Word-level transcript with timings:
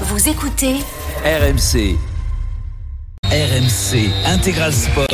Vous 0.00 0.28
écoutez 0.28 0.74
RMC. 1.24 1.96
RMC 3.30 4.10
Intégral 4.26 4.72
Sport. 4.72 5.06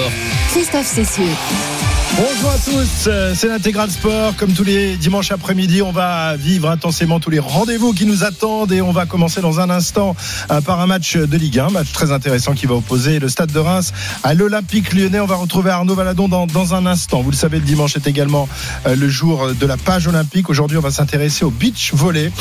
Christophe 0.53 0.87
Cessieux. 0.87 1.90
Bonjour 2.17 2.51
à 2.51 2.59
tous, 2.59 3.07
euh, 3.07 3.35
c'est 3.37 3.47
l'intégral 3.47 3.89
sport. 3.89 4.35
Comme 4.37 4.53
tous 4.53 4.65
les 4.65 4.97
dimanches 4.97 5.31
après-midi, 5.31 5.81
on 5.81 5.93
va 5.93 6.37
vivre 6.37 6.69
intensément 6.69 7.21
tous 7.21 7.31
les 7.31 7.39
rendez-vous 7.39 7.93
qui 7.93 8.05
nous 8.05 8.25
attendent 8.25 8.73
et 8.73 8.83
on 8.83 8.91
va 8.91 9.07
commencer 9.07 9.41
dans 9.41 9.61
un 9.61 9.71
instant 9.71 10.17
euh, 10.51 10.61
par 10.61 10.81
un 10.81 10.87
match 10.87 11.17
de 11.17 11.37
Ligue 11.37 11.61
1, 11.61 11.71
match 11.71 11.93
très 11.93 12.11
intéressant 12.11 12.55
qui 12.55 12.67
va 12.67 12.75
opposer 12.75 13.21
le 13.21 13.29
Stade 13.29 13.53
de 13.53 13.59
Reims 13.61 13.93
à 14.25 14.35
l'Olympique 14.35 14.93
Lyonnais. 14.93 15.21
On 15.21 15.27
va 15.27 15.37
retrouver 15.37 15.71
Arnaud 15.71 15.95
Valadon 15.95 16.29
dans, 16.29 16.47
dans 16.47 16.75
un 16.75 16.85
instant. 16.85 17.23
Vous 17.23 17.31
le 17.31 17.37
savez, 17.37 17.61
le 17.61 17.65
dimanche 17.65 17.95
est 17.97 18.09
également 18.09 18.49
euh, 18.87 18.97
le 18.97 19.09
jour 19.09 19.55
de 19.55 19.67
la 19.67 19.77
page 19.77 20.09
olympique. 20.09 20.51
Aujourd'hui, 20.51 20.79
on 20.79 20.83
va 20.83 20.91
s'intéresser 20.91 21.45
au 21.45 21.51
beach 21.51 21.93
volley 21.95 22.33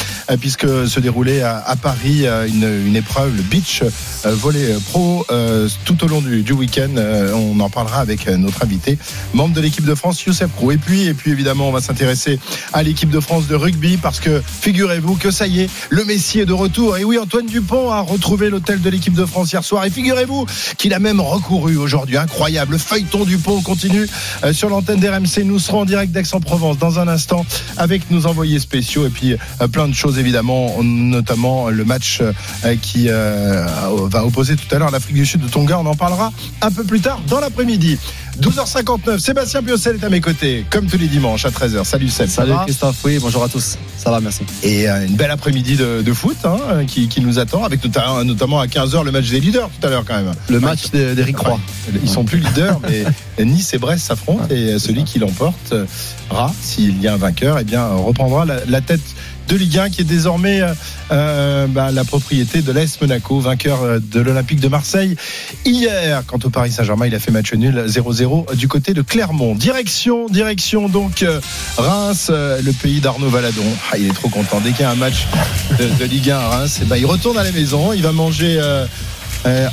puisque 0.41 0.67
se 0.87 0.99
déroulait 0.99 1.41
à, 1.41 1.63
à 1.65 1.75
Paris 1.75 2.25
une, 2.25 2.87
une, 2.87 2.95
épreuve, 2.95 3.35
le 3.35 3.43
beach 3.43 3.83
volley 4.23 4.75
pro, 4.89 5.25
tout 5.85 6.03
au 6.03 6.07
long 6.07 6.21
du, 6.21 6.41
du 6.41 6.53
week-end. 6.53 6.89
On 7.33 7.59
en 7.59 7.69
parlera 7.69 7.99
avec 7.99 8.27
notre 8.27 8.63
invité, 8.63 8.97
membre 9.33 9.53
de 9.53 9.58
l'équipe 9.59 9.85
de 9.85 9.95
France, 9.95 10.23
Youssef 10.23 10.51
Krou. 10.55 10.71
Et 10.71 10.77
puis, 10.77 11.07
et 11.07 11.13
puis 11.13 11.31
évidemment, 11.31 11.69
on 11.69 11.71
va 11.71 11.81
s'intéresser 11.81 12.39
à 12.73 12.83
l'équipe 12.83 13.09
de 13.09 13.19
France 13.19 13.47
de 13.47 13.55
rugby 13.55 13.97
parce 13.97 14.19
que 14.19 14.41
figurez-vous 14.61 15.15
que 15.15 15.31
ça 15.31 15.47
y 15.47 15.61
est, 15.61 15.69
le 15.89 16.05
Messi 16.05 16.39
est 16.39 16.45
de 16.45 16.53
retour. 16.53 16.97
Et 16.97 17.03
oui, 17.03 17.17
Antoine 17.17 17.45
Dupont 17.45 17.91
a 17.91 18.01
retrouvé 18.01 18.49
l'hôtel 18.49 18.81
de 18.81 18.89
l'équipe 18.89 19.13
de 19.13 19.25
France 19.25 19.51
hier 19.51 19.63
soir. 19.63 19.85
Et 19.85 19.89
figurez-vous 19.89 20.45
qu'il 20.77 20.93
a 20.93 20.99
même 20.99 21.21
recouru 21.21 21.77
aujourd'hui. 21.77 22.17
Incroyable. 22.17 22.73
Le 22.73 22.77
feuilleton 22.77 23.25
Dupont 23.25 23.61
continue 23.61 24.07
euh, 24.43 24.53
sur 24.53 24.69
l'antenne 24.69 24.99
d'RMC. 24.99 25.43
Nous 25.45 25.59
serons 25.59 25.81
en 25.81 25.85
direct 25.85 26.11
d'Aix-en-Provence 26.11 26.77
dans 26.77 26.99
un 26.99 27.07
instant 27.07 27.45
avec 27.77 28.09
nos 28.11 28.25
envoyés 28.25 28.59
spéciaux 28.59 29.05
et 29.05 29.09
puis 29.09 29.33
euh, 29.33 29.67
plein 29.67 29.87
de 29.87 29.93
choses 29.93 30.19
évidemment, 30.19 30.83
notamment 30.83 31.69
le 31.69 31.85
match 31.85 32.21
euh, 32.21 32.75
qui 32.81 33.07
va 33.07 34.25
opposer 34.25 34.55
tout 34.55 34.73
à 34.73 34.79
l'heure 34.79 34.91
l'Afrique 34.91 35.15
du 35.15 35.25
Sud 35.25 35.41
de 35.41 35.47
Tonga. 35.47 35.79
On 35.79 35.85
en 35.85 35.95
parlera 35.95 36.31
un 36.61 36.71
peu 36.71 36.83
plus 36.83 37.01
tard 37.01 37.21
dans 37.27 37.39
l'après-midi. 37.39 37.97
12h59, 38.39 39.19
Sébastien 39.19 39.61
Piocel 39.61 39.97
est 39.97 40.03
à 40.05 40.09
mes 40.09 40.21
côtés, 40.21 40.65
comme 40.69 40.87
tous 40.87 40.97
les 40.97 41.07
dimanches 41.07 41.45
à 41.45 41.49
13h. 41.49 41.83
Salut 41.83 42.07
Seb. 42.07 42.29
Salut 42.29 42.53
Christophe, 42.65 42.97
oui, 43.03 43.19
bonjour 43.21 43.43
à 43.43 43.49
tous. 43.49 43.77
Ça 43.97 44.11
va, 44.11 44.21
merci. 44.21 44.43
Et 44.63 44.89
euh, 44.89 45.05
une 45.05 45.15
belle 45.15 45.31
après-midi 45.31 45.75
de, 45.75 46.13
foot 46.13 46.37
hein, 46.45 46.85
qui, 46.87 47.09
nous 47.21 47.37
attend, 47.37 47.65
avec 47.65 47.83
notamment 47.83 48.61
à 48.61 48.67
15h 48.67 49.03
le 49.03 49.11
match 49.11 49.29
des 49.29 49.41
leaders 49.41 49.69
tout 49.69 49.85
à 49.85 49.89
l'heure 49.89 50.05
quand 50.05 50.15
même. 50.15 50.33
Le 50.49 50.59
match 50.61 50.89
d'Eric 50.91 51.37
Roy. 51.37 51.59
Ils 52.01 52.09
sont 52.09 52.23
plus 52.23 52.39
leaders, 52.39 52.79
mais 53.37 53.45
Nice 53.45 53.73
et 53.73 53.77
Brest 53.77 54.05
s'affrontent 54.05 54.47
et 54.49 54.79
celui 54.79 55.03
qui 55.03 55.19
l'emportera, 55.19 56.53
s'il 56.61 57.01
y 57.01 57.07
a 57.09 57.15
un 57.15 57.17
vainqueur, 57.17 57.57
eh 57.59 57.65
bien, 57.65 57.87
reprendra 57.87 58.45
la 58.45 58.81
tête 58.81 59.01
de 59.49 59.55
Ligue 59.55 59.79
1 59.79 59.89
qui 59.89 60.01
est 60.01 60.05
désormais 60.05 60.61
euh, 60.61 60.73
euh, 61.11 61.65
bah, 61.67 61.91
la 61.91 62.03
propriété 62.03 62.61
de 62.61 62.71
l'Est 62.71 63.01
Monaco, 63.01 63.39
vainqueur 63.39 63.81
euh, 63.81 63.99
de 63.99 64.19
l'Olympique 64.19 64.59
de 64.59 64.67
Marseille 64.67 65.15
hier. 65.65 66.23
Quant 66.27 66.37
au 66.43 66.51
Paris 66.51 66.71
Saint-Germain, 66.71 67.07
il 67.07 67.15
a 67.15 67.19
fait 67.19 67.31
match 67.31 67.51
nul 67.53 67.83
0-0 67.87 68.55
du 68.55 68.67
côté 68.67 68.93
de 68.93 69.01
Clermont. 69.01 69.55
Direction, 69.55 70.27
direction 70.27 70.87
donc 70.87 71.25
Reims, 71.77 72.29
le 72.29 72.71
pays 72.73 72.99
d'Arnaud 72.99 73.29
Valadon. 73.29 73.65
Ah, 73.91 73.97
il 73.97 74.07
est 74.07 74.13
trop 74.13 74.29
content. 74.29 74.61
Dès 74.63 74.71
qu'il 74.71 74.81
y 74.81 74.83
a 74.83 74.91
un 74.91 74.95
match 74.95 75.25
de, 75.79 76.05
Ligue 76.05 76.29
1 76.29 76.37
à 76.37 76.47
Reims, 76.49 76.79
eh 76.83 76.85
ben, 76.85 76.97
il 76.97 77.07
retourne 77.07 77.37
à 77.37 77.43
la 77.43 77.51
maison, 77.51 77.91
il 77.91 78.03
va 78.03 78.11
manger 78.11 78.59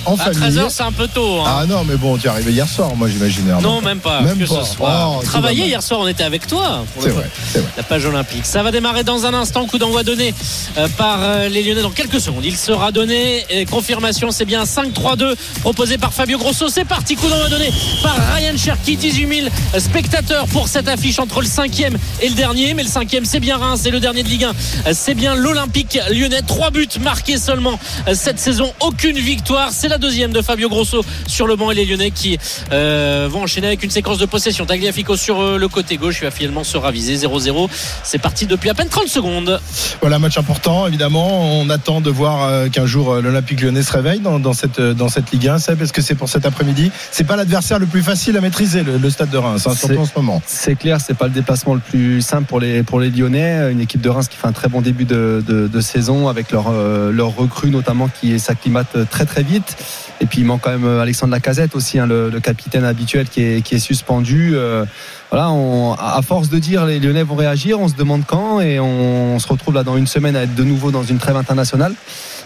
en 0.07 0.15
à 0.15 0.31
13h, 0.31 0.71
c'est 0.71 0.83
un 0.83 0.93
peu 0.93 1.09
tôt. 1.09 1.41
Hein. 1.41 1.45
Ah 1.47 1.67
non, 1.67 1.85
mais 1.85 1.97
bon, 1.97 2.17
tu 2.17 2.27
es 2.27 2.31
arrivé 2.31 2.53
hier 2.53 2.69
soir, 2.69 2.95
moi 2.95 3.09
j'imagine. 3.09 3.45
Non, 3.63 3.81
même 3.81 3.99
pas. 3.99 4.21
Même 4.21 4.39
que 4.39 4.47
Ce 4.47 4.63
soir. 4.63 5.19
Oh, 5.19 5.23
Travailler 5.25 5.67
hier 5.67 5.83
soir, 5.83 6.01
on 6.01 6.09
était 6.09 6.23
avec 6.23 6.47
toi. 6.47 6.85
C'est 7.01 7.09
vrai, 7.09 7.29
vrai, 7.53 7.63
La 7.77 7.83
page 7.83 8.05
olympique. 8.07 8.47
Ça 8.47 8.63
va 8.63 8.71
démarrer 8.71 9.03
dans 9.03 9.27
un 9.27 9.35
instant. 9.35 9.67
Coup 9.67 9.79
d'envoi 9.79 10.05
donné 10.05 10.35
euh, 10.79 10.87
par 10.97 11.19
euh, 11.23 11.49
les 11.49 11.63
Lyonnais 11.63 11.83
dans 11.83 11.91
quelques 11.91 12.21
secondes. 12.21 12.45
Il 12.45 12.57
sera 12.57 12.93
donné. 12.93 13.45
Et 13.51 13.67
confirmation, 13.67 14.31
c'est 14.31 14.45
bien 14.45 14.65
5-3-2 14.65 15.35
proposé 15.61 15.99
par 15.99 16.13
Fabio 16.13 16.39
Grosso. 16.39 16.69
C'est 16.69 16.85
parti. 16.85 17.17
Coup 17.17 17.29
d'envoi 17.29 17.49
donné 17.49 17.71
par 18.03 18.17
Ryan 18.35 18.57
Cherky. 18.57 18.97
18 18.97 19.51
000 19.73 19.81
spectateurs 19.81 20.47
pour 20.47 20.69
cette 20.69 20.89
affiche 20.89 21.19
entre 21.19 21.41
le 21.41 21.49
5e 21.49 21.95
et 22.23 22.29
le 22.29 22.35
dernier. 22.35 22.75
Mais 22.75 22.85
le 22.85 22.89
5e, 22.89 23.25
c'est 23.25 23.41
bien 23.41 23.57
Reims. 23.57 23.85
Et 23.87 23.91
le 23.91 24.01
dernier 24.01 24.23
de 24.23 24.29
Ligue 24.29 24.45
1, 24.45 24.93
c'est 24.93 25.15
bien 25.15 25.35
l'Olympique 25.35 25.99
lyonnais. 26.11 26.43
Trois 26.47 26.71
buts 26.71 26.87
marqués 27.01 27.39
seulement 27.39 27.79
cette 28.15 28.39
saison. 28.39 28.73
Aucune 28.81 29.19
victoire 29.19 29.56
c'est 29.71 29.89
la 29.89 29.99
deuxième 29.99 30.33
de 30.33 30.43
Fabio 30.43 30.69
Grosso 30.69 31.05
sur 31.27 31.47
le 31.47 31.57
banc 31.57 31.71
et 31.71 31.75
les 31.75 31.85
Lyonnais 31.85 32.11
qui 32.11 32.39
euh, 32.73 33.29
vont 33.31 33.43
enchaîner 33.43 33.67
avec 33.69 33.83
une 33.83 33.91
séquence 33.91 34.19
de 34.19 34.27
possession. 34.27 34.67
Tagliafico 34.67 35.17
sur 35.17 35.41
euh, 35.41 35.59
le 35.59 35.69
côté 35.69 35.97
gauche, 35.97 36.19
il 36.21 36.25
va 36.25 36.31
finalement 36.31 36.65
se 36.65 36.77
raviser 36.77 37.17
0-0. 37.17 37.69
C'est 38.03 38.19
parti 38.19 38.47
depuis 38.47 38.71
à 38.71 38.75
peine 38.75 38.89
30 38.89 39.09
secondes. 39.09 39.61
Voilà, 40.01 40.19
match 40.19 40.39
important 40.39 40.87
évidemment. 40.87 41.59
On 41.61 41.71
attend 41.71 42.01
de 42.01 42.11
voir 42.11 42.45
euh, 42.45 42.69
qu'un 42.69 42.87
jour 42.87 43.17
l'Olympique 43.17 43.61
lyonnais 43.61 43.83
se 43.83 43.93
réveille 43.93 44.21
dans, 44.21 44.53
cette, 44.53 44.81
dans 44.81 45.09
cette 45.09 45.31
Ligue 45.31 45.49
1. 45.49 45.59
Seb, 45.59 45.83
est-ce 45.83 45.93
que 45.93 46.03
c'est 46.03 46.15
pour 46.15 46.29
cet 46.29 46.47
après-midi? 46.47 46.91
C'est 47.11 47.25
pas 47.25 47.37
l'adversaire 47.37 47.79
le 47.79 47.87
plus 47.87 48.03
facile 48.03 48.37
à 48.37 48.41
maîtriser, 48.41 48.83
le, 48.83 49.11
stade 49.11 49.31
de 49.31 49.39
Reims, 49.39 49.67
hein, 49.67 49.75
surtout 49.75 49.99
en 49.99 50.05
ce 50.05 50.13
moment. 50.17 50.43
C'est 50.47 50.77
clair, 50.77 51.01
c'est 51.01 51.17
pas 51.17 51.27
le 51.27 51.33
déplacement 51.33 51.75
le 51.75 51.81
plus 51.81 52.21
simple 52.21 52.45
pour 52.45 52.61
les, 52.61 52.83
pour 52.83 53.01
les 53.01 53.11
Lyonnais. 53.11 53.71
Une 53.73 53.81
équipe 53.81 54.01
de 54.01 54.09
Reims 54.09 54.29
qui 54.29 54.37
fait 54.37 54.49
un 54.49 54.53
très 54.53 54.69
bon 54.69 54.81
début 54.81 55.05
de, 55.05 55.43
de, 55.47 55.81
saison 55.81 56.29
avec 56.29 56.51
leur, 56.51 56.71
leur 56.73 57.37
recrue 57.37 57.71
notamment 57.71 58.09
qui 58.09 58.39
s'acclimate 58.41 59.09
très 59.11 59.25
très 59.25 59.43
vite 59.43 59.46
vite. 59.47 60.06
Et 60.21 60.27
puis 60.27 60.41
il 60.41 60.45
manque 60.45 60.63
quand 60.63 60.71
même 60.71 60.85
euh, 60.85 61.03
Alexandre 61.03 61.33
Lacazette 61.33 61.75
aussi, 61.75 61.99
hein, 61.99 62.07
le, 62.07 62.31
capitaine 62.41 62.85
habituel 62.85 63.29
qui 63.29 63.43
est, 63.43 63.63
qui 63.63 63.75
est 63.75 63.81
suspendu. 63.81 64.53
Euh, 64.55 64.85
voilà, 65.31 65.51
on, 65.51 65.95
à 65.95 66.21
force 66.23 66.49
de 66.49 66.59
dire 66.59 66.87
les 66.87 67.01
Lyonnais 67.01 67.23
vont 67.23 67.35
réagir, 67.35 67.81
on 67.81 67.89
se 67.89 67.95
demande 67.95 68.23
quand 68.27 68.61
et 68.61 68.79
on, 68.81 69.39
se 69.39 69.49
retrouve 69.49 69.75
là 69.75 69.83
dans 69.83 69.97
une 69.97 70.07
semaine 70.07 70.37
à 70.37 70.43
être 70.43 70.55
de 70.55 70.65
nouveau 70.65 70.91
dans 70.91 71.03
une 71.03 71.19
trêve 71.19 71.37
internationale. 71.37 71.95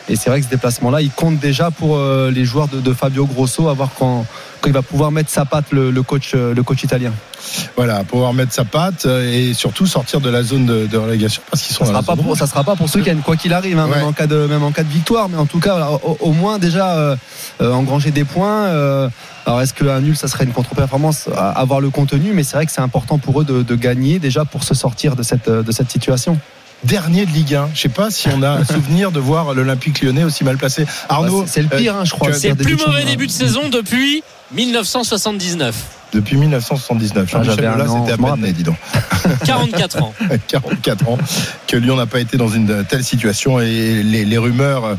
Et 0.09 0.17
c'est 0.17 0.31
vrai 0.31 0.41
que 0.41 0.47
ce 0.47 0.51
déplacement-là, 0.51 1.03
il 1.03 1.11
compte 1.11 1.39
déjà 1.39 1.71
pour 1.71 1.97
euh, 1.97 2.31
les 2.31 2.45
joueurs 2.45 2.69
de, 2.69 2.81
de 2.81 2.93
Fabio 2.93 3.27
Grosso, 3.27 3.69
à 3.69 3.75
voir 3.75 3.91
quand 3.97 4.27
il 4.67 4.73
va 4.73 4.83
pouvoir 4.83 5.13
mettre 5.13 5.31
sa 5.31 5.45
patte 5.45 5.67
le, 5.71 6.03
coach, 6.03 6.35
le 6.35 6.63
coach 6.63 6.83
italien. 6.83 7.13
Voilà, 7.77 8.05
pouvoir 8.05 8.35
mettre 8.35 8.53
sa 8.53 8.65
patte 8.65 9.07
et 9.07 9.55
surtout 9.55 9.87
sortir 9.87 10.21
de 10.21 10.29
la 10.29 10.43
zone 10.43 10.67
de, 10.67 10.97
relégation 10.97 11.43
parce 11.51 11.63
qu'ils 11.63 11.75
sont. 11.75 11.85
Ça 11.85 11.93
sera 11.93 12.03
pas 12.03 12.17
pour, 12.17 12.37
ça 12.37 12.47
sera 12.47 12.65
pas 12.65 12.77
pour 12.77 12.89
ceux 12.89 13.01
qui 13.01 13.11
quoi 13.25 13.37
qu'il 13.37 13.53
arrive, 13.53 13.79
hein, 13.79 13.89
même 13.89 14.05
en 14.05 14.13
cas 14.13 14.27
de 14.27 14.47
même 14.47 14.63
en 14.63 14.73
cas 14.73 14.83
de 14.83 14.89
victoire, 14.89 15.29
mais 15.29 15.39
en 15.39 15.47
tout 15.47 15.61
cas, 15.61 15.89
au, 16.21 16.33
moins 16.33 16.59
déjà 16.59 16.97
euh, 16.97 17.17
engranger 17.61 18.11
des 18.11 18.25
points. 18.25 18.67
alors 19.47 19.61
est-ce 19.61 19.75
qu'un 19.75 20.01
nul, 20.01 20.17
ça 20.17 20.29
serait 20.29 20.45
une 20.45 20.53
contre-performance 20.53 21.29
Avoir 21.37 21.81
le 21.81 21.91
contenu, 21.91 22.33
mais 22.33 22.43
c'est 22.43 22.57
vrai 22.57 22.67
que 22.67 22.73
c'est 22.73 22.81
important 22.81 23.19
pour 23.19 23.41
eux 23.41 23.45
de, 23.45 23.63
de, 23.63 23.75
gagner 23.75 24.19
déjà 24.19 24.45
pour 24.45 24.65
se 24.65 24.75
sortir 24.75 25.17
de 25.17 25.23
cette 25.23 25.49
de 25.49 25.73
cette 25.73 25.91
situation 25.91 26.39
dernier 26.85 27.27
de 27.27 27.31
Ligue 27.31 27.55
1. 27.55 27.71
Je 27.75 27.81
sais 27.81 27.89
pas 27.89 28.11
si 28.11 28.29
on 28.29 28.43
a 28.43 28.51
un 28.51 28.65
souvenir 28.65 29.13
de 29.13 29.21
voir 29.21 29.55
l'Olympique 29.55 30.03
lyonnais 30.03 30.25
aussi 30.25 30.45
mal 30.45 30.57
placé. 30.57 30.87
Arnaud, 31.09 31.45
c'est 31.47 31.63
le 31.63 31.69
pire, 31.69 31.97
hein, 31.97 32.05
je 32.05 32.13
crois. 32.13 32.33
C'est 32.33 32.51
le 32.51 32.55
plus 32.57 32.77
mauvais 32.77 33.05
début 33.05 33.27
de 33.27 33.33
saison 33.33 33.69
depuis 33.69 34.23
1979. 34.53 36.00
Depuis 36.13 36.37
1979. 36.37 37.31
Ah, 37.33 37.43
Jean-Michel 37.43 37.65
là 37.65 37.87
c'était 37.87 38.13
à 38.13 38.17
peine 38.17 38.41
né, 38.41 38.53
dis 38.53 38.63
donc. 38.63 38.77
44 39.45 40.03
ans. 40.03 40.15
44 40.49 41.09
ans 41.09 41.19
que 41.67 41.77
Lyon 41.77 41.97
n'a 41.97 42.07
pas 42.07 42.21
été 42.21 42.37
dans 42.37 42.49
une 42.49 42.85
telle 42.85 43.05
situation 43.05 43.61
et 43.61 44.03
les, 44.03 44.39
rumeurs 44.39 44.97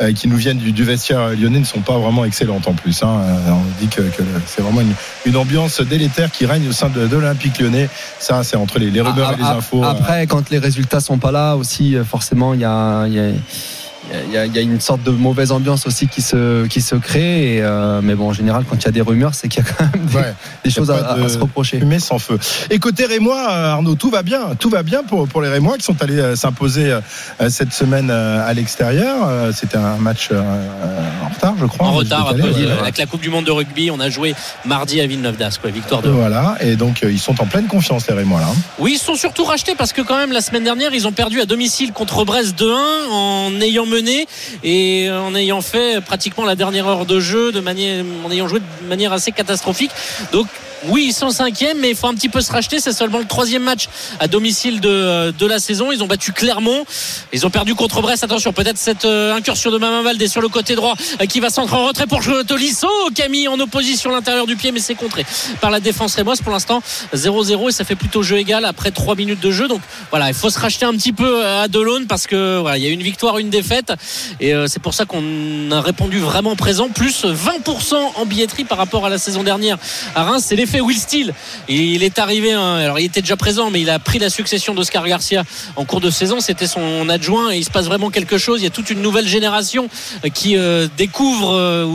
euh, 0.00 0.12
qui 0.12 0.28
nous 0.28 0.36
viennent 0.36 0.58
du, 0.58 0.84
vestiaire 0.84 1.30
lyonnais 1.30 1.58
ne 1.58 1.64
sont 1.64 1.80
pas 1.80 1.98
vraiment 1.98 2.24
excellentes 2.24 2.66
en 2.68 2.74
plus. 2.74 3.02
Hein. 3.02 3.20
Euh, 3.22 3.50
on 3.50 3.80
dit 3.80 3.88
que, 3.88 4.02
c'est 4.46 4.62
vraiment 4.62 4.80
une, 5.26 5.36
ambiance 5.36 5.80
délétère 5.80 6.30
qui 6.30 6.46
règne 6.46 6.68
au 6.68 6.72
sein 6.72 6.88
de, 6.88 7.00
l'Olympique 7.00 7.58
lyonnais. 7.58 7.88
Ça, 8.18 8.42
c'est 8.44 8.56
entre 8.56 8.78
les, 8.78 9.00
rumeurs 9.00 9.32
et 9.32 9.36
les 9.36 9.42
infos. 9.42 9.82
Après, 9.82 10.26
quand 10.26 10.50
les 10.50 10.58
résultats 10.58 11.00
sont 11.00 11.18
pas 11.18 11.32
là 11.32 11.56
aussi, 11.56 11.96
forcément, 12.08 12.54
il 12.54 12.60
y 12.60 12.64
a 12.64 13.06
il 14.12 14.32
y, 14.32 14.36
a, 14.36 14.60
une 14.60 14.80
sorte 14.80 15.02
de 15.02 15.10
mauvaise 15.10 15.50
ambiance 15.50 15.86
aussi 15.86 16.08
qui 16.08 16.20
se, 16.20 16.66
qui 16.66 16.80
se 16.80 16.94
crée. 16.94 17.58
Euh, 17.60 18.00
mais 18.02 18.14
bon, 18.14 18.28
en 18.28 18.32
général, 18.32 18.64
quand 18.68 18.76
il 18.76 18.84
y 18.84 18.88
a 18.88 18.92
des 18.92 19.00
rumeurs, 19.00 19.34
c'est 19.34 19.48
qu'il 19.48 19.64
y 19.64 19.66
a 19.66 19.70
quand 19.70 19.84
même 19.84 20.34
des, 20.64 20.70
choses 20.70 20.90
à, 20.90 21.28
se 21.28 21.38
reprocher. 21.38 21.80
Mais 21.84 21.98
sans 21.98 22.18
feu. 22.18 22.38
Et 22.70 22.78
côté 22.78 23.06
Rémois, 23.06 23.48
Arnaud, 23.48 23.94
tout 23.94 24.10
va 24.10 24.22
bien. 24.22 24.54
Tout 24.58 24.68
va 24.68 24.82
bien 24.82 25.02
pour, 25.02 25.26
pour 25.26 25.42
les 25.42 25.48
Rémois 25.48 25.78
qui 25.78 25.84
sont 25.84 26.00
allés 26.02 26.18
euh, 26.18 26.36
s'imposer 26.36 26.92
euh, 26.92 27.48
cette 27.48 27.72
semaine 27.72 28.10
à 28.10 28.52
l'extérieur. 28.52 29.28
C'était 29.54 29.78
un 29.78 29.96
match 29.96 30.30
en 30.32 31.28
retard, 31.28 31.54
je 31.58 31.66
crois. 31.66 31.86
En 31.86 31.92
retard, 31.92 32.28
avec 32.28 32.98
la 32.98 33.06
Coupe 33.06 33.20
du 33.20 33.30
Monde 33.30 33.44
de 33.44 33.50
rugby. 33.50 33.90
On 33.90 34.00
a 34.00 34.10
joué 34.10 34.34
mardi 34.64 35.00
à 35.00 35.06
Villeneuve 35.06 35.36
d'Ascq, 35.36 35.64
victoire 35.66 36.02
de. 36.02 36.10
Voilà. 36.10 36.56
Et 36.60 36.76
donc, 36.76 37.02
ils 37.02 37.18
sont 37.18 37.40
en 37.40 37.46
pleine 37.46 37.66
confiance, 37.66 38.06
les 38.08 38.14
Rémois, 38.14 38.40
là. 38.40 38.48
Oui, 38.78 38.92
ils 38.94 38.98
sont 38.98 39.14
surtout 39.14 39.44
rachetés 39.44 39.74
parce 39.74 39.92
que, 39.92 40.02
quand 40.02 40.16
même, 40.16 40.32
la 40.32 40.40
semaine 40.40 40.64
dernière, 40.64 40.92
ils 40.92 41.06
ont 41.06 41.12
perdu 41.12 41.40
à 41.40 41.46
domicile 41.46 41.92
contre 41.92 42.24
Brest 42.24 42.58
2-1 42.58 42.74
en 43.10 43.60
ayant 43.60 43.86
et 44.62 45.10
en 45.10 45.34
ayant 45.34 45.60
fait 45.60 46.00
pratiquement 46.00 46.44
la 46.44 46.56
dernière 46.56 46.86
heure 46.86 47.06
de 47.06 47.20
jeu 47.20 47.52
de 47.52 47.60
manière, 47.60 48.04
en 48.24 48.30
ayant 48.30 48.48
joué 48.48 48.60
de 48.60 48.88
manière 48.88 49.12
assez 49.12 49.32
catastrophique. 49.32 49.90
Oui, 50.88 51.06
ils 51.08 51.12
sont 51.12 51.30
cinquièmes, 51.30 51.78
mais 51.80 51.90
il 51.90 51.96
faut 51.96 52.06
un 52.06 52.14
petit 52.14 52.28
peu 52.28 52.40
se 52.40 52.52
racheter. 52.52 52.78
C'est 52.78 52.92
seulement 52.92 53.18
le 53.18 53.24
troisième 53.24 53.62
match 53.62 53.88
à 54.20 54.28
domicile 54.28 54.80
de, 54.80 55.30
de 55.30 55.46
la 55.46 55.58
saison. 55.58 55.92
Ils 55.92 56.02
ont 56.02 56.06
battu 56.06 56.32
Clermont. 56.32 56.84
Ils 57.32 57.46
ont 57.46 57.50
perdu 57.50 57.74
contre 57.74 58.02
Brest. 58.02 58.24
Attention, 58.24 58.52
peut-être 58.52 58.78
cette 58.78 59.04
euh, 59.04 59.34
incursion 59.34 59.70
de 59.70 59.78
Maman 59.78 60.02
Valdé 60.02 60.28
sur 60.28 60.40
le 60.40 60.48
côté 60.48 60.74
droit 60.74 60.94
euh, 61.20 61.26
qui 61.26 61.40
va 61.40 61.50
s'entrer 61.50 61.76
en 61.76 61.86
retrait 61.86 62.06
pour 62.06 62.20
Tolisso. 62.46 62.88
Camille 63.14 63.48
en 63.48 63.58
opposition 63.60 64.10
à 64.10 64.14
l'intérieur 64.14 64.46
du 64.46 64.56
pied, 64.56 64.72
mais 64.72 64.80
c'est 64.80 64.94
contré 64.94 65.24
par 65.60 65.70
la 65.70 65.80
défense 65.80 66.14
rémoise. 66.14 66.42
Pour 66.42 66.52
l'instant, 66.52 66.82
0-0 67.14 67.68
et 67.68 67.72
ça 67.72 67.84
fait 67.84 67.96
plutôt 67.96 68.22
jeu 68.22 68.38
égal 68.38 68.64
après 68.64 68.90
3 68.90 69.14
minutes 69.14 69.40
de 69.40 69.50
jeu. 69.50 69.68
Donc 69.68 69.80
voilà, 70.10 70.28
il 70.28 70.34
faut 70.34 70.50
se 70.50 70.58
racheter 70.58 70.84
un 70.84 70.92
petit 70.92 71.12
peu 71.12 71.46
à 71.46 71.68
Delaune 71.68 72.06
parce 72.06 72.26
que 72.26 72.58
voilà, 72.58 72.76
il 72.76 72.84
y 72.84 72.86
a 72.86 72.90
une 72.90 73.02
victoire, 73.02 73.38
une 73.38 73.50
défaite. 73.50 73.92
Et 74.40 74.54
euh, 74.54 74.66
c'est 74.66 74.80
pour 74.80 74.94
ça 74.94 75.06
qu'on 75.06 75.70
a 75.70 75.80
répondu 75.80 76.18
vraiment 76.18 76.56
présent. 76.56 76.88
Plus 76.88 77.24
20% 77.24 77.94
en 78.16 78.26
billetterie 78.26 78.64
par 78.64 78.78
rapport 78.78 79.06
à 79.06 79.08
la 79.08 79.18
saison 79.18 79.42
dernière 79.42 79.78
à 80.14 80.24
Reims. 80.24 80.44
C'est 80.46 80.56
l'effet 80.56 80.73
Will 80.80 80.98
Steele. 80.98 81.32
Il 81.68 82.02
est 82.02 82.18
arrivé, 82.18 82.52
hein, 82.52 82.76
alors 82.76 82.98
il 82.98 83.06
était 83.06 83.20
déjà 83.20 83.36
présent, 83.36 83.70
mais 83.70 83.80
il 83.80 83.90
a 83.90 83.98
pris 83.98 84.18
la 84.18 84.30
succession 84.30 84.74
d'Oscar 84.74 85.06
Garcia 85.06 85.44
en 85.76 85.84
cours 85.84 86.00
de 86.00 86.10
saison. 86.10 86.40
C'était 86.40 86.66
son 86.66 87.08
adjoint 87.08 87.52
et 87.52 87.58
il 87.58 87.64
se 87.64 87.70
passe 87.70 87.86
vraiment 87.86 88.10
quelque 88.10 88.38
chose. 88.38 88.60
Il 88.60 88.64
y 88.64 88.68
a 88.68 88.70
toute 88.70 88.90
une 88.90 89.02
nouvelle 89.02 89.28
génération 89.28 89.88
qui 90.32 90.56
euh, 90.56 90.88
découvre 90.96 91.54
euh, 91.54 91.86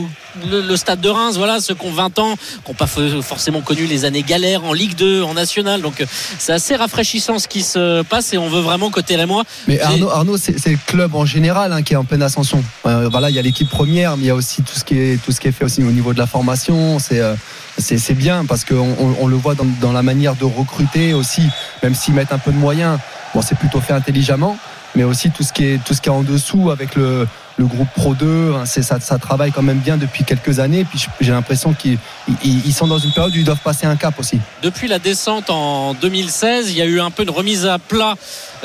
le, 0.50 0.62
le, 0.62 0.78
stade 0.78 1.02
de 1.02 1.10
Reims, 1.10 1.38
voilà, 1.38 1.60
ceux 1.60 1.76
qui 1.76 1.86
ont 1.86 1.92
20 1.92 2.20
ans, 2.20 2.36
qui 2.36 2.72
n'ont 2.72 2.76
pas 2.76 2.88
forcément 2.88 3.62
connu 3.62 3.86
les 3.86 4.06
années 4.06 4.24
galères 4.24 4.64
en 4.64 4.74
Ligue 4.74 4.96
2, 4.96 5.24
en 5.24 5.34
National. 5.34 5.82
Donc 5.82 6.04
c'est 6.38 6.54
assez 6.54 6.76
rafraîchissant 6.76 7.40
ce 7.40 7.48
qui 7.48 7.64
se 7.64 8.02
passe 8.04 8.34
et 8.34 8.38
on 8.38 8.50
veut 8.50 8.62
vraiment 8.62 8.90
côté 8.90 9.18
moi. 9.26 9.44
Mais 9.68 9.80
Arnaud, 9.80 10.10
Arnaud 10.10 10.38
c'est 10.38 10.68
le 10.68 10.78
club 10.86 11.16
en 11.16 11.26
général 11.26 11.74
hein, 11.74 11.82
qui 11.82 11.94
est 11.94 11.98
en 11.98 12.04
pleine 12.04 12.22
ascension. 12.22 12.64
Euh, 12.86 13.10
voilà, 13.10 13.30
il 13.30 13.36
y 13.36 13.40
a 13.40 13.42
l'équipe 13.42 13.70
première, 13.70 14.18
mais 14.18 14.26
il 14.26 14.28
y 14.28 14.32
a 14.32 14.36
aussi 14.36 14.62
tout 14.62 14.78
ce 14.78 14.84
qui 14.84 14.98
est 14.98 15.24
tout 15.24 15.32
ce 15.32 15.40
qui 15.40 15.48
est 15.48 15.52
fait 15.52 15.66
aussi 15.66 15.84
au 15.84 15.92
niveau 15.92 16.14
de 16.14 16.20
la 16.20 16.28
formation. 16.28 17.00
C'est 17.00 17.20
euh, 17.20 17.36
c'est 17.80 18.14
bien 18.14 18.46
parce 18.46 18.66
qu'on 18.66 18.96
on, 19.00 19.16
on, 19.22 19.28
le 19.28 19.36
voit 19.36 19.56
dans, 19.56 19.92
la 19.92 20.04
manière 20.04 20.36
de 20.36 20.46
recruter 20.46 21.14
aussi, 21.14 21.44
même 21.84 21.96
s'ils 21.96 22.14
mettent 22.14 22.34
un 22.34 22.38
peu 22.38 22.52
de 22.52 22.58
moyens. 22.58 23.00
Bon, 23.34 23.42
c'est 23.42 23.58
plutôt 23.58 23.80
fait 23.80 23.94
intelligemment, 23.94 24.58
mais 24.96 25.04
aussi 25.04 25.30
tout 25.32 25.44
ce 25.44 25.54
qui 25.54 25.66
est 25.66 25.84
tout 25.84 25.94
ce 25.94 26.02
qui 26.02 26.10
est 26.10 26.12
en 26.12 26.24
dessous 26.24 26.72
avec 26.72 26.96
le 26.96 27.28
groupe 27.60 27.90
Pro 27.94 28.16
2, 28.16 28.54
hein, 28.56 28.66
ça, 28.66 29.00
ça, 29.00 29.18
travaille 29.18 29.52
quand 29.52 29.62
même 29.62 29.80
bien 29.80 29.98
depuis 29.98 30.24
quelques 30.24 30.60
années. 30.60 30.86
Puis 30.86 31.08
j'ai 31.20 31.32
l'impression 31.32 31.74
qu'ils 31.74 31.98
ils 32.44 32.74
sont 32.74 32.88
dans 32.88 32.98
une 32.98 33.12
période 33.12 33.34
où 33.34 33.38
ils 33.38 33.44
doivent 33.44 33.58
passer 33.60 33.86
un 33.86 33.96
cap 33.96 34.18
aussi. 34.20 34.40
Depuis 34.64 34.88
la 34.88 35.00
descente 35.00 35.50
en 35.50 35.94
2016, 35.94 36.72
il 36.72 36.78
y 36.78 36.82
a 36.82 36.86
eu 36.86 37.00
un 37.00 37.12
peu 37.12 37.24
une 37.24 37.30
remise 37.30 37.66
à 37.66 37.78
plat 37.78 38.16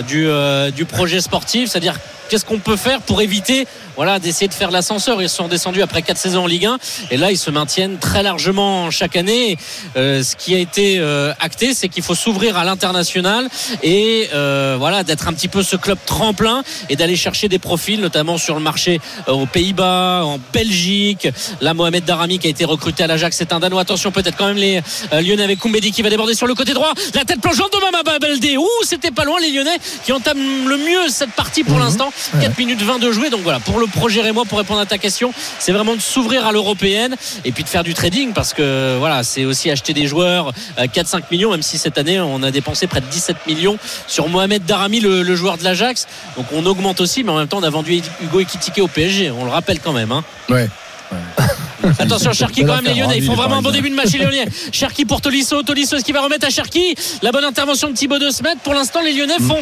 du, 0.02 0.26
euh, 0.28 0.70
du 0.70 0.84
projet 0.84 1.20
sportif, 1.20 1.70
c'est-à-dire 1.70 1.98
qu'est-ce 2.28 2.44
qu'on 2.44 2.58
peut 2.58 2.76
faire 2.76 3.00
pour 3.02 3.20
éviter 3.20 3.66
voilà, 3.96 4.18
d'essayer 4.18 4.48
de 4.48 4.54
faire 4.54 4.72
l'ascenseur. 4.72 5.22
Ils 5.22 5.28
sont 5.28 5.46
descendus 5.46 5.80
après 5.80 6.02
quatre 6.02 6.16
saisons 6.16 6.44
en 6.44 6.46
Ligue 6.48 6.66
1 6.66 6.78
et 7.12 7.16
là 7.16 7.30
ils 7.30 7.38
se 7.38 7.48
maintiennent 7.50 7.98
très 7.98 8.24
largement 8.24 8.90
chaque 8.90 9.14
année. 9.14 9.56
Euh, 9.96 10.20
ce 10.24 10.34
qui 10.34 10.52
a 10.52 10.58
été 10.58 10.98
euh, 10.98 11.32
acté, 11.38 11.74
c'est 11.74 11.88
qu'il 11.88 12.02
faut 12.02 12.16
s'ouvrir 12.16 12.56
à 12.56 12.64
l'international 12.64 13.48
et 13.84 14.28
voilà 14.32 15.04
d'être 15.04 15.28
un 15.28 15.32
petit 15.32 15.46
peu 15.46 15.62
ce 15.62 15.76
club 15.76 15.98
tremplin 16.06 16.64
et 16.88 16.96
d'aller 16.96 17.14
chercher 17.14 17.48
des 17.48 17.60
profils, 17.60 18.00
notamment 18.00 18.36
sur 18.36 18.54
le 18.54 18.60
marché 18.60 19.00
aux 19.28 19.46
Pays-Bas, 19.46 20.22
en 20.24 20.40
Belgique. 20.52 21.28
Là, 21.60 21.72
Mohamed 21.74 22.04
Darami 22.04 22.38
qui 22.40 22.48
a 22.48 22.50
été 22.50 22.64
recruté 22.64 23.04
à 23.04 23.06
l'Ajax, 23.06 23.36
c'est 23.36 23.52
un 23.52 23.60
Danois. 23.60 23.82
Attention, 23.82 24.10
peut-être 24.10 24.36
quand 24.36 24.46
même 24.46 24.56
les 24.56 24.82
Lyonnais 25.12 25.44
avec 25.44 25.60
Koumbedi 25.60 25.92
qui 25.92 26.02
va 26.02 26.10
déborder 26.10 26.34
sur 26.34 26.46
le 26.46 26.54
côté 26.54 26.72
droit. 26.74 26.92
La 27.14 27.24
tête 27.24 27.40
plongeante 27.40 27.72
de 27.72 27.78
Mama 27.78 28.18
Baldé. 28.18 28.56
Ouh, 28.56 28.66
c'était 28.82 29.12
pas 29.12 29.24
loin 29.24 29.38
les 29.40 29.50
Lyonnais 29.50 29.78
qui 30.04 30.12
entament 30.12 30.68
le 30.68 30.76
mieux 30.76 31.08
cette 31.08 31.32
partie 31.32 31.64
pour 31.64 31.76
mmh. 31.76 31.80
l'instant. 31.80 32.12
4 32.40 32.58
minutes 32.58 32.82
20 32.82 32.98
de 32.98 33.12
jouer. 33.12 33.30
Donc 33.30 33.40
voilà, 33.42 33.60
pour 33.60 33.78
le 33.78 33.86
projet 33.86 34.20
Rémois, 34.20 34.44
pour 34.44 34.58
répondre 34.58 34.80
à 34.80 34.86
ta 34.86 34.98
question, 34.98 35.32
c'est 35.58 35.72
vraiment 35.72 35.94
de 35.94 36.00
s'ouvrir 36.00 36.46
à 36.46 36.52
l'européenne 36.52 37.16
et 37.44 37.52
puis 37.52 37.64
de 37.64 37.68
faire 37.68 37.84
du 37.84 37.94
trading 37.94 38.32
parce 38.32 38.54
que 38.54 38.96
voilà, 38.98 39.22
c'est 39.22 39.44
aussi 39.44 39.70
acheter 39.70 39.94
des 39.94 40.06
joueurs 40.06 40.52
4-5 40.78 41.16
euh, 41.16 41.20
millions, 41.30 41.50
même 41.50 41.62
si 41.62 41.78
cette 41.78 41.98
année 41.98 42.20
on 42.20 42.42
a 42.42 42.50
dépensé 42.50 42.86
près 42.86 43.00
de 43.00 43.06
17 43.06 43.46
millions 43.46 43.78
sur 44.06 44.28
Mohamed 44.28 44.64
Darami, 44.64 45.00
le, 45.00 45.22
le 45.22 45.36
joueur 45.36 45.58
de 45.58 45.64
l'Ajax. 45.64 46.06
Donc 46.36 46.46
on 46.52 46.64
augmente 46.66 47.00
aussi, 47.00 47.24
mais 47.24 47.30
en 47.30 47.38
même 47.38 47.48
temps 47.48 47.58
on 47.58 47.64
a 47.64 47.70
vendu 47.70 48.00
Hugo 48.22 48.40
Ekitike 48.40 48.78
au 48.78 48.88
PSG. 48.88 49.30
On 49.30 49.44
le 49.44 49.50
rappelle 49.50 49.80
quand 49.80 49.92
même. 49.92 50.12
Hein. 50.12 50.24
Ouais. 50.48 50.68
Attention 51.98 52.32
Cherki 52.32 52.64
quand 52.64 52.76
même 52.76 52.84
les 52.84 53.00
Lyonnais. 53.00 53.18
Il 53.18 53.24
faut 53.24 53.34
vraiment 53.34 53.56
un 53.56 53.62
bon 53.62 53.70
début 53.70 53.90
de 53.90 53.94
match 53.94 54.12
les 54.12 54.18
Lyonnais. 54.18 54.46
Cherki 54.72 55.04
pour 55.04 55.20
Tolisso. 55.20 55.62
Tolisso 55.62 55.96
est-ce 55.96 56.04
qu'il 56.04 56.14
va 56.14 56.22
remettre 56.22 56.46
à 56.46 56.50
Cherki? 56.50 56.94
La 57.22 57.32
bonne 57.32 57.44
intervention 57.44 57.88
de 57.88 57.94
Thibaut 57.94 58.18
de 58.18 58.30
Smet. 58.30 58.56
Pour 58.62 58.74
l'instant 58.74 59.00
les 59.00 59.12
Lyonnais 59.12 59.38
font, 59.40 59.58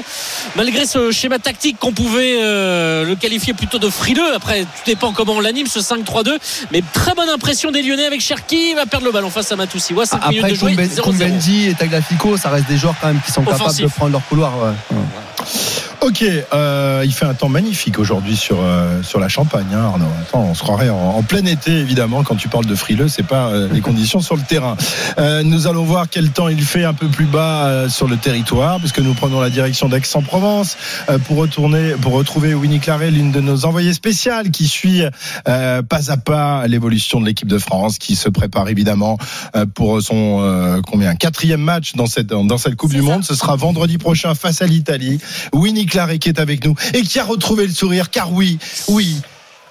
malgré 0.57 0.87
ce 0.87 1.11
schéma 1.11 1.39
tactique 1.39 1.79
qu'on 1.79 1.93
pouvait 1.93 2.39
euh, 2.41 3.05
le 3.05 3.15
qualifier 3.17 3.55
plutôt 3.55 3.79
de 3.79 3.89
frileux, 3.89 4.35
après 4.35 4.63
tout 4.63 4.69
dépend 4.87 5.13
comment 5.13 5.35
on 5.35 5.41
l'anime 5.41 5.67
ce 5.67 5.81
5-3-2, 5.81 6.39
mais 6.71 6.83
très 6.93 7.15
bonne 7.15 7.29
impression 7.29 7.71
des 7.71 7.83
Lyonnais 7.83 8.07
avec 8.07 8.21
Cherki. 8.21 8.71
Il 8.71 8.77
va 8.77 8.87
perdre 8.87 9.07
le 9.07 9.13
ballon 9.13 9.31
face 9.31 9.51
à 9.53 9.57
Matoussi. 9.57 9.95
Ouais, 9.95 10.05
après 10.11 10.55
Koumbendi 11.03 11.69
et 11.69 11.75
Tagliafico, 11.75 12.37
ça 12.37 12.51
reste 12.51 12.69
des 12.69 12.77
joueurs 12.77 12.95
quand 13.01 13.09
même 13.09 13.21
qui 13.25 13.33
sont 13.33 13.43
capables 13.43 13.77
de 13.77 13.87
prendre 13.87 14.13
leur 14.13 14.27
couloir. 14.27 14.53
Ouais. 14.59 15.47
Ok, 16.03 16.25
euh, 16.53 17.03
il 17.05 17.13
fait 17.13 17.27
un 17.27 17.35
temps 17.35 17.49
magnifique 17.49 18.01
aujourd'hui 18.01 18.35
sur 18.35 18.59
euh, 18.61 19.05
sur 19.05 19.21
la 19.21 19.29
Champagne, 19.29 19.69
hein, 19.73 19.85
Arnaud. 19.85 20.07
Attends, 20.21 20.43
on 20.51 20.55
se 20.55 20.61
croirait 20.61 20.89
en, 20.91 20.97
en, 20.97 21.23
plein 21.23 21.45
été 21.45 21.71
évidemment 21.71 22.25
quand 22.25 22.35
tu 22.35 22.49
parles 22.49 22.67
de 22.67 22.75
frileux, 22.75 23.07
c'est 23.07 23.23
pas 23.23 23.51
euh, 23.51 23.69
les 23.73 23.81
conditions 23.81 24.19
sur 24.19 24.35
le 24.35 24.43
terrain. 24.43 24.77
Euh, 25.19 25.45
nous 25.45 25.69
allons 25.69 25.85
voir 25.85 26.07
quel 26.11 26.31
temps 26.31 26.49
il 26.49 26.61
fait 26.61 26.83
un 26.83 26.93
peu 26.93 27.07
plus 27.07 27.27
bas 27.27 27.67
euh, 27.67 27.89
sur 27.89 28.09
le 28.09 28.17
territoire, 28.17 28.81
puisque 28.81 28.99
nous 28.99 29.15
prenons 29.15 29.41
la 29.41 29.49
direction 29.49 29.89
d'Aix-en-Provence 29.89 30.77
pour 31.25 31.37
retourner, 31.37 31.93
pour 31.93 32.15
retrouver 32.15 32.53
Winnie 32.53 32.81
Claret, 32.81 33.13
l'une 33.13 33.31
de 33.31 33.41
nos 33.41 33.65
envoyées 33.65 33.95
spéciales, 33.95 34.51
qui 34.51 34.67
suit 34.67 35.03
pas 35.45 35.83
à 36.11 36.17
pas 36.17 36.67
l'évolution 36.67 37.21
de 37.21 37.27
l'équipe 37.27 37.47
de 37.47 37.59
France, 37.59 37.99
qui 37.99 38.17
se 38.17 38.29
prépare 38.29 38.69
évidemment 38.69 39.19
pour 39.75 40.03
son 40.03 40.83
combien 40.85 41.15
quatrième 41.15 41.61
match 41.61 41.95
dans 41.95 42.07
cette 42.07 42.29
dans 42.29 42.59
cette 42.59 42.75
Coupe 42.75 42.93
du 42.93 43.03
Monde. 43.03 43.23
Ce 43.23 43.37
sera 43.37 43.55
vendredi 43.55 43.99
prochain 43.99 44.35
face 44.35 44.63
à 44.63 44.67
l'Italie. 44.67 45.21
Winnie 45.53 45.87
Claret 45.93 46.19
qui 46.19 46.31
est 46.31 46.41
avec 46.41 46.65
nous 46.65 46.75
et 46.94 47.03
qui 47.03 47.19
a 47.19 47.25
retrouvé 47.25 47.67
le 47.67 47.73
sourire, 47.73 48.09
car 48.09 48.33
oui, 48.33 48.59
oui, 48.89 49.21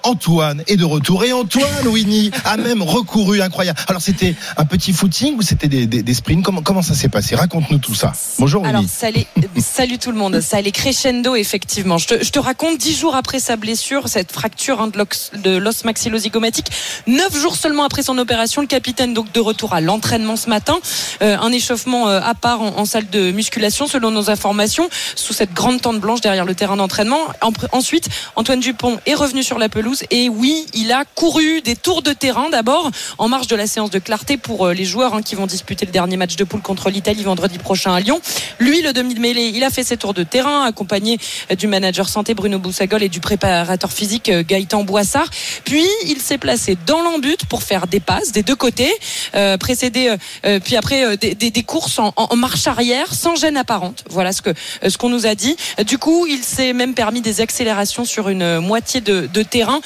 Antoine 0.04 0.62
est 0.66 0.76
de 0.76 0.84
retour. 0.84 1.24
Et 1.24 1.32
Antoine, 1.32 1.86
Winnie, 1.86 2.30
a 2.44 2.56
même 2.56 2.82
recouru, 2.82 3.40
incroyable. 3.40 3.78
Alors, 3.88 4.02
c'était 4.02 4.34
un 4.56 4.64
petit 4.64 4.92
footing 4.92 5.36
ou 5.36 5.42
c'était 5.42 5.68
des, 5.68 5.86
des, 5.86 6.02
des, 6.02 6.14
sprints? 6.14 6.44
Comment, 6.44 6.62
comment 6.62 6.82
ça 6.82 6.94
s'est 6.94 7.08
passé? 7.08 7.36
Raconte-nous 7.36 7.78
tout 7.78 7.94
ça. 7.94 8.12
Bonjour, 8.38 8.62
Winnie. 8.62 8.74
Alors, 8.74 8.84
salut, 8.88 9.24
salut 9.58 9.98
tout 9.98 10.10
le 10.10 10.18
monde. 10.18 10.40
Ça 10.40 10.56
allait 10.58 10.72
crescendo, 10.72 11.34
effectivement. 11.34 11.98
Je 11.98 12.08
te, 12.08 12.24
je 12.24 12.30
te 12.30 12.38
raconte, 12.38 12.78
dix 12.78 12.96
jours 12.96 13.14
après 13.14 13.38
sa 13.38 13.56
blessure, 13.56 14.08
cette 14.08 14.32
fracture 14.32 14.80
hein, 14.80 14.88
de 14.88 15.56
l'os 15.56 15.84
maxillozygomatique, 15.84 16.66
neuf 17.06 17.36
jours 17.36 17.56
seulement 17.56 17.84
après 17.84 18.02
son 18.02 18.18
opération, 18.18 18.60
le 18.60 18.66
capitaine, 18.66 19.14
donc, 19.14 19.32
de 19.32 19.40
retour 19.40 19.72
à 19.72 19.80
l'entraînement 19.80 20.36
ce 20.36 20.48
matin. 20.48 20.78
Euh, 21.22 21.36
un 21.38 21.52
échauffement 21.52 22.08
euh, 22.08 22.20
à 22.22 22.34
part 22.34 22.60
en, 22.62 22.78
en, 22.78 22.84
salle 22.84 23.08
de 23.10 23.30
musculation, 23.30 23.86
selon 23.86 24.10
nos 24.10 24.30
informations, 24.30 24.88
sous 25.14 25.32
cette 25.32 25.52
grande 25.52 25.80
tente 25.80 26.00
blanche 26.00 26.20
derrière 26.20 26.44
le 26.44 26.54
terrain 26.54 26.76
d'entraînement. 26.76 27.20
En, 27.40 27.52
ensuite, 27.72 28.08
Antoine 28.36 28.60
Dupont 28.60 28.98
est 29.06 29.14
revenu 29.14 29.42
sur 29.42 29.58
la 29.58 29.68
pelouse 29.68 29.91
et 30.10 30.28
oui, 30.28 30.66
il 30.74 30.92
a 30.92 31.04
couru 31.04 31.60
des 31.62 31.76
tours 31.76 32.02
de 32.02 32.12
terrain 32.12 32.50
d'abord 32.50 32.90
en 33.18 33.28
marge 33.28 33.46
de 33.46 33.56
la 33.56 33.66
séance 33.66 33.90
de 33.90 33.98
clarté 33.98 34.36
pour 34.36 34.66
euh, 34.66 34.72
les 34.72 34.84
joueurs 34.84 35.14
hein, 35.14 35.22
qui 35.22 35.34
vont 35.34 35.46
disputer 35.46 35.86
le 35.86 35.92
dernier 35.92 36.16
match 36.16 36.36
de 36.36 36.44
poule 36.44 36.62
contre 36.62 36.90
l'Italie 36.90 37.22
vendredi 37.22 37.58
prochain 37.58 37.94
à 37.94 38.00
Lyon. 38.00 38.20
Lui, 38.58 38.82
le 38.82 38.92
demi 38.92 39.14
de 39.14 39.20
mêlée, 39.20 39.52
il 39.54 39.64
a 39.64 39.70
fait 39.70 39.84
ses 39.84 39.96
tours 39.96 40.14
de 40.14 40.22
terrain 40.22 40.64
accompagné 40.64 41.18
du 41.56 41.66
manager 41.66 42.08
santé 42.08 42.34
Bruno 42.34 42.58
Boussagol 42.58 43.02
et 43.02 43.08
du 43.08 43.20
préparateur 43.20 43.92
physique 43.92 44.28
euh, 44.28 44.42
Gaëtan 44.46 44.84
Boissard. 44.84 45.28
Puis 45.64 45.86
il 46.06 46.20
s'est 46.20 46.38
placé 46.38 46.76
dans 46.86 47.02
l'embut 47.02 47.44
pour 47.48 47.62
faire 47.62 47.86
des 47.86 48.00
passes 48.00 48.32
des 48.32 48.42
deux 48.42 48.56
côtés, 48.56 48.92
euh, 49.34 49.56
précédé 49.56 50.16
euh, 50.44 50.60
puis 50.60 50.76
après 50.76 51.04
euh, 51.04 51.16
des, 51.16 51.62
courses 51.62 51.98
en, 51.98 52.36
marche 52.36 52.66
arrière 52.66 53.14
sans 53.14 53.36
gêne 53.36 53.56
apparente. 53.56 54.04
Voilà 54.08 54.32
ce 54.32 54.42
que 54.42 54.50
ce 54.86 54.96
qu'on 54.98 55.08
nous 55.08 55.26
a 55.26 55.34
dit. 55.34 55.56
Du 55.86 55.98
coup, 55.98 56.26
il 56.26 56.42
s'est 56.42 56.72
même 56.72 56.94
permis 56.94 57.20
des 57.20 57.40
accélérations 57.40 58.04
sur 58.04 58.28
une 58.28 58.58
moitié 58.58 59.00
de, 59.00 59.42
terrain 59.42 59.76
euh, 59.76 59.81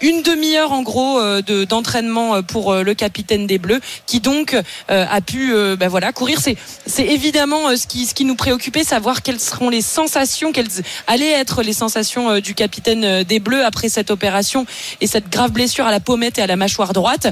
une 0.00 0.22
demi-heure 0.22 0.72
en 0.72 0.82
gros 0.82 1.18
euh, 1.18 1.42
d'entraînement 1.66 2.36
euh, 2.36 2.42
pour 2.42 2.74
le 2.74 2.94
capitaine 2.94 3.46
des 3.46 3.58
Bleus, 3.58 3.80
qui 4.06 4.20
donc 4.20 4.56
a 4.88 5.20
pu 5.20 5.52
ben 5.78 5.88
voilà 5.88 6.12
courir. 6.12 6.40
C'est 6.40 6.56
c'est 6.86 7.06
évidemment 7.06 7.76
ce 7.76 7.86
qui 7.86 8.06
ce 8.06 8.14
qui 8.14 8.24
nous 8.24 8.34
préoccupait, 8.34 8.84
savoir 8.84 9.22
quelles 9.22 9.40
seront 9.40 9.68
les 9.68 9.82
sensations, 9.82 10.52
quelles 10.52 10.68
allaient 11.06 11.30
être 11.30 11.62
les 11.62 11.72
sensations 11.72 12.40
du 12.40 12.54
capitaine 12.54 13.22
des 13.22 13.40
Bleus 13.40 13.64
après 13.64 13.88
cette 13.88 14.10
opération 14.10 14.66
et 15.00 15.06
cette 15.06 15.28
grave 15.28 15.52
blessure 15.52 15.86
à 15.86 15.90
la 15.90 16.00
pommette 16.00 16.38
et 16.38 16.42
à 16.42 16.46
la 16.46 16.56
mâchoire 16.56 16.92
droite. 16.92 17.28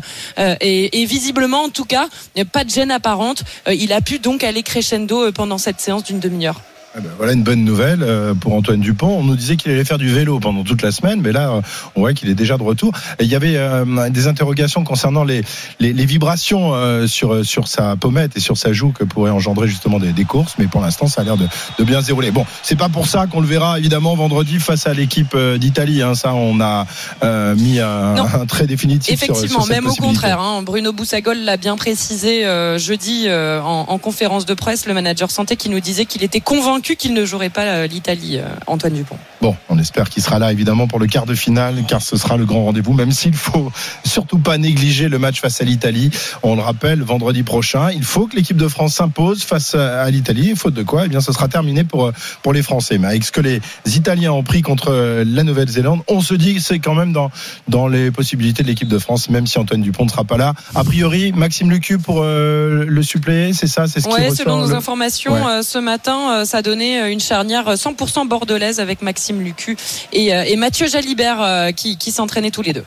Et, 0.61 1.03
et 1.03 1.05
visiblement, 1.05 1.63
en 1.63 1.71
tout 1.71 1.85
cas, 1.85 2.09
pas 2.53 2.65
de 2.65 2.71
gêne 2.71 2.91
apparente. 2.91 3.43
Il 3.71 3.93
a 3.93 4.01
pu 4.01 4.19
donc 4.19 4.45
aller 4.45 4.63
crescendo 4.63 5.33
pendant 5.33 5.59
cette 5.59 5.81
séance 5.81 6.05
d'une 6.05 6.21
demi-heure. 6.21 6.61
Ah 6.97 7.00
ben, 7.00 7.11
voilà 7.18 7.35
une 7.35 7.42
bonne 7.42 7.64
nouvelle 7.64 8.02
euh, 8.02 8.33
pour 8.35 8.54
Antoine 8.54 8.80
Dupont. 8.80 9.09
On 9.18 9.23
nous 9.23 9.37
disait 9.37 9.57
qu'il 9.57 9.71
allait 9.71 9.85
faire 9.85 9.99
du 9.99 10.09
vélo 10.09 10.40
pendant 10.40 10.64
toute 10.64 10.80
la 10.80 10.90
semaine, 10.90 11.21
mais 11.21 11.33
là, 11.33 11.50
euh, 11.50 11.61
on 11.95 12.00
voit 12.00 12.14
qu'il 12.14 12.30
est 12.30 12.35
déjà 12.35 12.57
de 12.57 12.62
retour. 12.62 12.92
Et 13.18 13.25
il 13.25 13.28
y 13.30 13.35
avait 13.35 13.57
euh, 13.57 14.09
des 14.09 14.26
interrogations 14.26 14.85
concernant 14.85 15.23
les, 15.23 15.42
les, 15.80 15.92
les 15.92 16.07
vibrations 16.07 16.73
euh, 16.75 17.07
sur, 17.07 17.45
sur 17.45 17.68
sa 17.68 17.95
pommette 17.97 18.37
et 18.38 18.40
sur 18.40 18.57
sa 18.57 18.73
joue 18.73 18.90
que 18.92 19.04
pourraient 19.04 19.30
engendrer 19.30 19.68
justement 19.68 19.99
des, 19.99 20.12
des 20.12 20.25
courses, 20.25 20.54
mais 20.59 20.66
pour 20.66 20.80
l'instant, 20.80 21.09
ça 21.09 21.21
a 21.21 21.25
l'air 21.25 21.37
de, 21.37 21.47
de 21.78 21.85
bien 21.85 22.00
se 22.00 22.07
dérouler. 22.07 22.30
Bon, 22.30 22.47
c'est 22.62 22.78
pas 22.78 22.88
pour 22.88 23.07
ça 23.07 23.26
qu'on 23.26 23.42
le 23.42 23.47
verra 23.47 23.78
évidemment 23.78 24.16
vendredi 24.16 24.59
face 24.59 24.87
à 24.87 24.95
l'équipe 24.95 25.37
d'Italie. 25.37 26.00
Hein. 26.00 26.14
Ça, 26.14 26.33
on 26.33 26.59
a 26.61 26.87
euh, 27.23 27.54
mis 27.54 27.80
un, 27.80 28.16
trait 28.49 28.66
définitif. 28.66 29.12
Effectivement, 29.12 29.61
sur 29.61 29.62
cette 29.66 29.71
même 29.76 29.87
au 29.87 29.95
contraire. 29.95 30.40
hein. 30.40 30.62
Bruno 30.62 30.92
Boussagol 30.92 31.37
l'a 31.38 31.59
bien 31.59 31.76
précisé 31.76 32.45
jeudi 32.78 33.28
en, 33.30 33.85
en 33.88 33.99
conférence 33.99 34.47
de 34.47 34.54
presse, 34.54 34.87
le 34.87 34.95
manager 34.95 35.30
santé 35.30 35.57
qui 35.57 35.68
nous 35.68 35.80
disait 35.80 36.07
qu'il 36.07 36.25
était 36.25 36.40
convaincu 36.40 36.78
qu'il 36.81 37.15
ne 37.15 37.25
jouerait 37.25 37.51
pas 37.51 37.63
euh, 37.63 37.87
l'Italie, 37.87 38.39
euh, 38.39 38.47
Antoine 38.67 38.93
Dupont. 38.95 39.17
Bon, 39.41 39.57
on 39.69 39.79
espère 39.79 40.09
qu'il 40.11 40.23
sera 40.23 40.39
là 40.39 40.53
évidemment 40.53 40.87
pour 40.89 40.99
le 40.99 41.07
quart 41.07 41.27
de 41.27 41.35
finale, 41.35 41.85
car 41.87 42.03
ce 42.03 42.17
sera 42.17 42.37
le 42.37 42.45
grand 42.45 42.65
rendez-vous, 42.65 42.93
même 42.93 43.13
s'il 43.13 43.35
faut 43.35 43.71
surtout 44.05 44.39
pas 44.39 44.59
négliger 44.59 45.09
le 45.09 45.19
match 45.19 45.41
face 45.41 45.61
à 45.61 45.65
l'Italie. 45.65 46.11
On 46.43 46.57
le 46.57 46.63
rappelle, 46.63 47.03
vendredi 47.03 47.43
prochain, 47.43 47.91
il 47.93 48.05
faut 48.05 48.27
que 48.27 48.37
l'équipe 48.37 48.57
de 48.57 48.69
France 48.69 48.95
s'impose 48.95 49.43
face 49.45 49.75
à 49.75 50.11
l'Italie, 50.11 50.55
faute 50.57 50.75
de 50.75 50.83
quoi, 50.83 51.03
eh 51.07 51.09
bien, 51.09 51.21
ce 51.21 51.33
sera 51.33 51.49
terminé 51.49 51.85
pour, 51.85 52.13
pour 52.43 52.53
les 52.53 52.63
Français. 52.63 52.99
Mais 52.99 53.07
avec 53.09 53.25
ce 53.25 53.33
que 53.33 53.41
les 53.41 53.61
Italiens 53.87 54.33
ont 54.33 54.43
pris 54.43 54.63
contre 54.63 54.91
la 55.25 55.43
Nouvelle-Zélande, 55.45 56.01
on 56.09 56.21
se 56.21 56.35
dit 56.35 56.55
que 56.55 56.61
c'est 56.61 56.79
quand 56.79 56.95
même 56.95 57.13
dans, 57.13 57.31
dans 57.69 57.89
les 57.89 58.11
possibilités 58.11 58.63
de 58.63 58.69
l'équipe 58.69 58.89
de 58.89 58.99
France, 58.99 59.29
même 59.31 59.47
si 59.47 59.59
Antoine 59.59 59.83
Dupont 59.83 60.05
ne 60.05 60.11
sera 60.11 60.25
pas 60.25 60.37
là. 60.37 60.55
A 60.75 60.85
priori, 60.85 61.33
Maxime 61.33 61.71
Lucu 61.71 61.99
pour 61.99 62.21
euh, 62.23 62.85
le 62.87 63.03
suppléer, 63.03 63.53
c'est 63.53 63.67
ça, 63.67 63.87
c'est 63.87 64.01
ce 64.01 64.09
qui 64.09 64.15
Ouais, 64.15 64.29
ressort 64.29 64.37
selon 64.47 64.59
nos 64.59 64.69
le- 64.69 64.75
informations, 64.75 65.33
Ouais. 65.35 65.51
euh, 65.59 65.63
ce 65.63 65.79
matin, 65.79 66.19
euh, 66.41 66.45
ça 66.45 66.63
euh, 66.69 67.11
une 67.11 67.21
charnière 67.21 67.75
100% 67.75 68.27
bordelaise 68.29 68.81
avec 68.81 69.03
Maxime 69.03 69.41
Lucu 69.43 69.77
et, 70.13 70.35
euh, 70.35 70.45
et 70.47 70.57
Mathieu 70.57 70.87
Jalibert 70.87 71.41
euh, 71.41 71.71
qui, 71.73 71.97
qui 71.97 72.11
s'entraînaient 72.11 72.51
tous 72.51 72.63
les 72.63 72.73
deux. 72.73 72.85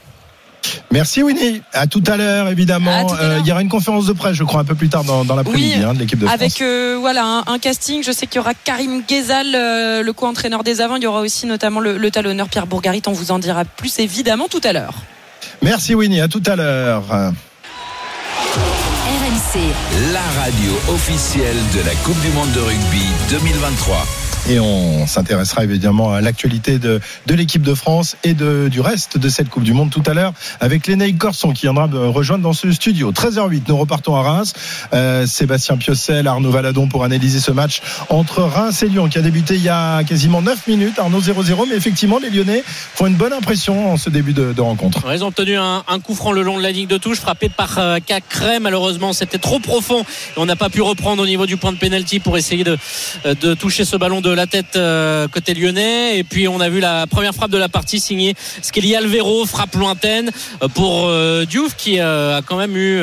Merci 0.92 1.24
Winnie. 1.24 1.62
À 1.74 1.88
tout 1.88 2.04
à 2.06 2.18
l'heure 2.18 2.48
évidemment. 2.50 2.92
À 2.92 3.14
à 3.16 3.22
Euh, 3.24 3.38
il 3.40 3.48
y 3.48 3.52
aura 3.52 3.62
une 3.62 3.70
conférence 3.70 4.06
de 4.06 4.14
presse, 4.14 4.36
je 4.36 4.44
crois, 4.44 4.62
un 4.62 4.66
peu 4.66 4.76
plus 4.76 4.90
tard 4.90 5.04
dans, 5.04 5.26
dans 5.26 5.36
l'après-midi 5.36 5.74
Oui, 5.78 5.84
hein, 5.84 5.94
de 5.94 6.00
l'équipe 6.00 6.20
de 6.20 6.26
France. 6.26 6.40
Avec 6.40 6.62
euh, 6.62 6.98
voilà 7.00 7.26
un, 7.26 7.44
un 7.48 7.60
casting, 7.60 8.04
je 8.04 8.12
sais 8.12 8.28
qu'il 8.28 8.36
y 8.38 8.40
aura 8.40 8.54
Karim 8.54 9.02
Ghezal, 9.08 9.56
euh, 9.56 10.04
le 10.04 10.14
co-entraîneur 10.14 10.64
des 10.64 10.82
avants. 10.82 10.98
Il 10.98 11.04
y 11.04 11.08
aura 11.08 11.22
aussi 11.22 11.46
notamment 11.48 11.80
le, 11.80 11.98
le 11.98 12.12
talonneur 12.12 12.48
Pierre 12.50 12.68
Bourgarit. 12.68 13.02
On 13.08 13.12
vous 13.12 13.32
en 13.32 13.40
dira 13.40 13.66
plus 13.66 14.00
évidemment 14.00 14.48
tout 14.48 14.62
à 14.64 14.74
l'heure. 14.74 14.94
Merci 15.62 15.96
Winnie. 15.96 16.22
À 16.22 16.28
tout 16.28 16.44
à 16.46 16.56
l'heure. 16.56 17.04
La 20.12 20.42
radio 20.42 20.74
officielle 20.90 21.58
de 21.74 21.80
la 21.82 21.96
Coupe 22.04 22.20
du 22.20 22.30
Monde 22.32 22.52
de 22.52 22.60
rugby 22.60 23.06
2023. 23.30 24.21
Et 24.50 24.60
on 24.60 25.06
s'intéressera 25.06 25.64
évidemment 25.64 26.14
à 26.14 26.22
l'actualité 26.22 26.80
de, 26.80 27.00
de 27.28 27.34
l'équipe 27.36 27.62
de 27.62 27.76
France 27.76 28.18
et 28.24 28.34
de, 28.34 28.70
du 28.70 28.82
reste 28.82 29.18
de 29.18 29.30
cette 29.30 29.50
Coupe 29.50 29.64
du 29.64 29.74
Monde 29.74 29.92
tout 29.92 30.04
à 30.08 30.14
l'heure 30.14 30.34
avec 30.60 30.88
Lénaïque 30.88 31.20
Corson 31.20 31.54
qui 31.54 31.64
viendra 31.64 31.88
me 31.88 32.08
rejoindre 32.08 32.44
dans 32.44 32.54
ce 32.54 32.72
studio. 32.72 33.12
13h08, 33.12 33.64
nous 33.68 33.78
repartons 33.78 34.16
à 34.16 34.24
Reims. 34.24 34.54
Euh, 34.94 35.28
Sébastien 35.28 35.78
Piocel, 35.78 36.28
Arnaud 36.28 36.50
Valadon 36.50 36.88
pour 36.88 37.04
analyser 37.04 37.40
ce 37.40 37.52
match 37.52 37.82
entre 38.10 38.42
Reims 38.42 38.82
et 38.82 38.90
Lyon 38.90 39.10
qui 39.10 39.20
a 39.20 39.22
débuté 39.22 39.56
il 39.56 39.64
y 39.64 39.70
a 39.70 40.04
quasiment 40.04 40.42
9 40.42 40.68
minutes. 40.68 40.98
Arnaud 40.98 41.22
0-0, 41.22 41.68
mais 41.70 41.76
effectivement 41.76 42.18
les 42.18 42.32
Lyonnais 42.32 42.64
font 42.66 43.06
une 43.06 43.16
bonne 43.16 43.34
impression 43.34 43.94
en 43.94 43.98
ce 43.98 44.10
début 44.10 44.34
de, 44.34 44.60
rencontre. 44.62 45.04
Ils 45.14 45.24
ont 45.24 45.28
obtenu 45.28 45.58
un, 45.58 45.84
un 45.88 46.00
coup 46.00 46.16
franc 46.16 46.32
le 46.32 46.42
long 46.42 46.58
de 46.58 46.64
la 46.64 46.72
ligne 46.72 46.88
de 46.88 46.98
touche, 46.98 47.20
frappé 47.20 47.50
par 47.50 47.78
euh, 47.78 47.98
Cacré. 48.04 48.60
Malheureusement, 48.60 49.14
c'était 49.14 49.38
trop 49.38 49.60
profond. 49.60 50.02
Et 50.02 50.38
on 50.38 50.46
n'a 50.46 50.56
pas 50.56 50.70
pu 50.70 50.82
reprendre 50.82 51.22
au 51.22 51.26
niveau 51.26 51.46
du 51.46 51.58
point 51.58 51.72
de 51.72 51.78
pénalty 51.78 52.20
pour 52.20 52.38
essayer 52.38 52.64
de, 52.64 52.78
euh, 53.26 53.36
de 53.36 53.54
toucher 53.54 53.86
ce 53.86 53.98
ballon 53.98 54.22
de 54.22 54.31
la 54.36 54.48
tête 54.48 54.76
euh, 54.76 55.28
côté 55.28 55.54
lyonnais. 55.54 56.18
Et 56.18 56.24
puis, 56.24 56.48
on 56.48 56.60
a 56.60 56.70
vu 56.70 56.80
la 56.80 57.08
première 57.08 57.34
frappe 57.34 57.52
de 57.52 57.58
la 57.58 57.70
partie 57.70 58.00
signée 58.00 58.36
Skelly 58.62 58.96
Alvero, 58.96 59.46
frappe 59.46 59.76
lointaine 59.76 60.32
euh, 60.62 60.68
pour 60.68 61.08
euh, 61.08 61.46
Diouf 61.46 61.76
qui 61.76 62.00
a 62.00 62.42
quand 62.46 62.58
même 62.58 62.76
eu 62.78 63.02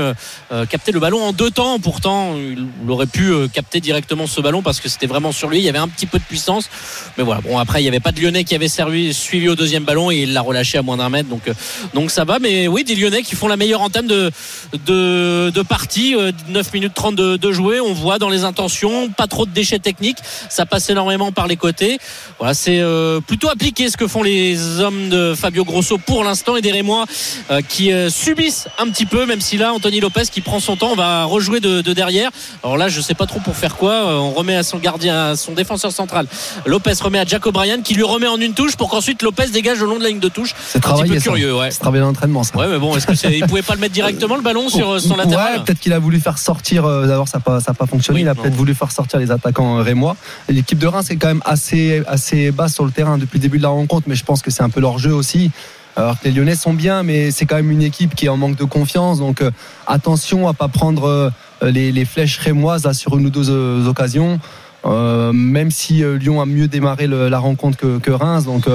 capté 0.71 0.93
le 0.93 1.01
ballon 1.01 1.23
en 1.23 1.33
deux 1.33 1.51
temps. 1.51 1.79
Pourtant, 1.79 2.35
il 2.37 2.91
aurait 2.91 3.07
pu 3.07 3.33
capter 3.53 3.81
directement 3.81 4.27
ce 4.27 4.41
ballon 4.41 4.63
parce 4.63 4.81
que 4.81 4.89
c'était 4.89 5.07
vraiment 5.07 5.33
sur 5.33 5.49
lui. 5.49 5.59
Il 5.59 5.65
y 5.65 5.69
avait 5.69 5.79
un 5.79 5.89
petit 5.89 6.07
peu 6.07 6.19
de 6.19 6.25
puissance. 6.25 6.69
Mais 7.17 7.25
voilà, 7.25 7.41
bon, 7.41 7.59
après, 7.59 7.81
il 7.81 7.83
n'y 7.83 7.89
avait 7.89 8.01
pas 8.01 8.13
de 8.13 8.21
lyonnais 8.21 8.45
qui 8.45 8.55
avait 8.55 8.69
servi, 8.69 9.13
suivi 9.13 9.49
au 9.49 9.55
deuxième 9.55 9.85
ballon 9.85 10.11
et 10.11 10.19
il 10.19 10.33
l'a 10.33 10.41
relâché 10.41 10.79
à 10.79 10.83
moins 10.83 10.97
d'un 10.97 11.09
mètre. 11.09 11.29
Donc, 11.29 11.43
donc 11.95 12.11
ça 12.11 12.25
va, 12.25 12.39
mais 12.39 12.69
oui, 12.69 12.85
des 12.85 12.95
Lyonnais 12.95 13.23
qui 13.23 13.35
font 13.35 13.49
la 13.49 13.57
meilleure 13.57 13.83
entame 13.83 14.07
de, 14.07 14.31
de, 14.87 15.63
partie. 15.63 16.15
euh, 16.15 16.33
9 16.49 16.73
minutes 16.73 16.95
30 16.95 17.15
de, 17.15 17.37
de 17.37 17.53
jouer. 17.53 17.81
On 17.81 17.93
voit 17.93 18.19
dans 18.19 18.29
les 18.29 18.45
intentions, 18.45 19.09
pas 19.11 19.27
trop 19.27 19.47
de 19.47 19.51
déchets 19.51 19.79
techniques. 19.79 20.19
Ça 20.49 20.67
passe 20.67 20.91
énormément 20.91 21.18
par 21.33 21.47
les 21.47 21.57
côtés. 21.57 21.99
Voilà, 22.39 22.55
c'est 22.55 22.79
euh, 22.81 23.21
plutôt 23.21 23.49
appliqué 23.49 23.91
ce 23.91 23.97
que 23.97 24.07
font 24.07 24.23
les 24.23 24.81
hommes 24.81 25.09
de 25.09 25.35
Fabio 25.35 25.65
Grosso 25.65 25.99
pour 25.99 26.25
l'instant 26.25 26.57
et 26.57 26.63
des 26.63 26.71
Rémois 26.71 27.05
euh, 27.51 27.61
qui 27.69 27.93
euh, 27.93 28.09
subissent 28.11 28.69
un 28.79 28.89
petit 28.89 29.07
peu, 29.07 29.27
même 29.27 29.41
si 29.41 29.57
là, 29.57 29.73
Anthony 29.73 30.01
Lopez 30.01 30.25
qui 30.31 30.41
prend 30.41 30.61
son 30.61 30.77
temps 30.77 30.95
va 30.95 31.25
rejouer 31.25 31.61
de, 31.61 31.81
de 31.81 31.93
derrière. 31.93 32.31
Alors 32.63 32.77
là, 32.77 32.89
je 32.89 33.01
sais 33.01 33.15
pas 33.15 33.27
trop 33.27 33.41
pour 33.41 33.57
faire 33.57 33.77
quoi. 33.77 34.07
On 34.07 34.31
remet 34.31 34.57
à 34.57 34.63
son 34.63 34.79
gardien, 34.79 35.31
à 35.31 35.37
son 35.37 35.53
défenseur 35.53 35.93
central. 35.93 36.27
Lopez 36.65 36.93
remet 37.03 37.19
à 37.19 37.25
Jack 37.25 37.47
O'Brien 37.47 37.83
qui 37.83 37.95
lui 37.95 38.05
remet 38.05 38.29
en 38.29 38.41
une 38.41 38.55
touche 38.55 38.77
pour 38.77 38.89
qu'ensuite 38.89 39.23
Lopez 39.23 39.49
dégage 39.49 39.81
le 39.81 39.87
long 39.87 39.99
de 39.99 40.03
la 40.03 40.09
ligne 40.09 40.21
de 40.21 40.29
touche. 40.29 40.55
C'est 40.69 40.85
Un 40.87 40.95
petit 40.95 41.11
peu 41.11 41.21
curieux, 41.21 41.57
ouais. 41.57 41.71
C'est 41.71 41.81
travaillé 41.81 42.03
l'entraînement 42.03 42.45
ça. 42.45 42.57
Ouais, 42.57 42.69
mais 42.69 42.79
bon, 42.79 42.97
est-ce 42.97 43.07
que 43.07 43.15
c'est, 43.15 43.37
il 43.37 43.47
pouvait 43.47 43.63
pas 43.63 43.75
le 43.75 43.81
mettre 43.81 43.95
directement 43.95 44.37
le 44.37 44.43
ballon 44.43 44.69
sur 44.69 44.91
euh, 44.91 44.99
son 44.99 45.11
Ouais, 45.11 45.25
latéral 45.25 45.65
peut-être 45.65 45.81
qu'il 45.81 45.93
a 45.93 45.99
voulu 45.99 46.21
faire 46.21 46.39
sortir. 46.39 46.85
D'abord, 46.85 47.29
ça 47.29 47.39
n'a 47.39 47.43
pas, 47.43 47.61
pas 47.61 47.87
fonctionné. 47.87 48.21
Oui, 48.21 48.23
il 48.23 48.29
a 48.29 48.35
peut-être 48.35 48.55
voulu 48.55 48.75
faire 48.75 48.93
sortir 48.93 49.19
les 49.19 49.31
attaquants 49.31 49.83
rémois. 49.83 50.17
L'équipe 50.49 50.79
de 50.79 50.87
Reims 50.87 51.08
est 51.11 51.17
quand 51.17 51.29
même 51.29 51.43
assez, 51.45 52.03
assez 52.07 52.51
basse 52.51 52.75
sur 52.75 52.85
le 52.85 52.91
terrain 52.91 53.19
depuis 53.19 53.39
le 53.39 53.43
début 53.43 53.59
de 53.59 53.63
la 53.63 53.69
rencontre, 53.69 54.09
mais 54.09 54.15
je 54.15 54.25
pense 54.25 54.43
que 54.43 54.51
c'est 54.51 54.63
un 54.63 54.71
peu 54.71 54.81
leur 54.81 54.99
jeu 54.99 55.13
aussi. 55.13 55.51
Alors 55.99 56.19
que 56.19 56.29
les 56.29 56.31
Lyonnais 56.31 56.55
sont 56.55 56.75
bien, 56.75 57.03
mais 57.03 57.33
c'est 57.33 57.45
quand 57.45 57.57
même 57.57 57.73
une 57.73 57.83
équipe 57.83 58.15
qui 58.15 58.27
est 58.27 58.29
en 58.29 58.37
manque 58.37 58.57
de 58.57 58.65
confiance. 58.65 59.19
Donc 59.19 59.43
euh, 59.43 59.51
attention 59.89 60.47
à 60.47 60.55
pas 60.55 60.69
prendre 60.69 61.33
euh, 61.63 61.71
les, 61.71 62.05
flèches 62.05 62.39
rémoises 62.39 62.85
là, 62.85 62.95
sur 62.95 63.19
une 63.19 63.27
ou 63.27 63.31
deux 63.31 63.51
euh, 63.51 63.87
occasions. 63.87 64.39
Même 64.85 65.71
si 65.71 66.03
Lyon 66.03 66.41
a 66.41 66.47
mieux 66.47 66.67
démarré 66.67 67.07
la 67.07 67.39
rencontre 67.39 67.77
que, 67.77 67.99
que 67.99 68.11
Reims, 68.11 68.45
donc 68.45 68.67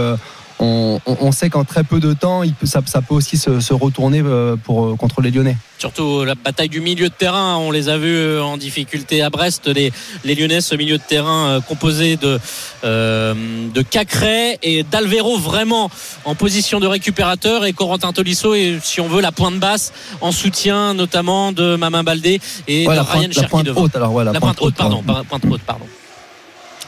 on, 0.59 1.31
sait 1.31 1.49
qu'en 1.49 1.63
très 1.65 1.83
peu 1.83 1.99
de 1.99 2.13
temps, 2.13 2.43
il 2.43 2.53
peut- 2.53 2.65
ça, 2.67 2.81
ça 2.85 3.01
peut 3.01 3.13
aussi 3.15 3.37
se, 3.37 3.59
se 3.59 3.73
retourner 3.73 4.21
euh, 4.23 4.55
pour, 4.55 4.85
euh, 4.85 4.95
contre 4.95 5.21
les 5.21 5.31
Lyonnais. 5.31 5.57
Surtout 5.79 6.23
la 6.23 6.35
bataille 6.35 6.69
du 6.69 6.79
milieu 6.79 7.09
de 7.09 7.13
terrain, 7.13 7.57
on 7.57 7.69
les 7.71 7.89
a 7.89 7.97
vus 7.97 8.15
euh, 8.15 8.41
en 8.41 8.55
difficulté 8.57 9.21
à 9.21 9.29
Brest, 9.29 9.67
les, 9.67 9.91
les 10.23 10.35
Lyonnais, 10.35 10.61
ce 10.61 10.75
milieu 10.75 10.97
de 10.97 11.03
terrain 11.03 11.59
composé 11.67 12.15
de, 12.15 12.39
euh, 12.83 13.33
de 13.73 13.81
Cacré 13.81 14.59
et 14.63 14.83
d'Alvero 14.83 15.37
vraiment 15.37 15.89
en 16.25 16.35
position 16.35 16.79
de 16.79 16.87
récupérateur 16.87 17.65
et 17.65 17.73
Corentin 17.73 18.13
Tolisso 18.13 18.53
et 18.55 18.79
si 18.81 19.01
on 19.01 19.07
veut 19.07 19.21
la 19.21 19.31
pointe 19.31 19.59
basse 19.59 19.91
en 20.21 20.31
soutien 20.31 20.93
notamment 20.93 21.51
de 21.51 21.75
Mamin 21.75 22.03
Baldé 22.03 22.39
et 22.67 22.87
Ouais, 22.87 22.93
de 22.93 22.97
la 22.97 23.03
Ryan 23.03 23.21
pointe, 23.23 23.35
la 23.35 23.43
pointe 23.47 23.67
haute, 23.75 23.95
alors 23.95 24.13
ouais, 24.13 24.23
la, 24.23 24.31
La 24.33 24.39
pointe 24.39 24.61
haute, 24.61 24.75
pardon, 24.75 25.01
pas- 25.03 25.23
pointe 25.27 25.43
haute, 25.49 25.61
pardon. 25.61 25.85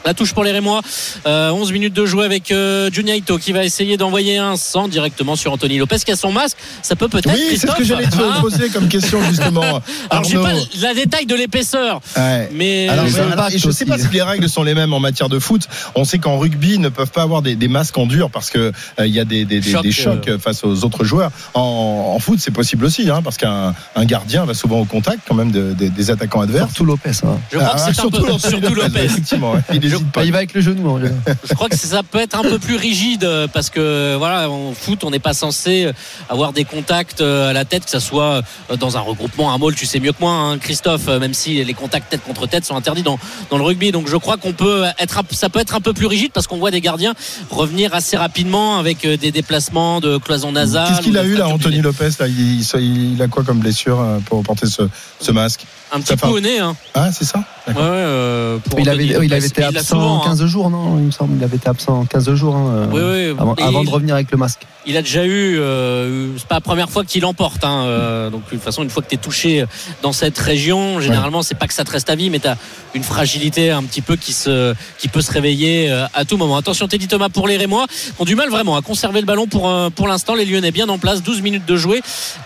La 0.06 0.14
touche 0.14 0.32
pour 0.32 0.44
les 0.44 0.52
Rémois. 0.52 0.80
Euh, 1.26 1.50
11 1.50 1.72
minutes 1.72 1.92
de 1.92 2.06
jouer 2.06 2.24
avec 2.24 2.52
euh, 2.52 2.88
Juniaito 2.92 3.38
qui 3.38 3.52
va 3.52 3.64
essayer 3.64 3.96
d'envoyer 3.96 4.38
un 4.38 4.56
100 4.56 4.86
directement 4.88 5.34
sur 5.34 5.52
Anthony 5.52 5.78
Lopez 5.78 5.96
qui 6.04 6.12
a 6.12 6.16
son 6.16 6.30
masque. 6.32 6.56
Ça 6.82 6.94
peut 6.94 7.08
peut-être. 7.08 7.34
Oui, 7.34 7.56
c'est 7.58 7.66
ce 7.66 7.74
que 7.74 7.82
j'allais 7.84 8.06
te 8.06 8.16
hein 8.16 8.40
poser 8.40 8.68
comme 8.68 8.88
question 8.88 9.20
justement. 9.28 9.62
Alors 10.10 10.24
j'ai 10.24 10.36
pas 10.38 10.52
la 10.80 10.94
détail 10.94 11.26
de 11.26 11.34
l'épaisseur, 11.34 12.00
Ouais. 12.16 12.48
mais 12.52 12.88
Alors, 12.88 13.06
je, 13.08 13.20
alors, 13.20 13.50
sais 13.50 13.84
pas 13.84 13.98
si 13.98 14.06
les 14.12 14.22
règles 14.22 14.48
sont 14.48 14.62
les 14.62 14.74
mêmes 14.74 14.92
en 14.92 15.00
matière 15.00 15.28
de 15.28 15.38
foot. 15.40 15.62
On 15.96 16.04
sait 16.04 16.18
qu'en 16.18 16.38
rugby, 16.38 16.74
ils 16.74 16.80
ne 16.80 16.88
peuvent 16.88 17.10
pas 17.10 17.22
avoir 17.22 17.42
des, 17.42 17.56
des 17.56 17.68
masques 17.68 17.98
en 17.98 18.06
dur 18.06 18.30
parce 18.30 18.50
que 18.50 18.58
euh, 19.00 19.06
il 19.06 19.12
y 19.12 19.18
a 19.18 19.24
des, 19.24 19.44
des, 19.44 19.60
des- 19.60 19.70
Choc, 19.72 19.82
des 19.82 19.90
chocs 19.92 20.28
euh. 20.28 20.38
face 20.38 20.62
aux 20.62 20.84
autres 20.84 21.02
joueurs. 21.04 21.32
En, 21.54 22.12
en 22.14 22.18
foot, 22.20 22.38
c'est 22.40 22.52
possible 22.52 22.84
aussi, 22.84 23.10
hein, 23.10 23.22
parce 23.24 23.36
qu'un 23.36 23.74
un 23.96 24.04
gardien 24.04 24.44
va 24.44 24.54
souvent 24.54 24.78
au 24.78 24.84
contact 24.84 25.20
quand 25.26 25.34
même 25.34 25.50
de- 25.50 25.72
de- 25.74 25.88
des 25.88 26.10
attaquants 26.12 26.42
adverses. 26.42 26.66
Surtout 26.68 26.84
Lopez. 26.84 27.10
hein. 27.24 27.38
je 27.50 27.56
crois 27.58 27.70
Ah, 27.72 27.76
que 27.76 27.80
c'est 27.86 28.00
surtout 28.00 28.22
peu 28.22 28.38
surtout 28.38 28.74
Lopez. 28.74 29.04
Effectivement, 29.04 29.52
ouais. 29.52 29.60
il 29.72 29.82
Je- 29.82 29.95
pas. 30.04 30.24
Il 30.24 30.32
va 30.32 30.38
avec 30.38 30.54
le 30.54 30.60
genou. 30.60 30.88
en. 30.88 30.98
Je 30.98 31.54
crois 31.54 31.68
que 31.68 31.76
ça 31.76 32.02
peut 32.02 32.18
être 32.20 32.38
un 32.38 32.42
peu 32.42 32.58
plus 32.58 32.76
rigide 32.76 33.24
euh, 33.24 33.46
parce 33.52 33.70
que 33.70 34.14
voilà, 34.16 34.50
en 34.50 34.72
foot, 34.74 35.04
on 35.04 35.10
n'est 35.10 35.18
pas 35.18 35.34
censé 35.34 35.90
avoir 36.28 36.52
des 36.52 36.64
contacts 36.64 37.20
euh, 37.20 37.50
à 37.50 37.52
la 37.52 37.64
tête, 37.64 37.84
que 37.84 37.90
ça 37.90 38.00
soit 38.00 38.42
euh, 38.70 38.76
dans 38.76 38.96
un 38.96 39.00
regroupement, 39.00 39.52
un 39.52 39.58
môle, 39.58 39.74
tu 39.74 39.86
sais 39.86 40.00
mieux 40.00 40.12
que 40.12 40.20
moi, 40.20 40.32
hein, 40.32 40.58
Christophe, 40.58 41.06
même 41.08 41.34
si 41.34 41.62
les 41.64 41.74
contacts 41.74 42.10
tête 42.10 42.22
contre 42.24 42.46
tête 42.46 42.64
sont 42.64 42.76
interdits 42.76 43.02
dans, 43.02 43.18
dans 43.50 43.58
le 43.58 43.64
rugby. 43.64 43.92
Donc 43.92 44.08
je 44.08 44.16
crois 44.16 44.36
qu'on 44.36 44.52
peut 44.52 44.84
être, 44.98 45.18
un- 45.18 45.22
ça 45.30 45.48
peut 45.48 45.60
être 45.60 45.74
un 45.74 45.80
peu 45.80 45.92
plus 45.92 46.06
rigide 46.06 46.32
parce 46.32 46.46
qu'on 46.46 46.58
voit 46.58 46.70
des 46.70 46.80
gardiens 46.80 47.14
revenir 47.50 47.94
assez 47.94 48.16
rapidement 48.16 48.78
avec 48.78 49.06
des 49.06 49.30
déplacements 49.30 50.00
de 50.00 50.18
cloison 50.18 50.52
nasale. 50.52 50.88
Qu'est-ce 50.88 51.00
qu'il 51.02 51.18
a 51.18 51.24
eu 51.24 51.36
là, 51.36 51.48
Anthony. 51.48 51.80
Lopez 51.80 52.08
là, 52.20 52.26
il, 52.28 52.60
il- 52.60 53.12
il 53.14 53.22
a 53.22 53.28
quoi 53.28 53.44
comme 53.44 53.58
blessure 53.60 53.98
pour 54.26 54.42
porter 54.42 54.66
ce, 54.66 54.82
ce 55.20 55.32
masque? 55.32 55.64
Un 55.92 56.00
petit 56.00 56.08
Ça 56.08 56.16
fait- 56.16 56.26
au 56.26 56.40
nez. 56.40 56.58
Hein. 56.58 56.74
Ah, 56.94 57.10
c'est 57.12 57.24
ça? 57.24 57.44
Ouais, 57.68 57.74
ouais, 57.74 57.80
euh, 57.80 58.58
pour 58.58 58.80
Il 58.80 58.88
avait- 58.88 59.06
il 59.06 59.32
avait 59.34 59.46
été 59.46 59.60
l'a 59.70 59.82
absent 59.94 59.96
souvent, 60.00 60.18
hein. 60.22 60.26
15 60.26 60.46
jours, 60.46 60.70
non 60.70 60.98
Il 60.98 61.04
me 61.06 61.10
semble. 61.10 61.36
Il 61.38 61.44
avait 61.44 61.56
été 61.56 61.68
absent 61.68 62.04
15 62.10 62.34
jours 62.34 62.56
hein, 62.56 62.66
euh, 62.74 62.86
Oui, 62.92 63.30
oui. 63.30 63.36
avant, 63.38 63.54
Et 63.56 63.62
avant 63.62 63.80
il- 63.82 63.86
de 63.86 63.90
revenir 63.90 64.14
avec 64.14 64.30
le 64.30 64.36
masque. 64.38 64.60
Il 64.88 64.96
a 64.96 65.02
déjà 65.02 65.24
eu, 65.26 65.58
euh, 65.58 66.28
c'est 66.38 66.46
pas 66.46 66.54
la 66.56 66.60
première 66.60 66.88
fois 66.90 67.04
qu'il 67.04 67.24
emporte. 67.24 67.64
Hein, 67.64 67.82
euh, 67.86 68.30
donc 68.30 68.44
de 68.44 68.50
toute 68.50 68.62
façon, 68.62 68.84
une 68.84 68.90
fois 68.90 69.02
que 69.02 69.08
tu 69.08 69.16
es 69.16 69.18
touché 69.18 69.64
dans 70.02 70.12
cette 70.12 70.38
région, 70.38 71.00
généralement, 71.00 71.42
c'est 71.42 71.56
pas 71.56 71.66
que 71.66 71.74
ça 71.74 71.82
te 71.84 71.90
reste 71.90 72.08
à 72.08 72.14
vie, 72.14 72.30
mais 72.30 72.38
tu 72.38 72.46
as 72.46 72.56
une 72.94 73.02
fragilité 73.02 73.72
un 73.72 73.82
petit 73.82 74.00
peu 74.00 74.14
qui, 74.14 74.32
se, 74.32 74.74
qui 74.98 75.08
peut 75.08 75.22
se 75.22 75.32
réveiller 75.32 75.90
euh, 75.90 76.06
à 76.14 76.24
tout 76.24 76.36
moment. 76.36 76.56
Attention, 76.56 76.86
Teddy 76.86 77.08
Thomas 77.08 77.28
pour 77.30 77.48
les 77.48 77.56
Rémois, 77.56 77.86
qui 77.88 78.12
ont 78.20 78.24
du 78.24 78.36
mal 78.36 78.48
vraiment 78.48 78.76
à 78.76 78.80
conserver 78.82 79.18
le 79.20 79.26
ballon 79.26 79.48
pour, 79.48 79.72
pour 79.96 80.06
l'instant. 80.06 80.34
Les 80.36 80.44
Lyonnais 80.44 80.70
bien 80.70 80.88
en 80.88 80.98
place, 80.98 81.20
12 81.22 81.42
minutes 81.42 81.66
de 81.66 81.76
jouer 81.76 82.00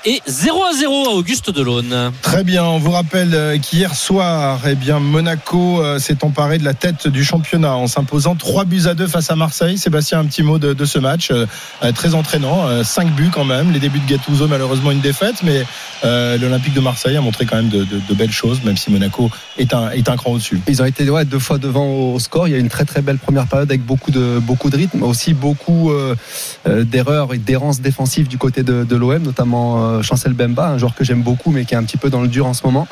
et 0.06 0.23
0 0.26 0.64
à 0.64 0.73
0 0.73 1.09
à 1.09 1.12
Auguste 1.12 1.50
Delaune. 1.50 2.11
Très 2.23 2.42
bien, 2.42 2.64
on 2.64 2.78
vous 2.78 2.90
rappelle 2.92 3.61
qu'hier 3.61 3.94
soir, 3.94 4.61
eh 4.66 4.75
bien, 4.76 4.99
Monaco 4.99 5.82
s'est 5.99 6.25
emparé 6.25 6.56
de 6.56 6.64
la 6.64 6.73
tête 6.75 7.06
du 7.06 7.23
championnat 7.31 7.77
en 7.77 7.87
s'imposant 7.87 8.35
3 8.35 8.65
buts 8.65 8.83
à 8.87 8.95
2 8.95 9.07
face 9.07 9.31
à 9.31 9.37
Marseille. 9.37 9.79
Sébastien, 9.79 10.19
un 10.19 10.25
petit 10.25 10.43
mot 10.43 10.59
de, 10.59 10.73
de 10.73 10.85
ce 10.85 10.99
match, 10.99 11.31
euh, 11.31 11.47
euh, 11.83 11.93
très 11.93 12.15
entraînant, 12.15 12.83
5 12.83 13.09
buts 13.15 13.31
quand 13.33 13.45
même. 13.45 13.73
Les 13.73 13.79
débuts 13.79 14.01
de 14.01 14.11
Gattuso, 14.11 14.49
malheureusement 14.49 14.91
une 14.91 15.01
défaite, 15.01 15.37
mais 15.45 15.65
euh, 16.05 16.37
l'Olympique 16.39 16.75
de 16.75 16.81
Marseille 16.81 17.17
a 17.17 17.21
montré 17.21 17.47
quand 17.47 17.57
même 17.57 17.69
de, 17.69 17.85
de- 17.85 18.01
de 18.09 18.15
belles 18.15 18.33
choses, 18.33 18.63
même 18.65 18.77
si 18.77 18.91
Monaco 18.91 19.31
est 19.59 19.73
un, 19.75 19.91
est 19.91 20.09
un 20.09 20.17
cran 20.17 20.33
au-dessus. 20.33 20.61
Ils 20.67 20.83
ont 20.83 20.85
été 20.87 21.09
ouais, 21.09 21.25
deux 21.25 21.39
fois 21.39 21.59
devant 21.59 21.87
au, 21.87 22.19
score. 22.19 22.49
Il 22.49 22.51
y 22.51 22.55
a 22.55 22.57
eu 22.59 22.61
une 22.61 22.69
très 22.69 22.85
très 22.85 23.03
belle 23.03 23.19
première 23.19 23.47
période 23.47 23.71
avec 23.71 23.85
beaucoup 23.85 24.11
de 24.11 24.39
beaucoup 24.41 24.71
de 24.71 24.77
rythme, 24.77 25.03
aussi 25.03 25.33
beaucoup 25.35 25.91
euh, 25.91 26.15
euh, 26.67 26.85
d'erreurs 26.85 27.33
et 27.35 27.39
d'errances 27.39 27.81
défensives 27.81 28.27
du 28.29 28.39
côté 28.39 28.63
de, 28.63 28.97
l'OM, 28.97 29.23
notamment 29.23 29.85
euh, 29.85 30.03
Chancel 30.03 30.33
Bemba, 30.33 30.69
un 30.69 30.79
joueur 30.79 30.95
que 30.95 31.05
j'aime 31.05 31.23
beaucoup, 31.23 31.51
mais 31.51 31.65
qui 31.65 31.75
est 31.75 31.77
un 31.77 31.85
petit 31.85 31.97
peu 31.97 32.11
dans 32.11 32.23
le 32.23 32.29
dur 32.29 32.47
en 32.47 32.55
ce 32.55 32.65
moment. 32.65 32.89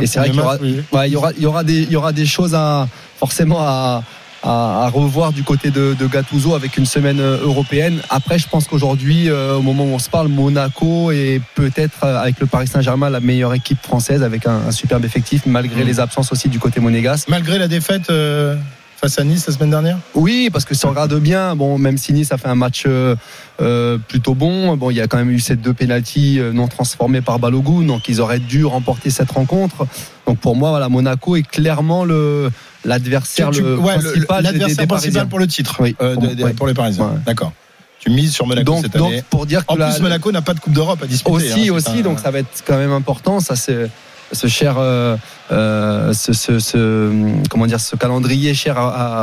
Et 0.00 0.06
c'est 0.06 0.18
vrai 0.18 0.30
qu'il 0.30 0.38
y 0.38 0.42
aura, 0.42 0.56
ouais, 0.56 1.08
il 1.08 1.12
y 1.12 1.16
aura, 1.16 1.30
il 1.36 1.42
y 1.42 1.46
aura 1.46 1.64
des, 1.64 1.82
il 1.82 1.92
y 1.92 1.96
aura 1.96 2.12
des 2.12 2.26
choses 2.26 2.54
à 2.54 2.88
forcément 3.18 3.60
à, 3.60 4.02
à, 4.42 4.84
à 4.84 4.88
revoir 4.88 5.32
du 5.32 5.42
côté 5.42 5.70
de, 5.70 5.94
de 5.98 6.06
Gattuso 6.06 6.54
avec 6.54 6.76
une 6.76 6.86
semaine 6.86 7.20
euh, 7.20 7.38
européenne. 7.42 8.00
Après, 8.10 8.38
je 8.38 8.48
pense 8.48 8.66
qu'aujourd'hui, 8.68 9.28
euh, 9.28 9.54
au 9.56 9.62
moment 9.62 9.84
où 9.84 9.88
on 9.94 9.98
se 9.98 10.10
parle, 10.10 10.28
Monaco 10.28 11.10
est 11.10 11.40
peut-être 11.54 12.04
euh, 12.04 12.18
avec 12.20 12.38
le 12.40 12.46
Paris 12.46 12.66
Saint-Germain 12.68 13.10
la 13.10 13.20
meilleure 13.20 13.54
équipe 13.54 13.82
française 13.82 14.22
avec 14.22 14.46
un, 14.46 14.60
un 14.68 14.72
superbe 14.72 15.04
effectif, 15.04 15.46
malgré 15.46 15.82
Mm. 15.82 15.86
les 15.86 16.00
absences 16.00 16.32
aussi 16.32 16.48
du 16.48 16.58
côté 16.58 16.80
monégasque. 16.80 17.28
Malgré 17.28 17.58
la 17.58 17.68
défaite 17.68 18.10
euh, 18.10 18.56
face 19.00 19.18
à 19.18 19.24
Nice 19.24 19.46
la 19.46 19.52
semaine 19.54 19.70
dernière 19.70 19.98
Oui, 20.14 20.48
parce 20.52 20.64
que 20.64 20.74
si 20.74 20.86
on 20.86 20.90
regarde 20.90 21.14
bien, 21.20 21.54
bon, 21.54 21.78
même 21.78 21.98
si 21.98 22.12
Nice 22.12 22.32
a 22.32 22.38
fait 22.38 22.48
un 22.48 22.54
match 22.54 22.84
euh, 22.86 23.14
euh, 23.60 23.98
plutôt 23.98 24.34
bon, 24.34 24.76
bon, 24.76 24.90
il 24.90 24.96
y 24.96 25.00
a 25.00 25.06
quand 25.06 25.18
même 25.18 25.30
eu 25.30 25.38
ces 25.40 25.56
deux 25.56 25.74
pénalties 25.74 26.38
euh, 26.40 26.52
non 26.52 26.66
transformés 26.68 27.20
par 27.20 27.38
Balogun, 27.38 27.82
donc 27.86 28.08
ils 28.08 28.20
auraient 28.20 28.38
dû 28.38 28.64
remporter 28.64 29.10
cette 29.10 29.30
rencontre. 29.30 29.86
Donc 30.26 30.38
pour 30.38 30.56
moi, 30.56 30.70
voilà, 30.70 30.88
Monaco 30.88 31.36
est 31.36 31.46
clairement 31.46 32.04
le 32.04 32.50
l'adversaire 32.84 33.50
tu- 33.50 33.62
le 33.62 33.76
principal 33.76 34.44
des- 34.44 34.74
des 34.74 34.86
principal 34.86 35.28
pour 35.28 35.38
le 35.40 35.46
titre 35.46 35.76
Oui. 35.80 35.96
euh, 36.00 36.14
de- 36.16 36.34
de- 36.34 36.44
Ouais. 36.44 36.52
pour 36.54 36.66
les 36.68 36.74
Parisiens. 36.74 37.06
Ouais. 37.06 37.18
D'accord. 37.26 37.52
Tu 37.98 38.10
mises 38.10 38.32
sur 38.32 38.46
Monaco 38.46 38.64
Donc, 38.64 38.82
cette 38.84 38.96
donc 38.96 39.12
année. 39.12 39.24
pour 39.28 39.46
dire 39.46 39.66
que 39.66 39.72
En 39.72 39.76
la- 39.76 39.90
plus, 39.90 40.00
Monaco 40.00 40.30
n'a 40.30 40.42
pas 40.42 40.54
de 40.54 40.60
Coupe 40.60 40.72
d'Europe 40.74 41.02
à 41.02 41.06
disputer. 41.06 41.34
aussi, 41.36 41.68
hein, 41.68 41.72
aussi, 41.72 41.90
un- 41.98 42.02
donc 42.02 42.20
ça 42.20 42.30
va 42.30 42.38
être 42.38 42.62
quand 42.64 42.76
même 42.76 42.92
important. 42.92 43.40
Ça, 43.40 43.56
c'est 43.56 43.90
ce 44.32 44.46
cher, 44.46 44.76
euh, 44.78 45.16
euh, 45.52 46.12
ce, 46.12 47.46
comment 47.48 47.66
dire, 47.66 47.80
ce 47.80 47.96
calendrier 47.96 48.54
cher 48.54 48.76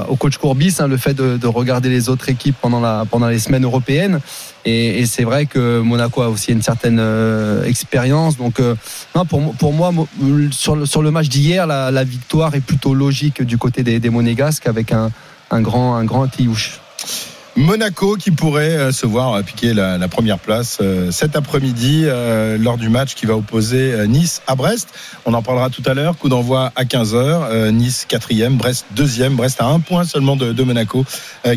au 0.10 0.16
coach 0.16 0.38
Courbis, 0.38 0.76
hein, 0.80 0.88
le 0.88 0.98
fait 0.98 1.14
de, 1.14 1.38
de 1.38 1.48
regarder 1.48 1.90
les 1.90 2.10
autres 2.10 2.30
équipes 2.30 2.56
pendant 2.62 2.80
la 2.80 3.06
pendant 3.10 3.28
les 3.28 3.40
semaines 3.40 3.66
européennes. 3.66 4.20
Et, 4.66 5.06
c'est 5.06 5.26
vrai 5.26 5.46
que 5.46 5.82
Monaco 5.82 6.22
a 6.22 6.30
aussi 6.30 6.54
une 6.54 6.62
certaine 6.62 7.00
euh, 7.00 7.66
expérience. 7.66 8.38
Donc, 8.38 8.62
pour, 9.30 9.54
pour 9.56 9.74
moi, 9.74 9.92
mo- 9.92 10.08
sur 10.52 10.76
le, 10.78 10.86
sur 10.86 11.02
le 11.02 11.12
match 11.12 11.28
d'hier, 11.28 11.68
la, 11.68 12.04
victoire 12.04 12.56
est 12.56 12.62
plutôt 12.62 12.94
logique 12.94 13.42
du 13.42 13.58
côté 13.58 13.84
des, 13.84 14.00
des 14.00 14.10
Monégasques 14.10 14.68
avec 14.68 14.94
un, 14.94 15.12
un 15.52 15.62
grand 15.62 15.96
un 15.96 16.06
grand 16.06 16.28
Tiouche. 16.28 16.80
Monaco 17.56 18.16
qui 18.16 18.32
pourrait 18.32 18.76
euh, 18.76 18.92
se 18.92 19.06
voir 19.06 19.34
euh, 19.34 19.42
piquer 19.44 19.76
la, 19.76 20.08
première 20.08 20.40
place 20.40 20.80
euh, 20.82 21.12
cet 21.12 21.36
après-midi 21.36 22.06
lors 22.60 22.78
du 22.78 22.90
match 22.90 23.14
qui 23.16 23.26
va 23.26 23.36
opposer 23.36 24.08
Nice 24.08 24.42
à 24.48 24.56
Brest. 24.56 24.90
On 25.26 25.34
en 25.34 25.42
parlera 25.42 25.70
tout 25.70 25.82
à 25.86 25.94
l'heure. 25.94 26.18
Coup 26.18 26.30
d'envoi 26.30 26.72
à 26.76 26.84
15h. 26.84 27.72
nice 27.72 28.06
quatrième, 28.08 28.58
Brest 28.58 28.86
deuxième. 28.96 29.36
Brest 29.36 29.62
à 29.62 29.66
un 29.66 29.80
point 29.80 30.04
seulement 30.04 30.36
de, 30.36 30.64
Monaco 30.64 31.06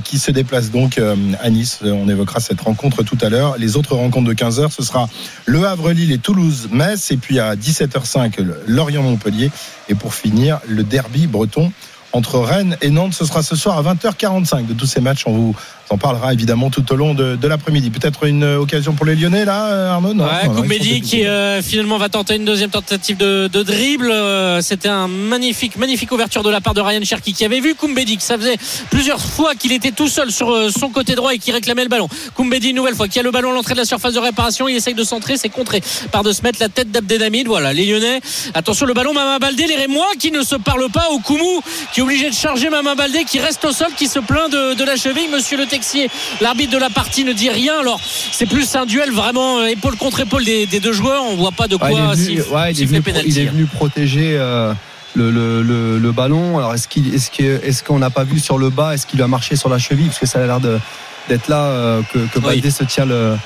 qui 0.05 0.19
se 0.19 0.31
déplace 0.31 0.71
donc 0.71 0.99
à 0.99 1.51
Nice. 1.51 1.81
On 1.83 2.09
évoquera 2.09 2.41
cette 2.41 2.61
rencontre 2.61 3.03
tout 3.03 3.19
à 3.21 3.29
l'heure. 3.29 3.57
Les 3.59 3.77
autres 3.77 3.95
rencontres 3.95 4.29
de 4.29 4.35
15h, 4.35 4.71
ce 4.71 4.83
sera 4.83 5.09
Le 5.45 5.65
Havre-Lille 5.65 6.13
et 6.13 6.19
Toulouse-Metz. 6.19 7.11
Et 7.11 7.17
puis 7.17 7.39
à 7.39 7.55
17h05, 7.55 8.41
le 8.41 8.63
Lorient-Montpellier. 8.67 9.51
Et 9.89 9.95
pour 9.95 10.15
finir, 10.15 10.61
le 10.67 10.83
derby 10.83 11.27
breton 11.27 11.73
entre 12.17 12.39
Rennes 12.39 12.77
et 12.81 12.91
Nantes. 12.91 13.15
Ce 13.15 13.25
sera 13.25 13.43
ce 13.43 13.57
soir 13.57 13.79
à 13.79 13.95
20h45 13.95 14.67
de 14.67 14.75
tous 14.75 14.87
ces 14.87 15.01
matchs. 15.01 15.25
On 15.27 15.33
vous 15.33 15.57
en 15.89 15.99
parlera 15.99 16.33
évidemment 16.33 16.71
tout 16.71 16.93
au 16.93 16.97
long 16.97 17.15
de, 17.15 17.37
de 17.37 17.49
l'après-midi. 17.49 17.91
Peut-être 17.91 18.25
une 18.25 18.45
occasion 18.45 18.95
pour 18.95 19.07
les 19.07 19.15
Lyonnais 19.15 19.45
là, 19.45 19.93
Arnaud? 19.95 20.15
Non, 20.15 20.25
Ouais, 20.25 20.49
non, 20.49 20.63
qui 21.03 21.25
euh, 21.27 21.63
finalement 21.63 21.99
va 21.99 22.09
tenter 22.09 22.37
une 22.37 22.45
deuxième 22.45 22.71
tentative 22.71 23.17
de, 23.17 23.49
de 23.49 23.63
dribble. 23.63 24.11
Euh, 24.11 24.61
C'était 24.61 24.89
un 24.89 25.07
magnifique, 25.09 25.77
magnifique 25.77 26.11
ouverture 26.13 26.43
de 26.43 26.51
la 26.51 26.61
part 26.61 26.75
de 26.75 26.81
Ryan 26.81 27.03
Cherki 27.05 27.33
qui 27.33 27.45
avait 27.45 27.61
vu 27.61 27.75
Koumbedi, 27.75 28.17
que 28.17 28.23
ça 28.23 28.37
faisait 28.37 28.57
plusieurs 28.91 29.21
fois 29.21 29.55
qu'il 29.55 29.73
était 29.73 29.93
tout 29.93 30.09
seul 30.09 30.31
sur 30.33 30.51
euh, 30.51 30.71
son 30.71 30.89
côté 30.89 31.15
droit 31.15 31.35
et 31.35 31.39
qui 31.39 31.53
réclamait 31.53 31.85
le 31.85 31.89
ballon. 31.89 32.09
Koumbedi 32.35 32.71
une 32.71 32.77
nouvelle 32.77 32.95
fois 32.95 33.09
qui 33.09 33.19
a 33.19 33.23
le 33.23 33.31
ballon 33.31 33.51
à 33.51 33.55
l'entrée 33.55 33.75
de 33.75 33.79
la 33.79 33.85
surface 33.85 34.15
de 34.15 34.19
réparation, 34.19 34.69
il 34.69 34.77
essaye 34.77 34.95
de 34.95 35.05
centrer, 35.05 35.37
c'est 35.37 35.49
contré 35.49 35.81
par 36.11 36.23
de 36.23 36.33
se 36.33 36.43
mettre 36.43 36.59
la 36.61 36.69
tête 36.69 36.91
d'Abdelhamid. 36.91 37.47
Voilà, 37.47 37.73
les 37.73 37.85
Lyonnais. 37.85 38.21
Attention 38.55 38.87
le 38.87 38.95
ballon, 38.95 39.15
Mama 39.15 39.39
Baldé, 39.39 39.67
les 39.67 39.77
Rémois 39.77 40.11
qui 40.19 40.31
ne 40.33 40.43
se 40.43 40.57
parlent 40.57 40.91
pas 40.91 41.09
au 41.11 41.19
Koumou 41.21 41.61
qui 41.93 42.01
est 42.01 42.03
obligé 42.03 42.29
de 42.31 42.35
charger 42.35 42.71
Mama 42.71 42.95
Baldé 42.95 43.25
qui 43.25 43.39
reste 43.39 43.65
au 43.65 43.73
sol, 43.73 43.89
qui 43.97 44.09
se 44.09 44.19
plaint 44.19 44.51
de, 44.51 44.75
de 44.75 44.85
la 44.85 44.97
cheville. 44.97 45.29
Monsieur 45.33 45.57
Le 45.57 45.67
Texier, 45.77 46.09
l'arbitre 46.41 46.73
de 46.73 46.79
la 46.79 46.91
partie 46.91 47.25
ne 47.25 47.33
dit 47.33 47.51
rien. 47.51 47.79
Alors 47.81 48.01
c'est 48.33 48.47
plus 48.47 48.75
un 48.77 48.87
duel 48.87 49.11
vraiment 49.13 49.59
euh, 49.59 49.67
épaule 49.67 49.97
contre 49.97 50.21
épaule 50.21 50.45
des, 50.45 50.67
des 50.67 50.81
deux 50.81 50.93
joueurs. 50.93 51.23
On 51.25 51.37
voit 51.37 51.53
pas 51.53 51.69
de 51.69 51.77
quoi 51.77 51.89
Ouais, 51.91 51.95
il 51.95 52.03
est 52.03 52.15
venu, 52.15 52.37
siffler 52.37 52.55
ouais, 52.55 52.73
il 52.73 52.83
est 52.83 52.87
venu 52.87 53.03
pro- 53.03 53.21
il 53.27 53.39
est 53.39 53.45
venu 53.47 53.65
protéger 53.67 54.37
euh, 54.39 54.73
le, 55.15 55.31
le, 55.31 55.63
le, 55.63 55.99
le 55.99 56.13
ballon. 56.13 56.59
Alors 56.59 56.73
est-ce 56.75 56.89
qu'il 56.89 57.15
est-ce 57.15 57.31
que 57.31 57.65
est-ce 57.65 57.83
qu'on 57.83 57.99
n'a 57.99 58.11
pas 58.11 58.25
vu 58.25 58.39
sur 58.41 58.59
le 58.59 58.71
bas 58.71 58.95
Est-ce 58.95 59.07
qu'il 59.07 59.21
a 59.23 59.29
marché 59.29 59.57
sur 59.57 59.69
la 59.69 59.79
cheville? 59.79 60.07
Parce 60.07 60.19
que 60.19 60.27
ça 60.27 60.43
a 60.43 60.47
l'air 60.47 60.61
d'être 60.61 61.49
là 61.49 61.63
euh, 61.65 62.03
que, 62.13 62.19
que 62.19 62.39
Oui. 62.39 62.45
Baldé 62.45 62.71
se 62.71 62.85
tient 62.85 63.05
le 63.07 63.37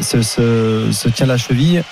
se, 0.00 0.20
se, 0.22 0.88
se 0.92 1.08
tient 1.08 1.26
la 1.26 1.38
cheville. 1.38 1.82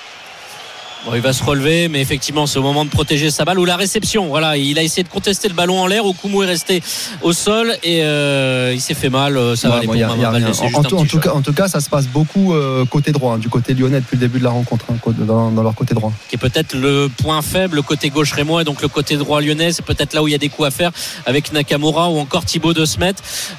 Bon, 1.07 1.15
il 1.15 1.21
va 1.21 1.35
se 1.35 1.45
relever, 1.45 1.89
mais 1.89 2.01
effectivement, 2.01 2.47
c'est 2.47 2.59
au 2.59 2.63
moment 2.63 2.87
de 2.87 2.89
protéger 2.91 3.31
sa 3.31 3.45
balle 3.45 3.59
ou 3.59 3.67
la 3.67 3.77
réception. 3.77 4.27
Voilà, 4.29 4.57
il 4.57 4.79
a 4.79 4.83
essayé 4.83 5.03
de 5.03 5.09
contester 5.11 5.49
le 5.49 5.55
ballon 5.55 5.79
en 5.79 5.87
l'air. 5.87 6.07
Okumu 6.07 6.43
est 6.45 6.47
resté 6.47 6.83
au 7.21 7.35
sol 7.35 7.77
et 7.83 8.03
euh, 8.03 8.73
il 8.73 8.81
s'est 8.81 8.95
fait 8.95 9.11
mal. 9.11 9.39
Ça 9.55 9.69
va 9.69 9.81
Ouais, 9.81 9.87
bon, 9.87 9.93
a- 10.03 10.31
En, 10.79 10.83
tout, 10.83 10.97
en 10.97 11.05
cas, 11.21 11.31
en 11.33 11.43
tout 11.43 11.53
cas, 11.53 11.69
ça 11.69 11.81
se 11.81 11.91
passe 11.91 12.07
beaucoup 12.07 12.55
euh, 12.55 12.87
côté 12.87 13.13
droit, 13.13 13.35
hein, 13.35 13.39
du 13.39 13.51
côté 13.51 13.75
lyonnais 13.75 14.01
depuis 14.01 14.17
le 14.17 14.21
début 14.21 14.39
de 14.39 14.45
la 14.45 14.51
rencontre, 14.51 14.87
hein, 14.91 14.97
dans, 15.19 15.51
dans 15.51 15.63
leur 15.63 15.75
côté 15.75 15.93
droit. 15.95 16.11
qui 16.31 16.37
est 16.37 16.39
peut-être 16.39 16.75
le 16.75 17.11
point 17.23 17.43
faible, 17.43 17.77
le 17.77 17.83
côté 17.83 18.09
gauche 18.09 18.33
rémois 18.33 18.63
et 18.63 18.65
donc 18.65 18.81
le 18.81 18.89
côté 18.89 19.17
droit 19.19 19.43
lyonnais. 19.43 19.73
C'est 19.73 19.85
peut-être 19.85 20.15
là 20.15 20.23
où 20.23 20.29
il 20.29 20.33
y 20.33 20.35
a 20.35 20.39
des 20.39 20.49
coups 20.49 20.69
à 20.69 20.71
faire 20.71 20.91
avec 21.27 21.53
Nakamura 21.53 22.09
ou 22.09 22.17
encore 22.19 22.47
Thibaut 22.47 22.73
de 22.73 22.87
Smet. 22.87 23.13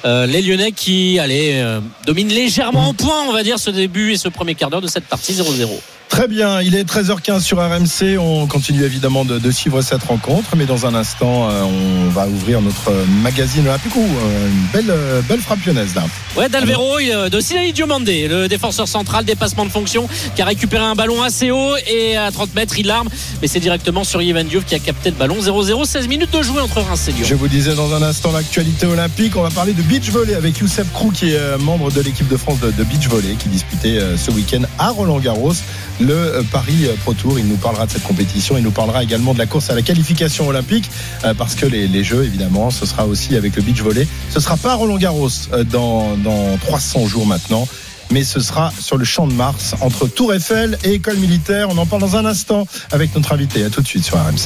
Euh, 0.04 0.26
les 0.26 0.42
Lyonnais 0.42 0.72
qui, 0.72 1.20
allez, 1.20 1.52
euh, 1.62 1.78
dominent 2.06 2.28
légèrement 2.34 2.88
en 2.88 2.94
point, 2.94 3.22
on 3.28 3.32
va 3.32 3.44
dire, 3.44 3.60
ce 3.60 3.70
début 3.70 4.10
et 4.12 4.16
ce 4.16 4.28
premier 4.28 4.56
quart 4.56 4.68
d'heure 4.70 4.80
de 4.80 4.88
cette 4.88 5.04
partie 5.06 5.32
0-0. 5.32 5.68
Très 6.08 6.28
bien, 6.28 6.62
il 6.62 6.74
est 6.74 6.88
13h15 6.88 7.40
sur 7.40 7.58
RMC. 7.58 8.16
On 8.18 8.46
continue 8.46 8.84
évidemment 8.84 9.24
de, 9.24 9.38
de 9.38 9.50
suivre 9.50 9.82
cette 9.82 10.04
rencontre, 10.04 10.56
mais 10.56 10.64
dans 10.64 10.86
un 10.86 10.94
instant, 10.94 11.50
euh, 11.50 11.62
on 11.64 12.08
va 12.10 12.26
ouvrir 12.26 12.62
notre 12.62 12.92
magazine 13.22 13.66
olympique. 13.66 13.94
Ouh, 13.96 14.00
euh, 14.00 14.48
une 14.48 14.66
belle, 14.72 14.90
euh, 14.90 15.20
belle 15.22 15.40
frappe 15.40 15.64
lyonnaise 15.66 15.94
là. 15.94 16.04
Ouais, 16.36 16.48
D'Alvero, 16.48 16.98
euh, 17.00 17.28
de 17.28 17.40
Sinai 17.40 17.72
Diomandé, 17.72 18.28
le 18.28 18.48
défenseur 18.48 18.86
central, 18.88 19.24
dépassement 19.24 19.66
de 19.66 19.70
fonction, 19.70 20.08
qui 20.34 20.42
a 20.42 20.44
récupéré 20.44 20.84
un 20.84 20.94
ballon 20.94 21.22
assez 21.22 21.50
haut 21.50 21.76
et 21.86 22.16
à 22.16 22.30
30 22.30 22.54
mètres, 22.54 22.78
il 22.78 22.86
l'arme, 22.86 23.08
mais 23.42 23.48
c'est 23.48 23.60
directement 23.60 24.04
sur 24.04 24.22
Yvan 24.22 24.44
Diouf 24.44 24.64
qui 24.64 24.74
a 24.74 24.78
capté 24.78 25.10
le 25.10 25.16
ballon. 25.16 25.36
0-0, 25.40 25.84
16 25.84 26.08
minutes 26.08 26.32
de 26.32 26.40
jouer 26.40 26.60
entre 26.60 26.80
Reims 26.80 27.08
et 27.08 27.12
Lyon. 27.12 27.26
Je 27.26 27.34
vous 27.34 27.48
disais 27.48 27.74
dans 27.74 27.94
un 27.94 28.02
instant 28.02 28.32
l'actualité 28.32 28.86
olympique. 28.86 29.36
On 29.36 29.42
va 29.42 29.50
parler 29.50 29.72
de 29.72 29.82
beach 29.82 30.08
volley 30.10 30.34
avec 30.34 30.58
Youssef 30.58 30.90
Krou, 30.92 31.10
qui 31.10 31.32
est 31.32 31.58
membre 31.58 31.90
de 31.90 32.00
l'équipe 32.00 32.28
de 32.28 32.36
France 32.36 32.60
de, 32.60 32.70
de 32.70 32.84
beach 32.84 33.08
volley, 33.08 33.34
qui 33.38 33.48
disputait 33.48 33.98
ce 34.16 34.30
week-end 34.30 34.62
à 34.78 34.90
Roland 34.90 35.18
Garros 35.18 35.52
le 36.00 36.42
Paris 36.52 36.86
Pro 37.02 37.14
Tour. 37.14 37.38
Il 37.38 37.46
nous 37.46 37.56
parlera 37.56 37.86
de 37.86 37.92
cette 37.92 38.02
compétition. 38.02 38.56
Il 38.56 38.64
nous 38.64 38.70
parlera 38.70 39.02
également 39.02 39.34
de 39.34 39.38
la 39.38 39.46
course 39.46 39.70
à 39.70 39.74
la 39.74 39.82
qualification 39.82 40.48
olympique, 40.48 40.90
euh, 41.24 41.34
parce 41.34 41.54
que 41.54 41.66
les, 41.66 41.88
les 41.88 42.04
Jeux, 42.04 42.24
évidemment, 42.24 42.70
ce 42.70 42.86
sera 42.86 43.06
aussi 43.06 43.36
avec 43.36 43.56
le 43.56 43.62
beach 43.62 43.80
volley. 43.80 44.06
Ce 44.30 44.40
sera 44.40 44.56
pas 44.56 44.72
à 44.72 44.74
Roland 44.74 44.96
Garros 44.98 45.28
euh, 45.52 45.64
dans, 45.64 46.16
dans 46.16 46.56
300 46.58 47.06
jours 47.06 47.26
maintenant. 47.26 47.66
Mais 48.10 48.22
ce 48.22 48.38
sera 48.38 48.72
sur 48.78 48.96
le 48.96 49.04
champ 49.04 49.26
de 49.26 49.32
Mars 49.32 49.74
entre 49.80 50.06
Tour 50.06 50.32
Eiffel 50.32 50.78
et 50.84 50.94
École 50.94 51.16
militaire. 51.16 51.68
On 51.70 51.78
en 51.78 51.86
parle 51.86 52.02
dans 52.02 52.16
un 52.16 52.24
instant 52.24 52.66
avec 52.92 53.14
notre 53.14 53.32
invité. 53.32 53.64
À 53.64 53.70
tout 53.70 53.82
de 53.82 53.86
suite 53.86 54.04
sur 54.04 54.16
RMC. 54.16 54.44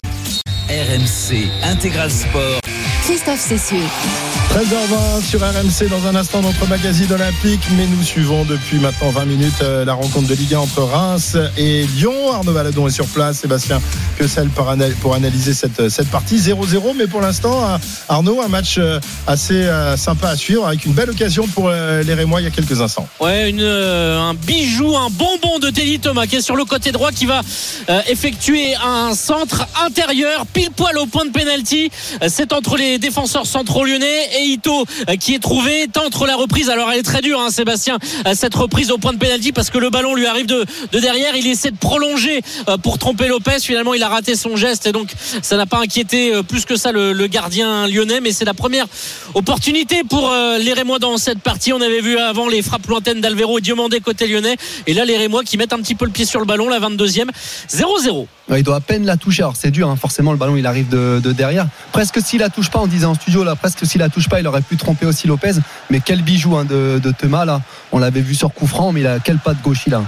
RMC 0.71 1.49
Intégral 1.65 2.11
Sport. 2.11 2.61
Christophe 3.05 3.41
Cessieux. 3.41 3.85
13h20 4.55 5.23
sur 5.23 5.41
RMC 5.41 5.89
dans 5.89 6.09
un 6.09 6.17
instant 6.17 6.43
notre 6.43 6.67
magazine 6.67 7.13
olympique, 7.13 7.61
mais 7.77 7.87
nous 7.87 8.03
suivons 8.03 8.45
depuis 8.45 8.79
maintenant 8.79 9.11
20 9.11 9.25
minutes 9.27 9.55
euh, 9.63 9.85
la 9.85 9.95
rencontre 9.95 10.27
de 10.27 10.35
Ligue 10.35 10.55
1 10.55 10.59
entre 10.59 10.83
Reims 10.83 11.37
et 11.57 11.85
Lyon. 11.97 12.33
Arnaud 12.33 12.53
Valadon 12.53 12.89
est 12.89 12.91
sur 12.91 13.07
place, 13.07 13.39
Sébastien 13.39 13.81
Quessel 14.19 14.49
pour, 14.49 14.69
anal- 14.69 14.95
pour 15.01 15.15
analyser 15.15 15.55
cette, 15.55 15.89
cette 15.89 16.09
partie 16.09 16.37
0-0, 16.37 16.95
mais 16.97 17.07
pour 17.07 17.21
l'instant 17.21 17.65
euh, 17.65 17.77
Arnaud 18.09 18.43
un 18.43 18.49
match 18.49 18.75
euh, 18.79 18.99
assez 19.29 19.55
euh, 19.55 19.97
sympa 19.97 20.31
à 20.31 20.37
suivre 20.37 20.67
avec 20.67 20.85
une 20.85 20.95
belle 20.95 21.11
occasion 21.11 21.47
pour 21.47 21.69
euh, 21.69 22.03
les 22.03 22.15
Rémois 22.15 22.41
il 22.41 22.45
y 22.45 22.49
a 22.49 22.51
quelques 22.51 22.81
instants. 22.81 23.07
Ouais, 23.21 23.55
euh, 23.57 24.19
un 24.19 24.35
bijou, 24.35 24.97
un 24.97 25.11
bonbon 25.11 25.61
de 25.61 25.71
Teddy 25.71 26.01
Thomas 26.01 26.27
qui 26.27 26.37
est 26.37 26.43
sur 26.43 26.57
le 26.57 26.65
côté 26.65 26.91
droit 26.91 27.13
qui 27.13 27.27
va 27.27 27.41
euh, 27.89 28.01
effectuer 28.09 28.75
un 28.85 29.15
centre 29.15 29.65
intérieur 29.87 30.45
pile 30.47 30.71
poil 30.73 30.99
au 30.99 31.07
point 31.07 31.25
de 31.25 31.31
pénalty. 31.31 31.89
Euh, 32.21 32.27
C'est 32.29 32.53
entre 32.53 32.77
les 32.77 32.99
défenseurs 32.99 33.47
centraux 33.47 33.85
lyonnais 33.85 34.07
et 34.39 34.40
Ito 34.45 34.85
euh, 35.09 35.17
qui 35.17 35.35
est 35.35 35.39
trouvé 35.39 35.87
tente 35.93 36.15
la 36.27 36.37
reprise. 36.37 36.71
Alors 36.71 36.91
elle 36.91 37.01
est 37.01 37.03
très 37.03 37.21
dure, 37.21 37.41
hein, 37.41 37.51
Sébastien, 37.51 37.99
euh, 38.27 38.33
cette 38.35 38.55
reprise 38.55 38.91
au 38.91 38.99
point 38.99 39.13
de 39.13 39.19
pénalty 39.19 39.53
parce 39.53 39.71
que 39.71 39.79
le 39.79 39.91
ballon 39.91 40.15
lui 40.15 40.27
arrive 40.27 40.47
de, 40.47 40.65
de 40.93 40.99
derrière. 40.99 41.37
Il 41.37 41.47
essaie 41.47 41.71
de 41.71 41.77
prolonger 41.77 42.43
euh, 42.69 42.77
pour 42.77 42.99
tromper 42.99 43.29
Lopez. 43.29 43.61
Finalement, 43.61 43.95
il 43.95 44.03
a 44.03 44.09
raté 44.09 44.35
son 44.35 44.57
geste 44.57 44.87
et 44.87 44.93
donc 44.93 45.11
ça 45.43 45.57
n'a 45.57 45.67
pas 45.67 45.79
inquiété 45.79 46.33
plus 46.49 46.65
que 46.65 46.77
ça 46.77 46.93
le, 46.93 47.27
gardien 47.27 47.87
lyonnais. 47.87 48.21
Mais 48.21 48.33
c'est 48.33 48.45
la 48.45 48.55
première 48.55 48.87
opportunité 49.35 50.03
pour 50.09 50.33
les 50.59 50.73
Rémois 50.73 50.99
dans 50.99 51.17
cette 51.17 51.41
partie. 51.41 51.73
On 51.73 51.81
avait 51.81 52.01
vu 52.01 52.19
avant 52.19 52.49
les 52.49 52.63
frappes 52.63 52.87
lointaines 52.87 53.21
d'Alvero 53.21 53.59
et 53.59 53.61
Diomandé 53.61 54.01
côté 54.01 54.27
lyonnais. 54.27 54.57
Et 54.87 54.95
là, 54.95 55.05
les 55.05 55.17
Rémois 55.17 55.45
qui 55.45 55.57
mettent 55.57 55.73
un 55.73 55.79
petit 55.79 55.95
peu 55.95 56.07
le 56.07 56.11
pied 56.11 56.25
sur 56.25 56.41
le 56.41 56.47
ballon, 56.47 56.69
la 56.69 56.81
22e. 56.81 57.29
0-0. 57.71 58.27
Ouais, 58.49 58.61
il 58.61 58.63
doit 58.65 58.77
à 58.77 58.81
peine 58.81 59.07
la 59.07 59.17
toucher. 59.17 59.43
Alors 59.43 59.57
c'est 59.57 59.71
dur, 59.71 59.89
hein. 59.89 59.97
forcément 59.97 60.33
le 60.33 60.39
ballon 60.39 60.57
il 60.57 60.67
arrive 60.67 60.89
de, 60.89 61.21
de 61.23 61.33
derrière. 61.33 61.69
Presque 61.93 62.21
s'il 62.21 62.41
la 62.41 62.51
touche 62.51 62.69
pas, 62.69 62.81
on 62.81 62.89
disait 62.89 63.07
en 63.07 63.15
studio 63.15 63.45
là, 63.45 63.55
presque 63.55 63.87
s'il 63.87 64.01
la 64.01 64.09
touche 64.09 64.29
il 64.39 64.47
aurait 64.47 64.63
pu 64.63 64.77
tromper 64.77 65.07
aussi 65.07 65.27
Lopez. 65.27 65.55
Mais 65.91 66.01
quel 66.01 66.23
bijou 66.23 66.57
hein, 66.57 66.65
de, 66.65 67.01
de 67.03 67.11
Thomas 67.11 67.45
là. 67.45 67.61
On 67.91 67.99
l'avait 67.99 68.21
vu 68.21 68.35
sur 68.35 68.53
coup 68.53 68.69
mais 68.93 69.03
quel 69.25 69.39
pas 69.39 69.55
de 69.55 69.63
gauche 69.63 69.83
il 69.87 69.95
a. 69.95 70.03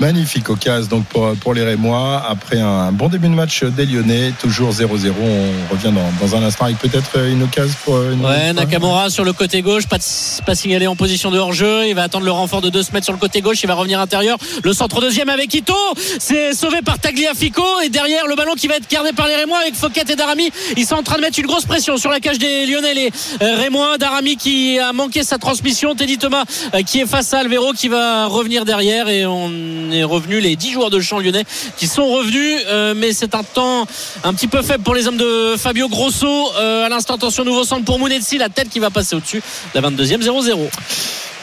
Magnifique 0.00 0.48
occasion 0.48 0.88
donc 0.88 1.06
pour, 1.06 1.34
pour 1.40 1.54
les 1.54 1.64
Rémois 1.64 2.22
après 2.28 2.60
un 2.60 2.92
bon 2.92 3.08
début 3.08 3.28
de 3.28 3.34
match 3.34 3.64
des 3.64 3.84
Lyonnais, 3.84 4.32
toujours 4.40 4.70
0-0. 4.70 4.84
On 5.20 5.72
revient 5.74 5.92
dans, 5.92 6.26
dans 6.26 6.36
un 6.36 6.42
instant 6.44 6.66
avec 6.66 6.78
peut-être 6.78 7.18
une 7.26 7.42
occasion 7.42 7.74
pour 7.84 8.00
une 8.02 8.24
Ouais, 8.24 8.52
Nakamura 8.52 9.10
sur 9.10 9.24
le 9.24 9.32
côté 9.32 9.60
gauche, 9.60 9.88
pas, 9.88 9.98
de- 9.98 10.44
pas 10.44 10.54
signalé 10.54 10.86
en 10.86 10.94
position 10.94 11.32
de 11.32 11.38
hors-jeu. 11.38 11.88
Il 11.88 11.94
va 11.94 12.04
attendre 12.04 12.24
le 12.24 12.30
renfort 12.30 12.60
de 12.60 12.70
2 12.70 12.80
mètres 12.92 13.04
sur 13.06 13.12
le 13.12 13.18
côté 13.18 13.40
gauche. 13.40 13.60
Il 13.64 13.66
va 13.66 13.74
revenir 13.74 13.98
intérieur. 14.00 14.38
Le 14.62 14.72
centre 14.72 15.00
deuxième 15.00 15.28
avec 15.30 15.52
Ito. 15.52 15.74
C'est 16.20 16.54
sauvé 16.54 16.80
par 16.82 17.00
Tagliafico. 17.00 17.64
Et 17.84 17.88
derrière, 17.88 18.26
le 18.28 18.36
ballon 18.36 18.54
qui 18.54 18.68
va 18.68 18.76
être 18.76 18.88
gardé 18.88 19.12
par 19.12 19.26
les 19.26 19.34
Rémois 19.34 19.58
avec 19.58 19.74
Fouquet 19.74 20.04
et 20.08 20.14
Darami. 20.16 20.50
Ils 20.76 20.86
sont 20.86 20.94
en 20.94 21.02
train 21.02 21.16
de 21.16 21.22
mettre 21.22 21.40
une 21.40 21.46
grosse 21.46 21.64
pression 21.64 21.96
sur 21.96 22.10
la 22.10 22.20
cage 22.20 22.38
des 22.38 22.66
Lyonnais. 22.66 22.94
Les 22.94 23.10
euh, 23.42 23.56
Rémois. 23.56 23.98
Darami 23.98 24.36
qui 24.36 24.78
a 24.78 24.92
manqué 24.92 25.24
sa 25.24 25.38
transmission. 25.38 25.96
Teddy 25.96 26.18
Thomas 26.18 26.44
euh, 26.74 26.82
qui 26.82 27.00
est 27.00 27.06
face 27.06 27.34
à 27.34 27.40
Alvero 27.40 27.72
qui 27.72 27.88
va 27.88 28.26
revenir 28.26 28.64
derrière. 28.64 29.08
Et 29.08 29.26
on 29.26 29.87
est 29.90 30.04
revenu 30.04 30.40
les 30.40 30.56
10 30.56 30.72
joueurs 30.72 30.90
de 30.90 31.00
champ 31.00 31.18
lyonnais 31.18 31.44
qui 31.76 31.86
sont 31.86 32.06
revenus. 32.06 32.60
Euh, 32.68 32.94
mais 32.96 33.12
c'est 33.12 33.34
un 33.34 33.42
temps 33.42 33.86
un 34.24 34.34
petit 34.34 34.48
peu 34.48 34.62
faible 34.62 34.84
pour 34.84 34.94
les 34.94 35.06
hommes 35.06 35.16
de 35.16 35.54
Fabio 35.56 35.88
Grosso. 35.88 36.26
Euh, 36.58 36.86
à 36.86 36.88
l'instant, 36.88 37.14
attention, 37.14 37.44
nouveau 37.44 37.64
centre 37.64 37.84
pour 37.84 37.98
Mounetzi. 37.98 38.38
La 38.38 38.48
tête 38.48 38.68
qui 38.68 38.78
va 38.78 38.90
passer 38.90 39.16
au-dessus. 39.16 39.42
La 39.74 39.80
22e, 39.80 40.22
0-0. 40.22 40.68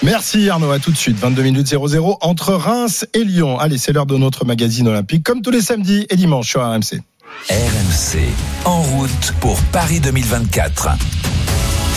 Merci 0.03 0.49
Arnaud, 0.49 0.71
à 0.71 0.79
tout 0.79 0.91
de 0.91 0.97
suite. 0.97 1.17
22 1.17 1.41
minutes 1.41 1.67
00 1.67 2.17
entre 2.21 2.53
Reims 2.53 3.05
et 3.13 3.23
Lyon. 3.23 3.57
Allez, 3.59 3.77
c'est 3.77 3.93
l'heure 3.93 4.05
de 4.05 4.17
notre 4.17 4.45
magazine 4.45 4.87
olympique, 4.87 5.23
comme 5.23 5.41
tous 5.41 5.51
les 5.51 5.61
samedis 5.61 6.05
et 6.09 6.15
dimanches 6.15 6.49
sur 6.49 6.61
RMC. 6.61 7.01
RMC, 7.49 8.19
en 8.65 8.81
route 8.81 9.33
pour 9.39 9.59
Paris 9.71 9.99
2024. 9.99 10.89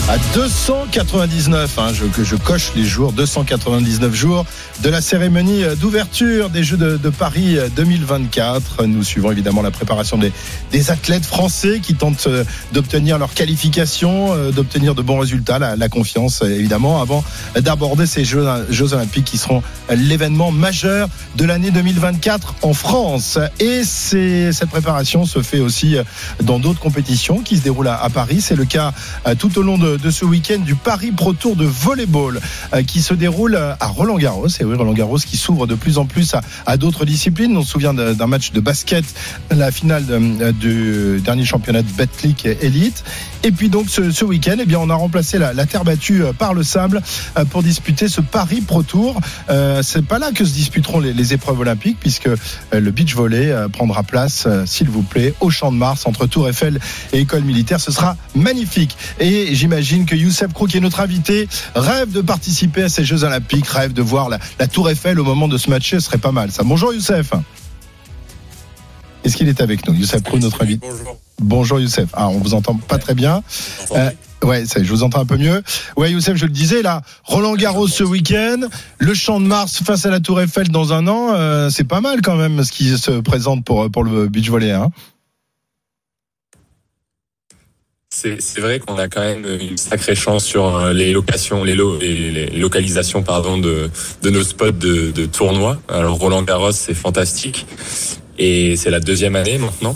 À 0.09 0.17
299, 0.33 1.77
hein, 1.77 1.93
je, 1.93 2.05
que 2.05 2.23
je 2.23 2.35
coche 2.35 2.71
les 2.75 2.83
jours, 2.83 3.11
299 3.11 4.11
jours 4.11 4.43
de 4.81 4.89
la 4.89 5.01
cérémonie 5.01 5.61
d'ouverture 5.79 6.49
des 6.49 6.63
Jeux 6.63 6.77
de, 6.77 7.09
Paris 7.09 7.59
2024. 7.75 8.85
Nous 8.85 9.03
suivons 9.03 9.31
évidemment 9.31 9.61
la 9.61 9.69
préparation 9.69 10.17
des, 10.17 10.31
des 10.71 10.89
athlètes 10.89 11.25
français 11.25 11.79
qui 11.79 11.93
tentent 11.93 12.25
euh, 12.25 12.43
d'obtenir 12.73 13.19
leur 13.19 13.35
qualification, 13.35 14.33
euh, 14.33 14.51
d'obtenir 14.51 14.95
de 14.95 15.03
bons 15.03 15.19
résultats, 15.19 15.59
la, 15.59 15.75
la 15.75 15.89
confiance 15.89 16.41
euh, 16.41 16.47
évidemment, 16.47 17.03
avant 17.03 17.23
d'aborder 17.55 18.07
ces 18.07 18.25
Jeux, 18.25 18.47
Jeux 18.71 18.93
Olympiques 18.93 19.25
qui 19.25 19.37
seront 19.37 19.61
l'événement 19.91 20.51
majeur 20.51 21.07
de 21.35 21.45
l'année 21.45 21.69
2024 21.69 22.55
en 22.63 22.73
France. 22.73 23.37
Et 23.59 23.83
cette 23.83 24.69
préparation 24.69 25.27
se 25.27 25.43
fait 25.43 25.59
aussi 25.59 25.97
dans 26.41 26.57
d'autres 26.57 26.79
compétitions 26.79 27.41
qui 27.41 27.57
se 27.57 27.61
déroulent 27.61 27.89
à, 27.89 28.01
à 28.01 28.09
Paris. 28.09 28.41
C'est 28.41 28.55
le 28.55 28.65
cas 28.65 28.91
euh, 29.27 29.35
tout 29.35 29.57
au 29.59 29.61
long 29.61 29.77
de, 29.77 29.98
de 30.01 30.09
ce 30.09 30.25
week-end 30.25 30.59
du 30.59 30.75
Paris 30.75 31.11
Pro 31.11 31.33
Tour 31.33 31.55
de 31.55 31.65
volleyball 31.65 32.39
euh, 32.73 32.83
qui 32.83 33.01
se 33.01 33.13
déroule 33.13 33.55
euh, 33.55 33.73
à 33.79 33.87
Roland 33.87 34.17
Garros. 34.17 34.47
Et 34.47 34.63
oui, 34.63 34.75
Roland 34.75 34.93
Garros 34.93 35.17
qui 35.17 35.37
s'ouvre 35.37 35.67
de 35.67 35.75
plus 35.75 35.97
en 35.97 36.05
plus 36.05 36.35
à, 36.65 36.77
d'autres 36.77 37.05
disciplines. 37.05 37.55
On 37.57 37.63
se 37.63 37.71
souvient 37.71 37.93
d'un 37.93 38.27
match 38.27 38.51
de 38.51 38.59
basket, 38.59 39.05
la 39.51 39.71
finale 39.71 40.05
euh, 40.09 40.51
du 40.51 41.21
dernier 41.21 41.45
championnat 41.45 41.81
de 41.81 41.91
Betclic 41.91 42.45
Elite. 42.45 43.03
Et 43.43 43.51
puis 43.51 43.69
donc 43.69 43.89
ce, 43.89 44.25
week-end, 44.25 44.57
eh 44.59 44.65
bien, 44.65 44.79
on 44.79 44.89
a 44.89 44.95
remplacé 44.95 45.37
la, 45.37 45.53
terre 45.65 45.83
battue 45.83 46.23
par 46.37 46.53
le 46.53 46.63
sable 46.63 47.01
pour 47.51 47.63
disputer 47.63 48.07
ce 48.07 48.21
Paris 48.21 48.61
Pro 48.61 48.83
Tour. 48.83 49.19
Euh, 49.49 49.81
c'est 49.83 50.05
pas 50.05 50.19
là 50.19 50.31
que 50.31 50.43
se 50.43 50.53
disputeront 50.53 50.99
les, 50.99 51.13
les 51.13 51.33
épreuves 51.33 51.59
olympiques 51.59 51.97
puisque 51.99 52.29
le 52.71 52.91
beach 52.91 53.15
volley 53.15 53.53
prendra 53.71 54.03
place, 54.03 54.47
s'il 54.65 54.89
vous 54.89 55.03
plaît, 55.03 55.33
au 55.39 55.49
Champ 55.49 55.71
de 55.71 55.77
Mars 55.77 56.05
entre 56.05 56.27
Tour 56.27 56.49
Eiffel 56.49 56.79
et 57.13 57.19
École 57.19 57.43
Militaire. 57.43 57.79
Ce 57.79 57.91
sera 57.91 58.17
magnifique. 58.35 58.97
Et 59.19 59.55
j'imagine 59.55 59.88
que 60.05 60.15
Youssef 60.15 60.53
Krou, 60.53 60.67
qui 60.67 60.77
est 60.77 60.81
notre 60.81 60.99
invité, 60.99 61.47
rêve 61.75 62.11
de 62.11 62.21
participer 62.21 62.83
à 62.83 62.89
ces 62.89 63.03
Jeux 63.03 63.23
Olympiques, 63.23 63.67
rêve 63.67 63.93
de 63.93 64.01
voir 64.01 64.29
la, 64.29 64.39
la 64.59 64.67
Tour 64.67 64.89
Eiffel 64.89 65.19
au 65.19 65.23
moment 65.23 65.47
de 65.47 65.57
ce 65.57 65.69
match. 65.69 65.89
Ce 65.91 65.99
serait 65.99 66.17
pas 66.17 66.31
mal. 66.31 66.51
Ça. 66.51 66.63
Bonjour 66.63 66.93
Youssef. 66.93 67.31
Est-ce 69.23 69.35
qu'il 69.35 69.49
est 69.49 69.61
avec 69.61 69.87
nous 69.87 69.93
Youssef 69.93 70.23
Krou, 70.23 70.37
notre 70.37 70.61
invité? 70.61 70.87
Bonjour. 70.87 71.17
Bonjour 71.41 71.79
Youssef. 71.79 72.09
Ah, 72.13 72.29
on 72.29 72.37
vous 72.37 72.53
entend 72.53 72.75
pas 72.75 72.97
très 72.97 73.15
bien. 73.15 73.41
Euh, 73.91 74.09
ouais, 74.43 74.65
ça, 74.65 74.81
je 74.81 74.89
vous 74.89 75.03
entends 75.03 75.21
un 75.21 75.25
peu 75.25 75.37
mieux. 75.37 75.61
Ouais, 75.97 76.11
Youssef, 76.11 76.37
je 76.37 76.45
le 76.45 76.51
disais 76.51 76.81
là, 76.81 77.01
Roland 77.23 77.55
Garros 77.55 77.87
ce 77.87 78.03
week-end, 78.03 78.61
le 78.97 79.13
Champ 79.13 79.39
de 79.39 79.45
Mars 79.45 79.81
face 79.83 80.05
à 80.05 80.09
la 80.09 80.19
Tour 80.19 80.41
Eiffel 80.41 80.69
dans 80.69 80.93
un 80.93 81.07
an, 81.07 81.33
euh, 81.33 81.69
c'est 81.69 81.83
pas 81.83 82.01
mal 82.01 82.21
quand 82.21 82.35
même 82.35 82.63
ce 82.63 82.71
qui 82.71 82.97
se 82.97 83.19
présente 83.19 83.65
pour 83.65 83.89
pour 83.91 84.03
le 84.03 84.27
beach 84.27 84.49
volley. 84.49 84.71
Hein. 84.71 84.89
C'est 88.11 88.59
vrai 88.59 88.79
qu'on 88.79 88.97
a 88.97 89.07
quand 89.07 89.21
même 89.21 89.45
une 89.61 89.77
sacrée 89.77 90.15
chance 90.15 90.43
sur 90.43 90.75
euh, 90.75 90.93
les 90.93 91.13
locations, 91.13 91.63
les, 91.63 91.75
lo- 91.75 91.99
les, 91.99 92.31
les 92.31 92.47
localisations 92.57 93.21
pardon 93.21 93.59
de, 93.59 93.89
de 94.23 94.29
nos 94.31 94.43
spots 94.43 94.71
de, 94.71 95.11
de 95.11 95.25
tournois. 95.27 95.79
Alors 95.87 96.17
Roland 96.17 96.41
Garros, 96.41 96.71
c'est 96.71 96.95
fantastique 96.95 97.67
et 98.39 98.75
c'est 98.77 98.89
la 98.89 98.99
deuxième 98.99 99.35
année 99.35 99.59
maintenant. 99.59 99.95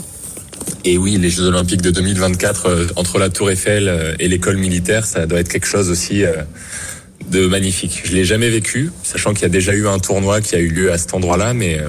Et 0.84 0.96
oui, 0.96 1.18
les 1.18 1.28
Jeux 1.28 1.48
Olympiques 1.48 1.82
de 1.82 1.90
2024 1.90 2.66
euh, 2.66 2.86
entre 2.94 3.18
la 3.18 3.30
Tour 3.30 3.50
Eiffel 3.50 3.88
euh, 3.88 4.14
et 4.20 4.28
l'école 4.28 4.58
militaire, 4.58 5.04
ça 5.06 5.26
doit 5.26 5.40
être 5.40 5.48
quelque 5.48 5.66
chose 5.66 5.90
aussi 5.90 6.22
de 7.30 7.46
magnifique. 7.46 8.00
Je 8.04 8.12
l'ai 8.12 8.24
jamais 8.24 8.48
vécu, 8.48 8.90
sachant 9.02 9.32
qu'il 9.34 9.42
y 9.42 9.46
a 9.46 9.48
déjà 9.48 9.74
eu 9.74 9.88
un 9.88 9.98
tournoi 9.98 10.40
qui 10.40 10.54
a 10.54 10.60
eu 10.60 10.68
lieu 10.68 10.92
à 10.92 10.98
cet 10.98 11.14
endroit-là, 11.14 11.52
mais 11.52 11.80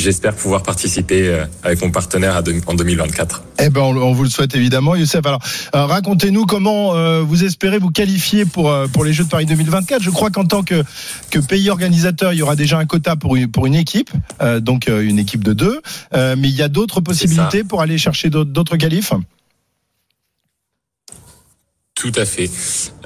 j'espère 0.00 0.34
pouvoir 0.34 0.62
participer 0.62 1.28
euh, 1.28 1.44
avec 1.62 1.82
mon 1.82 1.90
partenaire 1.90 2.42
en 2.66 2.74
2024. 2.74 3.42
Eh 3.58 3.70
ben, 3.70 3.80
on, 3.80 4.12
vous 4.12 4.24
le 4.24 4.30
souhaite 4.30 4.54
évidemment, 4.54 4.94
Youssef. 4.94 5.24
Alors, 5.24 5.40
euh, 5.74 5.86
racontez-nous 5.86 6.44
comment 6.44 6.94
euh, 6.94 7.22
vous 7.22 7.44
espérez 7.44 7.78
vous 7.78 7.90
qualifier 7.90 8.44
pour 8.44 8.72
pour 8.92 9.04
les 9.04 9.12
Jeux 9.12 9.24
de 9.24 9.28
Paris 9.28 9.46
2024. 9.46 10.02
Je 10.02 10.10
crois 10.10 10.30
qu'en 10.30 10.44
tant 10.44 10.62
que 10.62 10.84
que 11.30 11.38
pays 11.38 11.70
organisateur, 11.70 12.32
il 12.32 12.38
y 12.38 12.42
aura 12.42 12.56
déjà 12.56 12.78
un 12.78 12.84
quota 12.84 13.16
pour 13.16 13.36
une, 13.36 13.50
pour 13.50 13.66
une 13.66 13.74
équipe, 13.74 14.10
donc 14.60 14.88
une 14.88 15.18
équipe 15.18 15.42
de 15.42 15.52
deux. 15.52 15.80
Mais 16.12 16.48
il 16.48 16.54
y 16.54 16.62
a 16.62 16.68
d'autres 16.68 17.00
possibilités 17.00 17.64
pour 17.64 17.80
aller 17.80 17.98
chercher 17.98 18.30
d'autres 18.30 18.50
d'autres 18.50 18.76
qualifs? 18.76 19.12
Tout 21.96 22.12
à 22.14 22.26
fait. 22.26 22.50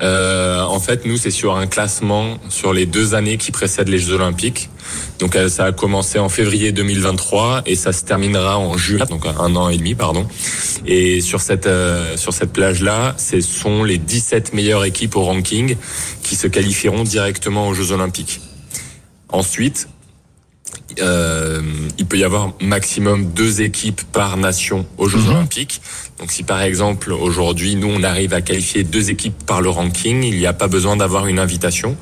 Euh, 0.03 0.63
en 0.63 0.81
fait, 0.81 1.07
nous, 1.07 1.17
c'est 1.17 1.31
sur 1.31 1.55
un 1.55 1.69
classement 1.69 2.39
sur 2.49 2.73
les 2.73 2.87
deux 2.87 3.15
années 3.15 3.37
qui 3.37 3.53
précèdent 3.53 3.89
les 3.89 4.01
Jeux 4.01 4.15
Olympiques. 4.15 4.69
Donc, 5.21 5.37
euh, 5.37 5.49
ça 5.49 5.67
a 5.67 5.73
commencé 5.73 6.19
en 6.19 6.29
février 6.29 6.73
2023 6.73 7.63
et 7.67 7.77
ça 7.77 7.93
se 7.93 8.05
terminera 8.05 8.59
en 8.59 8.77
juin, 8.77 9.05
donc 9.09 9.27
un 9.27 9.55
an 9.55 9.69
et 9.69 9.77
demi, 9.77 9.95
pardon. 9.95 10.27
Et 10.87 11.21
sur 11.21 11.41
cette 11.41 11.69
euh, 11.69 12.17
sur 12.17 12.33
cette 12.33 12.53
plage-là, 12.53 13.15
ce 13.17 13.41
sont 13.41 13.85
les 13.85 13.97
17 13.97 14.55
meilleures 14.55 14.85
équipes 14.85 15.15
au 15.15 15.23
ranking 15.23 15.77
qui 16.25 16.35
se 16.35 16.49
qualifieront 16.49 17.05
directement 17.05 17.69
aux 17.69 17.75
Jeux 17.75 17.93
Olympiques. 17.93 18.41
Ensuite, 19.29 19.87
euh, 21.01 21.61
il 21.99 22.07
peut 22.07 22.19
y 22.19 22.25
avoir 22.25 22.53
maximum 22.61 23.27
deux 23.27 23.61
équipes 23.63 24.01
par 24.13 24.37
nation 24.37 24.87
aux 24.99 25.09
Jeux 25.09 25.19
Mhm. 25.19 25.29
Olympiques. 25.31 25.81
Donc 26.19 26.33
si 26.33 26.43
par 26.43 26.61
exemple 26.63 27.13
aujourd'hui 27.13 27.77
nous 27.77 27.89
on 27.89 28.03
arrive 28.03 28.35
à 28.35 28.41
qualifier 28.43 28.83
deux 28.85 29.11
équipes 29.11 29.45
par 29.47 29.61
le 29.63 29.71
ranking, 29.71 30.23
il 30.25 30.37
n'y 30.37 30.47
a 30.47 30.53
pas 30.53 30.69
besoin 30.69 30.97
d'avoir 30.97 31.27
une 31.27 31.39
invitation. 31.39 31.97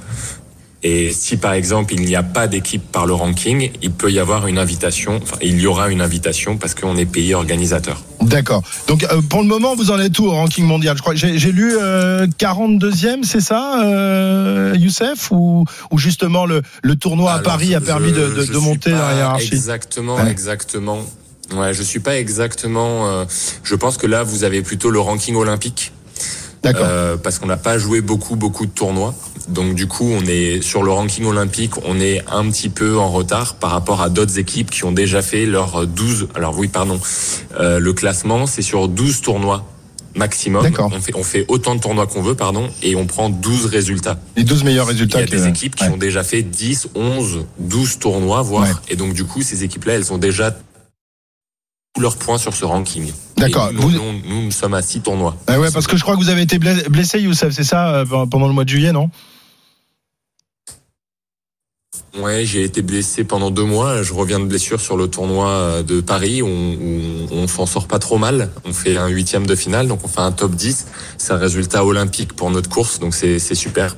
Et 0.84 1.10
si 1.10 1.36
par 1.36 1.54
exemple 1.54 1.92
il 1.94 2.02
n'y 2.02 2.14
a 2.14 2.22
pas 2.22 2.46
d'équipe 2.46 2.82
par 2.92 3.04
le 3.06 3.12
ranking, 3.12 3.72
il 3.82 3.90
peut 3.90 4.12
y 4.12 4.20
avoir 4.20 4.46
une 4.46 4.58
invitation, 4.58 5.18
enfin 5.20 5.36
il 5.42 5.60
y 5.60 5.66
aura 5.66 5.88
une 5.90 6.00
invitation 6.00 6.56
parce 6.56 6.74
qu'on 6.76 6.96
est 6.96 7.04
pays 7.04 7.34
organisateur. 7.34 8.00
D'accord. 8.20 8.62
Donc 8.86 9.02
euh, 9.04 9.20
pour 9.22 9.40
le 9.42 9.48
moment, 9.48 9.74
vous 9.74 9.90
en 9.90 9.98
êtes 9.98 10.16
où 10.20 10.26
au 10.26 10.30
ranking 10.30 10.64
mondial? 10.64 10.96
Je 10.96 11.02
crois 11.02 11.14
j'ai 11.16 11.50
lu 11.52 11.74
euh, 11.80 12.26
42e, 12.38 13.24
c'est 13.24 13.40
ça, 13.40 13.82
euh, 13.84 14.74
Youssef? 14.78 15.30
Ou, 15.32 15.64
ou 15.90 15.98
justement 15.98 16.46
le, 16.46 16.62
le 16.82 16.94
tournoi 16.96 17.32
à 17.32 17.38
Paris 17.40 17.74
a 17.74 17.80
je- 17.80 17.84
permis 17.84 18.12
de, 18.12 18.28
de, 18.28 18.42
je 18.42 18.52
de 18.52 18.58
suis 18.58 18.64
monter 18.64 18.90
dans 18.92 18.98
la 18.98 19.14
hiérarchie? 19.16 19.54
Exactement, 19.54 20.14
Ouais. 20.16 20.30
exactement. 20.30 20.98
Ouais, 21.56 21.72
je 21.72 21.82
suis 21.82 22.00
pas 22.00 22.18
exactement. 22.18 23.08
euh, 23.08 23.24
je 23.64 23.74
pense 23.74 23.96
que 23.96 24.06
là, 24.06 24.22
vous 24.22 24.44
avez 24.44 24.60
plutôt 24.62 24.90
le 24.90 25.00
ranking 25.00 25.34
olympique. 25.34 25.92
Euh, 26.66 27.16
parce 27.16 27.38
qu'on 27.38 27.46
n'a 27.46 27.56
pas 27.56 27.78
joué 27.78 28.00
beaucoup 28.00 28.36
beaucoup 28.36 28.66
de 28.66 28.70
tournois. 28.70 29.14
Donc 29.48 29.74
du 29.74 29.86
coup, 29.86 30.04
on 30.04 30.24
est 30.26 30.60
sur 30.62 30.82
le 30.82 30.90
ranking 30.90 31.24
olympique, 31.24 31.72
on 31.86 31.98
est 32.00 32.22
un 32.30 32.48
petit 32.50 32.68
peu 32.68 32.98
en 32.98 33.08
retard 33.10 33.54
par 33.54 33.70
rapport 33.70 34.02
à 34.02 34.10
d'autres 34.10 34.38
équipes 34.38 34.70
qui 34.70 34.84
ont 34.84 34.92
déjà 34.92 35.22
fait 35.22 35.46
leurs 35.46 35.86
12 35.86 36.28
alors 36.34 36.58
oui, 36.58 36.68
pardon. 36.68 37.00
Euh, 37.58 37.78
le 37.78 37.92
classement, 37.92 38.46
c'est 38.46 38.62
sur 38.62 38.88
12 38.88 39.22
tournois 39.22 39.64
maximum. 40.14 40.66
On 40.78 41.00
fait 41.00 41.14
on 41.14 41.22
fait 41.22 41.44
autant 41.48 41.74
de 41.76 41.80
tournois 41.80 42.06
qu'on 42.06 42.22
veut 42.22 42.34
pardon 42.34 42.68
et 42.82 42.96
on 42.96 43.06
prend 43.06 43.30
12 43.30 43.66
résultats. 43.66 44.18
Les 44.36 44.44
12 44.44 44.64
meilleurs 44.64 44.86
Il 44.86 44.88
y 44.88 44.92
résultats. 44.92 45.18
a 45.20 45.24
des 45.24 45.46
équipes 45.46 45.76
qui 45.76 45.84
ouais. 45.84 45.90
ont 45.90 45.96
déjà 45.96 46.22
fait 46.24 46.42
10, 46.42 46.88
11, 46.94 47.44
12 47.58 47.98
tournois, 47.98 48.42
voire. 48.42 48.64
Ouais. 48.64 48.74
Et 48.88 48.96
donc, 48.96 49.14
du 49.14 49.24
coup, 49.24 49.42
ces 49.42 49.64
équipes-là, 49.64 49.94
elles 49.94 50.12
ont 50.12 50.18
déjà 50.18 50.56
tous 51.98 52.02
leurs 52.02 52.16
points 52.16 52.38
sur 52.38 52.54
ce 52.54 52.64
ranking. 52.64 53.12
D'accord. 53.36 53.72
Nous, 53.72 53.82
Vous- 53.82 53.90
nous, 53.90 54.12
nous, 54.24 54.42
nous 54.44 54.50
sommes 54.52 54.74
à 54.74 54.82
6 54.82 55.00
tournois. 55.00 55.36
Ah 55.48 55.58
ouais, 55.58 55.68
parce 55.72 55.88
que 55.88 55.96
je 55.96 56.02
crois 56.02 56.14
que 56.16 56.20
vous 56.20 56.28
avez 56.28 56.42
été 56.42 56.58
blessé, 56.60 57.18
Youssef, 57.20 57.52
c'est 57.52 57.64
ça, 57.64 57.96
euh, 57.96 58.04
pendant 58.26 58.46
le 58.46 58.52
mois 58.54 58.62
de 58.64 58.68
juillet, 58.68 58.92
non? 58.92 59.10
Ouais, 62.20 62.44
j'ai 62.46 62.62
été 62.62 62.82
blessé 62.82 63.24
pendant 63.24 63.50
deux 63.50 63.64
mois. 63.64 64.02
Je 64.04 64.12
reviens 64.12 64.38
de 64.38 64.44
blessure 64.44 64.80
sur 64.80 64.96
le 64.96 65.08
tournoi 65.08 65.82
de 65.82 66.00
Paris 66.00 66.40
où 66.42 66.46
on, 66.48 67.26
on 67.32 67.48
s'en 67.48 67.66
sort 67.66 67.86
pas 67.88 67.98
trop 67.98 68.16
mal. 68.18 68.50
On 68.64 68.72
fait 68.72 68.96
un 68.96 69.08
huitième 69.08 69.46
de 69.46 69.54
finale, 69.56 69.88
donc 69.88 70.00
on 70.04 70.08
fait 70.08 70.20
un 70.20 70.32
top 70.32 70.52
10. 70.54 70.86
C'est 71.16 71.32
un 71.32 71.36
résultat 71.36 71.84
olympique 71.84 72.32
pour 72.34 72.50
notre 72.50 72.70
course, 72.70 72.98
donc 73.00 73.14
c'est 73.14 73.38
super. 73.54 73.96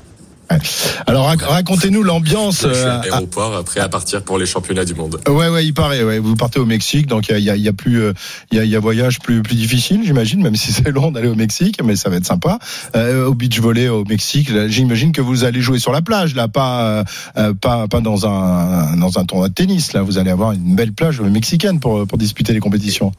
Alors 1.06 1.26
rac- 1.28 1.42
racontez-nous 1.42 2.02
l'ambiance. 2.02 2.64
Euh, 2.64 3.00
à 3.00 3.02
l'aéroport, 3.02 3.62
prêt 3.64 3.80
à 3.80 3.88
partir 3.88 4.22
pour 4.22 4.38
les 4.38 4.46
championnats 4.46 4.84
du 4.84 4.94
monde. 4.94 5.20
Ouais, 5.28 5.48
ouais, 5.48 5.64
il 5.64 5.74
paraît. 5.74 6.02
Ouais. 6.02 6.18
Vous 6.18 6.36
partez 6.36 6.58
au 6.58 6.66
Mexique, 6.66 7.06
donc 7.06 7.28
il 7.28 7.38
y 7.38 7.50
a, 7.50 7.56
y 7.56 7.60
y 7.62 7.72
plus, 7.72 8.02
il 8.50 8.58
y 8.58 8.60
a, 8.60 8.64
il 8.64 8.70
y 8.70 8.76
a 8.76 8.80
voyage 8.80 9.20
plus, 9.20 9.42
plus 9.42 9.54
difficile, 9.54 10.00
j'imagine, 10.04 10.42
même 10.42 10.56
si 10.60 10.72
c'est 10.72 10.90
long 10.90 11.10
d'aller 11.12 11.28
au 11.28 11.34
Mexique, 11.34 11.80
mais 11.84 11.96
ça 11.96 12.10
va 12.10 12.16
être 12.16 12.26
sympa. 12.26 12.58
Euh, 12.96 13.26
au 13.26 13.34
beach 13.34 13.60
volley 13.60 13.88
au 13.88 14.04
Mexique, 14.04 14.50
j'imagine 14.68 15.12
que 15.12 15.20
vous 15.20 15.44
allez 15.44 15.60
jouer 15.60 15.78
sur 15.78 15.92
la 15.92 16.02
plage, 16.02 16.34
là, 16.34 16.48
pas, 16.48 17.04
euh, 17.36 17.54
pas, 17.54 17.86
pas 17.88 18.00
dans 18.00 18.26
un, 18.26 18.96
dans 18.96 19.18
un 19.18 19.24
tournoi 19.24 19.48
de 19.48 19.54
tennis. 19.54 19.92
Là, 19.92 20.02
vous 20.02 20.18
allez 20.18 20.30
avoir 20.30 20.52
une 20.52 20.74
belle 20.74 20.92
plage 20.92 21.20
mexicaine 21.20 21.80
pour, 21.80 22.06
pour 22.06 22.18
disputer 22.18 22.52
les 22.52 22.60
compétitions. 22.60 23.12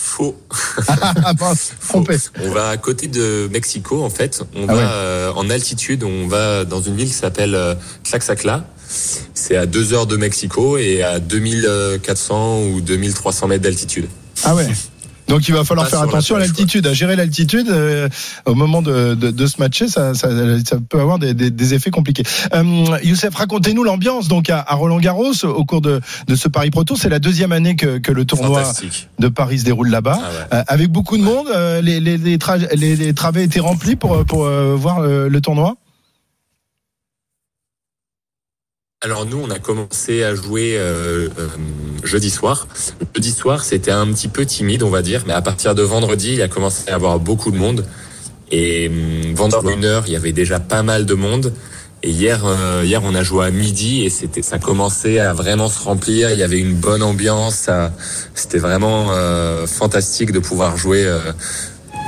Faux. 0.00 0.36
ah 0.88 1.34
trompé. 1.88 2.16
On 2.40 2.50
va 2.50 2.68
à 2.68 2.76
côté 2.76 3.08
de 3.08 3.48
Mexico 3.50 4.02
en 4.04 4.10
fait. 4.10 4.42
On 4.54 4.64
Ah 4.68 4.74
va 4.74 4.78
ouais. 4.78 4.86
euh, 4.88 5.32
en 5.34 5.50
altitude. 5.50 6.04
On 6.04 6.28
va 6.28 6.64
dans 6.64 6.80
une 6.80 6.94
ville 6.96 7.08
qui 7.08 7.14
s'appelle 7.14 7.54
euh, 7.56 7.74
Tlaxcala. 8.04 8.64
C'est 9.34 9.56
à 9.56 9.66
deux 9.66 9.92
heures 9.92 10.06
de 10.06 10.16
Mexico 10.16 10.78
et 10.78 11.02
à 11.02 11.18
2400 11.18 12.62
ou 12.62 12.80
2300 12.80 13.48
mètres 13.48 13.62
d'altitude. 13.64 14.06
Ah 14.44 14.54
ouais. 14.54 14.68
Donc 15.28 15.46
il 15.46 15.54
va 15.54 15.62
falloir 15.64 15.88
faire 15.88 16.00
la 16.00 16.08
attention 16.08 16.36
à 16.36 16.38
l'altitude, 16.38 16.86
à 16.86 16.94
gérer 16.94 17.14
l'altitude 17.14 17.68
euh, 17.68 18.08
au 18.46 18.54
moment 18.54 18.82
de, 18.82 19.14
de, 19.14 19.30
de 19.30 19.46
se 19.46 19.58
matcher, 19.58 19.86
ça, 19.88 20.14
ça, 20.14 20.28
ça 20.64 20.78
peut 20.88 21.00
avoir 21.00 21.18
des, 21.18 21.34
des, 21.34 21.50
des 21.50 21.74
effets 21.74 21.90
compliqués. 21.90 22.22
Euh, 22.54 22.98
Youssef, 23.02 23.34
racontez-nous 23.34 23.84
l'ambiance 23.84 24.28
donc 24.28 24.48
à, 24.48 24.64
à 24.66 24.74
Roland 24.74 24.98
Garros 24.98 25.44
au 25.44 25.64
cours 25.64 25.80
de, 25.80 26.00
de 26.26 26.34
ce 26.34 26.48
Paris 26.48 26.70
Pro 26.70 26.84
Tour. 26.84 26.96
C'est 26.98 27.10
la 27.10 27.18
deuxième 27.18 27.52
année 27.52 27.76
que, 27.76 27.98
que 27.98 28.10
le 28.10 28.24
tournoi 28.24 28.62
de 29.18 29.28
Paris 29.28 29.58
se 29.60 29.64
déroule 29.64 29.90
là-bas. 29.90 30.18
Ah 30.18 30.28
ouais. 30.28 30.58
Euh, 30.58 30.64
avec 30.66 30.88
beaucoup 30.90 31.18
de 31.18 31.22
monde, 31.22 31.48
euh, 31.54 31.80
les, 31.82 32.00
les, 32.00 32.16
les, 32.16 32.38
tra- 32.38 32.74
les, 32.74 32.96
les 32.96 33.14
travées 33.14 33.42
étaient 33.42 33.60
remplis 33.60 33.96
pour, 33.96 34.24
pour 34.24 34.46
euh, 34.46 34.74
voir 34.76 35.00
le 35.02 35.40
tournoi 35.40 35.76
Alors 39.00 39.26
nous, 39.26 39.38
on 39.38 39.48
a 39.50 39.60
commencé 39.60 40.24
à 40.24 40.34
jouer 40.34 40.74
euh, 40.76 41.28
euh, 41.38 41.48
jeudi 42.02 42.30
soir. 42.30 42.66
Jeudi 43.14 43.30
soir, 43.30 43.62
c'était 43.62 43.92
un 43.92 44.06
petit 44.08 44.26
peu 44.26 44.44
timide, 44.44 44.82
on 44.82 44.90
va 44.90 45.02
dire, 45.02 45.22
mais 45.24 45.34
à 45.34 45.40
partir 45.40 45.76
de 45.76 45.82
vendredi, 45.82 46.34
il 46.34 46.42
a 46.42 46.48
commencé 46.48 46.88
à 46.88 46.90
y 46.90 46.94
avoir 46.94 47.20
beaucoup 47.20 47.52
de 47.52 47.56
monde. 47.56 47.86
Et 48.50 48.88
hum, 48.88 49.34
vendredi 49.36 49.72
une 49.72 49.84
heure, 49.84 50.02
il 50.08 50.14
y 50.14 50.16
avait 50.16 50.32
déjà 50.32 50.58
pas 50.58 50.82
mal 50.82 51.06
de 51.06 51.14
monde. 51.14 51.52
Et 52.02 52.10
hier, 52.10 52.44
euh, 52.44 52.82
hier, 52.84 53.00
on 53.04 53.14
a 53.14 53.22
joué 53.22 53.46
à 53.46 53.50
midi 53.52 54.04
et 54.04 54.10
c'était, 54.10 54.42
ça 54.42 54.58
commençait 54.58 55.20
à 55.20 55.32
vraiment 55.32 55.68
se 55.68 55.80
remplir. 55.80 56.32
Il 56.32 56.38
y 56.40 56.42
avait 56.42 56.58
une 56.58 56.74
bonne 56.74 57.04
ambiance. 57.04 57.54
Ça, 57.54 57.92
c'était 58.34 58.58
vraiment 58.58 59.12
euh, 59.12 59.68
fantastique 59.68 60.32
de 60.32 60.40
pouvoir 60.40 60.76
jouer, 60.76 61.04
euh, 61.04 61.20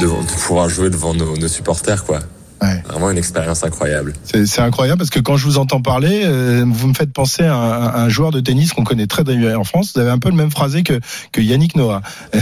de, 0.01 0.07
de 0.07 0.43
pouvoir 0.43 0.69
jouer 0.69 0.91
devant 0.91 1.15
nos, 1.15 1.37
nos 1.37 1.49
supporters, 1.49 2.05
quoi. 2.05 2.19
Ouais. 2.63 2.83
Vraiment 2.89 3.11
une 3.11 3.19
expérience 3.19 3.65
incroyable. 3.65 4.13
C'est 4.25 4.47
c'est 4.47 4.61
incroyable 4.61 4.99
parce 4.99 5.11
que 5.11 5.21
quand 5.21 5.37
je 5.37 5.47
vous 5.47 5.59
entends 5.59 5.81
parler, 5.81 6.23
euh, 6.25 6.65
vous 6.67 6.89
me 6.89 6.95
faites 6.95 7.13
penser 7.13 7.45
à 7.45 7.55
un, 7.55 7.87
à 7.87 8.01
un 8.03 8.09
joueur 8.09 8.31
de 8.31 8.41
tennis 8.41 8.73
qu'on 8.73 8.85
connaît 8.85 9.07
très 9.07 9.25
bien 9.25 9.57
en 9.57 9.65
France. 9.65 9.93
Vous 9.95 10.01
avez 10.01 10.11
un 10.11 10.19
peu 10.19 10.29
le 10.29 10.37
même 10.37 10.51
phrasé 10.51 10.83
que, 10.83 11.01
que 11.33 11.41
Yannick 11.41 11.77
Noah. 11.77 12.03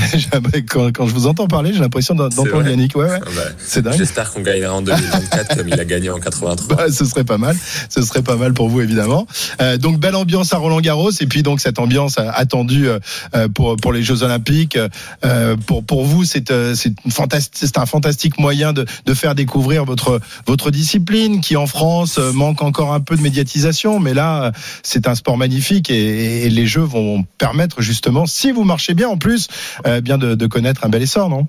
Quand, 0.69 0.93
quand 0.93 1.07
je 1.07 1.15
vous 1.15 1.27
entends 1.27 1.47
parler, 1.47 1.73
j'ai 1.73 1.81
l'impression 1.81 2.15
d'entendre. 2.15 2.67
Yannick. 2.67 2.97
Ouais, 2.97 3.05
ouais. 3.05 3.21
Bah, 3.21 3.43
C'est 3.59 3.83
dingue. 3.83 3.95
J'espère 3.97 4.33
qu'on 4.33 4.41
gagnera 4.41 4.75
en 4.75 4.83
2024 4.83 5.57
comme 5.57 5.69
il 5.69 5.81
a 5.81 5.85
gagné 5.85 6.11
en 6.11 6.19
83. 6.19 6.77
Bah, 6.77 6.85
ce 6.93 7.05
serait 7.05 7.25
pas 7.25 7.39
mal. 7.39 7.57
Ce 7.89 8.03
serait 8.03 8.23
pas 8.23 8.37
mal 8.37 8.53
pour 8.55 8.69
vous, 8.69 8.81
évidemment. 8.81 9.27
Euh, 9.61 9.77
donc, 9.77 9.99
belle 9.99 10.17
ambiance 10.17 10.53
à 10.53 10.59
Roland 10.59 10.81
Garros. 10.81 11.11
Et 11.21 11.27
puis, 11.27 11.43
donc, 11.43 11.61
cette 11.61 11.79
ambiance 11.79 12.17
euh, 12.19 12.29
attendue 12.35 12.89
euh, 12.89 13.49
pour, 13.49 13.77
pour 13.77 13.93
les 13.93 14.03
Jeux 14.03 14.23
Olympiques. 14.23 14.79
Euh, 15.25 15.57
pour, 15.57 15.85
pour 15.85 16.05
vous, 16.05 16.25
c'est 16.25 16.51
euh, 16.51 16.75
c'est 16.75 16.95
une 17.05 17.11
fantastique, 17.11 17.55
c'est 17.59 17.79
un 17.79 17.87
fantastique 17.87 18.39
moyen 18.39 18.73
de, 18.73 18.85
de 19.07 19.15
faire 19.15 19.35
découvrir 19.35 19.85
votre, 19.85 20.08
votre 20.47 20.71
discipline 20.71 21.41
qui, 21.41 21.57
en 21.57 21.67
France, 21.67 22.19
euh, 22.19 22.33
manque 22.33 22.63
encore 22.63 22.93
un 22.93 23.01
peu 23.01 23.17
de 23.17 23.23
médiatisation. 23.23 24.01
Mais 24.01 24.15
là, 24.15 24.53
c'est 24.83 25.07
un 25.07 25.15
sport 25.15 25.37
magnifique 25.37 25.91
et, 25.91 26.49
les 26.49 26.67
Jeux 26.67 26.83
vont 26.83 27.25
permettre, 27.37 27.83
justement, 27.83 28.27
si 28.27 28.53
vous 28.53 28.65
marchez 28.65 28.95
bien, 28.95 29.09
en 29.09 29.19
plus, 29.19 29.49
euh, 29.87 30.01
bien 30.01 30.19
de, 30.19 30.47
connaître 30.47 30.85
un 30.85 30.89
bel 30.89 31.03
essor, 31.03 31.29
non? 31.29 31.47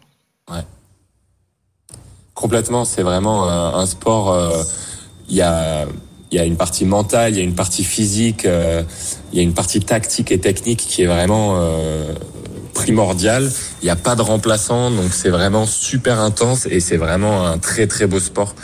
Complètement, 2.34 2.86
c'est 2.86 3.04
vraiment 3.04 3.48
euh, 3.48 3.72
un 3.78 3.86
sport. 3.86 4.38
Il 5.30 5.36
y 5.36 5.42
a 5.42 5.86
il 6.32 6.38
y 6.38 6.40
a 6.40 6.46
une 6.46 6.58
partie 6.58 6.86
mentale, 6.86 7.34
il 7.34 7.38
y 7.38 7.42
a 7.42 7.44
une 7.44 7.56
partie 7.56 7.84
physique, 7.84 8.44
il 8.44 9.38
y 9.38 9.40
a 9.40 9.42
une 9.42 9.56
partie 9.56 9.80
tactique 9.80 10.32
et 10.32 10.40
technique 10.40 10.78
qui 10.80 11.02
est 11.02 11.08
vraiment 11.08 11.60
primordiale. 12.74 13.50
Il 13.82 13.86
n'y 13.86 13.92
a 13.92 13.96
pas 13.96 14.16
de 14.16 14.22
remplaçant, 14.22 14.92
donc 14.92 15.12
c'est 15.14 15.30
vraiment 15.30 15.66
super 15.66 16.20
intense 16.20 16.68
et 16.70 16.80
c'est 16.80 16.98
vraiment 16.98 17.46
un 17.46 17.58
très 17.58 17.88
très 17.88 18.08
beau 18.08 18.20
sport. 18.20 18.56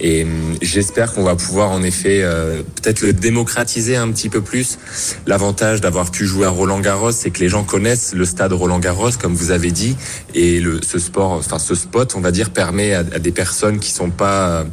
Et 0.00 0.24
hum, 0.24 0.56
j'espère 0.60 1.12
qu'on 1.12 1.22
va 1.22 1.36
pouvoir 1.36 1.70
en 1.70 1.82
effet 1.82 2.20
euh, 2.22 2.62
peut-être 2.82 3.02
le 3.02 3.12
démocratiser 3.12 3.96
un 3.96 4.10
petit 4.10 4.28
peu 4.28 4.40
plus. 4.40 4.78
L'avantage 5.26 5.80
d'avoir 5.80 6.10
pu 6.10 6.26
jouer 6.26 6.46
à 6.46 6.50
Roland 6.50 6.80
Garros, 6.80 7.12
c'est 7.12 7.30
que 7.30 7.40
les 7.40 7.48
gens 7.48 7.64
connaissent 7.64 8.12
le 8.14 8.24
stade 8.24 8.52
Roland 8.52 8.80
Garros, 8.80 9.10
comme 9.20 9.34
vous 9.34 9.50
avez 9.50 9.70
dit, 9.70 9.96
et 10.34 10.60
le, 10.60 10.80
ce 10.82 10.98
sport, 10.98 11.32
enfin 11.32 11.58
ce 11.58 11.74
spot, 11.74 12.14
on 12.16 12.20
va 12.20 12.30
dire, 12.30 12.50
permet 12.50 12.94
à, 12.94 13.00
à 13.00 13.18
des 13.18 13.32
personnes 13.32 13.78
qui 13.78 13.90
sont 13.90 14.10
pas, 14.10 14.64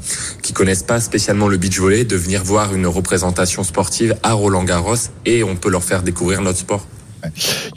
qui 0.41 0.53
connaissent 0.53 0.83
pas 0.83 0.99
spécialement 0.99 1.47
le 1.47 1.57
beach 1.57 1.79
volley, 1.79 2.03
de 2.03 2.15
venir 2.15 2.43
voir 2.43 2.73
une 2.73 2.87
représentation 2.87 3.63
sportive 3.63 4.15
à 4.23 4.33
Roland 4.33 4.63
Garros, 4.63 4.95
et 5.25 5.43
on 5.43 5.55
peut 5.55 5.69
leur 5.69 5.83
faire 5.83 6.01
découvrir 6.01 6.41
notre 6.41 6.59
sport. 6.59 6.85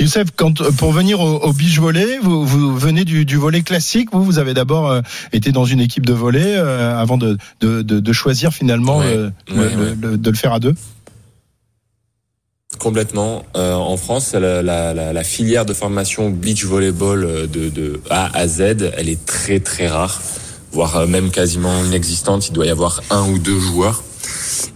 Youssef, 0.00 0.28
quand, 0.37 0.61
euh, 0.61 0.70
pour 0.72 0.92
venir 0.92 1.20
au, 1.20 1.37
au 1.38 1.52
beach 1.52 1.78
volley, 1.78 2.18
vous, 2.22 2.46
vous 2.46 2.76
venez 2.76 3.04
du, 3.04 3.24
du 3.24 3.37
volley 3.37 3.62
classique. 3.62 4.09
Vous, 4.12 4.24
vous 4.24 4.38
avez 4.38 4.54
d'abord 4.54 4.90
euh, 4.90 5.00
été 5.33 5.52
dans 5.52 5.64
une 5.64 5.80
équipe 5.80 6.07
de 6.07 6.12
volley 6.12 6.57
euh, 6.57 6.98
avant 6.98 7.16
de, 7.18 7.37
de, 7.61 7.83
de, 7.83 8.00
de 8.00 8.12
choisir 8.12 8.52
finalement 8.52 8.98
Ouais. 8.98 9.07
euh, 9.07 9.30
le- 9.48 9.54
Ouais, 9.57 9.74
le- 9.74 9.83
ouais. 9.83 9.96
le- 10.00 10.16
de 10.18 10.30
le 10.30 10.37
faire 10.37 10.52
à 10.52 10.61
deux. 10.61 10.74
Complètement. 12.78 13.44
En 13.54 13.96
France, 13.96 14.33
la, 14.33 14.61
la, 14.61 14.92
la, 14.94 15.12
la 15.12 15.24
filière 15.24 15.64
de 15.64 15.72
formation 15.72 16.28
beach 16.30 16.64
volleyball 16.64 17.48
de, 17.48 18.00
A 18.11 18.37
à 18.37 18.48
Z, 18.48 18.90
elle 18.96 19.09
est 19.09 19.24
très 19.24 19.61
très 19.61 19.87
rare, 19.87 20.20
voire 20.72 21.07
même 21.07 21.30
quasiment 21.30 21.85
inexistante. 21.85 22.48
Il 22.48 22.52
doit 22.52 22.66
y 22.66 22.70
avoir 22.70 23.00
un 23.11 23.28
ou 23.28 23.38
deux 23.38 23.61
joueurs. 23.61 24.02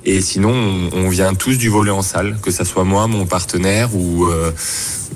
Et 0.04 0.20
sinon, 0.20 0.50
on, 0.52 0.90
on 1.06 1.08
vient 1.08 1.34
tous 1.34 1.56
du 1.58 1.68
volley 1.68 1.90
en 1.90 2.02
salle, 2.02 2.38
que 2.42 2.50
ça 2.50 2.64
soit 2.64 2.84
moi, 2.84 3.06
mon 3.06 3.26
partenaire 3.26 3.94
ou 3.94 4.26
euh, 4.26 4.52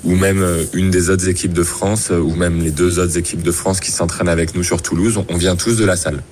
ou 0.04 0.14
même 0.14 0.42
euh, 0.42 0.64
une 0.72 0.90
des 0.90 1.10
autres 1.10 1.28
équipes 1.28 1.52
de 1.52 1.62
France, 1.62 2.08
euh, 2.10 2.18
ou 2.18 2.34
même 2.34 2.62
les 2.62 2.70
deux 2.70 2.98
autres 2.98 3.16
équipes 3.18 3.42
de 3.42 3.52
France 3.52 3.80
qui 3.80 3.90
s'entraînent 3.90 4.28
avec 4.28 4.54
nous 4.54 4.62
sur 4.62 4.82
Toulouse. 4.82 5.16
On, 5.16 5.26
on 5.28 5.36
vient 5.36 5.56
tous 5.56 5.76
de 5.76 5.84
la 5.84 5.96
salle. 5.96 6.22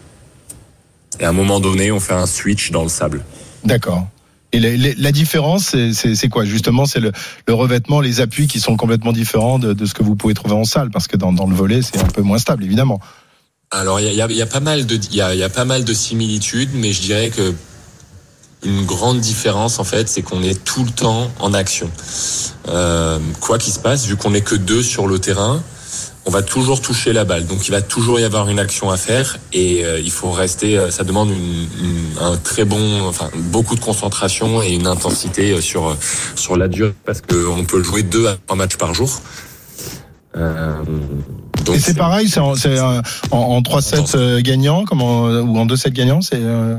Et 1.18 1.24
à 1.24 1.28
un 1.28 1.32
moment 1.32 1.60
donné, 1.60 1.92
on 1.92 2.00
fait 2.00 2.14
un 2.14 2.26
switch 2.26 2.70
dans 2.70 2.82
le 2.82 2.88
sable. 2.88 3.22
D'accord. 3.64 4.06
Et 4.52 4.58
la, 4.58 4.76
la- 4.76 4.94
la 4.96 5.12
différence, 5.12 5.76
c'est- 5.92 6.28
quoi? 6.28 6.44
Justement, 6.44 6.84
c'est 6.86 6.98
le, 6.98 7.12
le 7.46 7.54
revêtement, 7.54 8.00
les 8.00 8.20
appuis 8.20 8.48
qui 8.48 8.58
sont 8.58 8.76
complètement 8.76 9.12
différents 9.12 9.58
de, 9.60 9.72
de 9.74 9.86
ce 9.86 9.94
que 9.94 10.02
vous 10.02 10.16
pouvez 10.16 10.34
trouver 10.34 10.54
en 10.54 10.64
salle, 10.64 10.90
parce 10.90 11.06
que 11.06 11.16
dans, 11.16 11.32
dans 11.32 11.46
le 11.46 11.54
volley, 11.54 11.82
c'est 11.82 12.00
un 12.00 12.06
peu 12.08 12.22
moins 12.22 12.38
stable, 12.38 12.64
évidemment. 12.64 13.00
Alors 13.70 14.00
il 14.00 14.06
y 14.06 14.08
a, 14.08 14.12
il 14.12 14.16
y 14.16 14.22
a- 14.22 14.26
il 14.28 14.36
y 14.36 14.42
a 14.42 14.46
pas 14.46 14.58
mal 14.58 14.86
de 14.86 14.96
il 14.96 15.14
y 15.14 15.20
a, 15.20 15.32
il 15.34 15.38
y 15.38 15.44
a 15.44 15.48
pas 15.48 15.64
mal 15.64 15.84
de 15.84 15.92
similitudes, 15.94 16.70
mais 16.74 16.92
je 16.92 17.00
dirais 17.02 17.30
que 17.30 17.54
une 18.64 18.84
grande 18.84 19.20
différence 19.20 19.78
en 19.78 19.84
fait, 19.84 20.08
c'est 20.08 20.22
qu'on 20.22 20.42
est 20.42 20.62
tout 20.64 20.84
le 20.84 20.90
temps 20.90 21.30
en 21.40 21.54
action. 21.54 21.90
Euh, 22.68 23.18
quoi 23.40 23.58
qu'il 23.58 23.72
se 23.72 23.78
passe, 23.78 24.06
vu 24.06 24.16
qu'on 24.16 24.30
n'est 24.30 24.42
que 24.42 24.54
deux 24.54 24.82
sur 24.82 25.06
le 25.06 25.18
terrain, 25.18 25.62
on 26.26 26.30
va 26.30 26.42
toujours 26.42 26.82
toucher 26.82 27.14
la 27.14 27.24
balle. 27.24 27.46
Donc 27.46 27.66
il 27.66 27.70
va 27.70 27.80
toujours 27.80 28.20
y 28.20 28.24
avoir 28.24 28.48
une 28.50 28.58
action 28.58 28.90
à 28.90 28.98
faire 28.98 29.38
et 29.54 29.84
euh, 29.84 29.98
il 29.98 30.10
faut 30.10 30.30
rester. 30.30 30.76
euh, 30.76 30.90
ça 30.90 31.02
demande 31.04 31.30
une, 31.30 31.36
une- 31.82 32.18
un 32.20 32.36
très 32.36 32.64
bon, 32.66 33.06
enfin 33.08 33.30
beaucoup 33.34 33.74
de 33.74 33.80
concentration 33.80 34.62
et 34.62 34.72
une 34.74 34.86
intensité 34.86 35.52
euh, 35.52 35.60
sur 35.62 35.96
sur 36.36 36.56
la 36.58 36.68
durée 36.68 36.92
parce 37.06 37.22
qu'on 37.22 37.64
peut 37.64 37.82
jouer 37.82 38.02
deux 38.02 38.26
à 38.28 38.36
trois 38.46 38.56
matchs 38.56 38.76
par 38.76 38.92
jour. 38.92 39.22
Euh, 40.36 40.74
donc 41.64 41.74
Et 41.76 41.80
c'est 41.80 41.94
pareil, 41.94 42.28
c'est 42.28 42.38
en, 42.40 42.52
en, 43.32 43.36
en 43.36 43.60
3-7 43.62 44.16
euh, 44.16 44.40
gagnants 44.42 44.84
comment, 44.84 45.22
ou 45.24 45.58
en 45.58 45.66
2-7 45.66 45.90
gagnants 45.90 46.20
c'est, 46.20 46.36
euh, 46.36 46.76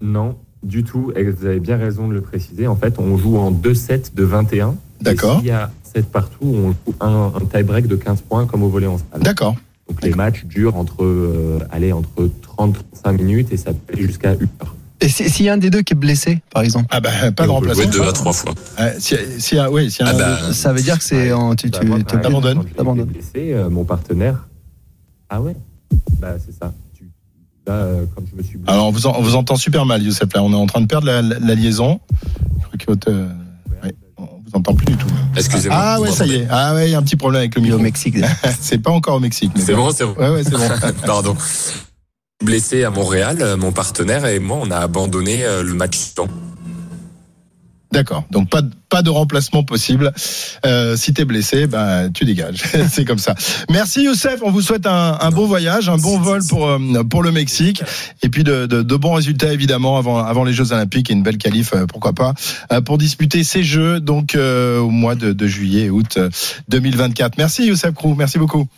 Non, 0.00 0.36
du 0.62 0.84
tout. 0.84 1.12
Et 1.16 1.24
vous 1.24 1.44
avez 1.46 1.60
bien 1.60 1.76
raison 1.76 2.08
de 2.08 2.14
le 2.14 2.20
préciser. 2.20 2.66
En 2.66 2.76
fait, 2.76 2.94
on 2.98 3.16
joue 3.16 3.36
en 3.38 3.50
deux 3.50 3.74
sets 3.74 4.12
de 4.14 4.24
21. 4.24 4.74
D'accord. 5.00 5.38
S'il 5.38 5.48
y 5.48 5.50
a 5.50 5.70
7 5.94 6.06
partout, 6.10 6.38
on 6.42 6.68
joue 6.70 6.94
un, 7.00 7.32
un 7.34 7.40
tie-break 7.40 7.86
de 7.86 7.96
15 7.96 8.20
points 8.22 8.46
comme 8.46 8.62
au 8.62 8.68
volet 8.68 8.86
en 8.86 8.98
salle. 8.98 9.22
D'accord. 9.22 9.56
Donc 9.88 10.02
les 10.02 10.10
matchs 10.14 10.44
durent 10.44 10.76
entre, 10.76 11.02
euh, 11.04 11.58
allez, 11.70 11.92
entre 11.92 12.28
30 12.42 12.76
35 13.02 13.12
minutes 13.20 13.48
et 13.52 13.56
ça 13.56 13.72
peut 13.72 13.94
aller 13.94 14.06
jusqu'à 14.06 14.34
une 14.34 14.42
heure. 14.60 14.74
Et 15.00 15.08
si- 15.08 15.28
s'il 15.30 15.46
y 15.46 15.48
a 15.48 15.54
un 15.54 15.56
des 15.56 15.70
deux 15.70 15.80
qui 15.80 15.94
est 15.94 15.96
blessé, 15.96 16.40
par 16.52 16.62
exemple, 16.62 16.86
Ah 16.90 17.00
bah 17.00 17.08
pas 17.34 17.44
Et 17.44 17.46
de 17.46 17.50
remplaçant. 17.52 17.88
deux 17.88 18.02
à 18.02 18.12
trois 18.12 18.32
fois. 18.34 18.52
Ouais, 18.78 18.94
si, 18.98 19.16
si, 19.38 19.58
ah, 19.58 19.70
oui, 19.70 19.90
si 19.90 20.02
Ah 20.02 20.10
un- 20.10 20.18
bah, 20.18 20.52
ça 20.52 20.72
veut 20.74 20.82
dire 20.82 20.98
que 20.98 21.04
c'est 21.04 21.32
en- 21.32 21.54
tu, 21.56 21.70
Bah, 21.70 21.78
t'abandonnes. 22.06 22.62
euh, 23.36 23.70
mon 23.70 23.84
partenaire. 23.84 24.46
Ah 25.30 25.40
ouais 25.40 25.56
Bah 26.20 26.34
c'est 26.44 26.52
ça. 26.56 26.72
Là, 27.70 27.76
euh, 27.76 28.04
comme 28.16 28.24
je 28.30 28.36
me 28.36 28.42
suis 28.42 28.56
blessé. 28.58 28.72
Alors 28.72 28.88
on 28.88 28.90
vous, 28.90 29.06
en- 29.06 29.16
on 29.18 29.22
vous 29.22 29.36
entend 29.36 29.54
super 29.56 29.86
mal, 29.86 30.02
Youssef. 30.02 30.32
Là, 30.34 30.42
on 30.42 30.52
est 30.52 30.56
en 30.56 30.66
train 30.66 30.80
de 30.80 30.86
perdre 30.86 31.06
la, 31.06 31.22
la- 31.22 31.38
la 31.38 31.54
liaison. 31.54 32.00
Je 32.60 32.66
crois 32.66 32.78
que 32.78 32.86
votre, 32.86 33.10
euh, 33.10 33.28
ouais, 33.84 33.94
on 34.18 34.24
vous 34.24 34.50
entend 34.54 34.74
plus 34.74 34.86
du 34.86 34.96
tout. 34.96 35.06
Excusez-moi. 35.36 35.78
Ah 35.80 36.00
ouais, 36.00 36.10
ça 36.10 36.26
y 36.26 36.34
est. 36.34 36.46
Ah 36.50 36.74
ouais, 36.74 36.88
il 36.88 36.92
y 36.92 36.94
a 36.96 36.98
un 36.98 37.02
petit 37.02 37.14
problème 37.16 37.40
avec 37.40 37.54
le 37.54 37.60
au 37.60 37.64
micro. 37.64 37.78
Mexique. 37.78 38.16
c'est 38.60 38.78
pas 38.78 38.90
encore 38.90 39.16
au 39.16 39.20
Mexique. 39.20 39.52
mais 39.54 39.62
C'est 39.62 39.74
bon, 39.74 39.92
c'est 39.92 40.04
bon. 40.04 40.14
Ouais, 40.18 40.30
ouais, 40.30 40.42
c'est 40.42 40.50
bon. 40.50 40.68
Pardon. 41.06 41.36
Blessé 42.44 42.82
à 42.84 42.90
Montréal, 42.90 43.36
euh, 43.40 43.56
mon 43.56 43.70
partenaire 43.70 44.24
et 44.26 44.38
moi, 44.40 44.58
on 44.62 44.70
a 44.70 44.78
abandonné 44.78 45.44
le 45.62 45.74
match 45.74 45.96
suivant. 45.96 46.26
D'accord. 47.92 48.24
Donc 48.30 48.48
pas 48.48 48.62
de, 48.62 48.70
pas 48.88 49.02
de 49.02 49.10
remplacement 49.10 49.64
possible. 49.64 50.12
Euh, 50.64 50.96
si 50.96 51.12
t'es 51.12 51.24
blessé, 51.24 51.66
ben 51.66 52.10
tu 52.12 52.24
dégages. 52.24 52.62
c'est 52.90 53.04
comme 53.04 53.18
ça. 53.18 53.34
Merci 53.68 54.04
Youssef. 54.04 54.40
On 54.42 54.52
vous 54.52 54.62
souhaite 54.62 54.86
un, 54.86 55.18
un 55.20 55.30
bon 55.30 55.46
voyage, 55.46 55.88
un 55.88 55.96
bon 55.96 56.18
vol 56.20 56.40
pour 56.48 56.68
euh, 56.68 56.78
pour 57.08 57.22
le 57.22 57.32
Mexique, 57.32 57.82
et 58.22 58.28
puis 58.28 58.44
de, 58.44 58.66
de, 58.66 58.82
de 58.82 58.96
bons 58.96 59.14
résultats 59.14 59.52
évidemment 59.52 59.98
avant 59.98 60.18
avant 60.18 60.44
les 60.44 60.52
Jeux 60.52 60.72
Olympiques 60.72 61.10
et 61.10 61.14
une 61.14 61.24
belle 61.24 61.38
qualif, 61.38 61.72
euh, 61.74 61.86
pourquoi 61.86 62.12
pas, 62.12 62.34
euh, 62.72 62.80
pour 62.80 62.96
disputer 62.96 63.42
ces 63.42 63.64
Jeux 63.64 63.98
donc 63.98 64.36
euh, 64.36 64.78
au 64.78 64.90
mois 64.90 65.16
de, 65.16 65.32
de 65.32 65.46
juillet 65.48 65.86
et 65.86 65.90
août 65.90 66.14
euh, 66.16 66.30
2024. 66.68 67.38
Merci 67.38 67.66
Youssef 67.66 67.94
Krou. 67.94 68.14
Merci 68.14 68.38
beaucoup 68.38 68.68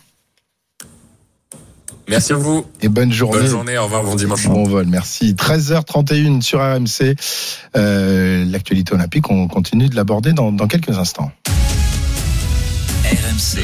Merci 2.07 2.33
à 2.33 2.35
vous. 2.35 2.65
et 2.81 2.89
bonne 2.89 3.11
journée. 3.11 3.39
Bonne 3.39 3.47
journée. 3.49 3.77
Au 3.77 3.85
revoir. 3.85 4.03
Bon 4.03 4.15
dimanche. 4.15 4.47
Bon 4.47 4.63
vol, 4.63 4.85
merci. 4.87 5.33
13h31 5.33 6.41
sur 6.41 6.59
RMC. 6.59 7.15
Euh, 7.77 8.45
L'actualité 8.45 8.93
olympique, 8.93 9.29
on 9.29 9.47
continue 9.47 9.87
de 9.89 9.95
l'aborder 9.95 10.33
dans, 10.33 10.51
dans 10.51 10.67
quelques 10.67 10.97
instants. 10.97 11.31
RMC, 13.05 13.59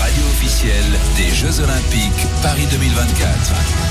radio 0.00 0.22
officielle 0.32 0.84
des 1.16 1.34
Jeux 1.34 1.60
Olympiques 1.62 2.26
Paris 2.42 2.66
2024. 2.70 3.89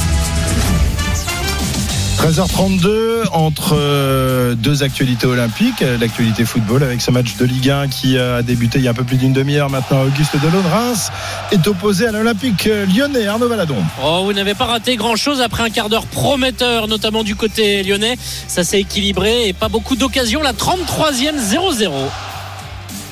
13h32 2.19 3.29
entre 3.31 3.77
euh, 3.77 4.53
deux 4.53 4.83
actualités 4.83 5.25
olympiques, 5.25 5.81
euh, 5.81 5.97
l'actualité 5.97 6.43
football 6.43 6.83
avec 6.83 6.99
ce 6.99 7.11
match 7.11 7.37
de 7.37 7.45
Ligue 7.45 7.69
1 7.69 7.87
qui 7.87 8.19
a 8.19 8.41
débuté 8.41 8.77
il 8.77 8.83
y 8.83 8.89
a 8.89 8.91
un 8.91 8.93
peu 8.93 9.05
plus 9.05 9.15
d'une 9.15 9.31
demi-heure 9.31 9.69
maintenant. 9.69 10.03
Auguste 10.03 10.35
Delon 10.35 10.61
Reims 10.69 11.11
est 11.53 11.65
opposé 11.65 12.07
à 12.07 12.11
l'Olympique 12.11 12.67
euh, 12.67 12.85
lyonnais 12.85 13.25
Arnaud 13.25 13.47
Valadon. 13.47 13.77
Oh, 14.03 14.23
vous 14.25 14.33
n'avez 14.33 14.53
pas 14.53 14.65
raté 14.65 14.97
grand 14.97 15.15
chose 15.15 15.39
après 15.39 15.63
un 15.63 15.69
quart 15.69 15.87
d'heure 15.87 16.07
prometteur, 16.07 16.89
notamment 16.89 17.23
du 17.23 17.37
côté 17.37 17.83
lyonnais. 17.83 18.17
Ça 18.49 18.65
s'est 18.65 18.81
équilibré 18.81 19.47
et 19.47 19.53
pas 19.53 19.69
beaucoup 19.69 19.95
d'occasions. 19.95 20.41
La 20.41 20.51
33e 20.51 21.37
0-0. 21.37 21.89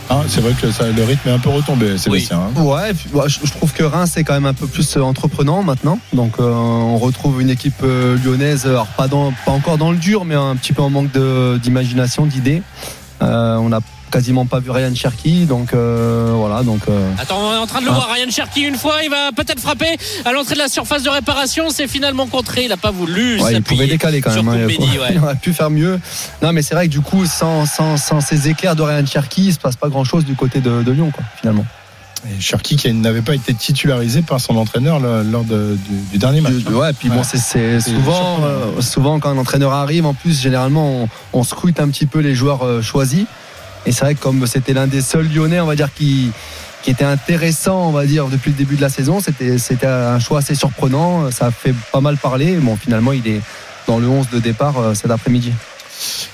Hein, 0.10 0.22
c'est 0.30 0.39
vrai 0.41 0.54
que 0.54 0.72
ça, 0.72 0.89
le 0.89 1.04
rythme 1.04 1.28
est 1.28 1.34
un 1.34 1.39
peu 1.39 1.50
retombé, 1.50 1.98
Sébastien. 1.98 2.39
hein. 2.56 2.62
Ouais, 3.13 3.28
je 3.28 3.52
trouve 3.52 3.74
que 3.74 3.84
Reims 3.84 4.15
est 4.15 4.24
quand 4.24 4.34
même 4.36 4.46
un 4.46 4.54
peu 4.54 4.65
plus 4.67 4.96
euh, 4.96 5.02
entreprenant 5.02 5.63
maintenant. 5.63 6.00
Donc 6.13 6.39
euh, 6.39 6.50
on 6.54 6.98
retrouve 6.98 7.41
une 7.41 7.50
équipe 7.50 7.82
euh, 7.84 8.17
lyonnaise, 8.24 8.65
alors 8.65 8.88
pas, 8.88 9.08
dans, 9.10 9.34
pas 9.46 9.52
encore 9.52 9.78
dans 9.78 9.91
le 9.91 9.98
dur, 9.98 10.24
mais 10.24 10.36
un 10.36 10.56
petit 10.56 10.72
peu 10.72 10.82
en 10.82 10.89
manque 10.89 11.12
de- 11.12 11.58
d'imagination, 11.62 12.26
d'idées. 12.26 12.62
Euh, 13.22 13.58
on 13.58 13.72
quasiment 14.12 14.46
pas 14.46 14.60
vu 14.60 14.72
Ryan 14.72 14.93
Cherky, 14.96 15.46
donc 15.46 15.74
euh, 15.74 16.34
voilà. 16.36 16.63
Donc 16.63 16.82
euh, 16.89 17.12
Attends, 17.20 17.39
on 17.39 17.54
est 17.54 17.58
en 17.58 17.67
train 17.67 17.80
de 17.82 17.86
le 17.86 17.91
Ah. 17.91 17.96
voir. 17.96 18.10
Ryan 18.13 18.30
Cherky, 18.30 18.62
une 18.62 18.76
fois, 18.76 19.04
il 19.04 19.10
va 19.10 19.32
peut-être 19.36 19.60
frapper 19.60 19.98
à 20.26 20.32
l'entrée 20.32 20.54
de 20.56 20.60
la 20.60 20.67
surface 20.70 21.04
de 21.04 21.10
réparation. 21.10 21.70
C'est 21.70 21.88
finalement 21.88 22.28
contré. 22.28 22.63
Il 22.63 22.70
n'a 22.70 22.78
pas 22.78 22.91
voulu. 22.91 23.41
ouais, 23.41 23.54
il 23.54 23.62
pouvait 23.63 23.88
décaler 23.88 24.22
quand 24.22 24.34
même. 24.34 24.48
hein, 24.50 24.67
il, 24.70 25.00
ouais. 25.00 25.08
il 25.12 25.20
aurait 25.20 25.36
pu 25.36 25.54
faire 25.54 25.70
mieux. 25.70 26.00
Non, 26.41 26.54
mais 26.54 26.62
c'est 26.62 26.76
vrai 26.76 26.88
que 26.88 26.91
du 26.91 27.02
coup, 27.02 27.26
sans, 27.26 27.65
sans, 27.65 27.98
sans 27.98 28.22
ces 28.22 28.48
éclairs 28.50 28.76
de 28.76 28.82
Ryan 28.82 29.06
Cherky, 29.06 29.48
il 29.48 29.54
se 29.54 29.60
passe 29.60 29.76
pas 29.76 29.89
grand-chose 29.89 30.26
du 30.26 30.36
côté 30.36 30.60
de, 30.60 30.84
de 30.84 30.91
Lyon, 30.91 31.12
quoi, 31.13 31.24
finalement. 31.39 31.65
Et 32.28 32.41
Cherki 32.41 32.76
qui 32.78 32.91
n'avait 32.93 33.22
pas 33.22 33.36
été 33.36 33.54
titularisé 33.54 34.24
par 34.24 34.41
son 34.41 34.58
entraîneur 34.58 35.00
lors 35.00 35.43
de- 35.43 35.78
du, 35.88 35.96
du 36.13 36.17
dernier 36.17 36.41
match. 36.41 36.54
Du- 36.54 36.74
Ouais, 36.74 36.91
puis 36.91 37.10
bon, 37.10 37.17
Ouais. 37.17 37.24
c'est- 37.24 37.80
souvent, 37.80 38.39
euh, 38.43 38.82
souvent 38.82 39.20
quand 39.20 39.30
un 39.30 39.38
entraîneur 39.38 39.72
arrive, 39.72 40.06
en 40.06 40.15
plus, 40.15 40.41
généralement, 40.41 41.04
on, 41.04 41.10
on 41.34 41.43
scrute 41.43 41.80
un 41.80 41.88
petit 41.89 42.08
peu 42.08 42.20
les 42.20 42.34
joueurs 42.34 42.63
euh, 42.65 42.82
choisis. 42.82 43.26
Et 43.88 43.93
c'est 43.93 44.02
vrai 44.02 44.15
que 44.15 44.19
comme 44.19 44.45
c'était 44.45 44.73
l'un 44.73 44.86
des 44.86 45.02
seuls 45.02 45.30
Lyonnais, 45.34 45.62
on 45.62 45.65
va 45.65 45.76
qui, 45.76 46.32
était 46.86 47.06
intéressant, 47.06 47.88
on 47.88 47.91
va 47.91 48.06
dire, 48.06 48.28
depuis 48.28 48.52
le 48.52 48.58
début 48.58 48.76
de 48.76 48.82
la 48.82 48.89
saison, 48.89 49.19
c'était, 49.21 49.88
un 49.88 50.19
choix 50.19 50.39
assez 50.39 50.56
surprenant. 50.56 51.32
Ça 51.32 51.47
a 51.47 51.52
fait 51.52 51.73
pas 51.91 52.02
mal 52.02 52.17
parler. 52.17 52.58
Bon, 52.58 52.76
finalement, 52.76 53.13
il 53.13 53.26
est 53.28 53.41
dans 53.88 53.97
le 53.97 54.08
11 54.08 54.30
de 54.30 54.39
départ 54.39 54.78
euh, 54.78 54.93
cet 54.93 55.10
après-midi. 55.10 55.54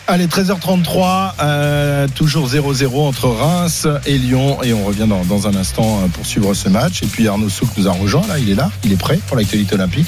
Allez, 0.08 0.28
13h33, 0.28 1.34
euh, 1.42 2.08
toujours 2.14 2.48
0-0 2.48 3.08
entre 3.08 3.28
Reims 3.30 3.88
et 4.06 4.18
Lyon. 4.18 4.62
Et 4.64 4.74
on 4.74 4.84
revient 4.84 5.08
dans, 5.08 5.24
dans 5.24 5.48
un 5.48 5.56
instant 5.56 6.02
euh, 6.02 6.08
pour 6.08 6.26
suivre 6.26 6.54
ce 6.56 6.70
match. 6.70 7.04
Et 7.04 7.08
puis 7.08 7.28
Arnaud 7.28 7.50
Souk 7.50 7.70
nous 7.78 7.88
a 7.88 7.92
rejoint, 7.92 8.26
là, 8.28 8.40
il 8.40 8.50
est 8.50 8.56
là, 8.56 8.72
il 8.84 8.92
est 8.92 8.98
prêt 8.98 9.20
pour 9.28 9.38
l'actualité 9.38 9.76
olympique. 9.76 10.08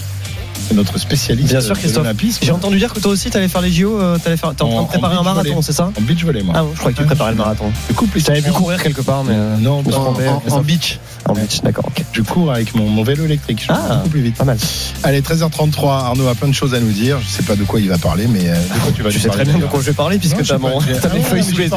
C'est 0.68 0.74
notre 0.74 0.98
spécialiste 0.98 1.50
Bien 1.50 1.62
sûr, 1.62 1.78
Christophe. 1.78 2.08
J'ai 2.42 2.52
entendu 2.52 2.78
dire 2.78 2.94
que 2.94 3.00
toi 3.00 3.12
aussi, 3.12 3.30
t'allais 3.30 3.48
faire 3.48 3.62
les 3.62 3.72
JO, 3.72 4.00
faire, 4.20 4.38
t'es 4.56 4.64
en 4.64 4.68
En- 4.68 4.72
train 4.74 4.84
de 4.84 4.88
préparer 4.88 5.16
un 5.16 5.24
marathon, 5.24 5.62
c'est 5.62 5.74
ça 5.74 5.92
En 5.98 6.02
beach 6.02 6.24
volley, 6.24 6.42
moi. 6.44 6.56
Ah, 6.58 6.64
bon, 6.64 6.70
je 6.74 6.80
croyais 6.80 6.96
que 6.96 7.02
tu 7.02 7.06
préparais 7.08 7.32
le 7.32 7.38
marathon. 7.38 7.72
Les 7.90 8.20
Je 8.22 8.26
t'avais 8.26 8.42
vu 8.42 8.52
courir 8.52 8.82
quelque 8.82 9.02
part, 9.02 9.24
mais. 9.24 9.34
euh, 9.36 9.58
Non, 9.58 9.80
en- 9.80 10.62
beach. 10.62 11.00
En 11.28 11.34
beach, 11.34 11.62
d'accord, 11.64 11.86
je 12.14 12.22
cours 12.22 12.52
avec 12.52 12.76
mon, 12.76 13.04
vélo 13.04 13.26
électrique. 13.26 13.64
Je 13.68 13.72
Ah. 13.72 13.96
beaucoup 13.98 14.10
plus 14.10 14.22
vite. 14.22 14.36
Pas 14.38 14.44
mal. 14.44 14.58
Allez, 15.04 15.22
13h33, 15.22 16.06
Arnaud 16.06 16.28
a 16.28 16.36
plein 16.36 16.48
de 16.48 16.54
choses 16.54 16.74
à 16.74 16.80
nous 16.80 16.92
dire. 16.92 17.20
Je 17.22 17.28
sais 17.28 17.44
pas 17.44 17.56
de 17.56 17.64
quoi 17.64 17.80
il 17.80 17.90
va 17.90 17.98
parler, 17.98 18.28
mais 18.28 18.48
euh, 18.50 18.54
de 18.56 18.80
quoi 18.80 18.92
tu 18.96 19.02
vas 19.04 19.10
Tu 19.10 19.20
sais 19.20 19.30
très 19.30 19.44
bien 19.44 19.58
de 19.58 19.66
quoi 19.66 19.80
je 19.80 19.86
vais 19.86 19.94
parler, 19.94 20.18
puisque 20.20 20.44
t'as 20.44 20.56
Ah 20.56 21.14
mes 21.14 21.22
feuilles 21.22 21.44
sous 21.44 21.58
les 21.58 21.66
yeux. 21.66 21.72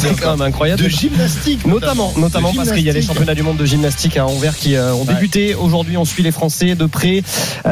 C'est 0.00 0.20
quand 0.20 0.30
même 0.36 0.42
incroyable. 0.46 0.82
De 0.82 0.88
gymnastique, 0.88 1.66
Notamment, 1.66 2.12
notamment 2.16 2.52
parce 2.54 2.72
qu'il 2.72 2.82
y 2.82 2.90
a 2.90 2.92
les 2.92 3.02
championnats 3.02 3.34
du 3.34 3.42
monde 3.42 3.56
de 3.56 3.64
gymnastique 3.64 4.16
à 4.16 4.26
Anvers 4.26 4.56
qui 4.56 4.74
euh, 4.76 4.92
ont 4.94 5.04
débuté. 5.04 5.54
Aujourd'hui, 5.54 5.96
on 5.96 6.04
suit 6.04 6.22
les 6.22 6.32
Français 6.32 6.74
de 6.74 6.86
près, 6.86 7.22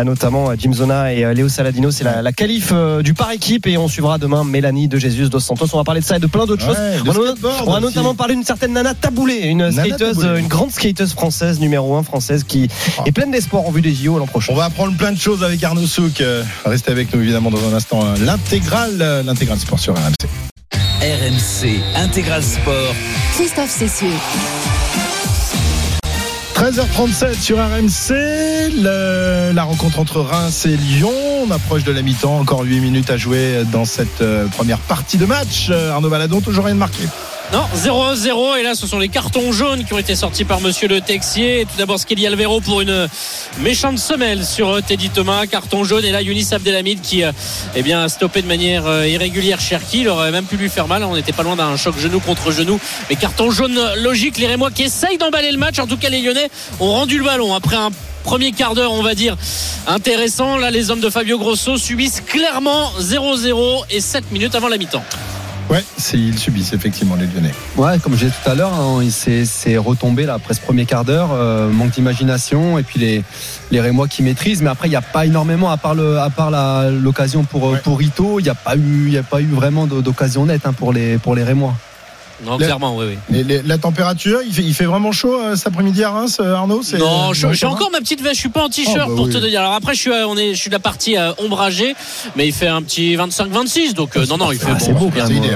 notamment 0.05 0.51
euh, 0.51 0.55
Jim 0.59 0.73
Zona 0.73 1.13
et 1.13 1.25
euh, 1.25 1.33
Léo 1.35 1.49
Saladino. 1.49 1.91
C'est 1.91 2.05
la, 2.05 2.23
la 2.23 2.33
qualif 2.33 2.71
euh, 2.73 3.03
du 3.03 3.15
par 3.15 3.31
équipe 3.33 3.67
et 3.67 3.77
on 3.79 3.89
suivra 3.89 4.19
demain 4.19 4.45
Mélanie 4.45 4.89
de 4.89 4.99
Jesus 4.99 5.29
dos 5.29 5.41
Santos. 5.41 5.67
On 5.73 5.79
va 5.79 5.85
parler 5.85 6.01
de 6.01 6.05
ça 6.07 6.17
et 6.17 6.21
de 6.21 6.27
plein 6.27 6.47
d'autres 6.47 6.67
Ouais, 6.69 6.99
choses. 7.15 7.37
On 7.67 7.73
va 7.73 7.81
notamment 7.81 8.15
parler 8.15 8.35
d'une 8.35 8.45
certaine 8.45 8.73
Nana 8.73 8.95
Taboulé, 8.95 9.35
une 9.47 9.59
Nana 9.59 9.85
skateuse, 9.85 10.17
Taboulé. 10.17 10.29
euh, 10.29 10.37
une 10.39 10.49
grande 10.49 10.71
skateuse 10.71 11.13
française, 11.13 11.61
numéro 11.61 11.95
1 11.97 12.03
française, 12.03 12.45
qui 12.45 12.69
Ah. 12.99 13.03
est 13.07 13.13
pleine 13.13 13.31
d'espoir 13.31 13.65
en 13.67 13.71
vue 13.71 13.81
des 13.83 13.95
JO 13.95 14.19
l'an 14.19 14.27
prochain. 14.27 14.53
On 14.53 14.57
va 14.57 14.65
apprendre 14.65 14.97
plein 14.97 15.13
de 15.13 15.19
choses 15.19 15.43
avec 15.45 15.63
Arnaud 15.63 15.87
Souk. 15.87 16.21
Euh, 16.21 16.43
Restez 16.65 16.91
avec 16.93 17.13
nous 17.15 17.21
évidemment 17.23 17.51
dans 17.51 17.65
un 17.71 17.75
instant. 17.75 18.01
euh, 18.05 18.15
L'intégrale, 18.25 18.99
euh, 19.01 19.23
l'intégrale 19.23 19.59
sport 19.59 19.79
sur 19.79 19.95
RMC. 19.95 20.27
RMC 21.01 21.81
Intégral 21.97 22.43
Sport. 22.43 22.95
Christophe 23.35 23.71
Cessieux. 23.71 24.09
13h37 26.67 27.41
sur 27.41 27.59
RMC, 27.59 28.83
la 28.83 29.63
rencontre 29.63 30.01
entre 30.01 30.21
Reims 30.21 30.67
et 30.67 30.77
Lyon. 30.77 31.13
On 31.47 31.51
approche 31.53 31.85
de 31.85 31.93
la 31.93 32.03
mi-temps, 32.03 32.41
encore 32.41 32.63
8 32.63 32.81
minutes 32.81 33.09
à 33.09 33.17
jouer 33.17 33.63
dans 33.71 33.85
cette 33.85 34.21
euh, 34.21 34.49
première 34.49 34.81
partie 34.81 35.17
de 35.17 35.27
match. 35.27 35.69
Euh, 35.71 35.93
Arnaud 35.93 36.09
Valadon, 36.09 36.41
toujours 36.41 36.65
rien 36.65 36.75
de 36.75 36.81
marqué. 36.81 37.05
Non, 37.53 37.65
0-0. 37.77 38.59
Et 38.59 38.63
là, 38.65 38.75
ce 38.75 38.89
sont 38.89 38.99
les 38.99 39.09
cartons 39.09 39.53
jaunes 39.53 39.85
qui 39.85 39.93
ont 39.93 39.99
été 39.99 40.17
sortis 40.17 40.45
par 40.45 40.61
monsieur 40.61 40.89
le 40.89 41.01
Texier. 41.01 41.65
Tout 41.71 41.79
d'abord, 41.79 42.01
Skelly 42.01 42.27
Alvero 42.27 42.61
pour 42.61 42.81
une 42.81 43.09
méchante 43.61 43.99
semelle 43.99 44.45
sur 44.45 44.69
euh, 44.69 44.81
Teddy 44.81 45.11
Thomas. 45.11 45.47
Carton 45.47 45.85
jaune. 45.85 46.05
Et 46.05 46.11
là, 46.11 46.23
Younis 46.23 46.49
Abdelhamid 46.51 47.01
qui 47.03 47.23
euh, 47.23 47.31
eh 47.77 47.83
bien, 47.83 48.03
a 48.03 48.09
stoppé 48.09 48.43
de 48.43 48.49
manière 48.49 48.87
euh, 48.87 49.07
irrégulière 49.07 49.61
Cherki. 49.61 50.01
Il 50.01 50.09
aurait 50.09 50.33
même 50.33 50.45
pu 50.45 50.57
lui 50.57 50.69
faire 50.69 50.89
mal. 50.89 51.05
On 51.05 51.15
n'était 51.15 51.33
pas 51.33 51.45
loin 51.45 51.55
d'un 51.55 51.77
choc 51.77 51.97
genou 51.99 52.19
contre 52.19 52.51
genou. 52.51 52.81
Mais 53.09 53.17
carton 53.17 53.51
jaune 53.53 53.79
logique. 54.03 54.39
Les 54.39 54.49
Rémois 54.49 54.73
qui 54.73 54.83
essayent 54.83 55.19
d'emballer 55.19 55.53
le 55.53 55.59
match. 55.59 55.79
En 55.79 55.87
tout 55.87 55.97
cas, 55.97 56.09
les 56.09 56.21
Lyonnais 56.23 56.51
ont 56.81 56.91
rendu 56.91 57.19
le 57.19 57.25
ballon 57.25 57.55
après 57.55 57.77
un 57.77 57.91
premier 58.25 58.51
quart 58.51 58.75
d'heure, 58.75 58.93
on 58.93 59.03
va 59.03 59.15
dire, 59.15 59.37
intéressant. 59.87 60.57
Là, 60.57 60.73
les 60.73 60.91
hommes 60.91 61.01
de 61.01 61.11
Fabio 61.11 61.39
Grosso 61.39 61.77
subissent 61.77 62.23
clairement 62.23 62.91
0-0 63.01 63.85
et 63.91 64.01
7 64.01 64.33
minutes 64.33 64.57
avant 64.57 64.69
la 64.69 64.79
mi-temps. 64.79 65.05
Ouais, 65.69 65.85
ils 66.15 66.39
subissent 66.39 66.73
effectivement 66.73 67.17
les 67.17 67.27
Lyonnais. 67.27 67.53
Ouais, 67.77 67.99
comme 67.99 68.17
j'ai 68.17 68.29
tout 68.29 68.51
à 68.51 68.55
l'heure, 68.55 68.73
hein, 68.73 69.01
c'est 69.11 69.77
retombé 69.77 70.25
là 70.25 70.35
après 70.35 70.55
ce 70.55 70.61
premier 70.61 70.87
quart 70.87 71.05
d'heure, 71.05 71.31
euh, 71.33 71.69
manque 71.69 71.91
d'imagination 71.91 72.79
et 72.79 72.83
puis 72.85 73.01
les 73.01 73.25
les 73.73 73.81
Rémois 73.81 74.07
qui 74.07 74.23
maîtrisent. 74.23 74.63
Mais 74.63 74.71
après, 74.71 74.87
il 74.87 74.91
n'y 74.91 74.97
a 74.97 75.03
pas 75.03 75.27
énormément 75.27 75.71
à 75.71 75.77
part 75.77 75.95
le 75.95 76.19
à 76.19 76.31
part 76.31 76.51
l'occasion 76.91 77.43
pour 77.45 77.71
Ouais. 77.71 77.79
pour 77.83 78.01
Ito, 78.01 78.39
il 78.39 78.45
n'y 78.45 78.49
a 78.49 78.55
pas 78.55 78.77
eu 78.77 79.09
il 79.09 79.19
a 79.19 79.23
pas 79.25 79.41
eu 79.41 79.47
vraiment 79.47 79.87
d'occasion 79.87 80.47
nette 80.47 80.67
hein, 80.67 80.73
pour 80.73 80.93
les 80.93 81.19
pour 81.19 81.35
les 81.35 81.43
Rémois. 81.43 81.75
Non, 82.45 82.59
clairement, 82.59 82.97
oui, 82.97 83.17
oui. 83.31 83.43
Les- 83.45 83.63
la 83.63 83.79
température, 83.79 84.41
il 84.47 84.53
fait, 84.53 84.63
il 84.63 84.75
fait 84.75 84.85
vraiment 84.85 85.11
chaud 85.11 85.35
euh, 85.41 85.57
cet 85.57 85.69
après-midi 85.69 86.05
à 86.05 86.11
Reims, 86.11 86.37
euh, 86.41 86.55
Arnaud 86.55 86.83
Non, 86.99 87.33
j'ai 87.33 87.67
encore 87.67 87.91
ma 87.91 87.99
petite 88.01 88.21
veste. 88.21 88.35
Je 88.35 88.41
suis 88.41 88.49
pas 88.51 88.65
en 88.65 88.69
t-shirt 88.69 88.97
Oh, 89.07 89.11
bah 89.11 89.17
pour 89.17 89.27
oui. 89.27 89.33
te 89.33 89.39
dire. 89.39 89.61
Alors 89.61 89.73
après, 89.73 89.95
je 89.95 90.01
suis, 90.01 90.11
euh, 90.13 90.27
on 90.29 90.37
est, 90.37 90.55
je 90.55 90.61
suis 90.61 90.69
de 90.69 90.75
la 90.75 90.79
partie 90.81 91.17
euh, 91.17 91.33
ombragée, 91.39 91.95
mais 92.37 92.47
il 92.47 92.53
fait 92.53 92.69
un 92.69 92.83
petit 92.83 93.17
25-26. 93.17 93.95
Donc 93.95 94.17
euh, 94.17 94.27
non, 94.27 94.37
non, 94.37 94.53
il 94.53 94.59
fait 94.59 94.67
Ah, 94.71 94.93
bon. 94.93 95.11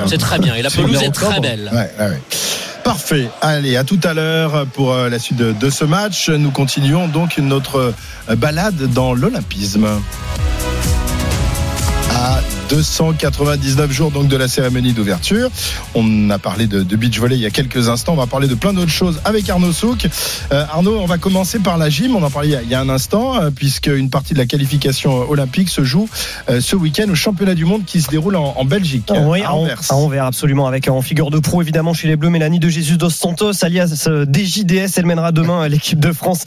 c'est 0.06 0.18
très 0.18 0.38
bien. 0.38 0.54
Et 0.54 0.62
la 0.62 0.70
pelouse 0.70 1.02
est 1.02 1.10
très 1.10 1.38
belle. 1.40 1.68
Ouais, 1.72 1.90
ouais, 1.98 2.10
ouais. 2.12 2.20
Parfait. 2.82 3.28
Allez, 3.42 3.76
à 3.76 3.84
tout 3.84 4.00
à 4.02 4.14
l'heure 4.14 4.64
pour 4.72 4.94
la 4.94 5.18
suite 5.18 5.36
de, 5.36 5.52
de 5.52 5.70
ce 5.70 5.84
match. 5.84 6.30
Nous 6.30 6.50
continuons 6.50 7.08
donc 7.08 7.36
notre 7.38 7.92
balade 8.36 8.90
dans 8.94 9.12
l'Olympisme. 9.12 9.86
À 12.12 12.40
299 12.70 13.90
jours 13.90 14.10
donc 14.12 14.28
de 14.28 14.36
la 14.36 14.46
cérémonie 14.46 14.92
d'ouverture. 14.92 15.50
On 15.94 16.30
a 16.30 16.38
parlé 16.38 16.68
de, 16.68 16.82
de 16.84 16.96
beach 16.96 17.18
volley 17.18 17.36
il 17.36 17.42
y 17.42 17.46
a 17.46 17.50
quelques 17.50 17.88
instants. 17.88 18.12
On 18.12 18.16
va 18.16 18.28
parler 18.28 18.46
de 18.46 18.54
plein 18.54 18.72
d'autres 18.72 18.90
choses 18.92 19.20
avec 19.24 19.48
Arnaud 19.50 19.72
Souk. 19.72 20.08
Euh, 20.52 20.64
Arnaud, 20.70 20.98
on 21.00 21.06
va 21.06 21.18
commencer 21.18 21.58
par 21.58 21.78
la 21.78 21.90
gym. 21.90 22.14
On 22.14 22.22
en 22.22 22.30
parlait 22.30 22.48
il 22.48 22.52
y 22.52 22.56
a, 22.56 22.62
il 22.62 22.68
y 22.68 22.74
a 22.74 22.80
un 22.80 22.88
instant, 22.88 23.40
euh, 23.40 23.50
puisque 23.50 23.88
une 23.88 24.08
partie 24.08 24.34
de 24.34 24.38
la 24.38 24.46
qualification 24.46 25.28
olympique 25.28 25.68
se 25.68 25.82
joue 25.82 26.08
euh, 26.48 26.60
ce 26.60 26.76
week-end 26.76 27.10
au 27.10 27.16
championnat 27.16 27.54
du 27.54 27.64
monde 27.64 27.84
qui 27.84 28.00
se 28.00 28.08
déroule 28.08 28.36
en, 28.36 28.54
en 28.56 28.64
Belgique. 28.64 29.10
Oui, 29.26 29.42
à 29.42 29.52
Anvers. 29.52 29.80
à 29.88 29.94
Anvers, 29.94 30.24
absolument. 30.26 30.68
Avec 30.68 30.88
en 30.88 31.02
figure 31.02 31.30
de 31.30 31.40
pro, 31.40 31.62
évidemment, 31.62 31.92
chez 31.92 32.06
les 32.06 32.14
Bleus, 32.14 32.30
Mélanie 32.30 32.60
de 32.60 32.68
Jesus 32.68 32.96
dos 32.96 33.10
Santos, 33.10 33.64
alias 33.64 34.08
DJDS. 34.28 34.92
Elle 34.96 35.06
mènera 35.06 35.32
demain 35.32 35.66
l'équipe 35.66 35.98
de 35.98 36.12
France 36.12 36.44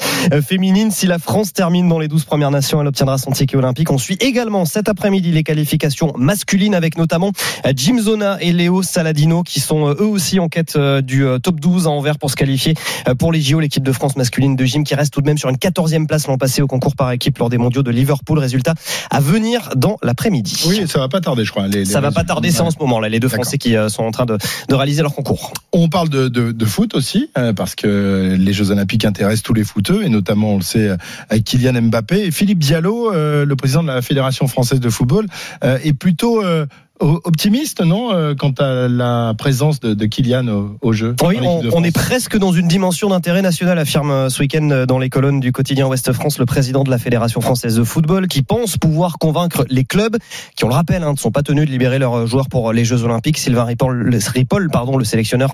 féminine. 0.48 0.90
Si 0.92 1.06
la 1.06 1.20
France 1.20 1.52
termine 1.52 1.90
dans 1.90 2.00
les 2.00 2.08
12 2.08 2.24
premières 2.24 2.52
nations, 2.52 2.80
elle 2.80 2.88
obtiendra 2.88 3.18
son 3.18 3.32
ticket 3.32 3.58
olympique. 3.58 3.92
On 3.92 3.98
suit 3.98 4.18
également 4.22 4.64
cet 4.64 4.88
après-midi 4.88 5.32
les 5.32 5.44
qualifications 5.44 6.12
masculines 6.18 6.76
avec 6.76 6.97
notamment 6.97 7.32
Jim 7.76 7.97
Zona 7.99 8.38
et 8.41 8.51
Léo 8.53 8.84
Saladino 8.84 9.43
qui 9.43 9.59
sont 9.59 9.88
euh, 9.88 9.95
eux 9.99 10.05
aussi 10.07 10.39
en 10.39 10.47
quête 10.49 10.76
euh, 10.76 11.01
du 11.01 11.26
euh, 11.26 11.39
top 11.39 11.59
12 11.59 11.88
à 11.88 11.89
Anvers 11.89 12.18
pour 12.18 12.30
se 12.32 12.36
qualifier 12.36 12.74
pour 13.20 13.32
les 13.32 13.41
JO. 13.41 13.59
L'équipe 13.59 13.84
de 13.84 13.91
France 13.91 14.16
masculine 14.16 14.55
de 14.55 14.66
gym 14.66 14.84
qui 14.84 14.95
reste 14.95 15.14
tout 15.14 15.22
de 15.22 15.28
même 15.28 15.38
sur 15.38 15.49
une 15.49 15.57
14e 15.57 16.07
place 16.07 16.28
l'an 16.28 16.38
passé 16.38 16.61
au 16.61 16.68
concours 16.68 16.95
par 16.95 17.11
équipe 17.11 17.38
lors 17.38 17.49
des 17.49 17.57
mondiaux 17.57 17.84
de 17.84 17.91
Liverpool. 17.91 18.39
Résultat 18.39 18.74
à 19.09 19.20
venir 19.20 19.70
dans 19.76 19.97
l'après-midi. 20.03 20.64
Oui, 20.68 20.88
ça 20.88 20.99
va 20.99 21.09
pas 21.09 21.22
tarder, 21.22 21.45
je 21.45 21.51
crois. 21.51 21.68
les- 21.68 21.80
les 21.80 21.86
Ça 21.86 22.01
va 22.01 22.11
pas 22.11 22.24
tarder, 22.24 22.51
c'est 22.51 22.61
en 22.61 22.72
ce 22.72 22.78
moment 22.80 22.99
là, 22.99 23.09
les 23.09 23.20
deux. 23.20 23.30
Français 23.30 23.57
qui 23.57 23.76
sont 23.89 24.03
en 24.03 24.11
train 24.11 24.26
de, 24.26 24.38
de 24.70 24.76
réaliser 24.76 25.01
leur 25.01 25.14
concours. 25.16 25.53
On 25.72 25.89
parle 25.89 26.09
de, 26.09 26.28
de, 26.28 26.51
de 26.51 26.66
foot 26.66 26.93
aussi, 26.95 27.30
euh, 27.38 27.51
parce 27.53 27.74
que 27.76 28.36
les 28.39 28.53
Jeux 28.53 28.70
Olympiques 28.72 29.05
intéressent 29.05 29.41
tous 29.43 29.53
les 29.53 29.64
footeux, 29.64 30.03
et 30.03 30.09
notamment, 30.09 30.51
on 30.53 30.57
le 30.57 30.64
sait, 30.64 30.91
avec 31.30 31.43
Kylian 31.43 31.82
Mbappé. 31.82 32.26
Et 32.28 32.32
Philippe 32.32 32.59
Diallo, 32.59 33.11
euh, 33.14 33.43
le 33.45 33.55
président 33.55 33.82
de 33.82 33.88
la 33.88 34.01
Fédération 34.01 34.47
française 34.47 34.80
de 34.80 34.89
football, 34.89 35.26
euh, 35.64 35.78
est 35.84 35.93
plutôt 36.04 36.43
euh, 36.43 36.66
optimiste, 37.04 37.82
non, 37.82 38.14
euh, 38.14 38.34
quant 38.36 38.54
à 38.60 38.88
la 38.88 39.34
présence 39.38 39.80
de, 39.80 39.93
de 39.93 40.06
Kylian 40.06 40.47
au, 40.47 40.78
au 40.82 40.93
jeu. 40.93 41.16
Oui, 41.24 41.38
on, 41.41 41.84
est 41.84 41.95
presque 41.95 42.38
dans 42.38 42.51
une 42.51 42.68
dimension 42.68 43.10
d'intérêt 43.10 43.41
national, 43.41 43.78
affirme 43.78 44.12
euh, 44.12 44.30
ce 44.30 44.41
week-end 44.41 44.70
euh, 44.72 44.86
dans 44.86 44.99
les 44.99 45.10
colonnes 45.10 45.39
du 45.39 45.51
quotidien 45.51 45.88
Ouest 45.88 46.12
France 46.14 46.39
le 46.39 46.45
président 46.45 46.84
de 46.84 46.89
la 46.89 46.97
Fédération 46.97 47.41
française 47.41 47.76
de 47.76 47.84
football, 47.84 48.28
qui 48.28 48.41
pense 48.41 48.78
pouvoir 48.78 49.18
convaincre 49.18 49.66
les 49.70 49.84
clubs 49.84 50.18
qui, 50.56 50.64
on 50.64 50.70
le 50.70 50.74
rappelle, 50.74 51.04
hein, 51.04 51.14
ne 51.14 51.18
sont 51.18 51.32
pas 51.32 51.43
tenus 51.43 51.66
de 51.66 51.72
libérer 51.72 51.99
leurs 51.99 52.26
joueurs 52.26 52.47
pour 52.49 52.72
les 52.72 52.86
Jeux 52.86 53.04
Olympiques. 53.04 53.38
Sylvain 53.38 53.66
Ripoll, 53.66 54.04
le, 54.04 54.20
Ripoll, 54.34 54.70
pardon, 54.72 54.97
le 54.97 55.04
sélectionneur 55.04 55.54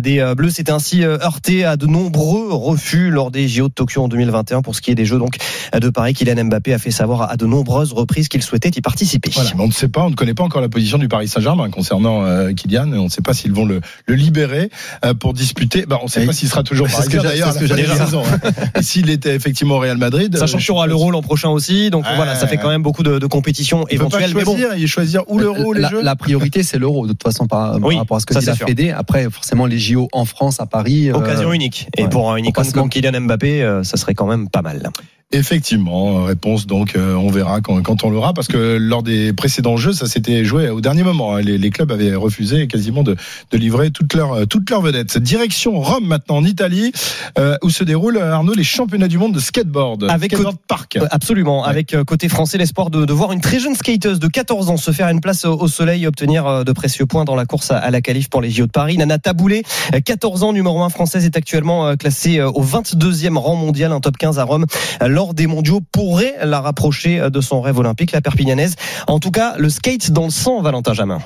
des 0.00 0.32
Bleus, 0.36 0.50
s'est 0.50 0.70
ainsi 0.70 1.02
heurté 1.02 1.64
à 1.64 1.76
de 1.76 1.86
nombreux 1.86 2.52
refus 2.52 3.10
lors 3.10 3.30
des 3.30 3.48
JO 3.48 3.68
de 3.68 3.72
Tokyo 3.72 4.02
en 4.02 4.08
2021 4.08 4.62
pour 4.62 4.74
ce 4.74 4.80
qui 4.80 4.90
est 4.90 4.94
des 4.94 5.04
Jeux 5.04 5.18
donc 5.18 5.36
de 5.74 5.88
Paris. 5.88 6.14
Kylian 6.14 6.44
Mbappé 6.44 6.74
a 6.74 6.78
fait 6.78 6.90
savoir 6.90 7.30
à 7.30 7.36
de 7.36 7.46
nombreuses 7.46 7.92
reprises 7.92 8.28
qu'il 8.28 8.42
souhaitait 8.42 8.70
y 8.70 8.80
participer. 8.80 9.30
Voilà, 9.34 9.50
on 9.58 9.66
ne 9.66 9.72
sait 9.72 9.88
pas, 9.88 10.02
on 10.02 10.10
ne 10.10 10.14
connaît 10.14 10.34
pas 10.34 10.44
encore 10.44 10.60
la 10.60 10.68
position 10.68 10.81
du 10.98 11.08
Paris 11.08 11.28
Saint-Germain 11.28 11.70
concernant 11.70 12.24
euh, 12.24 12.52
Kylian. 12.52 12.92
On 12.92 13.04
ne 13.04 13.08
sait 13.08 13.22
pas 13.22 13.34
s'ils 13.34 13.52
vont 13.52 13.64
le, 13.64 13.80
le 14.06 14.14
libérer 14.14 14.70
euh, 15.04 15.14
pour 15.14 15.32
disputer. 15.32 15.84
Bah, 15.86 15.98
on 16.00 16.04
ne 16.04 16.10
sait 16.10 16.22
Et- 16.22 16.26
pas 16.26 16.32
s'il 16.32 16.48
sera 16.48 16.62
toujours 16.62 16.88
parisien 16.88 17.22
j'ai- 17.22 17.28
d'ailleurs. 17.28 17.48
hein. 17.52 18.80
S'il 18.82 19.10
était 19.10 19.34
effectivement 19.34 19.76
au 19.76 19.78
Real 19.78 19.96
Madrid, 19.98 20.36
Sachant 20.36 20.56
euh, 20.56 20.60
qu'il 20.60 20.68
y 20.68 20.70
aura 20.72 20.86
l'Euro 20.86 21.10
l'an 21.10 21.22
prochain 21.22 21.48
aussi, 21.50 21.90
donc 21.90 22.04
Ouais. 22.04 22.16
voilà, 22.16 22.34
ça 22.34 22.46
fait 22.46 22.56
quand 22.56 22.68
même 22.68 22.82
beaucoup 22.82 23.02
de, 23.02 23.18
de 23.18 23.26
compétitions 23.26 23.86
éventuelles. 23.88 24.32
Mais 24.34 24.44
bon, 24.44 24.52
choisir, 24.52 24.76
il 24.76 24.88
choisir 24.88 25.22
ou 25.28 25.38
l'euro 25.38 25.72
les 25.72 25.80
la, 25.82 25.88
Jeux. 25.90 26.02
la 26.02 26.16
priorité, 26.16 26.62
c'est 26.62 26.78
l'euro, 26.78 27.06
de 27.06 27.12
toute 27.12 27.22
façon, 27.22 27.46
par, 27.46 27.78
par 27.80 27.96
rapport 27.96 28.16
à 28.16 28.20
ce 28.20 28.26
que 28.26 28.34
ça, 28.34 28.40
dit 28.40 28.46
la. 28.46 28.66
Fédé. 28.66 28.90
Après, 28.90 29.28
forcément, 29.30 29.66
les 29.66 29.78
JO 29.78 30.08
en 30.12 30.24
France, 30.24 30.60
à 30.60 30.66
Paris. 30.66 31.10
Occasion 31.12 31.52
unique. 31.52 31.88
Et 31.96 32.02
ouais. 32.02 32.08
pour 32.08 32.30
icône 32.38 32.64
se 32.64 32.72
comme. 32.72 32.88
Kylian 32.88 33.20
Mbappé, 33.22 33.80
ça 33.84 33.96
serait 33.96 34.14
quand 34.14 34.26
même 34.26 34.48
pas 34.48 34.62
mal. 34.62 34.90
Effectivement, 35.32 36.18
euh, 36.18 36.24
réponse 36.24 36.66
donc 36.66 36.94
euh, 36.94 37.14
on 37.14 37.30
verra 37.30 37.60
quand, 37.62 37.80
quand 37.82 38.04
on 38.04 38.10
l'aura 38.10 38.34
parce 38.34 38.48
que 38.48 38.76
lors 38.78 39.02
des 39.02 39.32
précédents 39.32 39.76
jeux 39.78 39.92
ça 39.92 40.06
s'était 40.06 40.44
joué 40.44 40.68
au 40.68 40.80
dernier 40.80 41.02
moment. 41.02 41.34
hein. 41.36 41.40
Les, 41.40 41.56
les 41.58 41.70
clubs 41.70 41.90
avaient 41.90 42.14
refusé 42.14 42.66
quasiment 42.66 43.02
de, 43.02 43.16
de 43.50 43.58
livrer 43.58 43.90
toutes 43.90 44.12
leurs 44.14 44.32
euh, 44.32 44.44
toutes 44.44 44.68
leurs 44.70 44.82
vedettes. 44.82 45.16
Direction 45.18 45.80
Rome 45.80 46.06
maintenant 46.06 46.36
en 46.36 46.44
Italie 46.44 46.92
euh, 47.38 47.56
où 47.62 47.70
se 47.70 47.82
déroulent 47.82 48.18
Arnaud 48.18 48.52
les 48.54 48.62
championnats 48.64 49.08
du 49.08 49.16
monde 49.18 49.32
de 49.34 49.40
skateboard. 49.40 50.04
Avec 50.10 50.32
skateboard 50.32 50.58
park. 50.68 50.96
Euh, 50.96 51.06
Absolument. 51.10 51.62
Ouais. 51.62 51.68
Avec 51.68 51.94
euh, 51.94 52.04
côté 52.04 52.28
français, 52.28 52.58
l'espoir 52.58 52.90
de, 52.90 53.04
de 53.06 53.12
voir 53.12 53.32
une 53.32 53.40
très 53.40 53.58
jeune 53.58 53.74
skateuse 53.74 54.18
de 54.20 54.28
14 54.28 54.68
ans 54.68 54.76
se 54.76 54.90
faire 54.90 55.08
une 55.08 55.20
place 55.20 55.44
au, 55.44 55.54
au 55.58 55.68
soleil 55.68 56.04
et 56.04 56.06
obtenir 56.06 56.46
euh, 56.46 56.64
de 56.64 56.72
précieux 56.72 57.06
points 57.06 57.24
dans 57.24 57.36
la 57.36 57.46
course 57.46 57.70
à, 57.70 57.78
à 57.78 57.90
la 57.90 58.00
qualif 58.02 58.28
pour 58.28 58.42
les 58.42 58.50
JO 58.50 58.66
de 58.66 58.70
Paris. 58.70 58.96
Nana 58.98 59.18
Taboulé, 59.18 59.62
euh, 59.94 60.00
14 60.04 60.42
ans, 60.42 60.52
numéro 60.52 60.82
1 60.82 60.90
française, 60.90 61.24
est 61.24 61.36
actuellement 61.36 61.86
euh, 61.86 61.96
classée 61.96 62.38
euh, 62.38 62.50
au 62.50 62.62
22e 62.62 63.36
rang 63.38 63.56
mondial, 63.56 63.92
un 63.92 64.00
top 64.00 64.16
15 64.18 64.38
à 64.38 64.44
Rome 64.44 64.66
euh, 65.02 65.08
des 65.32 65.46
mondiaux 65.46 65.80
pourrait 65.92 66.36
la 66.42 66.60
rapprocher 66.60 67.20
euh, 67.20 67.30
de 67.30 67.40
son 67.40 67.60
rêve 67.60 67.78
olympique, 67.78 68.12
la 68.12 68.20
Perpignanaise. 68.20 68.76
En 69.06 69.18
tout 69.18 69.30
cas, 69.30 69.54
le 69.58 69.70
skate 69.70 70.10
dans 70.10 70.24
le 70.24 70.30
sang, 70.30 70.60
Valentin 70.60 70.92
Jamin. 70.92 71.20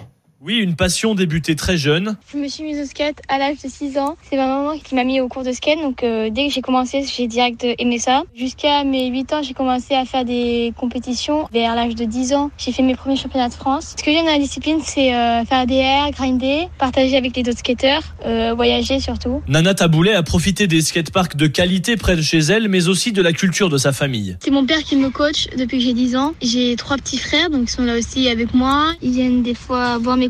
Oui, 0.46 0.58
une 0.58 0.76
passion 0.76 1.16
débutée 1.16 1.56
très 1.56 1.76
jeune. 1.76 2.16
Je 2.32 2.38
me 2.38 2.46
suis 2.46 2.62
mise 2.62 2.78
au 2.78 2.84
skate 2.84 3.20
à 3.28 3.36
l'âge 3.36 3.56
de 3.64 3.68
6 3.68 3.98
ans. 3.98 4.16
C'est 4.30 4.36
ma 4.36 4.46
maman 4.46 4.78
qui 4.78 4.94
m'a 4.94 5.02
mis 5.02 5.20
au 5.20 5.26
cours 5.26 5.42
de 5.42 5.50
skate. 5.50 5.80
Donc 5.82 6.04
euh, 6.04 6.30
dès 6.30 6.46
que 6.46 6.54
j'ai 6.54 6.60
commencé, 6.60 7.02
j'ai 7.04 7.26
direct 7.26 7.66
aimé 7.80 7.98
ça. 7.98 8.22
Jusqu'à 8.36 8.84
mes 8.84 9.08
8 9.08 9.32
ans, 9.32 9.42
j'ai 9.42 9.54
commencé 9.54 9.96
à 9.96 10.04
faire 10.04 10.24
des 10.24 10.72
compétitions. 10.78 11.48
Vers 11.52 11.74
l'âge 11.74 11.96
de 11.96 12.04
10 12.04 12.34
ans, 12.34 12.52
j'ai 12.58 12.70
fait 12.70 12.84
mes 12.84 12.94
premiers 12.94 13.16
championnats 13.16 13.48
de 13.48 13.54
France. 13.54 13.96
Ce 13.98 14.04
que 14.04 14.12
j'aime 14.12 14.24
dans 14.24 14.30
la 14.30 14.38
discipline, 14.38 14.78
c'est 14.84 15.12
euh, 15.16 15.44
faire 15.46 15.66
des 15.66 15.74
airs, 15.74 16.12
grinder, 16.12 16.68
partager 16.78 17.16
avec 17.16 17.34
les 17.34 17.42
autres 17.42 17.58
skateurs, 17.58 18.04
euh, 18.24 18.54
voyager 18.54 19.00
surtout. 19.00 19.42
Nana 19.48 19.74
Taboulet 19.74 20.14
a 20.14 20.22
profité 20.22 20.68
des 20.68 20.80
skateparks 20.80 21.34
de 21.34 21.48
qualité 21.48 21.96
près 21.96 22.14
de 22.14 22.22
chez 22.22 22.38
elle, 22.38 22.68
mais 22.68 22.86
aussi 22.86 23.10
de 23.10 23.20
la 23.20 23.32
culture 23.32 23.68
de 23.68 23.78
sa 23.78 23.90
famille. 23.90 24.36
C'est 24.44 24.52
mon 24.52 24.64
père 24.64 24.84
qui 24.84 24.94
me 24.94 25.10
coach 25.10 25.48
depuis 25.58 25.78
que 25.78 25.84
j'ai 25.84 25.92
10 25.92 26.14
ans. 26.14 26.34
J'ai 26.40 26.76
trois 26.76 26.98
petits 26.98 27.18
frères, 27.18 27.50
donc 27.50 27.62
ils 27.64 27.72
sont 27.72 27.82
là 27.82 27.98
aussi 27.98 28.28
avec 28.28 28.54
moi. 28.54 28.92
Ils 29.02 29.10
viennent 29.10 29.42
des 29.42 29.54
fois 29.54 29.98
voir 29.98 30.16
mes 30.16 30.28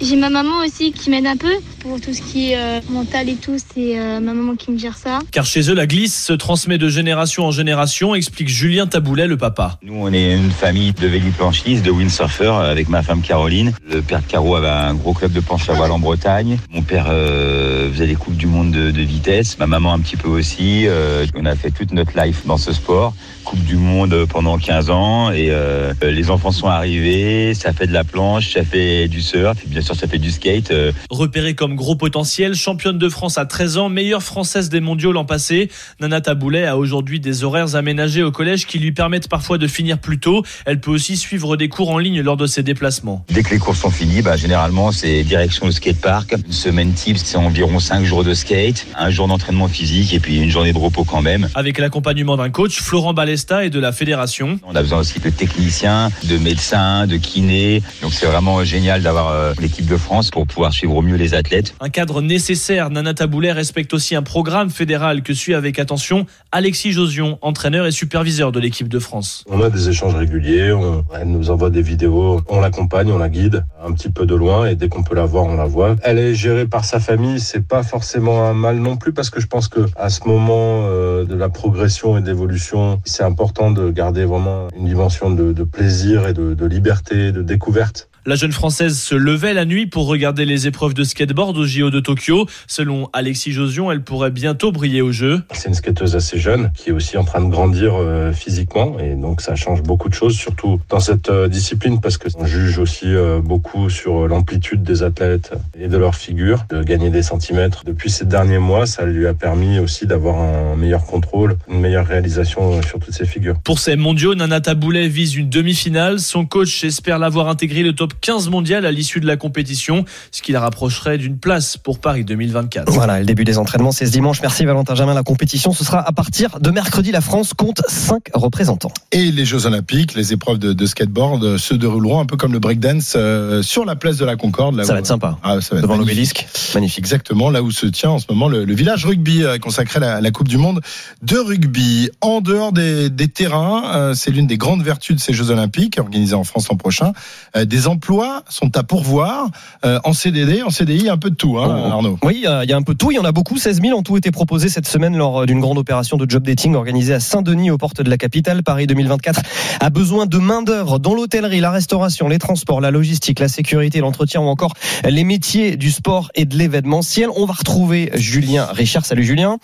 J'ai 0.00 0.16
ma 0.16 0.30
maman 0.30 0.64
aussi 0.64 0.92
qui 0.92 1.10
m'aide 1.10 1.26
un 1.26 1.36
peu 1.36 1.52
pour 1.80 2.00
tout 2.00 2.14
ce 2.14 2.22
qui 2.22 2.52
est 2.52 2.56
euh, 2.56 2.80
mental 2.90 3.28
et 3.28 3.34
tout. 3.34 3.56
C'est 3.58 3.98
euh, 3.98 4.18
ma 4.20 4.32
maman 4.32 4.56
qui 4.56 4.70
me 4.70 4.78
gère 4.78 4.96
ça. 4.96 5.18
Car 5.30 5.44
chez 5.44 5.68
eux, 5.70 5.74
la 5.74 5.86
glisse 5.86 6.24
se 6.24 6.32
transmet 6.32 6.78
de 6.78 6.88
génération 6.88 7.44
en 7.44 7.50
génération, 7.50 8.14
explique 8.14 8.48
Julien 8.48 8.86
Taboulet, 8.86 9.26
le 9.26 9.36
papa. 9.36 9.78
Nous, 9.82 9.94
on 9.94 10.12
est 10.12 10.34
une 10.34 10.50
famille 10.50 10.92
de 10.92 11.06
véliplanchistes, 11.06 11.84
de 11.84 11.90
windsurfers 11.90 12.54
avec 12.54 12.88
ma 12.88 13.02
femme 13.02 13.20
Caroline. 13.20 13.72
Le 13.90 14.00
père 14.00 14.20
de 14.20 14.26
Caro 14.26 14.56
avait 14.56 14.68
un 14.68 14.94
gros 14.94 15.12
club 15.12 15.32
de 15.32 15.40
planche 15.40 15.68
à 15.68 15.74
voile 15.74 15.92
en 15.92 15.98
Bretagne. 15.98 16.58
Mon 16.70 16.82
père 16.82 17.06
euh, 17.10 17.70
euh, 17.80 17.92
faisait 17.92 18.06
les 18.06 18.14
coupes 18.14 18.36
du 18.36 18.46
monde 18.46 18.70
de, 18.70 18.90
de 18.90 19.02
vitesse. 19.02 19.58
Ma 19.58 19.66
maman 19.66 19.92
un 19.92 20.00
petit 20.00 20.16
peu 20.16 20.28
aussi. 20.28 20.86
Euh, 20.86 21.26
on 21.34 21.44
a 21.44 21.54
fait 21.56 21.70
toute 21.70 21.92
notre 21.92 22.20
life 22.20 22.46
dans 22.46 22.56
ce 22.56 22.72
sport. 22.72 23.14
Coupe 23.44 23.64
du 23.64 23.76
monde 23.76 24.26
pendant 24.28 24.58
15 24.58 24.90
ans 24.90 25.30
et 25.30 25.48
euh, 25.50 25.92
les 26.02 26.30
enfants 26.30 26.52
sont 26.52 26.68
arrivés. 26.68 27.54
Ça 27.54 27.72
fait 27.72 27.86
de 27.86 27.92
la 27.92 28.04
planche, 28.04 28.52
ça 28.52 28.64
fait 28.64 29.08
du 29.10 29.20
surf, 29.20 29.58
et 29.64 29.68
bien 29.68 29.82
sûr 29.82 29.94
ça 29.94 30.06
fait 30.06 30.18
du 30.18 30.30
skate. 30.30 30.70
euh. 30.70 30.92
Repérée 31.10 31.54
comme 31.54 31.74
gros 31.74 31.96
potentiel, 31.96 32.54
championne 32.54 32.98
de 32.98 33.08
France 33.08 33.36
à 33.38 33.44
13 33.44 33.76
ans, 33.78 33.88
meilleure 33.88 34.22
française 34.22 34.68
des 34.70 34.80
mondiaux 34.80 35.12
l'an 35.12 35.24
passé, 35.24 35.70
Nana 36.00 36.20
Taboulet 36.20 36.66
a 36.66 36.76
aujourd'hui 36.78 37.20
des 37.20 37.44
horaires 37.44 37.74
aménagés 37.74 38.22
au 38.22 38.30
collège 38.32 38.66
qui 38.66 38.78
lui 38.78 38.92
permettent 38.92 39.28
parfois 39.28 39.58
de 39.58 39.66
finir 39.66 39.98
plus 39.98 40.18
tôt. 40.18 40.42
Elle 40.64 40.80
peut 40.80 40.90
aussi 40.90 41.16
suivre 41.16 41.56
des 41.56 41.68
cours 41.68 41.90
en 41.90 41.98
ligne 41.98 42.20
lors 42.22 42.36
de 42.36 42.46
ses 42.46 42.62
déplacements. 42.62 43.24
Dès 43.28 43.42
que 43.42 43.50
les 43.50 43.58
cours 43.58 43.76
sont 43.76 43.90
finis, 43.90 44.22
bah, 44.22 44.36
généralement 44.36 44.92
c'est 44.92 45.22
direction 45.24 45.66
le 45.66 45.72
skatepark. 45.72 46.34
Une 46.46 46.52
semaine 46.52 46.92
type, 46.92 47.18
c'est 47.18 47.36
environ 47.36 47.78
5 47.78 48.04
jours 48.04 48.24
de 48.24 48.34
skate, 48.34 48.86
un 48.96 49.10
jour 49.10 49.28
d'entraînement 49.28 49.68
physique 49.68 50.14
et 50.14 50.20
puis 50.20 50.38
une 50.38 50.50
journée 50.50 50.72
de 50.72 50.78
repos 50.78 51.04
quand 51.04 51.22
même. 51.22 51.48
Avec 51.54 51.78
l'accompagnement 51.78 52.36
d'un 52.36 52.50
coach, 52.50 52.80
Florent 52.80 53.14
Balesta 53.14 53.64
et 53.64 53.70
de 53.70 53.80
la 53.80 53.92
fédération. 53.92 54.58
On 54.66 54.74
a 54.76 54.82
besoin 54.82 54.98
aussi 54.98 55.18
de 55.20 55.30
techniciens, 55.30 56.10
de 56.24 56.38
médecins, 56.38 57.06
de 57.06 57.16
kinés. 57.16 57.82
Donc 58.02 58.12
c'est 58.12 58.26
vraiment 58.26 58.62
génial 58.64 58.99
d'avoir 59.00 59.28
euh, 59.28 59.52
l'équipe 59.60 59.86
de 59.86 59.96
France 59.96 60.30
pour 60.30 60.46
pouvoir 60.46 60.72
suivre 60.72 60.96
au 60.96 61.02
mieux 61.02 61.16
les 61.16 61.34
athlètes. 61.34 61.74
Un 61.80 61.88
cadre 61.88 62.22
nécessaire, 62.22 62.90
Nana 62.90 63.14
Taboulet 63.14 63.52
respecte 63.52 63.94
aussi 63.94 64.14
un 64.14 64.22
programme 64.22 64.70
fédéral 64.70 65.22
que 65.22 65.34
suit 65.34 65.54
avec 65.54 65.78
attention 65.78 66.26
Alexis 66.52 66.92
Josion, 66.92 67.38
entraîneur 67.42 67.86
et 67.86 67.92
superviseur 67.92 68.52
de 68.52 68.60
l'équipe 68.60 68.88
de 68.88 68.98
France. 68.98 69.44
On 69.48 69.60
a 69.62 69.70
des 69.70 69.88
échanges 69.88 70.14
réguliers, 70.14 70.72
on, 70.72 71.04
elle 71.18 71.28
nous 71.28 71.50
envoie 71.50 71.70
des 71.70 71.82
vidéos, 71.82 72.40
on 72.48 72.60
l'accompagne, 72.60 73.10
on 73.12 73.18
la 73.18 73.28
guide 73.28 73.64
un 73.84 73.92
petit 73.92 74.10
peu 74.10 74.26
de 74.26 74.34
loin 74.34 74.66
et 74.66 74.74
dès 74.74 74.88
qu'on 74.88 75.02
peut 75.02 75.14
la 75.14 75.26
voir, 75.26 75.44
on 75.44 75.56
la 75.56 75.66
voit. 75.66 75.96
Elle 76.02 76.18
est 76.18 76.34
gérée 76.34 76.66
par 76.66 76.84
sa 76.84 77.00
famille, 77.00 77.40
c'est 77.40 77.66
pas 77.66 77.82
forcément 77.82 78.44
un 78.44 78.54
mal 78.54 78.76
non 78.76 78.96
plus 78.96 79.12
parce 79.12 79.30
que 79.30 79.40
je 79.40 79.46
pense 79.46 79.68
que 79.68 79.80
à 79.96 80.10
ce 80.10 80.26
moment 80.26 80.84
euh, 80.84 81.24
de 81.24 81.34
la 81.34 81.48
progression 81.48 82.18
et 82.18 82.20
d'évolution, 82.20 83.00
c'est 83.04 83.24
important 83.24 83.70
de 83.70 83.90
garder 83.90 84.24
vraiment 84.24 84.68
une 84.76 84.86
dimension 84.86 85.30
de, 85.30 85.52
de 85.52 85.62
plaisir 85.64 86.26
et 86.28 86.32
de, 86.32 86.54
de 86.54 86.66
liberté, 86.66 87.32
de 87.32 87.42
découverte. 87.42 88.08
La 88.26 88.34
jeune 88.34 88.52
Française 88.52 89.00
se 89.00 89.14
levait 89.14 89.54
la 89.54 89.64
nuit 89.64 89.86
pour 89.86 90.06
regarder 90.06 90.44
les 90.44 90.66
épreuves 90.66 90.92
de 90.92 91.04
skateboard 91.04 91.56
au 91.56 91.64
JO 91.64 91.88
de 91.88 92.00
Tokyo. 92.00 92.46
Selon 92.66 93.08
Alexis 93.14 93.52
Josion, 93.52 93.90
elle 93.90 94.02
pourrait 94.02 94.30
bientôt 94.30 94.72
briller 94.72 95.00
au 95.00 95.10
jeu. 95.10 95.40
C'est 95.52 95.68
une 95.68 95.74
skateuse 95.74 96.16
assez 96.16 96.38
jeune 96.38 96.70
qui 96.76 96.90
est 96.90 96.92
aussi 96.92 97.16
en 97.16 97.24
train 97.24 97.40
de 97.40 97.48
grandir 97.48 97.94
euh, 97.94 98.32
physiquement 98.32 98.98
et 98.98 99.14
donc 99.14 99.40
ça 99.40 99.54
change 99.54 99.82
beaucoup 99.82 100.10
de 100.10 100.14
choses, 100.14 100.34
surtout 100.34 100.78
dans 100.90 101.00
cette 101.00 101.30
euh, 101.30 101.48
discipline 101.48 102.02
parce 102.02 102.18
qu'on 102.18 102.44
juge 102.44 102.78
aussi 102.78 103.06
euh, 103.06 103.40
beaucoup 103.40 103.88
sur 103.88 104.28
l'amplitude 104.28 104.82
des 104.82 105.02
athlètes 105.02 105.52
et 105.80 105.88
de 105.88 105.96
leur 105.96 106.14
figure, 106.14 106.66
de 106.68 106.82
gagner 106.82 107.08
des 107.08 107.22
centimètres. 107.22 107.84
Depuis 107.86 108.10
ces 108.10 108.26
derniers 108.26 108.58
mois, 108.58 108.84
ça 108.84 109.06
lui 109.06 109.26
a 109.26 109.32
permis 109.32 109.78
aussi 109.78 110.06
d'avoir 110.06 110.40
un 110.40 110.76
meilleur 110.76 111.06
contrôle, 111.06 111.56
une 111.70 111.80
meilleure 111.80 112.06
réalisation 112.06 112.82
sur 112.82 112.98
toutes 112.98 113.14
ses 113.14 113.24
figures. 113.24 113.58
Pour 113.64 113.78
ces 113.78 113.96
mondiaux, 113.96 114.34
Nana 114.34 114.60
Taboulet 114.60 115.08
vise 115.08 115.36
une 115.36 115.48
demi-finale. 115.48 116.20
Son 116.20 116.44
coach 116.44 116.84
espère 116.84 117.18
l'avoir 117.18 117.48
intégré 117.48 117.82
le 117.82 117.94
top 117.94 118.10
15 118.20 118.48
mondial 118.48 118.84
à 118.86 118.92
l'issue 118.92 119.20
de 119.20 119.26
la 119.26 119.36
compétition, 119.36 120.04
ce 120.32 120.42
qui 120.42 120.52
la 120.52 120.60
rapprocherait 120.60 121.18
d'une 121.18 121.38
place 121.38 121.76
pour 121.76 121.98
Paris 122.00 122.24
2024. 122.24 122.90
Voilà, 122.92 123.20
le 123.20 123.24
début 123.26 123.44
des 123.44 123.58
entraînements, 123.58 123.92
c'est 123.92 124.06
ce 124.06 124.12
dimanche. 124.12 124.40
Merci 124.42 124.64
Valentin 124.64 124.94
Germain. 124.94 125.14
La 125.14 125.22
compétition, 125.22 125.72
ce 125.72 125.84
sera 125.84 126.06
à 126.06 126.12
partir 126.12 126.60
de 126.60 126.70
mercredi. 126.70 127.10
La 127.12 127.20
France 127.20 127.54
compte 127.54 127.80
5 127.88 128.22
représentants. 128.34 128.92
Et 129.12 129.30
les 129.32 129.44
Jeux 129.44 129.66
Olympiques, 129.66 130.14
les 130.14 130.32
épreuves 130.32 130.58
de, 130.58 130.72
de 130.72 130.86
skateboard 130.86 131.42
euh, 131.44 131.58
se 131.58 131.74
dérouleront 131.74 132.20
un 132.20 132.26
peu 132.26 132.36
comme 132.36 132.52
le 132.52 132.58
breakdance 132.58 133.14
euh, 133.16 133.62
sur 133.62 133.84
la 133.84 133.96
place 133.96 134.16
de 134.18 134.24
la 134.24 134.36
Concorde. 134.36 134.76
Là 134.76 134.84
Ça 134.84 134.92
où- 134.92 134.94
va 134.94 134.98
être 135.00 135.06
sympa. 135.06 135.38
Ah, 135.42 135.60
ça 135.60 135.74
va 135.74 135.78
être 135.78 135.82
Devant 135.82 135.96
l'obélisque. 135.96 136.46
Magnifique. 136.74 136.98
Exactement, 136.98 137.50
là 137.50 137.62
où 137.62 137.70
se 137.70 137.86
tient 137.86 138.10
en 138.10 138.18
ce 138.18 138.26
moment 138.28 138.48
le, 138.48 138.64
le 138.64 138.74
village 138.74 139.04
rugby 139.06 139.42
euh, 139.44 139.58
consacré 139.58 139.96
à 139.96 140.00
la, 140.00 140.20
la 140.20 140.30
Coupe 140.30 140.48
du 140.48 140.58
Monde 140.58 140.80
de 141.22 141.36
rugby. 141.38 142.10
En 142.20 142.40
dehors 142.40 142.72
des, 142.72 143.08
des 143.10 143.28
terrains, 143.28 143.82
euh, 143.94 144.14
c'est 144.14 144.30
l'une 144.30 144.46
des 144.46 144.58
grandes 144.58 144.82
vertus 144.82 145.16
de 145.16 145.20
ces 145.20 145.32
Jeux 145.32 145.50
Olympiques 145.50 145.98
organisés 145.98 146.34
en 146.34 146.44
France 146.44 146.68
l'an 146.68 146.76
prochain. 146.76 147.12
Euh, 147.56 147.64
des 147.64 147.86
emplois 147.86 147.99
sont 148.48 148.76
à 148.76 148.82
pourvoir 148.82 149.48
euh, 149.84 149.98
en 150.04 150.12
CDD, 150.12 150.62
en 150.62 150.70
CDI, 150.70 151.08
un 151.08 151.16
peu 151.18 151.30
de 151.30 151.34
tout, 151.36 151.58
hein, 151.58 151.66
Oh. 151.86 151.90
Arnaud. 151.92 152.18
Oui, 152.22 152.34
il 152.36 152.42
y 152.42 152.46
a- 152.46 152.64
il 152.64 152.70
y 152.70 152.72
a 152.72 152.76
un 152.76 152.82
peu 152.82 152.92
de 152.94 152.98
tout. 152.98 153.10
Il 153.10 153.14
y 153.16 153.18
en 153.18 153.24
a 153.24 153.32
beaucoup. 153.32 153.56
16 153.58 153.80
000 153.82 153.96
en 153.98 154.02
tout 154.02 154.16
été 154.16 154.30
proposés 154.30 154.68
cette 154.68 154.86
semaine 154.86 155.16
lors 155.16 155.46
d'une 155.46 155.60
grande 155.60 155.78
opération 155.78 156.16
de 156.16 156.28
job 156.28 156.42
dating 156.44 156.74
organisée 156.74 157.14
à 157.14 157.20
Saint-Denis, 157.20 157.70
aux 157.70 157.78
portes 157.78 158.02
de 158.02 158.10
la 158.10 158.16
capitale. 158.18 158.62
Paris 158.62 158.86
2024 158.86 159.40
a 159.80 159.90
besoin 159.90 160.26
de 160.26 160.38
main-d'œuvre 160.38 160.98
dans 160.98 161.14
l'hôtellerie, 161.14 161.60
la 161.60 161.70
restauration, 161.70 162.28
les 162.28 162.38
transports, 162.38 162.80
la 162.80 162.90
logistique, 162.90 163.38
la 163.40 163.48
sécurité, 163.48 164.00
l'entretien 164.00 164.40
ou 164.40 164.46
encore 164.48 164.74
les 165.08 165.24
métiers 165.24 165.76
du 165.76 165.90
sport 165.90 166.30
et 166.34 166.44
de 166.44 166.56
l'événementiel. 166.56 167.28
On 167.36 167.44
va 167.46 167.54
retrouver 167.54 168.10
Julien 168.14 168.66
Richard. 168.72 169.04
Salut 169.06 169.24
Julien. 169.24 169.58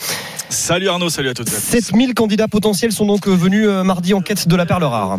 Salut 0.48 0.88
Arnaud, 0.88 1.10
salut 1.10 1.28
à 1.30 1.34
toutes 1.34 1.48
et 1.48 1.52
à 1.52 1.54
tous. 1.56 1.60
7000 1.62 2.14
candidats 2.14 2.48
potentiels 2.48 2.92
sont 2.92 3.06
donc 3.06 3.26
venus 3.28 3.66
euh, 3.68 3.82
mardi 3.82 4.14
en 4.14 4.20
quête 4.20 4.46
de 4.48 4.56
la 4.56 4.64
perle 4.66 4.84
rare. 4.84 5.18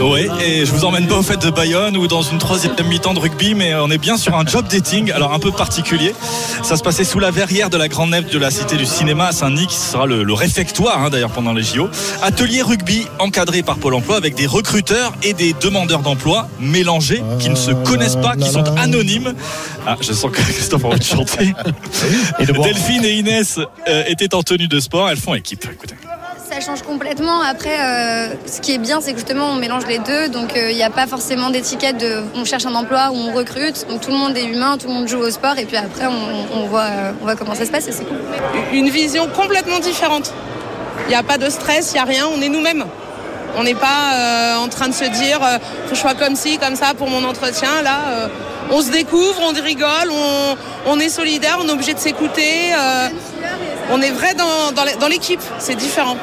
Oui, 0.00 0.26
et 0.44 0.64
je 0.66 0.72
vous 0.72 0.84
emmène 0.84 1.06
pas 1.06 1.16
au 1.18 1.22
fait 1.22 1.36
de 1.44 1.50
Bayonne 1.52 1.96
ou 1.96 2.06
dans 2.06 2.22
une 2.22 2.38
troisième 2.38 2.74
mi-temps 2.86 3.14
de 3.14 3.18
rugby, 3.18 3.54
mais 3.54 3.74
on 3.74 3.90
est 3.90 3.98
bien 3.98 4.16
sur 4.16 4.36
un 4.36 4.44
job 4.44 4.66
dating, 4.68 5.12
alors 5.12 5.32
un 5.32 5.38
peu 5.38 5.52
particulier. 5.52 6.14
Ça 6.62 6.76
se 6.76 6.82
passait 6.82 7.04
sous 7.04 7.18
la 7.18 7.30
verrière 7.30 7.70
de 7.70 7.76
la 7.76 7.88
grande 7.88 8.10
nef 8.10 8.30
de 8.30 8.38
la 8.38 8.50
Cité 8.50 8.76
du 8.76 8.86
Cinéma 8.86 9.26
à 9.26 9.32
Saint-Denis, 9.32 9.66
qui 9.66 9.76
sera 9.76 10.06
le, 10.06 10.22
le 10.22 10.32
réfectoire 10.32 11.00
hein, 11.00 11.10
d'ailleurs 11.10 11.30
pendant 11.30 11.52
les 11.52 11.62
JO. 11.62 11.88
Atelier 12.22 12.62
rugby 12.62 13.06
encadré 13.18 13.62
par 13.62 13.76
Pôle 13.76 13.94
Emploi 13.94 14.16
avec 14.16 14.34
des 14.34 14.46
recruteurs 14.46 15.12
et 15.22 15.32
des 15.34 15.54
demandeurs 15.54 16.00
d'emploi 16.00 16.48
mélangés, 16.60 17.22
qui 17.38 17.50
ne 17.50 17.56
se 17.56 17.70
connaissent 17.70 18.16
pas, 18.16 18.36
qui 18.36 18.48
sont 18.48 18.64
anonymes. 18.76 19.34
Ah, 19.86 19.96
je 20.00 20.12
sens 20.12 20.30
que 20.30 20.40
Christophe 20.40 20.84
a 20.84 20.88
envie 20.88 20.98
de 20.98 21.04
chanter. 21.04 21.54
Delphine 22.40 23.04
et 23.04 23.12
Inès 23.12 23.58
euh, 23.88 24.04
étaient 24.06 24.34
en 24.34 24.42
tenue 24.42 24.68
de 24.68 24.80
sport, 24.80 25.10
elles 25.10 25.16
font 25.16 25.34
équipe. 25.34 25.66
Écoutez. 25.70 25.96
Change 26.64 26.82
complètement. 26.82 27.40
Après, 27.40 27.76
euh, 27.80 28.34
ce 28.46 28.60
qui 28.60 28.72
est 28.72 28.78
bien, 28.78 29.00
c'est 29.00 29.12
que 29.12 29.18
justement, 29.18 29.46
on 29.46 29.54
mélange 29.56 29.84
les 29.86 29.98
deux. 29.98 30.28
Donc, 30.28 30.56
euh, 30.56 30.70
il 30.70 30.76
n'y 30.76 30.84
a 30.84 30.90
pas 30.90 31.08
forcément 31.08 31.50
d'étiquette 31.50 31.98
de 31.98 32.22
on 32.36 32.44
cherche 32.44 32.66
un 32.66 32.74
emploi 32.76 33.10
ou 33.10 33.16
on 33.16 33.32
recrute. 33.32 33.84
Donc, 33.88 34.00
tout 34.00 34.10
le 34.12 34.16
monde 34.16 34.36
est 34.36 34.44
humain, 34.44 34.76
tout 34.78 34.86
le 34.86 34.92
monde 34.92 35.08
joue 35.08 35.18
au 35.18 35.30
sport. 35.30 35.58
Et 35.58 35.64
puis 35.64 35.76
après, 35.76 36.06
on, 36.06 36.66
voit, 36.66 36.82
euh, 36.82 37.12
on 37.20 37.24
voit 37.24 37.34
comment 37.34 37.56
ça 37.56 37.66
se 37.66 37.70
passe 37.72 37.88
et 37.88 37.92
c'est 37.92 38.04
cool. 38.04 38.18
une 38.72 38.90
vision 38.90 39.26
complètement 39.34 39.80
différente. 39.80 40.32
Il 41.06 41.08
n'y 41.08 41.16
a 41.16 41.24
pas 41.24 41.36
de 41.36 41.50
stress, 41.50 41.90
il 41.90 41.94
n'y 41.94 42.00
a 42.00 42.04
rien, 42.04 42.26
on 42.32 42.40
est 42.40 42.48
nous-mêmes. 42.48 42.84
On 43.56 43.64
n'est 43.64 43.74
pas 43.74 44.56
en 44.58 44.68
train 44.68 44.88
de 44.88 44.94
se 44.94 45.04
dire 45.04 45.40
faut 45.40 45.90
que 45.90 45.94
je 45.96 46.00
sois 46.00 46.14
comme 46.14 46.36
ci, 46.36 46.58
comme 46.58 46.76
ça 46.76 46.94
pour 46.96 47.08
mon 47.08 47.24
entretien. 47.24 47.82
Là, 47.82 48.28
on 48.70 48.80
se 48.80 48.90
découvre, 48.90 49.40
on 49.42 49.52
rigole, 49.60 50.10
on, 50.86 51.00
est 51.00 51.08
solidaire, 51.08 51.58
on 51.60 51.68
est 51.68 51.72
obligé 51.72 51.92
de 51.92 51.98
s'écouter. 51.98 52.70
on 53.90 54.00
est 54.00 54.12
vrai 54.12 54.34
dans 54.34 55.08
l'équipe, 55.08 55.42
c'est 55.58 55.74
différent. 55.74 56.16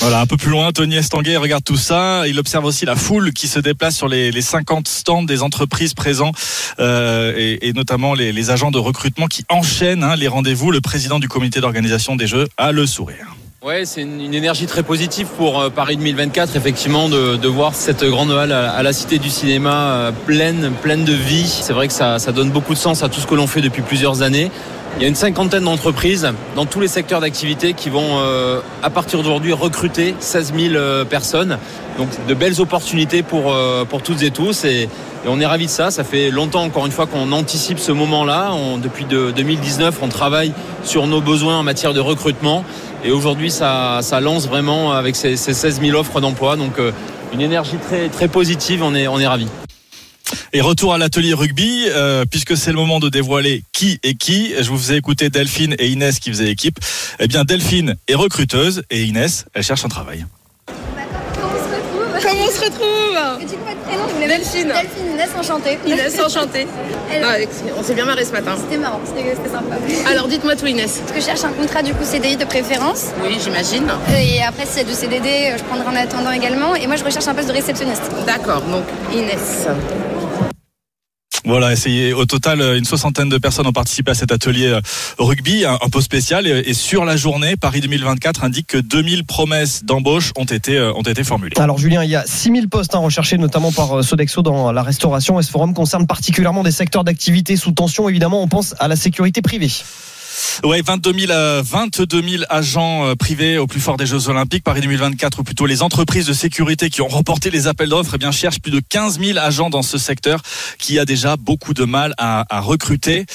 Voilà, 0.00 0.20
un 0.20 0.26
peu 0.26 0.36
plus 0.36 0.50
loin, 0.50 0.70
Tony 0.70 0.96
Estanguet 0.96 1.36
regarde 1.36 1.64
tout 1.64 1.76
ça. 1.76 2.28
Il 2.28 2.38
observe 2.38 2.64
aussi 2.64 2.84
la 2.84 2.94
foule 2.94 3.32
qui 3.32 3.48
se 3.48 3.58
déplace 3.58 3.96
sur 3.96 4.06
les, 4.06 4.30
les 4.30 4.42
50 4.42 4.86
stands 4.86 5.24
des 5.24 5.42
entreprises 5.42 5.92
présents 5.94 6.30
euh, 6.78 7.32
et, 7.36 7.72
notamment 7.72 8.14
les, 8.14 8.50
agents 8.50 8.70
de 8.70 8.78
recrutement 8.78 9.26
qui 9.26 9.44
enchaînent 9.48 10.04
hein, 10.04 10.14
les 10.14 10.28
rendez-vous. 10.28 10.70
Le 10.70 10.80
président 10.80 11.18
du 11.18 11.28
comité 11.28 11.60
d'organisation 11.60 12.14
des 12.14 12.28
Jeux 12.28 12.46
a 12.56 12.70
le 12.70 12.86
sourire. 12.86 13.26
Ouais, 13.60 13.84
c'est 13.84 14.02
une, 14.02 14.32
énergie 14.32 14.66
très 14.66 14.84
positive 14.84 15.26
pour 15.36 15.60
euh, 15.60 15.68
Paris 15.68 15.96
2024, 15.96 16.54
effectivement, 16.54 17.08
de, 17.08 17.48
voir 17.48 17.74
cette 17.74 18.04
grande 18.04 18.30
halle 18.30 18.52
à, 18.52 18.80
la 18.84 18.92
Cité 18.92 19.18
du 19.18 19.30
Cinéma 19.30 19.74
euh, 19.74 20.12
pleine, 20.26 20.70
pleine 20.80 21.04
de 21.04 21.12
vie. 21.12 21.48
C'est 21.48 21.72
vrai 21.72 21.88
que 21.88 21.92
ça 21.94 22.18
donne 22.32 22.50
beaucoup 22.50 22.74
de 22.74 22.78
sens 22.78 23.02
à 23.02 23.08
tout 23.08 23.20
ce 23.20 23.26
que 23.26 23.34
l'on 23.34 23.48
fait 23.48 23.62
depuis 23.62 23.82
plusieurs 23.82 24.22
années. 24.22 24.52
Il 24.96 25.02
y 25.02 25.04
a 25.04 25.08
une 25.08 25.14
cinquantaine 25.14 25.62
d'entreprises 25.64 26.28
dans 26.56 26.66
tous 26.66 26.80
les 26.80 26.88
secteurs 26.88 27.20
d'activité 27.20 27.72
qui 27.72 27.88
vont, 27.88 28.18
euh, 28.18 28.60
à 28.82 28.90
partir 28.90 29.20
d'aujourd'hui, 29.20 29.52
recruter 29.52 30.14
16 30.18 30.52
000 30.58 30.74
euh, 30.74 31.04
personnes. 31.04 31.58
Donc 31.98 32.08
de 32.26 32.34
belles 32.34 32.60
opportunités 32.60 33.22
pour, 33.22 33.52
euh, 33.52 33.84
pour 33.84 34.02
toutes 34.02 34.22
et 34.22 34.30
tous. 34.30 34.64
Et, 34.64 34.88
on 35.26 35.40
est 35.40 35.46
ravis 35.46 35.66
de 35.66 35.70
ça. 35.70 35.90
Ça 35.90 36.04
fait 36.04 36.30
longtemps, 36.30 36.62
encore 36.62 36.86
une 36.86 36.92
fois, 36.92 37.06
qu'on 37.06 37.32
anticipe 37.32 37.78
ce 37.78 37.92
moment-là. 37.92 38.52
Depuis 38.82 39.04
de- 39.04 39.30
2019, 39.30 39.98
on 40.00 40.08
travaille 40.08 40.52
sur 40.84 41.06
nos 41.06 41.20
besoins 41.20 41.58
en 41.58 41.62
matière 41.62 41.92
de 41.92 42.00
recrutement. 42.00 42.64
Et 43.04 43.10
aujourd'hui, 43.10 43.50
ça, 43.50 43.98
ça 44.00 44.20
lance 44.20 44.48
vraiment 44.48 44.92
avec 44.92 45.16
ces, 45.16 45.36
ces 45.36 45.54
16 45.54 45.80
000 45.80 45.98
offres 45.98 46.20
d'emploi. 46.20 46.56
Donc 46.56 46.78
euh, 46.78 46.92
une 47.34 47.40
énergie 47.40 47.76
très, 47.76 48.08
très 48.08 48.28
positive. 48.28 48.82
On 48.82 48.94
est, 48.94 49.06
on 49.06 49.18
est 49.18 49.26
ravis. 49.26 49.48
Et 50.52 50.60
retour 50.60 50.94
à 50.94 50.98
l'atelier 50.98 51.34
rugby, 51.34 51.86
euh, 51.88 52.24
puisque 52.30 52.56
c'est 52.56 52.70
le 52.70 52.76
moment 52.76 53.00
de 53.00 53.08
dévoiler 53.08 53.62
qui 53.72 53.98
est 54.02 54.14
qui. 54.14 54.52
Je 54.58 54.68
vous 54.68 54.78
faisais 54.78 54.96
écouter 54.96 55.30
Delphine 55.30 55.74
et 55.78 55.88
Inès 55.88 56.18
qui 56.20 56.30
faisaient 56.30 56.48
équipe. 56.50 56.78
Eh 57.20 57.28
bien, 57.28 57.44
Delphine 57.44 57.96
est 58.08 58.14
recruteuse 58.14 58.82
et 58.90 59.02
Inès, 59.04 59.44
elle 59.54 59.62
cherche 59.62 59.84
un 59.84 59.88
travail. 59.88 60.24
Comment 60.66 61.48
on 61.54 61.56
se 61.58 61.74
retrouve? 61.74 62.22
Comment 62.22 62.44
on 62.44 62.50
se 62.50 62.60
retrouve 62.64 63.40
Et 63.40 63.44
du 63.44 63.52
coup, 63.54 63.64
votre 63.66 63.80
prénom 63.80 64.26
Delphine. 64.28 64.68
Delphine, 64.68 65.12
Inès, 65.14 65.28
enchantée. 65.38 65.78
Inès, 65.86 66.20
enchantée. 66.20 66.66
Elle- 67.12 67.24
Ah, 67.24 67.36
on 67.78 67.82
s'est 67.82 67.94
bien 67.94 68.04
marré 68.04 68.24
ce 68.24 68.32
matin. 68.32 68.54
C'était 68.60 68.76
marrant, 68.76 69.00
c'était 69.06 69.34
sympa. 69.50 69.76
Alors 70.10 70.28
dites-moi 70.28 70.56
tout 70.56 70.66
Inès. 70.66 71.00
Que 71.14 71.20
je 71.20 71.24
cherche 71.24 71.44
un 71.44 71.52
contrat 71.52 71.82
du 71.82 71.92
coup 71.94 72.04
CDI 72.04 72.36
de 72.36 72.44
préférence? 72.44 73.06
Oui, 73.24 73.38
j'imagine. 73.42 73.86
Et 74.20 74.42
après, 74.42 74.66
s'il 74.66 74.78
y 74.78 74.80
a 74.80 74.84
du 74.84 74.92
CDD, 74.94 75.54
je 75.56 75.62
prendrai 75.64 75.86
en 75.86 75.96
attendant 75.96 76.32
également. 76.32 76.74
Et 76.74 76.86
moi, 76.86 76.96
je 76.96 77.04
recherche 77.04 77.26
un 77.28 77.34
poste 77.34 77.48
de 77.48 77.54
réceptionniste. 77.54 78.02
D'accord, 78.26 78.60
donc 78.62 78.84
Inès. 79.12 79.66
Voilà, 81.44 81.72
essayez. 81.72 82.12
Au 82.12 82.26
total, 82.26 82.60
une 82.76 82.84
soixantaine 82.84 83.28
de 83.28 83.38
personnes 83.38 83.66
ont 83.66 83.72
participé 83.72 84.10
à 84.10 84.14
cet 84.14 84.32
atelier 84.32 84.66
euh, 84.66 84.80
rugby, 85.18 85.64
un, 85.64 85.78
peu 85.90 86.00
spécial. 86.00 86.46
Et, 86.46 86.74
sur 86.74 87.04
la 87.04 87.16
journée, 87.16 87.56
Paris 87.56 87.80
2024 87.80 88.44
indique 88.44 88.66
que 88.68 88.78
2000 88.78 89.24
promesses 89.24 89.84
d'embauche 89.84 90.32
ont 90.36 90.44
été 90.44 90.76
euh, 90.76 90.92
ont 90.92 91.02
été 91.02 91.24
formulées. 91.24 91.58
Alors 91.58 91.78
Julien, 91.78 92.04
il 92.04 92.10
y 92.10 92.16
a 92.16 92.24
6000 92.26 92.68
postes 92.68 92.94
hein, 92.94 92.98
recherchés 92.98 93.38
notamment 93.38 93.72
par 93.72 93.98
euh, 93.98 94.02
Sodexo 94.02 94.42
dans 94.42 94.72
la 94.72 94.82
restauration. 94.82 95.38
Et 95.40 95.42
ce 95.42 95.50
forum 95.50 95.74
concerne 95.74 96.06
particulièrement 96.06 96.62
des 96.62 96.72
secteurs 96.72 97.04
d'activité 97.04 97.56
sous 97.56 97.72
tension. 97.72 98.08
Évidemment, 98.08 98.42
on 98.42 98.48
pense 98.48 98.74
à 98.78 98.88
la 98.88 98.96
sécurité 98.96 99.42
privée. 99.42 99.70
Ouais, 100.64 100.82
22 100.82 101.12
000, 101.12 101.32
euh, 101.32 101.62
22 101.64 102.22
000 102.22 102.42
agents 102.48 103.06
euh, 103.06 103.14
privés 103.14 103.58
au 103.58 103.66
plus 103.66 103.80
fort 103.80 103.96
des 103.96 104.06
Jeux 104.06 104.28
Olympiques. 104.28 104.64
Paris 104.64 104.80
2024, 104.80 105.40
ou 105.40 105.44
plutôt 105.44 105.66
les 105.66 105.82
entreprises 105.82 106.26
de 106.26 106.32
sécurité 106.32 106.90
qui 106.90 107.02
ont 107.02 107.08
remporté 107.08 107.50
les 107.50 107.66
appels 107.66 107.88
d'offres, 107.88 108.12
eh 108.14 108.18
bien, 108.18 108.32
cherchent 108.32 108.60
plus 108.60 108.72
de 108.72 108.80
15 108.80 109.20
000 109.20 109.38
agents 109.38 109.70
dans 109.70 109.82
ce 109.82 109.98
secteur 109.98 110.42
qui 110.78 110.98
a 110.98 111.04
déjà 111.04 111.36
beaucoup 111.36 111.74
de 111.74 111.84
mal 111.84 112.14
à, 112.18 112.44
à 112.54 112.60
recruter. 112.60 113.26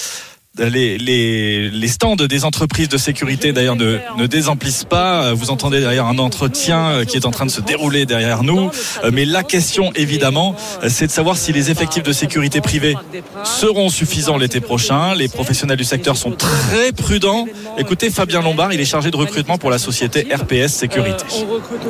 Les, 0.59 0.99
les, 0.99 1.87
stands 1.87 2.15
des 2.15 2.45
entreprises 2.45 2.87
de 2.87 2.97
sécurité 2.97 3.53
d'ailleurs 3.53 3.75
ne, 3.75 3.97
ne 4.19 4.27
désemplissent 4.27 4.83
pas. 4.83 5.33
Vous 5.33 5.49
entendez 5.49 5.79
derrière 5.79 6.05
un 6.05 6.19
entretien 6.19 6.89
euh, 6.89 7.05
qui 7.05 7.17
est 7.17 7.25
en 7.25 7.31
train 7.31 7.47
de 7.47 7.51
se 7.51 7.59
dérouler 7.59 8.05
derrière 8.05 8.43
nous. 8.43 8.69
Euh, 9.03 9.09
Mais 9.11 9.25
la 9.25 9.41
question 9.41 9.91
évidemment, 9.95 10.55
euh, 10.83 10.89
c'est 10.89 11.07
de 11.07 11.11
savoir 11.11 11.37
si 11.37 11.53
les 11.53 11.71
effectifs 11.71 12.03
de 12.03 12.13
sécurité 12.13 12.61
privée 12.61 12.95
seront 13.43 13.89
suffisants 13.89 14.37
l'été 14.37 14.61
prochain. 14.61 15.15
Les 15.15 15.27
professionnels 15.27 15.77
du 15.77 15.83
secteur 15.83 16.17
sont 16.17 16.31
très 16.31 16.91
prudents. 16.91 17.47
Écoutez 17.77 18.09
Fabien 18.11 18.41
Lombard, 18.41 18.71
il 18.71 18.79
est 18.79 18.85
chargé 18.85 19.09
de 19.09 19.17
recrutement 19.17 19.57
pour 19.57 19.71
la 19.71 19.77
société 19.79 20.27
RPS 20.31 20.67
Sécurité. 20.73 21.23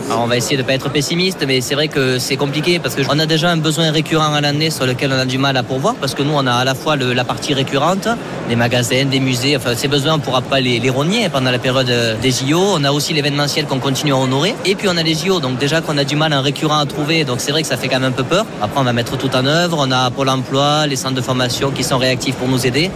Alors 0.10 0.22
on 0.24 0.28
va 0.28 0.38
essayer 0.38 0.56
de 0.56 0.62
ne 0.62 0.68
pas 0.68 0.74
être 0.74 0.90
pessimiste, 0.90 1.44
mais 1.46 1.60
c'est 1.62 1.76
vrai 1.76 1.88
que 1.90 2.20
c'est 2.20 2.38
compliqué 2.38 2.80
parce 2.80 2.96
qu'on 2.96 3.20
a 3.20 3.26
déjà 3.26 3.50
un 3.50 3.58
besoin 3.58 3.92
récurrent 3.92 4.34
à 4.34 4.40
l'année 4.42 4.70
sur 4.70 4.86
lequel 4.86 5.12
on 5.12 5.20
a 5.20 5.26
du 5.26 5.38
mal 5.38 5.58
à 5.58 5.64
pourvoir 5.64 5.96
parce 5.96 6.14
que 6.16 6.24
nous 6.24 6.34
on 6.34 6.48
a 6.48 6.54
à 6.54 6.64
la 6.64 6.74
fois 6.76 6.96
le- 6.96 7.14
la 7.14 7.26
partie 7.26 7.54
récurrente, 7.54 8.08
des 8.48 8.56
magasins, 8.56 9.06
des 9.06 9.20
musées, 9.20 9.58
enfin 9.58 9.76
ces 9.76 9.88
besoins 9.90 10.14
on 10.14 10.18
ne 10.18 10.22
pourra 10.22 10.42
pas 10.42 10.62
les, 10.62 10.80
les 10.80 10.90
rogner 10.90 11.28
pendant 11.30 11.52
la 11.52 11.60
période 11.60 11.90
euh, 11.90 12.16
des 12.22 12.32
JO. 12.32 12.60
On 12.76 12.84
a 12.86 12.92
aussi 12.92 13.14
l'événementiel 13.14 13.66
qu'on 13.66 13.80
continue 13.80 14.14
à 14.14 14.18
honorer 14.18 14.56
et 14.66 14.76
puis 14.76 14.88
on 14.90 14.96
a 14.98 15.04
les 15.04 15.16
JO, 15.16 15.40
donc 15.42 15.58
déjà 15.58 15.82
qu'on 15.82 15.98
a 15.98 16.04
du 16.06 16.16
mal 16.16 16.32
un 16.34 16.42
récurrent 16.42 16.80
à 16.80 16.86
trouver, 16.86 17.26
donc 17.26 17.42
c'est 17.42 17.52
vrai 17.52 17.62
que 17.62 17.68
ça 17.68 17.76
fait 17.78 17.88
quand 17.90 18.00
même 18.00 18.10
un 18.10 18.16
peu 18.16 18.24
peur. 18.24 18.46
Après 18.62 18.80
on 18.80 18.84
va 18.86 18.94
mettre 18.94 19.18
tout 19.18 19.36
en 19.36 19.46
œuvre, 19.46 19.78
on 19.82 19.92
a 19.92 20.10
Pôle 20.12 20.30
emploi, 20.30 20.88
les 20.88 20.96
centres 20.96 21.16
de 21.16 21.22
formation 21.22 21.72
qui 21.72 21.84
sont 21.84 21.98
réactifs 21.98 22.36
pour 22.36 22.48
nous 22.48 22.66
aider, 22.66 22.90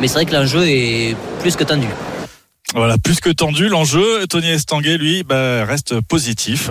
mais 0.00 0.08
c'est 0.08 0.14
vrai 0.14 0.24
que 0.24 0.34
l'enjeu 0.34 0.66
est 0.66 1.14
plus 1.40 1.54
que 1.54 1.64
tendu. 1.64 1.86
Voilà, 2.74 2.96
plus 2.98 3.20
que 3.20 3.30
tendu 3.30 3.68
l'enjeu. 3.68 4.26
Tony 4.28 4.48
Estanguet, 4.48 4.96
lui, 4.96 5.22
bah, 5.24 5.64
reste 5.64 6.00
positif. 6.00 6.70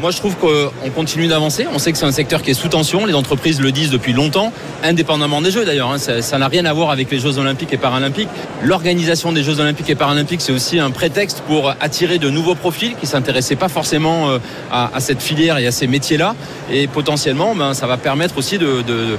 Moi, 0.00 0.12
je 0.12 0.16
trouve 0.18 0.36
qu'on 0.36 0.90
continue 0.94 1.26
d'avancer. 1.26 1.66
On 1.74 1.78
sait 1.80 1.90
que 1.90 1.98
c'est 1.98 2.04
un 2.06 2.12
secteur 2.12 2.42
qui 2.42 2.52
est 2.52 2.54
sous 2.54 2.68
tension. 2.68 3.04
Les 3.04 3.14
entreprises 3.14 3.60
le 3.60 3.72
disent 3.72 3.90
depuis 3.90 4.12
longtemps, 4.12 4.52
indépendamment 4.84 5.42
des 5.42 5.50
Jeux 5.50 5.64
d'ailleurs. 5.64 5.90
hein. 5.90 5.98
Ça 5.98 6.38
n'a 6.38 6.46
rien 6.46 6.64
à 6.66 6.72
voir 6.72 6.90
avec 6.90 7.10
les 7.10 7.18
Jeux 7.18 7.38
Olympiques 7.38 7.72
et 7.72 7.76
Paralympiques. 7.78 8.28
L'organisation 8.62 9.32
des 9.32 9.42
Jeux 9.42 9.58
Olympiques 9.58 9.90
et 9.90 9.96
Paralympiques, 9.96 10.40
c'est 10.40 10.52
aussi 10.52 10.78
un 10.78 10.92
prétexte 10.92 11.40
pour 11.48 11.74
attirer 11.80 12.18
de 12.18 12.30
nouveaux 12.30 12.54
profils 12.54 12.94
qui 13.00 13.06
s'intéressaient 13.08 13.56
pas 13.56 13.68
forcément 13.68 14.30
euh, 14.30 14.38
à, 14.70 14.94
à 14.94 15.00
cette 15.00 15.20
filière 15.20 15.58
et 15.58 15.66
à 15.66 15.72
ces 15.72 15.88
métiers-là. 15.88 16.36
Et 16.70 16.86
potentiellement, 16.86 17.56
ben, 17.56 17.74
ça 17.74 17.88
va 17.88 17.96
permettre 17.96 18.38
aussi 18.38 18.58
de, 18.58 18.82
de- 18.82 19.18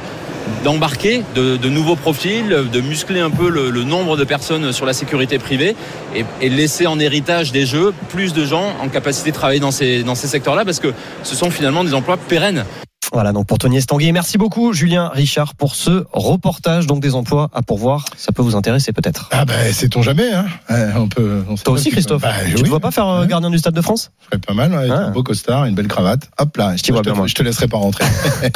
d'embarquer 0.64 1.24
de, 1.36 1.70
nouveaux 1.70 1.96
profils, 1.96 2.48
de 2.48 2.82
muscler 2.82 3.20
un 3.20 3.30
peu 3.30 3.50
le, 3.50 3.84
nombre 3.84 4.18
de 4.18 4.24
personnes 4.24 4.72
sur 4.72 4.86
la 4.86 4.94
sécurité 4.94 5.40
privée 5.40 5.76
et, 6.16 6.50
laisser 6.50 6.88
en 6.88 7.00
héritage 7.00 7.52
des 7.52 7.66
jeux 7.66 7.94
plus 8.10 8.34
de 8.34 8.46
gens 8.46 8.74
en 8.82 8.90
capacité 8.90 9.32
de 9.32 9.36
travailler 9.36 9.60
dans 9.60 9.72
ces, 9.72 10.04
dans 10.04 10.16
ces 10.16 10.28
secteurs-là 10.28 10.66
parce 10.66 10.80
que 10.80 10.94
ce 11.24 11.36
sont 11.36 11.52
finalement 11.52 11.84
des 11.84 11.94
emplois 11.94 12.18
pérennes. 12.18 12.66
Voilà 13.14 13.32
donc 13.32 13.46
pour 13.46 13.60
Tony 13.60 13.78
Estanguet. 13.78 14.12
Merci 14.12 14.38
beaucoup 14.40 14.74
Julien 14.74 15.10
Richard 15.14 15.54
pour 15.54 15.76
ce 15.76 16.06
reportage 16.14 16.88
donc 16.88 17.00
des 17.00 17.14
emplois 17.14 17.50
à 17.54 17.62
pourvoir. 17.62 18.06
Ça 18.18 18.32
peut 18.32 18.42
vous 18.42 18.56
intéresser 18.56 18.92
peut-être. 18.92 19.30
Ah 19.32 19.46
ben, 19.46 19.72
sait-on 19.72 20.02
jamais, 20.02 20.34
hein. 20.34 20.46
On 20.96 21.08
peut. 21.08 21.44
On 21.48 21.56
sait 21.56 21.64
Toi 21.64 21.74
aussi 21.76 21.92
Christophe. 21.92 22.24
Bah, 22.24 22.32
tu 22.48 22.56
oui. 22.56 22.64
te 22.64 22.70
vois 22.70 22.80
pas 22.80 22.90
faire 22.92 23.08
euh, 23.08 23.26
gardien 23.26 23.52
du 23.52 23.60
Stade 23.60 23.76
de 23.76 23.82
France? 23.82 24.10
Ce 24.22 24.26
serait 24.26 24.40
pas 24.40 24.54
mal, 24.54 24.72
ouais, 24.72 24.78
avec 24.78 24.92
un 24.92 25.12
beau 25.12 25.22
costard, 25.24 25.66
une 25.66 25.76
belle 25.76 25.88
cravate. 25.88 26.30
Hop 26.40 26.58
là, 26.58 26.76
je, 26.76 26.82
te- 26.82 26.92
vois 26.92 27.02
je 27.02 27.04
te, 27.04 27.10
bien, 27.10 27.18
moi. 27.18 27.28
je 27.28 27.36
te 27.36 27.44
laisserai 27.44 27.68
pas 27.68 27.78
rentrer. 27.78 28.04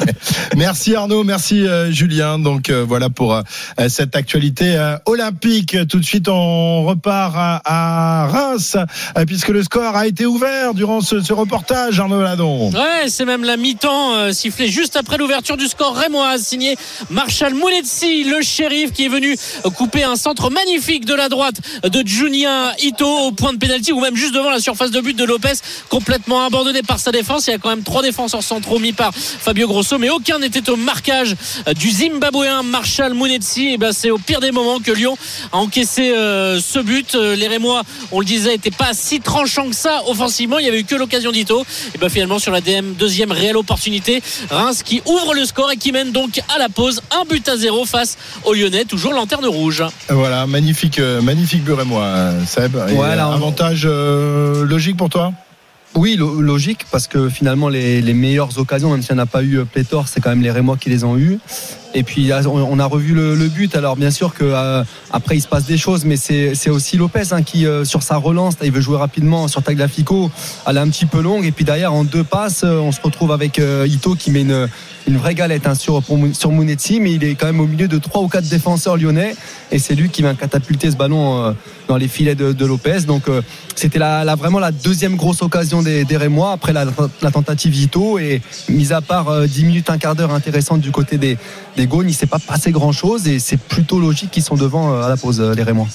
merci 0.55 0.95
Arnaud, 0.95 1.23
merci 1.23 1.65
euh, 1.67 1.91
Julien. 1.91 2.39
Donc 2.39 2.69
euh, 2.69 2.83
voilà 2.87 3.09
pour 3.09 3.33
euh, 3.35 3.41
cette 3.89 4.15
actualité 4.15 4.75
euh, 4.75 4.97
olympique. 5.05 5.77
Tout 5.87 5.99
de 5.99 6.05
suite, 6.05 6.27
on 6.29 6.83
repart 6.83 7.33
à, 7.37 8.23
à 8.23 8.27
Reims, 8.27 8.75
euh, 9.17 9.25
puisque 9.25 9.49
le 9.49 9.61
score 9.63 9.95
a 9.95 10.07
été 10.07 10.25
ouvert 10.25 10.73
durant 10.73 11.01
ce, 11.01 11.21
ce 11.21 11.33
reportage, 11.33 11.99
Arnaud 11.99 12.21
Ladon. 12.21 12.71
Ouais, 12.71 13.07
c'est 13.07 13.25
même 13.25 13.43
la 13.43 13.57
mi-temps 13.57 14.13
euh, 14.15 14.31
juste 14.67 14.95
après 14.95 15.17
l'ouverture 15.17 15.57
du 15.57 15.67
score 15.67 15.95
rémois 15.95 16.37
signé 16.37 16.75
Marshall 17.09 17.53
Mounetsi, 17.53 18.23
le 18.23 18.41
shérif 18.41 18.91
qui 18.91 19.05
est 19.05 19.09
venu 19.09 19.35
couper 19.75 20.03
un 20.03 20.15
centre 20.15 20.49
magnifique 20.49 21.05
de 21.05 21.13
la 21.13 21.29
droite 21.29 21.55
de 21.83 22.05
Junia 22.05 22.73
Ito 22.79 23.07
au 23.07 23.31
point 23.31 23.53
de 23.53 23.57
pénalty 23.57 23.91
ou 23.91 23.99
même 23.99 24.15
juste 24.15 24.33
devant 24.33 24.49
la 24.49 24.59
surface 24.59 24.91
de 24.91 25.01
but 25.01 25.15
de 25.15 25.23
Lopez 25.23 25.53
complètement 25.89 26.45
abandonné 26.45 26.81
par 26.81 26.99
sa 26.99 27.11
défense. 27.11 27.47
Il 27.47 27.51
y 27.51 27.53
a 27.53 27.57
quand 27.57 27.69
même 27.69 27.83
trois 27.83 28.01
défenseurs 28.01 28.43
centraux 28.43 28.79
mis 28.79 28.93
par 28.93 29.13
Fabio 29.13 29.67
Grosso 29.67 29.97
mais 29.97 30.09
aucun 30.09 30.39
n'était 30.39 30.69
au 30.69 30.75
marquage 30.75 31.35
du 31.79 31.89
Zimbabwéen 31.89 32.63
Marshall 32.63 33.13
Mounetsi. 33.13 33.73
Et 33.73 33.77
ben 33.77 33.91
c'est 33.91 34.11
au 34.11 34.17
pire 34.17 34.39
des 34.39 34.51
moments 34.51 34.79
que 34.79 34.91
Lyon 34.91 35.17
a 35.51 35.57
encaissé 35.57 36.11
euh, 36.11 36.59
ce 36.59 36.79
but. 36.79 37.15
Euh, 37.15 37.35
Les 37.35 37.47
Rémois, 37.47 37.83
on 38.11 38.19
le 38.19 38.25
disait, 38.25 38.51
n'étaient 38.51 38.71
pas 38.71 38.93
si 38.93 39.19
tranchants 39.19 39.69
que 39.69 39.75
ça 39.75 40.03
offensivement. 40.07 40.59
Il 40.59 40.65
y 40.65 40.69
avait 40.69 40.79
eu 40.79 40.83
que 40.83 40.95
l'occasion 40.95 41.31
d'Ito. 41.31 41.65
Et 41.95 41.97
ben 41.97 42.09
finalement 42.09 42.39
sur 42.39 42.51
la 42.51 42.61
DM, 42.61 42.93
deuxième 42.93 43.31
réelle 43.31 43.57
opportunité, 43.57 44.21
Reims 44.49 44.83
qui 44.83 45.01
ouvre 45.05 45.33
le 45.33 45.45
score 45.45 45.71
et 45.71 45.77
qui 45.77 45.91
mène 45.91 46.11
donc 46.11 46.39
à 46.53 46.59
la 46.59 46.69
pause 46.69 47.01
un 47.11 47.23
but 47.25 47.47
à 47.49 47.57
zéro 47.57 47.85
face 47.85 48.17
aux 48.45 48.53
Lyonnais, 48.53 48.85
toujours 48.85 49.13
lanterne 49.13 49.45
rouge. 49.45 49.83
Voilà, 50.09 50.45
magnifique, 50.47 50.99
euh, 50.99 51.21
magnifique 51.21 51.63
but 51.63 51.83
moi, 51.83 52.03
euh, 52.03 52.45
Seb. 52.45 52.75
Et, 52.89 52.93
Voilà. 52.93 53.27
euh, 53.29 53.33
avantage 53.33 53.83
euh, 53.85 54.65
logique 54.65 54.97
pour 54.97 55.09
toi 55.09 55.33
Oui, 55.95 56.15
lo- 56.15 56.41
logique, 56.41 56.85
parce 56.91 57.07
que 57.07 57.29
finalement, 57.29 57.69
les, 57.69 58.01
les 58.01 58.13
meilleures 58.13 58.57
occasions, 58.59 58.91
même 58.91 59.01
s'il 59.01 59.15
n'y 59.15 59.21
en 59.21 59.23
a 59.23 59.27
pas 59.27 59.41
eu 59.43 59.65
pléthore, 59.65 60.07
c'est 60.07 60.21
quand 60.21 60.29
même 60.29 60.41
les 60.43 60.51
Rémois 60.51 60.77
qui 60.77 60.89
les 60.89 61.03
ont 61.03 61.17
eues. 61.17 61.39
Et 61.93 62.03
puis, 62.03 62.31
on 62.45 62.79
a 62.79 62.85
revu 62.85 63.13
le, 63.13 63.47
but. 63.47 63.75
Alors, 63.75 63.95
bien 63.95 64.11
sûr 64.11 64.33
que 64.33 64.43
euh, 64.43 64.83
après 65.11 65.37
il 65.37 65.41
se 65.41 65.47
passe 65.47 65.65
des 65.65 65.77
choses, 65.77 66.03
mais 66.05 66.17
c'est 66.17 66.69
aussi 66.69 66.97
Lopez 66.97 67.31
hein, 67.31 67.43
qui, 67.43 67.65
euh, 67.65 67.85
sur 67.85 68.03
sa 68.03 68.17
relance, 68.17 68.55
il 68.61 68.71
veut 68.71 68.81
jouer 68.81 68.97
rapidement 68.97 69.47
sur 69.47 69.63
Tagliafico. 69.63 70.29
Elle 70.67 70.77
est 70.77 70.79
un 70.79 70.89
petit 70.89 71.05
peu 71.05 71.21
longue. 71.21 71.45
Et 71.45 71.51
puis 71.51 71.65
derrière, 71.65 71.93
en 71.93 72.03
deux 72.03 72.23
passes, 72.23 72.63
euh, 72.63 72.79
on 72.79 72.91
se 72.91 73.01
retrouve 73.01 73.31
avec 73.31 73.59
euh, 73.59 73.87
Ito 73.87 74.15
qui 74.15 74.31
met 74.31 74.41
une, 74.41 74.67
vraie 75.07 75.35
galette 75.35 75.65
hein, 75.65 75.75
sur, 75.75 76.03
pour 76.03 76.19
sur 76.33 76.51
mais 76.51 77.13
il 77.13 77.23
est 77.23 77.35
quand 77.35 77.45
même 77.45 77.61
au 77.61 77.67
milieu 77.67 77.87
de 77.87 77.97
trois 77.97 78.21
ou 78.21 78.27
quatre 78.27 78.49
défenseurs 78.49 78.97
lyonnais. 78.97 79.35
Et 79.71 79.79
c'est 79.79 79.95
lui 79.95 80.09
qui 80.09 80.21
vient 80.21 80.35
catapulter 80.35 80.91
ce 80.91 80.97
ballon 80.97 81.55
dans 81.87 81.97
les 81.97 82.07
filets 82.09 82.35
de, 82.35 82.65
Lopez. 82.65 83.01
Donc, 83.07 83.23
c'était 83.75 83.99
vraiment 83.99 84.59
la 84.59 84.71
deuxième 84.71 85.15
grosse 85.15 85.41
occasion 85.41 85.81
des, 85.81 86.03
des 86.03 86.17
Rémois 86.17 86.51
après 86.51 86.73
la, 86.73 86.85
la 87.21 87.31
tentative 87.31 87.75
Ito. 87.75 88.19
Et 88.19 88.41
mis 88.69 88.93
à 88.93 89.01
part 89.01 89.29
euh, 89.29 89.47
10 89.47 89.65
minutes, 89.65 89.89
un 89.89 89.97
quart 89.97 90.15
d'heure 90.15 90.33
intéressante 90.33 90.81
du 90.81 90.91
côté 90.91 91.17
des, 91.17 91.37
des 91.77 91.87
Gaunes, 91.87 92.09
il 92.09 92.13
s'est 92.13 92.25
pas 92.25 92.39
passé 92.39 92.71
grand 92.71 92.91
chose. 92.91 93.27
Et 93.27 93.39
c'est 93.39 93.57
plutôt 93.57 93.99
logique 93.99 94.31
qu'ils 94.31 94.43
sont 94.43 94.55
devant 94.55 94.91
euh, 94.91 95.03
à 95.03 95.09
la 95.09 95.15
pause, 95.15 95.39
euh, 95.39 95.53
les 95.55 95.63
Rémois. 95.63 95.87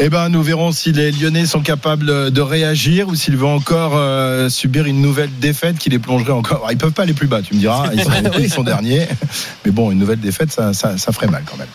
Eh 0.00 0.10
ben, 0.10 0.28
nous 0.28 0.44
verrons 0.44 0.70
si 0.70 0.92
les 0.92 1.10
Lyonnais 1.10 1.44
sont 1.44 1.60
capables 1.60 2.30
de 2.30 2.40
réagir 2.40 3.08
ou 3.08 3.16
s'ils 3.16 3.36
vont 3.36 3.56
encore 3.56 3.94
euh, 3.96 4.48
subir 4.48 4.86
une 4.86 5.02
nouvelle 5.02 5.30
défaite 5.40 5.76
qui 5.76 5.90
les 5.90 5.98
plongerait 5.98 6.32
encore. 6.32 6.58
Alors, 6.58 6.70
ils 6.70 6.78
peuvent 6.78 6.92
pas 6.92 7.02
aller 7.02 7.14
plus 7.14 7.26
bas, 7.26 7.42
tu 7.42 7.54
me 7.54 7.58
diras. 7.58 7.90
Ils 7.92 8.04
sont, 8.04 8.10
ils 8.38 8.50
sont 8.50 8.62
derniers. 8.62 9.08
Mais 9.64 9.72
bon, 9.72 9.90
une 9.90 9.98
nouvelle 9.98 10.20
défaite, 10.20 10.52
ça, 10.52 10.72
ça, 10.72 10.96
ça 10.98 11.10
ferait 11.10 11.26
mal 11.26 11.42
quand 11.50 11.56
même. 11.56 11.66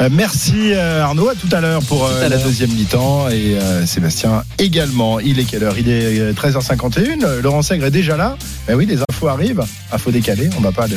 Euh, 0.00 0.08
merci 0.10 0.72
euh, 0.72 1.04
Arnaud. 1.04 1.28
À 1.28 1.36
tout 1.36 1.48
à 1.52 1.60
l'heure 1.60 1.82
pour 1.84 2.08
à 2.08 2.28
la 2.28 2.38
deuxième 2.38 2.70
mi-temps 2.70 3.28
et 3.28 3.56
Sébastien 3.86 4.42
également. 4.58 5.20
Il 5.20 5.38
est 5.38 5.44
quelle 5.44 5.62
heure? 5.62 5.78
Il 5.78 5.88
est 5.88 6.18
euh, 6.20 6.32
13h51. 6.32 7.24
Euh, 7.24 7.42
Laurent 7.42 7.62
Sègre 7.62 7.86
est 7.86 7.90
déjà 7.90 8.16
là. 8.16 8.36
Ben 8.66 8.74
oui, 8.74 8.86
les 8.86 8.98
infos 9.08 9.28
arrivent. 9.28 9.62
Info 9.92 10.10
décalée. 10.10 10.50
On 10.58 10.60
va 10.60 10.72
pas, 10.72 10.86
le, 10.86 10.96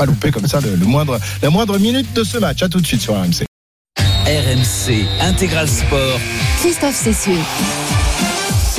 pas 0.00 0.06
louper 0.06 0.30
comme 0.30 0.46
ça 0.46 0.60
le, 0.60 0.76
le 0.76 0.86
moindre, 0.86 1.18
la 1.42 1.50
moindre 1.50 1.78
minute 1.78 2.10
de 2.14 2.24
ce 2.24 2.38
match. 2.38 2.62
À 2.62 2.68
tout 2.68 2.80
de 2.80 2.86
suite 2.86 3.02
sur 3.02 3.14
RMC. 3.14 3.44
RMC 3.98 5.04
Intégral 5.20 5.68
Sport. 5.68 6.18
Christophe 6.60 6.94
Cessieux. 6.96 7.36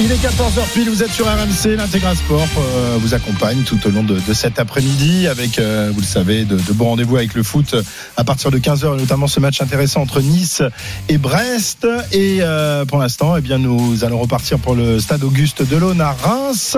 Il 0.04 0.12
est 0.12 0.16
14h 0.16 0.68
pile, 0.74 0.90
vous 0.90 1.04
êtes 1.04 1.12
sur 1.12 1.28
RMC, 1.28 1.78
l'Intégral 1.78 2.18
Sport 2.18 2.48
euh, 2.58 2.98
vous 3.00 3.14
accompagne 3.14 3.62
tout 3.62 3.78
au 3.86 3.92
long 3.92 4.02
de, 4.02 4.18
cet 4.34 4.58
après-midi 4.58 5.28
avec, 5.28 5.60
euh, 5.60 5.92
vous 5.94 6.00
le 6.00 6.06
savez, 6.06 6.44
de, 6.44 6.56
bons 6.74 6.86
rendez-vous 6.86 7.18
avec 7.18 7.36
le 7.36 7.44
foot 7.44 7.76
à 8.18 8.24
partir 8.24 8.50
de 8.50 8.58
15h, 8.58 8.98
notamment 8.98 9.28
ce 9.28 9.40
match 9.40 9.62
intéressant 9.62 10.02
entre 10.02 10.22
Nice 10.22 10.64
et 11.08 11.20
Brest. 11.20 11.86
Et 12.14 12.40
euh, 12.42 12.84
pour 12.84 12.98
l'instant, 12.98 13.38
eh 13.38 13.42
bien, 13.42 13.60
nous 13.60 14.04
allons 14.04 14.18
repartir 14.18 14.58
pour 14.58 14.74
le 14.74 15.00
stade 15.00 15.24
Auguste 15.24 15.62
Delaune 15.62 16.02
à 16.02 16.14
Reims. 16.14 16.78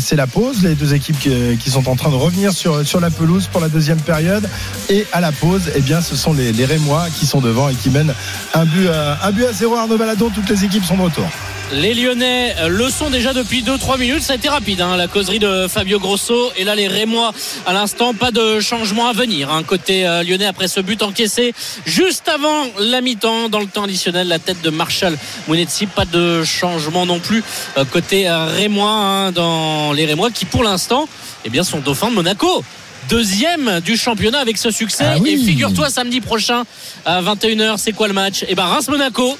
C'est 0.00 0.16
la 0.16 0.26
pause, 0.26 0.62
les 0.62 0.74
deux 0.74 0.94
équipes 0.94 1.18
qui, 1.18 1.70
sont 1.70 1.90
en 1.90 1.94
train 1.94 2.08
de 2.08 2.14
revenir 2.14 2.54
sur, 2.54 2.86
sur 2.86 3.00
la 3.00 3.10
pelouse 3.10 3.48
pour 3.52 3.60
la 3.60 3.68
deuxième 3.68 4.00
période. 4.00 4.48
Et 4.88 5.04
à 5.12 5.20
la 5.20 5.30
pause, 5.30 5.70
eh 5.74 5.82
bien, 5.82 6.00
ce 6.00 6.16
sont 6.16 6.32
les, 6.32 6.52
les 6.52 6.64
Rémois 6.64 7.08
qui 7.18 7.26
sont 7.26 7.42
devant 7.42 7.68
et 7.68 7.74
qui 7.74 7.90
mènent 7.90 8.14
un 8.54 8.64
but 8.64 8.88
à, 8.88 9.26
un 9.26 9.30
but 9.30 9.44
à 9.44 9.52
zéro. 9.52 9.76
Arnaud 9.76 9.98
Baladon, 9.98 10.30
toutes 10.30 10.48
les 10.48 10.64
équipes 10.64 10.84
sont 10.84 10.96
de 10.96 11.02
retour. 11.02 11.28
Les 11.72 11.94
Lyonnais 11.94 12.45
euh, 12.58 12.68
le 12.68 12.90
sont 12.90 13.10
déjà 13.10 13.32
depuis 13.32 13.62
2-3 13.62 13.98
minutes. 13.98 14.22
Ça 14.22 14.34
a 14.34 14.36
été 14.36 14.48
rapide, 14.48 14.80
hein, 14.80 14.96
la 14.96 15.08
causerie 15.08 15.38
de 15.38 15.66
Fabio 15.68 15.98
Grosso. 15.98 16.50
Et 16.56 16.64
là, 16.64 16.74
les 16.74 16.88
Rémois, 16.88 17.32
à 17.66 17.72
l'instant, 17.72 18.14
pas 18.14 18.30
de 18.30 18.60
changement 18.60 19.08
à 19.08 19.12
venir. 19.12 19.50
hein, 19.50 19.62
côté 19.62 20.06
euh, 20.06 20.22
lyonnais, 20.22 20.46
après 20.46 20.68
ce 20.68 20.80
but 20.80 21.02
encaissé 21.02 21.54
juste 21.84 22.28
avant 22.28 22.64
la 22.78 23.00
mi-temps, 23.00 23.48
dans 23.48 23.60
le 23.60 23.66
temps 23.66 23.84
additionnel, 23.84 24.28
la 24.28 24.38
tête 24.38 24.62
de 24.62 24.70
Marshall 24.70 25.16
Mounetzi. 25.48 25.86
Pas 25.86 26.04
de 26.04 26.44
changement 26.44 27.06
non 27.06 27.18
plus 27.18 27.42
euh, 27.76 27.84
côté 27.84 28.28
euh, 28.28 28.46
Rémois, 28.46 28.90
hein, 28.90 29.32
dans 29.32 29.92
les 29.92 30.06
Rémois 30.06 30.30
qui, 30.30 30.44
pour 30.44 30.62
l'instant, 30.62 31.08
eh 31.44 31.50
bien, 31.50 31.64
sont 31.64 31.78
dauphins 31.78 32.10
de 32.10 32.14
Monaco 32.14 32.64
deuxième 33.08 33.80
du 33.80 33.96
championnat 33.96 34.40
avec 34.40 34.58
ce 34.58 34.70
succès. 34.72 35.04
Ah 35.06 35.16
oui. 35.20 35.30
Et 35.30 35.36
figure-toi, 35.36 35.90
samedi 35.90 36.20
prochain 36.20 36.64
à 37.04 37.22
21h, 37.22 37.76
c'est 37.78 37.92
quoi 37.92 38.08
le 38.08 38.14
match? 38.14 38.44
Eh 38.48 38.54
ben 38.56 38.64
Reims-Monaco. 38.64 39.38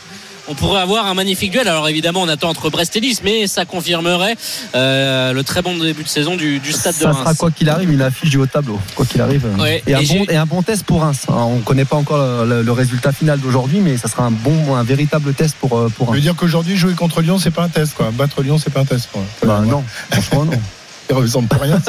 On 0.49 0.55
pourrait 0.55 0.81
avoir 0.81 1.07
un 1.07 1.15
magnifique 1.15 1.51
duel. 1.51 1.67
Alors 1.69 1.89
évidemment, 1.89 2.23
on 2.23 2.29
attend 2.29 2.49
entre 2.49 2.71
Brest 2.71 2.95
et 2.97 3.01
Nice, 3.01 3.21
mais 3.25 3.47
ça 3.47 3.65
confirmerait 3.65 4.37
euh, 4.75 5.33
le 5.33 5.43
très 5.43 5.61
bon 5.63 5.77
début 5.79 6.05
de 6.05 6.09
saison 6.09 6.37
du, 6.37 6.61
du 6.61 6.73
stade 6.73 6.95
de 6.95 7.01
Ça 7.01 7.11
Reims. 7.11 7.19
sera 7.21 7.35
quoi 7.35 7.51
qu'il 7.51 7.69
arrive 7.69 7.91
une 7.93 8.03
affiche 8.03 8.31
du 8.31 8.37
haut 8.37 8.47
tableau, 8.47 8.79
quoi 8.95 9.05
qu'il 9.07 9.21
arrive. 9.21 9.45
Ouais, 9.59 9.83
et, 9.87 9.95
un 9.95 9.99
bon, 9.99 10.05
j'ai- 10.05 10.27
et 10.33 10.37
un 10.37 10.47
bon 10.47 10.63
test 10.63 10.85
pour 10.85 11.01
Reims. 11.03 11.23
Alors, 11.29 11.49
on 11.49 11.57
ne 11.57 11.63
connaît 11.63 11.85
pas 11.85 11.97
encore 11.97 12.45
le, 12.45 12.63
le 12.63 12.73
résultat 12.73 13.13
final 13.13 13.41
d'aujourd'hui, 13.41 13.81
mais 13.81 13.97
ça 13.97 14.09
sera 14.09 14.25
un 14.25 14.31
bon, 14.31 14.75
un 14.77 14.85
véritable 14.85 15.35
test 15.35 15.57
pour, 15.61 15.77
euh, 15.79 15.89
pour 15.89 16.07
Je 16.07 16.11
veux 16.11 16.17
Reims. 16.19 16.23
dire 16.23 16.35
qu'aujourd'hui, 16.37 16.77
jouer 16.77 16.95
contre 16.95 17.23
Lyon, 17.23 17.39
c'est 17.39 17.51
pas 17.51 17.65
un 17.65 17.69
test, 17.69 17.95
quoi. 17.95 18.11
Battre 18.13 18.43
Lyon, 18.43 18.59
c'est 18.63 18.73
pas 18.73 18.81
un 18.81 18.85
test, 18.85 19.09
quoi. 19.13 19.23
Bah, 19.45 19.63
non, 19.67 19.83
franchement, 20.11 20.45
non. 20.45 20.53
Ressemble 21.11 21.49
à 21.53 21.59
rien, 21.59 21.83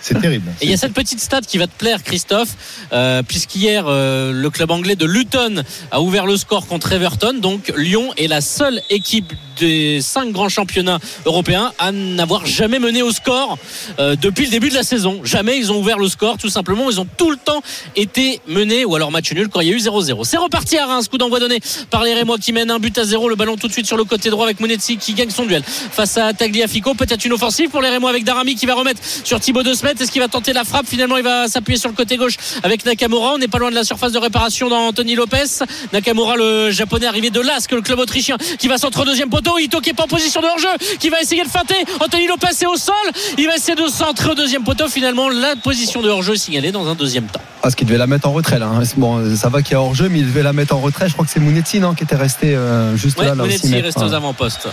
c'est 0.00 0.20
terrible. 0.20 0.50
Et 0.60 0.66
il 0.66 0.70
y 0.70 0.74
a 0.74 0.76
cette 0.76 0.92
petite 0.92 1.20
stat 1.20 1.40
qui 1.40 1.58
va 1.58 1.66
te 1.66 1.76
plaire, 1.76 2.02
Christophe, 2.02 2.50
euh, 2.92 3.22
puisqu'hier, 3.22 3.84
euh, 3.86 4.32
le 4.32 4.50
club 4.50 4.70
anglais 4.70 4.96
de 4.96 5.06
Luton 5.06 5.62
a 5.90 6.00
ouvert 6.00 6.26
le 6.26 6.36
score 6.36 6.66
contre 6.66 6.92
Everton. 6.92 7.34
Donc, 7.34 7.72
Lyon 7.76 8.12
est 8.16 8.28
la 8.28 8.40
seule 8.40 8.80
équipe 8.88 9.32
des 9.58 10.00
cinq 10.00 10.32
grands 10.32 10.48
championnats 10.48 10.98
européens 11.26 11.72
à 11.78 11.92
n'avoir 11.92 12.46
jamais 12.46 12.78
mené 12.78 13.02
au 13.02 13.12
score 13.12 13.58
euh, 13.98 14.16
depuis 14.16 14.46
le 14.46 14.50
début 14.50 14.70
de 14.70 14.74
la 14.74 14.82
saison. 14.82 15.20
Jamais 15.24 15.58
ils 15.58 15.70
ont 15.70 15.78
ouvert 15.78 15.98
le 15.98 16.08
score, 16.08 16.38
tout 16.38 16.48
simplement. 16.48 16.90
Ils 16.90 17.00
ont 17.00 17.06
tout 17.16 17.30
le 17.30 17.36
temps 17.36 17.62
été 17.96 18.40
menés, 18.46 18.84
ou 18.84 18.94
alors 18.94 19.10
match 19.10 19.32
nul 19.32 19.48
quand 19.48 19.60
il 19.60 19.68
y 19.68 19.72
a 19.72 19.74
eu 19.74 19.78
0-0. 19.78 20.24
C'est 20.24 20.38
reparti 20.38 20.78
à 20.78 20.86
Reims, 20.86 21.08
coup 21.08 21.18
d'envoi 21.18 21.40
donné 21.40 21.60
par 21.90 22.04
les 22.04 22.14
Rémois 22.14 22.38
qui 22.38 22.52
mènent 22.52 22.70
un 22.70 22.78
but 22.78 22.96
à 22.98 23.04
zéro. 23.04 23.28
Le 23.28 23.36
ballon 23.36 23.56
tout 23.56 23.68
de 23.68 23.72
suite 23.72 23.86
sur 23.86 23.96
le 23.96 24.04
côté 24.04 24.30
droit 24.30 24.44
avec 24.44 24.60
Monetzi 24.60 24.96
qui 24.96 25.14
gagne 25.14 25.30
son 25.30 25.44
duel 25.44 25.62
face 25.64 26.16
à 26.16 26.32
Tagliafico. 26.32 26.94
Peut-être 26.94 27.24
une 27.24 27.32
offensive 27.32 27.70
pour 27.70 27.82
les 27.82 27.90
Rémois 27.90 28.10
avec 28.10 28.24
Darami 28.24 28.54
qui 28.60 28.66
va 28.66 28.74
remettre 28.74 29.00
sur 29.24 29.40
Thibaut 29.40 29.62
de 29.62 29.72
Smet. 29.72 29.94
Est-ce 29.98 30.10
qu'il 30.12 30.20
va 30.20 30.28
tenter 30.28 30.52
la 30.52 30.64
frappe 30.64 30.86
Finalement, 30.86 31.16
il 31.16 31.24
va 31.24 31.48
s'appuyer 31.48 31.78
sur 31.78 31.88
le 31.88 31.94
côté 31.96 32.16
gauche 32.18 32.34
avec 32.62 32.84
Nakamura. 32.84 33.32
On 33.34 33.38
n'est 33.38 33.48
pas 33.48 33.58
loin 33.58 33.70
de 33.70 33.74
la 33.74 33.84
surface 33.84 34.12
de 34.12 34.18
réparation 34.18 34.68
dans 34.68 34.88
Anthony 34.88 35.14
Lopez. 35.14 35.44
Nakamura, 35.92 36.36
le 36.36 36.70
japonais 36.70 37.06
arrivé 37.06 37.30
de 37.30 37.40
l'Asque, 37.40 37.72
le 37.72 37.80
club 37.80 37.98
autrichien, 37.98 38.36
qui 38.58 38.68
va 38.68 38.76
centre 38.78 39.00
au 39.00 39.04
deuxième 39.04 39.30
poteau. 39.30 39.58
Ito 39.58 39.80
qui 39.80 39.90
est 39.90 39.94
pas 39.94 40.04
en 40.04 40.08
position 40.08 40.40
de 40.42 40.46
hors-jeu, 40.46 40.68
qui 40.98 41.08
va 41.08 41.20
essayer 41.20 41.42
de 41.42 41.48
feinter. 41.48 41.74
Anthony 42.00 42.26
Lopez 42.26 42.48
est 42.60 42.66
au 42.66 42.76
sol. 42.76 42.94
Il 43.38 43.46
va 43.46 43.56
essayer 43.56 43.74
de 43.74 43.88
centrer 43.88 44.30
au 44.30 44.34
deuxième 44.34 44.62
poteau. 44.62 44.88
Finalement, 44.88 45.28
la 45.30 45.56
position 45.56 46.02
de 46.02 46.08
hors-jeu 46.10 46.36
signalée 46.36 46.70
dans 46.72 46.86
un 46.88 46.94
deuxième 46.94 47.26
temps. 47.26 47.40
Parce 47.62 47.74
qu'il 47.74 47.86
devait 47.86 47.98
la 47.98 48.06
mettre 48.06 48.28
en 48.28 48.32
retrait 48.32 48.58
là. 48.58 48.66
hein. 48.68 48.82
Bon, 48.96 49.36
ça 49.36 49.48
va 49.48 49.62
qu'il 49.62 49.72
y 49.72 49.74
a 49.76 49.80
hors 49.80 49.94
jeu, 49.94 50.08
mais 50.08 50.18
il 50.20 50.26
devait 50.26 50.42
la 50.42 50.52
mettre 50.52 50.74
en 50.74 50.80
retrait. 50.80 51.08
Je 51.08 51.14
crois 51.14 51.24
que 51.24 51.30
c'est 51.30 51.40
Mounetzi 51.40 51.78
non, 51.80 51.94
qui 51.94 52.04
était 52.04 52.16
resté 52.16 52.54
euh, 52.54 52.96
juste 52.96 53.18
Ouais, 53.18 53.26
là. 53.26 53.34
là 53.34 53.44
aussi, 53.44 53.74
reste 53.80 53.96
enfin, 53.98 54.06
aux 54.08 54.14
avant-postes. 54.14 54.68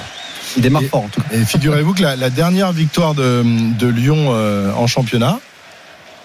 Il 0.57 0.61
démarre 0.63 0.83
fort 0.83 1.03
en 1.03 1.07
tout 1.07 1.21
cas. 1.21 1.27
Et 1.31 1.45
figurez-vous 1.45 1.93
que 1.93 2.01
la, 2.01 2.15
la 2.15 2.29
dernière 2.29 2.71
victoire 2.73 3.13
de, 3.13 3.43
de 3.77 3.87
Lyon 3.87 4.29
euh, 4.31 4.73
en 4.73 4.87
championnat, 4.87 5.39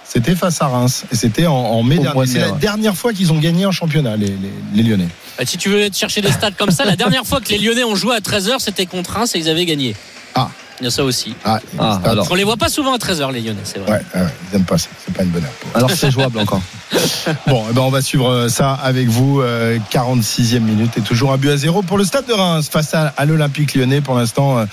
c'était 0.04 0.34
face 0.34 0.60
à 0.60 0.66
Reims. 0.66 1.04
Et 1.12 1.16
c'était 1.16 1.46
en, 1.46 1.54
en 1.54 1.82
mai 1.82 1.98
Au 1.98 2.02
dernier. 2.02 2.26
C'est 2.26 2.38
la 2.40 2.52
ouais. 2.52 2.58
dernière 2.58 2.96
fois 2.96 3.12
qu'ils 3.12 3.32
ont 3.32 3.38
gagné 3.38 3.64
en 3.66 3.72
championnat, 3.72 4.16
les, 4.16 4.26
les- 4.26 4.36
les 4.74 4.82
Lyonnais. 4.82 5.08
Bah, 5.38 5.44
si 5.46 5.56
tu 5.56 5.68
veux 5.68 5.88
te 5.88 5.96
chercher 5.96 6.20
des 6.20 6.30
stats 6.32 6.50
comme 6.52 6.70
ça, 6.70 6.84
la 6.84 6.96
dernière 6.96 7.24
fois 7.24 7.40
que 7.40 7.48
les 7.50 7.58
Lyonnais 7.58 7.84
ont 7.84 7.94
joué 7.94 8.14
à 8.16 8.20
13h, 8.20 8.58
c'était 8.58 8.86
contre 8.86 9.12
Reims 9.12 9.34
et 9.34 9.38
ils 9.38 9.48
avaient 9.48 9.64
gagné. 9.66 9.94
Ah. 10.34 10.48
Il 10.80 10.84
y 10.84 10.86
a 10.88 10.90
ça 10.90 11.04
aussi. 11.04 11.34
Ah, 11.44 11.60
Ah, 11.78 12.00
alors. 12.04 12.26
On 12.30 12.34
les 12.34 12.44
voit 12.44 12.56
pas 12.56 12.68
souvent 12.68 12.94
à 12.94 12.98
13h, 12.98 13.32
les 13.32 13.40
Lyonnais, 13.40 13.60
c'est 13.64 13.78
vrai. 13.78 13.92
Ouais, 14.14 14.20
ouais, 14.20 14.26
ils 14.50 14.56
aiment 14.56 14.64
pas 14.64 14.78
ça. 14.78 14.88
C'est 15.04 15.14
pas 15.14 15.22
une 15.22 15.30
bonne 15.30 15.44
heure. 15.44 15.50
pour. 15.60 15.76
Alors 15.76 15.90
c'est 15.90 16.10
jouable 16.10 16.38
encore. 16.38 16.60
Bon, 17.46 17.64
eh 17.70 17.72
ben 17.72 17.82
on 17.82 17.90
va 17.90 18.02
suivre 18.02 18.28
euh, 18.28 18.48
ça 18.48 18.72
avec 18.72 19.08
vous. 19.08 19.40
euh, 19.40 19.78
46e 19.90 20.60
minute 20.60 20.96
et 20.96 21.00
toujours 21.00 21.32
un 21.32 21.36
but 21.36 21.50
à 21.50 21.56
zéro 21.56 21.82
pour 21.82 21.98
le 21.98 22.04
stade 22.04 22.26
de 22.26 22.32
Reims 22.32 22.68
face 22.70 22.94
à, 22.94 23.24
l'Olympique 23.24 23.74
lyonnais. 23.74 24.00
Pour 24.00 24.14
l'instant, 24.14 24.58
euh, 24.58 24.64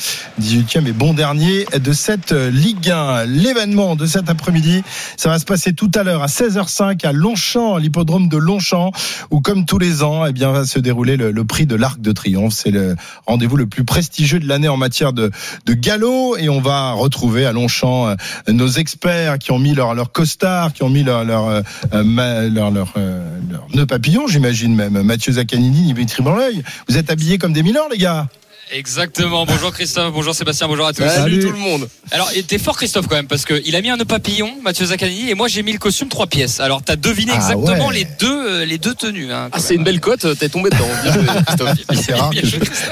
18e 0.41 0.87
et 0.87 0.91
bon 0.91 1.13
dernier 1.13 1.65
de 1.65 1.93
cette 1.93 2.31
euh, 2.31 2.49
Ligue 2.49 2.89
1. 2.89 3.25
L'événement 3.25 3.95
de 3.95 4.05
cet 4.05 4.29
après-midi, 4.29 4.83
ça 5.17 5.29
va 5.29 5.39
se 5.39 5.45
passer 5.45 5.73
tout 5.73 5.91
à 5.95 6.03
l'heure 6.03 6.23
à 6.23 6.27
16h05 6.27 7.05
à 7.05 7.11
Longchamp, 7.11 7.75
à 7.75 7.79
l'hippodrome 7.79 8.29
de 8.29 8.37
Longchamp, 8.37 8.91
où 9.31 9.41
comme 9.41 9.65
tous 9.65 9.79
les 9.79 10.03
ans, 10.03 10.25
eh 10.25 10.33
bien, 10.33 10.51
va 10.51 10.65
se 10.65 10.79
dérouler 10.79 11.17
le, 11.17 11.43
prix 11.45 11.65
de 11.65 11.75
l'Arc 11.75 12.01
de 12.01 12.11
Triomphe. 12.11 12.53
C'est 12.53 12.71
le 12.71 12.95
rendez-vous 13.25 13.57
le 13.57 13.67
plus 13.67 13.83
prestigieux 13.83 14.39
de 14.39 14.47
l'année 14.47 14.67
en 14.67 14.77
matière 14.77 15.13
de, 15.13 15.31
galop 15.67 16.35
et 16.37 16.49
on 16.49 16.59
va 16.59 16.91
retrouver 16.91 17.45
à 17.45 17.51
Longchamp 17.51 18.07
euh, 18.09 18.15
nos 18.49 18.67
experts 18.67 19.37
qui 19.37 19.51
ont 19.51 19.59
mis 19.59 19.73
leur, 19.73 19.93
leur 19.93 20.11
costard, 20.11 20.73
qui 20.73 20.83
ont 20.83 20.89
mis 20.89 21.03
leur, 21.03 21.47
euh, 21.47 21.61
euh, 21.93 22.03
ma- 22.09 22.41
leur, 22.43 22.71
leur, 22.71 22.93
euh, 22.97 23.39
leur 23.49 23.67
nœud 23.73 23.85
papillon, 23.85 24.27
j'imagine 24.27 24.75
même. 24.75 25.01
Mathieu 25.01 25.31
Zaccanini, 25.33 25.93
Dimitri 25.93 26.23
Blanleuil. 26.23 26.63
Vous 26.87 26.97
êtes 26.97 27.09
habillés 27.09 27.37
comme 27.37 27.53
des 27.53 27.63
mineurs, 27.63 27.87
les 27.91 27.97
gars 27.97 28.27
Exactement. 28.71 29.45
Bonjour 29.47 29.71
Christophe, 29.73 30.13
bonjour 30.13 30.35
Sébastien, 30.35 30.67
bonjour 30.67 30.85
à 30.85 30.93
tous. 30.93 31.01
Salut. 31.03 31.39
tout 31.39 31.51
le 31.51 31.57
monde. 31.57 31.87
Alors, 32.11 32.29
t'es 32.47 32.59
fort 32.59 32.77
Christophe 32.77 33.07
quand 33.07 33.15
même 33.15 33.27
parce 33.27 33.43
que 33.45 33.59
il 33.65 33.75
a 33.75 33.81
mis 33.81 33.89
un 33.89 33.97
nœud 33.97 34.05
papillon, 34.05 34.51
Mathieu 34.63 34.85
Zaccanini, 34.85 35.29
et 35.29 35.33
moi 35.33 35.47
j'ai 35.47 35.63
mis 35.63 35.71
le 35.73 35.79
costume 35.79 36.07
trois 36.07 36.27
pièces. 36.27 36.59
Alors 36.59 36.83
t'as 36.83 36.95
deviné 36.95 37.31
Ah 37.33 37.37
exactement 37.37 37.87
ouais. 37.87 37.95
les 37.95 38.07
deux 38.19 38.47
euh, 38.47 38.65
les 38.65 38.77
deux 38.77 38.93
tenues. 38.93 39.31
Hein, 39.31 39.49
Ah, 39.51 39.59
c'est 39.59 39.73
une 39.75 39.83
belle 39.83 39.99
cote, 39.99 40.37
t'es 40.37 40.49
tombé 40.49 40.69
dedans. 40.69 40.85
Bien 41.03 41.13
joué, 41.13 41.23
Christophe. 41.47 41.77
C'est 42.05 42.13
rare 42.13 42.29
que 42.31 42.45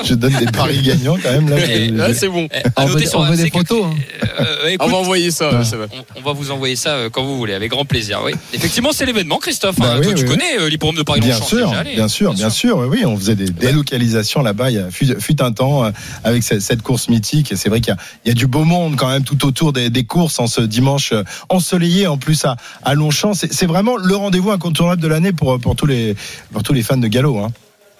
je, 0.05 0.13
donne 0.15 0.33
des 0.37 0.45
paris 0.47 0.81
gagnants 0.81 1.17
quand 1.21 1.31
même. 1.31 1.49
Là, 1.49 1.57
je- 1.59 1.91
Ouais, 2.07 2.13
c'est 2.15 2.27
bon. 2.29 2.47
Eh, 2.53 2.57
à 2.75 2.83
On 2.83 2.87
noter 2.87 3.03
veut, 3.03 3.09
sur 3.09 3.19
on 3.19 3.25
veut 3.29 3.37
des 3.37 3.49
photos. 3.51 3.85
hein. 3.85 3.95
Euh, 4.39 4.67
écoute, 4.69 4.87
On 4.87 4.91
va 4.91 4.97
envoyer 4.97 5.29
ça, 5.31 5.49
Ah. 5.61 5.63
ça 5.63 5.77
va. 5.77 5.85
on, 5.93 6.19
on 6.19 6.23
va 6.23 6.33
vous 6.33 6.49
envoyer 6.51 6.75
ça 6.75 6.91
euh, 6.91 7.09
quand 7.11 7.23
vous 7.23 7.37
voulez, 7.37 7.53
avec 7.53 7.69
grand 7.71 7.85
plaisir. 7.85 8.21
Oui. 8.25 8.31
Effectivement, 8.53 8.91
c'est 8.93 9.05
l'événement, 9.05 9.37
Christophe. 9.37 9.75
Bah 9.77 9.93
hein. 9.93 9.97
oui, 9.99 10.05
Toi, 10.07 10.13
tu 10.15 10.25
connais 10.25 10.59
euh, 10.59 10.69
l'hippodrome 10.69 10.95
de 10.97 11.03
Paris 11.03 11.19
Bien 11.21 11.33
Longchamp, 11.37 11.45
sûr, 11.47 11.73
bien 11.95 12.07
sûr, 12.07 12.33
bien 12.33 12.49
sûr. 12.49 12.77
Oui, 12.89 13.05
on 13.05 13.15
faisait 13.17 13.35
des 13.35 13.49
délocalisations 13.49 14.41
là-bas. 14.41 14.71
Il 14.71 14.77
y 15.01 15.15
fut 15.21 15.41
un 15.41 15.51
temps 15.51 15.66
euh, 15.67 15.91
avec 16.23 16.43
cette, 16.43 16.81
course 16.81 17.09
mythique. 17.09 17.53
C'est 17.55 17.69
vrai 17.69 17.81
qu'il 17.81 17.95
y 18.25 18.29
a, 18.29 18.33
du 18.33 18.47
beau 18.47 18.63
monde 18.63 18.95
quand 18.95 19.09
même 19.09 19.23
tout 19.23 19.45
autour 19.45 19.73
des, 19.73 20.03
courses 20.03 20.39
en 20.39 20.47
ce 20.47 20.61
dimanche 20.61 21.11
euh, 21.11 21.23
ensoleillé 21.49 22.07
en 22.07 22.17
plus 22.17 22.45
à, 22.45 22.95
Longchamp. 22.95 23.33
C'est 23.33 23.65
vraiment 23.65 23.97
le 23.97 24.15
rendez-vous 24.15 24.51
incontournable 24.51 25.01
de 25.01 25.07
l'année 25.07 25.33
pour, 25.33 25.59
pour 25.59 25.75
tous 25.75 25.85
les 25.85 26.15
pour 26.51 26.63
tous 26.63 26.73
les 26.73 26.83
fans 26.83 26.97
de 26.97 27.07
galop. 27.07 27.39
Hein. 27.39 27.51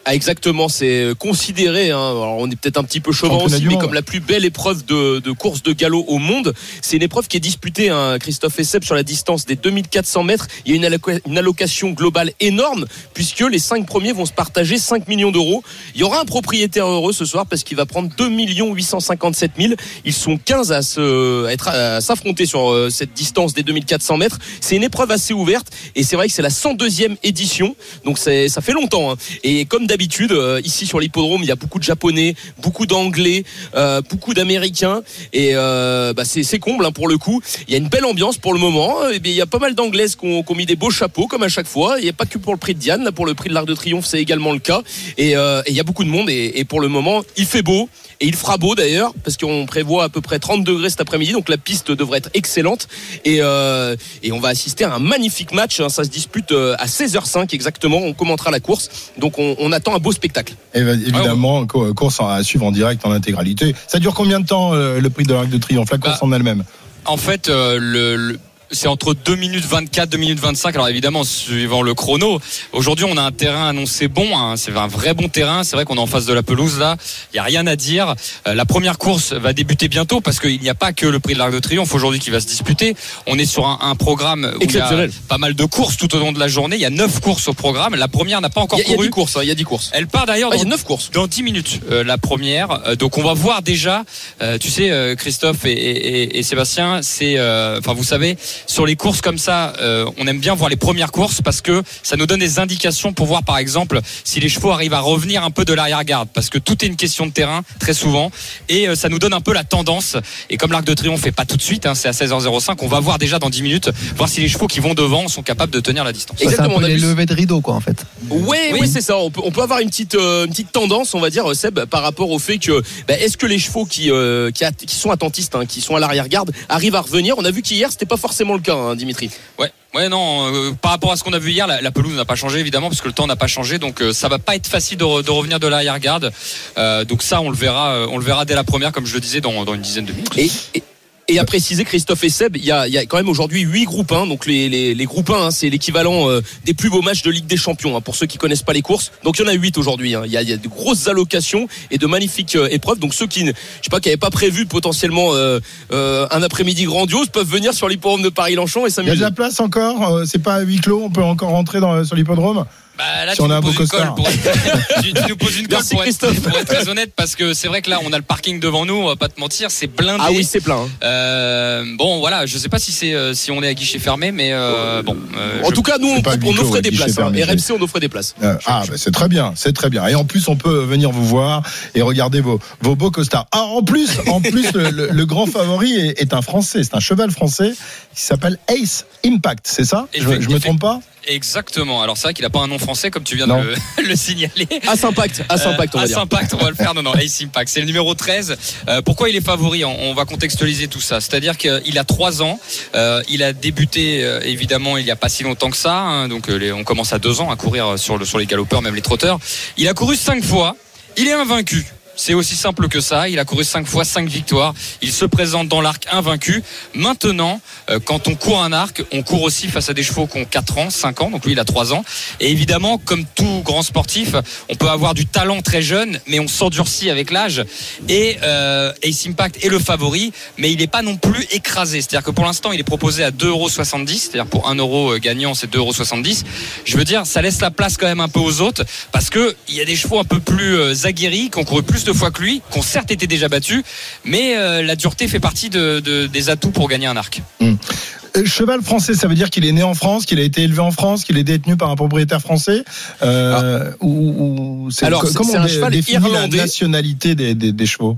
Ah, 0.10 0.16
exactement, 0.16 0.70
c'est 0.70 1.02
euh, 1.04 1.16
considéré, 1.16 1.92
hein, 1.92 1.98
alors 2.00 2.38
on 2.40 2.50
est 2.50 2.56
peut-être 2.56 2.78
un 2.78 2.84
petit 2.86 3.02
peu 3.02 3.12
chauvin 3.12 3.34
aussi, 3.56 3.66
mais 3.66 3.74
comme 3.82 3.94
la 3.94 4.02
plus 4.02 4.22
belle 4.22 4.46
épreuve 4.46 4.86
de, 4.86 5.20
de 5.20 5.32
course 5.34 5.62
de 5.64 5.74
galop 5.74 6.06
au 6.08 6.18
monde. 6.18 6.54
C'est 6.82 6.96
une 6.96 7.04
épreuve 7.04 7.28
qui 7.28 7.36
est 7.36 7.42
disputée, 7.42 7.90
hein, 7.90 8.18
Christophe 8.18 8.58
Esseb, 8.58 8.86
sur 8.86 8.96
la 8.96 9.04
distance 9.04 9.46
des 9.46 9.58
2400 9.58 10.24
mètres. 10.24 10.48
Il 10.66 10.72
y 10.72 10.74
a 10.74 10.78
une, 10.78 10.86
alloca- 10.86 11.20
une 11.28 11.38
allocation 11.38 11.90
globale 11.92 12.32
énorme, 12.40 12.86
puisque 13.14 13.42
les 13.42 13.60
cinq 13.60 13.86
premiers 13.86 14.14
vont 14.14 14.26
se 14.26 14.32
partager 14.32 14.78
5 14.78 15.10
millions 15.10 15.32
d'euros. 15.32 15.62
Il 15.94 16.00
y 16.00 16.04
aura 16.06 16.22
un 16.22 16.26
propriétaire 16.26 16.88
heureux 16.88 17.12
ce 17.12 17.26
soir, 17.26 17.46
parce 17.46 17.64
qu'il 17.64 17.76
va 17.76 17.86
prendre 17.86 18.10
2 18.18 18.30
857 18.30 19.52
000. 19.60 19.74
Ils 20.06 20.14
sont 20.14 20.38
15 20.38 20.72
à 20.72 20.84
se- 20.84 21.46
à 21.68 22.00
s'affronter 22.00 22.46
sur 22.46 22.72
euh, 22.72 22.90
cette 22.90 23.14
distance 23.14 23.54
des 23.54 23.64
2400 23.64 24.16
mètres. 24.16 24.40
C'est 24.62 24.78
une 24.78 24.84
épreuve 24.84 25.12
assez 25.12 25.34
ouverte, 25.34 25.68
et 25.96 26.04
c'est 26.04 26.16
vrai 26.16 26.28
que 26.30 26.34
c'est 26.34 26.42
la 26.42 26.48
102e 26.50 27.18
édition, 27.24 27.76
donc 28.06 28.18
ça 28.18 28.32
fait 28.62 28.72
longtemps. 28.74 29.12
hein. 29.12 29.16
Et 29.44 29.66
comme 29.66 29.82
d'habitude, 29.86 29.97
euh, 30.32 30.62
ici 30.64 30.86
sur 30.86 31.00
l'hippodrome, 31.00 31.42
il 31.44 31.48
y 31.48 31.52
a 31.52 31.56
beaucoup 31.56 31.80
de 31.80 31.84
Japonais, 31.84 32.36
beaucoup 32.62 32.86
d'Anglais, 32.86 33.44
euh, 33.76 34.02
beaucoup 34.10 34.34
d'Américains, 34.34 35.02
et 35.34 35.52
euh, 35.54 36.14
bah, 36.14 36.24
c'est 36.26 36.60
comble 36.60 36.86
hein, 36.86 36.92
pour 36.92 37.08
le 37.08 37.18
coup. 37.18 37.42
Il 37.68 37.72
y 37.72 37.76
a 37.76 37.78
une 37.78 37.90
belle 37.90 38.06
ambiance 38.06 38.38
pour 38.38 38.54
le 38.54 38.60
moment. 38.60 38.96
Il 39.10 39.28
y 39.28 39.42
a 39.42 39.46
pas 39.46 39.60
mal 39.60 39.76
d'Anglaises 39.76 40.16
qui 40.16 40.26
ont, 40.26 40.56
mis 40.56 40.66
des 40.66 40.76
beaux 40.76 40.90
chapeaux, 40.90 41.28
comme 41.28 41.44
à 41.44 41.50
chaque 41.50 41.68
fois. 41.68 41.96
Il 42.00 42.04
n'y 42.04 42.10
a 42.10 42.14
pas 42.14 42.26
que 42.26 42.38
pour 42.38 42.54
le 42.54 42.60
prix 42.60 42.74
de 42.74 42.80
Diane, 42.80 43.12
pour 43.12 43.26
le 43.26 43.34
prix 43.34 43.50
de 43.50 43.54
l'Arc 43.54 43.68
de 43.68 43.74
Triomphe, 43.74 44.06
c'est 44.06 44.20
également 44.20 44.54
le 44.54 44.60
cas. 44.60 44.82
Et, 45.18 45.34
il 45.68 45.74
y 45.74 45.80
a 45.80 45.84
beaucoup 45.84 46.04
de 46.04 46.10
monde, 46.10 46.30
et 46.30 46.66
pour 46.68 46.80
le 46.80 46.88
moment, 46.88 47.24
il 47.36 47.46
fait 47.46 47.62
beau. 47.62 47.90
Et 48.20 48.26
il 48.28 48.36
fera 48.36 48.58
beau 48.58 48.74
d'ailleurs, 48.74 49.14
parce 49.24 49.38
qu'on 49.38 49.66
prévoit 49.68 50.04
à 50.06 50.10
peu 50.10 50.22
près 50.22 50.40
30 50.40 50.64
degrés 50.64 50.90
cet 50.90 51.02
après-midi, 51.02 51.34
donc 51.34 51.50
la 51.50 51.58
piste 51.58 51.92
devrait 51.92 52.18
être 52.18 52.30
excellente. 52.34 52.88
Et, 53.26 53.38
euh, 53.42 53.96
et 54.24 54.32
on 54.32 54.40
va 54.40 54.50
assister 54.50 54.86
à 54.86 54.94
un 54.96 55.00
magnifique 55.00 55.52
match. 55.54 55.80
hein. 55.80 55.90
Ça 55.90 56.04
se 56.04 56.10
dispute 56.10 56.52
euh, 56.52 56.76
à 56.80 56.88
16h05 56.88 57.54
exactement. 57.54 57.98
On 57.98 58.14
commentera 58.14 58.50
la 58.50 58.60
course. 58.60 58.90
Donc 59.20 59.38
on, 59.38 59.56
on 59.60 59.72
attend 59.72 59.94
un 59.96 60.00
beau 60.00 60.12
spectacle. 60.12 60.54
Et 60.74 60.82
bah, 60.84 60.94
évidemment, 60.94 61.66
co- 61.68 61.94
course 61.94 62.18
à 62.22 62.44
suivre 62.44 62.66
en 62.66 62.72
direct 62.72 63.06
en 63.06 63.12
intégralité. 63.12 63.76
Ça 63.88 64.00
dure 64.00 64.14
combien 64.16 64.40
de 64.40 64.46
temps 64.48 64.74
euh, 64.74 65.00
le 65.00 65.10
prix 65.12 65.24
de 65.24 65.34
l'Arc 65.34 65.50
de 65.50 65.58
Triomphe, 65.58 65.92
la 65.92 65.98
course 66.00 66.20
Bah, 66.20 66.26
en 66.28 66.32
elle-même? 66.32 66.64
En 67.06 67.18
fait, 67.18 67.50
euh, 67.50 67.78
le, 67.80 68.16
le- 68.16 68.40
c'est 68.72 68.88
entre 68.88 69.14
2 69.14 69.36
minutes 69.36 69.66
24, 69.66 70.10
2 70.10 70.18
minutes 70.18 70.40
25. 70.40 70.76
Alors 70.76 70.88
évidemment, 70.90 71.24
suivant 71.24 71.82
le 71.82 71.94
chrono. 71.94 72.40
Aujourd'hui, 72.74 73.06
on 73.08 73.18
a 73.18 73.22
un 73.22 73.32
terrain 73.32 73.70
annoncé 73.70 74.08
bon. 74.08 74.38
hein. 74.38 74.56
C'est 74.58 74.76
un 74.76 74.88
vrai 74.88 75.14
bon 75.14 75.30
terrain. 75.30 75.64
C'est 75.64 75.76
vrai 75.76 75.86
qu'on 75.86 75.96
est 75.96 76.00
en 76.02 76.08
face 76.08 76.26
de 76.26 76.34
la 76.34 76.44
pelouse 76.44 76.78
là. 76.80 76.98
Il 77.34 77.38
y 77.38 77.40
a 77.40 77.44
rien 77.44 77.66
à 77.68 77.76
dire. 77.76 78.16
Euh, 78.48 78.54
la 78.54 78.66
première 78.66 78.98
course 78.98 79.34
va 79.34 79.54
débuter 79.54 79.88
bientôt 79.88 80.22
parce 80.22 80.40
qu'il 80.40 80.60
n'y 80.60 80.70
a 80.70 80.76
pas 80.76 80.94
que 80.94 81.06
le 81.06 81.20
prix 81.20 81.34
de 81.34 81.40
l'Arc 81.40 81.52
de 81.54 81.60
Triomphe 81.60 81.94
aujourd'hui 81.96 82.20
qui 82.20 82.30
va 82.30 82.40
se 82.40 82.48
disputer. 82.48 82.96
On 83.26 83.38
est 83.38 83.46
sur 83.46 83.66
un, 83.66 83.80
un 83.82 83.96
programme 83.96 84.44
où 84.46 84.58
il 84.62 84.72
y 84.72 84.78
a 84.78 84.80
Exceptionnel. 84.82 85.12
pas 85.28 85.38
mal 85.38 85.54
de 85.54 85.66
courses 85.66 85.98
tout 85.98 86.14
au 86.16 86.20
long 86.20 86.32
de 86.32 86.40
la 86.40 86.48
journée. 86.48 86.76
Il 86.76 86.82
y 86.82 86.86
a 86.86 86.90
9 86.90 87.20
courses 87.22 87.48
au 87.48 87.54
programme. 87.54 87.96
La 87.96 88.08
première 88.08 88.42
n'a 88.42 88.50
pas 88.50 88.62
encore 88.62 88.80
a- 88.80 88.82
il 88.82 88.88
y 88.90 88.92
a 88.92 88.96
couru. 88.96 89.08
10 89.08 89.12
courses, 89.12 89.38
hein, 89.38 89.42
il 89.44 89.48
y 89.48 89.52
a 89.52 89.56
10 89.56 89.64
courses. 89.64 89.90
Elle 89.94 90.08
part 90.08 90.26
d'ailleurs 90.26 90.50
Ah, 90.52 90.56
il 90.56 90.60
y 90.60 90.62
a 90.62 90.64
dans, 90.66 90.70
9 90.72 90.84
courses. 90.84 91.12
dans 91.12 91.28
10 91.28 91.44
minutes, 91.44 91.80
euh, 91.92 92.04
la 92.04 92.18
première. 92.18 92.82
Euh, 92.88 92.96
donc 92.96 93.18
on 93.18 93.24
va 93.24 93.34
voir 93.34 93.62
déjà, 93.62 94.04
euh, 94.42 94.58
tu 94.58 94.70
sais, 94.70 94.92
euh, 94.92 95.16
Christophe 95.16 95.66
et, 95.66 95.72
et- 95.72 96.24
et- 96.24 96.40
et 96.40 96.44
Sébastien, 96.44 97.02
c'est, 97.02 97.38
euh, 97.38 97.80
enfin 97.80 97.94
vous 97.94 98.04
savez, 98.04 98.38
sur 98.66 98.86
les 98.86 98.96
courses 98.96 99.22
comme 99.22 99.38
ça, 99.38 99.74
euh, 99.80 100.06
on 100.18 100.28
aime 100.28 100.40
bien 100.40 100.56
voir 100.56 100.70
les 100.70 100.76
premières 100.76 101.12
courses 101.12 101.42
parce 101.42 101.62
que 101.62 101.84
ça 102.04 102.16
nous 102.18 102.26
donne 102.26 102.40
des 102.40 102.60
indications 102.60 103.14
pour 103.14 103.26
voir 103.28 103.44
par 103.44 103.58
exemple 103.58 104.00
si 104.24 104.40
les 104.40 104.50
chevaux 104.50 104.72
arrivent 104.72 104.94
à 104.94 105.00
revenir 105.00 105.44
un 105.44 105.52
peu 105.52 105.66
de 105.66 105.74
l'arrière-garde, 105.74 106.30
parce 106.34 106.50
que 106.50 106.58
tout 106.58 106.84
est 106.84 106.88
une 106.88 106.96
question 106.96 107.26
de 107.26 107.32
terrain 107.32 107.62
très 107.80 107.94
souvent, 107.94 108.32
et 108.70 108.88
euh, 108.88 108.96
ça 108.96 109.10
nous 109.10 109.20
donne 109.20 109.34
un 109.34 109.42
peu 109.42 109.54
la 109.54 109.64
tendance. 109.64 110.18
Et 110.50 110.58
comme 110.58 110.72
l'Arc 110.72 110.86
de 110.86 110.94
Triomphe 110.94 111.22
fait 111.22 111.32
pas 111.32 111.46
tout 111.46 111.58
de 111.58 111.62
suite, 111.62 111.86
hein, 111.86 111.96
c'est 111.96 112.08
à 112.08 112.12
16h05, 112.12 112.78
on 112.82 112.88
va 112.88 113.00
voir 113.00 113.18
déjà 113.18 113.40
dans 113.40 113.50
10 113.50 113.62
minutes, 113.62 113.90
voir 114.16 114.30
si 114.30 114.42
les 114.42 114.48
chevaux 114.48 114.68
qui 114.68 114.80
vont 114.80 114.94
devant 114.94 115.28
sont 115.28 115.44
capables 115.44 115.72
de 115.72 115.80
tenir 115.80 116.04
la 116.04 116.12
distance. 116.14 116.38
Ça, 116.38 116.44
C'est 116.44 116.48
un 116.48 116.52
Exactement, 116.52 116.78
peu 116.80 116.84
on 116.84 116.86
a 116.86 116.90
les 116.90 116.96
vu- 116.96 117.02
levées 117.08 117.26
de 117.26 117.34
rideau, 117.34 117.62
quoi, 117.62 117.76
en 117.76 117.80
fait. 117.80 118.06
Ouais, 118.30 118.72
oui, 118.80 118.88
c'est 118.92 119.02
ça. 119.02 119.18
On 119.18 119.32
peut, 119.32 119.42
on 119.44 119.52
peut 119.52 119.62
avoir 119.62 119.80
une 119.80 119.90
petite, 119.90 120.16
euh, 120.16 120.46
une 120.46 120.52
petite 120.52 120.72
tendance, 120.72 121.14
on 121.14 121.20
va 121.20 121.30
dire, 121.30 121.46
Seb, 121.56 121.80
par 121.86 122.02
rapport 122.02 122.30
au 122.32 122.40
fait 122.40 122.58
que, 122.58 122.82
bah, 123.08 123.16
est-ce 123.20 123.38
que 123.38 123.46
les 123.46 123.60
chevaux 123.60 123.86
qui, 123.86 124.12
euh, 124.12 124.52
qui, 124.52 124.64
a- 124.64 124.72
qui 124.72 124.96
sont 124.96 125.12
attentistes, 125.12 125.56
hein, 125.56 125.66
qui 125.66 125.82
sont 125.82 125.96
à 125.96 126.00
l'arrière-garde, 126.00 126.52
arrivent 126.70 126.96
à 126.96 127.02
revenir? 127.02 127.36
On 127.38 127.46
a 127.46 127.52
vu 127.52 127.62
qu'hier, 127.62 127.92
c'était 127.92 128.06
pas 128.06 128.18
forcément 128.18 128.47
le 128.56 128.62
cas, 128.62 128.76
hein, 128.76 128.96
Dimitri. 128.96 129.30
Ouais, 129.60 129.72
ouais, 129.94 130.10
non. 130.10 130.54
euh, 130.54 130.72
par 130.82 130.92
rapport 130.92 131.12
à 131.12 131.18
ce 131.18 131.24
qu'on 131.24 131.34
a 131.34 131.40
vu 131.40 131.52
hier, 131.52 131.68
la, 131.68 131.82
la 131.82 131.92
pelouse 131.92 132.16
n'a 132.16 132.26
pas 132.26 132.36
changé 132.36 132.60
évidemment 132.60 132.90
parce 132.90 133.02
que 133.02 133.08
le 133.08 133.14
temps 133.14 133.28
n'a 133.28 133.36
pas 133.36 133.48
changé, 133.48 133.78
donc 133.80 134.02
euh, 134.02 134.14
ça 134.14 134.28
va 134.30 134.40
pas 134.40 134.56
être 134.56 134.68
facile 134.68 134.98
de, 134.98 135.04
re- 135.06 135.24
de 135.24 135.32
revenir 135.32 135.60
de 135.60 135.68
l'arrière-garde. 135.68 136.32
Euh, 136.78 137.04
donc 137.06 137.22
ça, 137.24 137.42
on 137.42 137.50
le 137.50 137.56
verra, 137.56 138.08
on 138.10 138.18
le 138.18 138.24
verra 138.26 138.46
dès 138.46 138.56
la 138.56 138.64
première, 138.64 138.92
comme 138.92 139.06
je 139.06 139.14
le 139.14 139.20
disais, 139.20 139.42
dans, 139.42 139.66
dans 139.66 139.74
une 139.74 139.82
dizaine 139.82 140.06
de 140.06 140.14
minutes. 140.14 140.38
Et, 140.38 140.50
et, 140.76 140.84
et 141.28 141.40
à 141.40 141.46
préciser, 141.46 141.84
Christophe 141.84 142.24
et 142.24 142.30
Seb, 142.30 142.56
il 142.58 142.64
y 142.64 142.72
a, 142.72 142.88
il 142.88 142.94
y 142.94 142.98
a 142.98 143.06
quand 143.06 143.18
même 143.18 143.30
aujourd'hui 143.30 143.62
8 143.62 143.84
groupes 143.86 144.12
1. 144.12 144.28
Donc 144.28 144.46
les, 144.46 144.70
les, 144.70 144.94
les 144.96 145.06
groupes 145.06 145.30
1, 145.30 145.34
hein, 145.48 145.52
c'est 145.52 145.70
l'équivalent 145.70 146.30
euh, 146.30 146.42
des 146.66 146.74
plus 146.74 146.90
beaux 146.90 147.02
matchs 147.02 147.22
de 147.24 147.32
Ligue 147.32 147.48
des 147.48 147.58
Champions, 147.58 147.98
hein, 147.98 148.02
pour 148.02 148.16
ceux 148.16 148.26
qui 148.28 148.38
connaissent 148.38 148.64
pas 148.64 148.74
les 148.74 148.82
courses. 148.82 149.12
Donc 149.24 149.38
il 149.38 149.42
y 149.42 149.46
en 149.46 149.50
a 149.50 149.54
8 149.54 149.78
aujourd'hui. 149.78 150.16
hein. 150.16 150.24
Il, 150.26 150.32
y 150.32 150.38
a, 150.38 150.42
y 150.42 150.54
a 150.54 150.58
de 150.58 150.68
grosses 150.68 151.08
allocations 151.08 151.68
et 151.92 151.98
de 151.98 152.08
magnifiques 152.08 152.56
euh, 152.56 152.68
épreuves. 152.72 153.00
Donc 153.00 153.14
ceux 153.14 153.28
qui, 153.28 153.42
je 153.46 153.52
sais 153.52 153.90
pas, 153.92 154.00
qui 154.00 154.10
n'avaient 154.10 154.18
pas 154.18 154.30
prévu 154.30 154.66
potentiellement 154.66 155.34
euh, 155.34 155.60
euh, 155.92 156.28
un 156.32 156.42
après-midi 156.44 156.86
grandiose 156.86 157.28
peuvent 157.28 157.48
venir 157.50 157.74
sur 157.74 157.90
l'hippodrome 157.90 158.22
de 158.22 158.30
Paris-Longchamp 158.30 158.86
et 158.86 158.90
Il 158.90 158.96
y 158.96 159.00
a 159.00 159.02
de 159.04 159.08
s'amuser. 159.08 159.22
la 159.22 159.32
place 159.32 159.60
encore 159.60 160.16
Euh, 160.16 160.24
C'est 160.26 160.40
pas 160.42 160.56
à 160.56 160.62
huis 160.62 160.80
clos 160.80 161.02
On 161.04 161.10
peut 161.10 161.24
encore 161.24 161.50
rentrer 161.50 161.80
dans, 161.80 162.04
sur 162.06 162.16
l'hippodrome? 162.16 162.66
Bah, 162.98 163.26
là, 163.26 163.32
Si 163.32 163.38
tu 163.38 163.42
on 163.44 163.46
a 163.46 163.48
nous 163.50 163.54
un 163.56 163.60
beau 163.62 163.68
poses 163.72 163.80
une 163.82 163.88
colle 163.88 164.00
costard. 164.00 164.16
pour 164.16 164.28
être, 164.28 165.02
tu, 165.04 165.14
tu 165.14 165.22
nous 165.30 165.38
poses 165.38 165.58
une 165.58 165.68
colle 165.68 165.78
Merci, 165.90 165.96
pour 165.96 166.34
pour 166.52 166.58
être 166.60 166.66
très 166.68 166.90
honnête 166.90 167.12
parce 167.16 167.36
que 167.36 167.54
c'est 167.54 167.68
vrai 167.68 167.82
que 167.82 167.90
là, 167.90 168.00
on 168.04 168.12
a 168.14 168.18
le 168.18 168.24
parking 168.24 168.60
devant 168.60 168.86
nous, 168.86 168.96
on 168.96 169.08
va 169.08 169.16
pas 169.16 169.30
te 169.30 169.40
mentir, 169.40 169.70
c'est 169.72 169.88
blindé. 169.88 170.24
Ah 170.26 170.32
oui, 170.32 170.44
c'est 170.44 170.62
plein. 170.62 170.78
hein. 170.82 170.90
Euh, 171.04 171.84
bon, 171.98 172.20
voilà, 172.20 172.46
je 172.46 172.58
sais 172.58 172.70
pas 172.70 172.80
si 172.80 172.92
c'est 172.92 173.14
euh, 173.14 173.34
si 173.34 173.52
on 173.52 173.62
est 173.62 173.68
à 173.68 173.74
guichet 173.74 174.00
fermé, 174.00 174.32
mais 174.32 174.50
euh, 174.54 175.04
bon. 175.04 175.16
euh, 175.38 175.62
En 175.64 175.70
je- 175.70 175.76
tout 175.76 175.84
cas, 175.84 175.98
nous, 176.00 176.08
on, 176.10 176.22
pas 176.22 176.36
on 176.44 176.58
offrait 176.58 176.82
des 176.82 176.92
places. 176.92 177.18
hein. 177.20 177.32
RMC, 177.32 177.72
on 177.78 177.82
offrait 177.82 178.00
des 178.00 178.10
places. 178.10 178.34
Euh, 178.42 178.56
ah, 178.66 178.84
bah, 178.88 178.94
c'est 178.98 179.12
très 179.12 179.28
bien, 179.28 179.54
c'est 179.56 179.74
très 179.74 179.90
bien. 179.90 180.08
Et 180.08 180.16
en 180.16 180.26
plus, 180.26 180.48
on 180.48 180.56
peut 180.56 180.84
venir 180.84 181.12
vous 181.12 181.26
voir 181.26 181.62
et 181.96 182.02
regarder 182.02 182.42
vos, 182.42 182.60
vos 182.82 182.96
beaux 182.96 183.12
costards. 183.12 183.48
Ah, 183.52 183.62
en 183.62 183.84
plus, 183.84 184.10
en 184.28 184.42
plus, 184.42 184.72
le, 184.74 184.90
le- 184.90 185.10
le 185.12 185.26
grand 185.26 185.46
favori 185.46 185.94
est, 185.94 186.22
est 186.22 186.34
un 186.34 186.42
Français, 186.42 186.84
c'est 186.84 186.96
un 186.96 187.00
cheval 187.00 187.30
français 187.32 187.74
qui 188.16 188.22
s'appelle 188.24 188.58
Ace 188.70 189.06
Impact, 189.26 189.66
c'est 189.68 189.84
ça? 189.86 190.08
Je, 190.18 190.22
je 190.42 190.50
me 190.50 190.60
trompe 190.60 190.80
pas? 190.80 191.00
Exactement. 191.28 192.02
Alors 192.02 192.18
c'est 192.18 192.24
vrai 192.24 192.34
qu'il 192.34 192.46
a 192.46 192.50
pas 192.50 192.60
un 192.62 192.68
nom 192.68 192.80
français 192.80 193.12
comme 193.12 193.24
tu 193.24 193.36
viens 193.36 193.48
Non. 193.48 193.62
de 193.62 193.68
le, 193.98 194.04
le 194.08 194.16
signaler. 194.16 194.68
Ace 194.92 195.04
Impact, 195.04 195.44
Ace 195.50 195.66
Impact, 195.66 195.96
on 195.96 196.00
va 196.00 196.08
dire. 196.08 196.20
Impact, 196.20 196.54
on 196.54 196.58
va 196.58 196.70
le 196.70 196.76
faire. 196.76 196.94
Non, 196.94 197.04
non, 197.04 197.14
Ace 197.16 197.42
Impact. 197.42 197.70
C'est 197.70 197.82
le 197.82 197.86
numéro 197.86 198.14
13. 198.16 198.56
Euh, 198.88 199.02
pourquoi 199.02 199.30
il 199.30 199.36
est 199.36 199.42
favori? 199.46 199.84
On, 199.86 200.14
va 200.14 200.26
contextualiser 200.26 200.88
tout 200.88 201.02
ça. 201.02 201.20
C'est-à-dire 201.22 201.58
qu'il 201.58 201.98
a 201.98 202.04
3 202.04 202.42
ans. 202.42 202.60
Euh, 202.96 203.22
il 203.30 203.44
a 203.44 203.54
débuté, 203.54 204.24
euh, 204.24 204.40
évidemment, 204.44 204.98
il 204.98 205.04
n'y 205.06 205.12
a 205.12 205.16
pas 205.16 205.30
si 205.30 205.44
longtemps 205.44 205.70
que 205.70 205.78
ça. 205.78 205.94
hein. 205.94 206.28
donc 206.28 206.50
euh, 206.50 206.56
les- 206.58 206.72
on 206.72 206.84
commence 206.84 207.14
à 207.14 207.20
2 207.20 207.42
ans 207.42 207.52
à 207.52 207.56
courir 207.56 208.00
sur, 208.00 208.18
le, 208.18 208.26
sur 208.26 208.40
les 208.40 208.46
galopeurs, 208.46 208.82
même 208.82 208.96
les 208.96 209.02
trotteurs. 209.02 209.38
Il 209.78 209.88
a 209.88 209.94
couru 209.94 210.16
5 210.16 210.44
fois. 210.44 210.76
Il 211.18 211.28
est 211.28 211.34
invaincu. 211.34 211.86
C'est 212.20 212.34
aussi 212.34 212.56
simple 212.56 212.88
que 212.90 213.00
ça. 213.00 213.30
Il 213.30 213.38
a 213.38 213.46
couru 213.46 213.64
5 213.64 213.86
fois, 213.86 214.04
5 214.04 214.28
victoires. 214.28 214.74
Il 215.04 215.12
se 215.12 215.24
présente 215.24 215.68
dans 215.68 215.82
l'arc 215.82 216.08
invaincu. 216.12 216.64
Maintenant, 216.96 217.62
euh, 217.92 218.00
quand 218.04 218.28
on 218.28 218.34
court 218.34 218.64
un 218.64 218.74
arc, 218.74 219.04
on 219.14 219.22
court 219.22 219.44
aussi 219.44 219.68
face 219.68 219.90
à 219.90 219.94
des 219.94 220.02
chevaux 220.02 220.26
qui 220.26 220.40
ont 220.40 220.46
4 220.46 220.78
ans, 220.80 220.90
5 220.90 221.22
ans. 221.22 221.30
Donc 221.30 221.46
lui, 221.46 221.52
il 221.52 221.60
a 221.60 221.64
3 221.64 221.94
ans. 221.94 222.04
Et 222.40 222.50
évidemment, 222.52 222.98
comme 222.98 223.24
tout 223.36 223.62
grand 223.64 223.84
sportif, 223.84 224.36
on 224.68 224.74
peut 224.74 224.90
avoir 224.90 225.14
du 225.14 225.28
talent 225.28 225.62
très 225.62 225.84
jeune, 225.84 226.20
mais 226.26 226.40
on 226.40 226.48
s'endurcit 226.48 227.12
avec 227.12 227.30
l'âge. 227.30 227.64
Et 228.10 228.38
euh, 228.42 228.92
Ace 229.04 229.28
Impact 229.28 229.64
est 229.64 229.70
le 229.70 229.78
favori, 229.78 230.34
mais 230.58 230.72
il 230.72 230.80
n'est 230.80 230.88
pas 230.88 231.04
non 231.04 231.18
plus 231.18 231.46
écrasé. 231.52 232.02
C'est-à-dire 232.02 232.26
que 232.26 232.32
pour 232.32 232.46
l'instant, 232.46 232.72
il 232.72 232.80
est 232.80 232.84
proposé 232.84 233.24
à 233.24 233.30
2,70€. 233.30 234.08
C'est-à-dire 234.18 234.48
pour 234.48 234.68
1 234.68 234.76
euro 234.76 235.14
euh, 235.14 235.20
gagnant, 235.20 235.54
c'est 235.54 235.72
2,70€. 235.72 236.44
Je 236.84 236.98
veux 236.98 237.06
dire, 237.06 237.28
ça 237.28 237.44
laisse 237.44 237.62
la 237.62 237.70
place 237.70 237.96
quand 237.96 238.08
même 238.08 238.22
un 238.22 238.28
peu 238.28 238.40
aux 238.40 238.62
autres, 238.62 238.84
parce 239.12 239.30
que 239.30 239.56
il 239.68 239.76
y 239.76 239.82
a 239.82 239.86
des 239.86 239.96
chevaux 239.96 240.18
un 240.18 240.24
peu 240.24 240.40
plus 240.40 240.78
euh, 240.78 240.96
aguerris, 241.04 241.52
qui 241.52 241.60
ont 241.60 241.64
couru 241.64 241.84
plus 241.84 242.07
de 242.08 242.14
fois 242.14 242.32
que 242.32 242.42
lui, 242.42 242.62
qui 242.72 242.80
ont 242.80 242.82
certes 242.82 243.12
été 243.12 243.28
déjà 243.28 243.48
battus, 243.50 243.84
mais 244.26 244.56
euh, 244.58 244.82
la 244.82 244.96
dureté 244.96 245.28
fait 245.28 245.40
partie 245.40 245.70
de- 245.70 246.00
de- 246.00 246.28
des 246.28 246.50
atouts 246.50 246.72
pour 246.72 246.88
gagner 246.88 247.08
un 247.08 247.18
arc. 247.18 247.42
Euh, 247.62 248.46
Cheval 248.46 248.82
français, 248.82 249.14
ça 249.16 249.28
veut 249.28 249.36
dire 249.36 249.50
qu'il 249.50 249.66
est 249.66 249.72
né 249.72 249.84
en 249.84 249.94
France, 249.96 250.26
qu'il 250.26 250.40
a 250.40 250.44
été 250.44 250.62
élevé 250.64 250.80
en 250.80 250.92
France, 250.92 251.24
qu'il 251.24 251.38
est 251.38 251.44
détenu 251.44 251.76
par 251.76 251.90
un 251.90 251.96
propriétaire 251.96 252.40
français 252.42 252.84
euh, 253.24 253.92
ou, 254.00 254.86
ou 254.88 254.92
c'est 254.92 255.06
Alors, 255.06 255.24
comment 255.34 255.52
c'est 255.52 255.58
on 255.58 255.62
un 255.62 255.66
dé- 255.66 255.72
cheval 255.74 255.92
définit 255.92 256.18
irlandais. 256.18 256.58
la 256.58 256.64
nationalité 256.64 257.36
des, 257.36 257.56
des- 257.56 257.72
des 257.72 257.86
chevaux? 257.86 258.18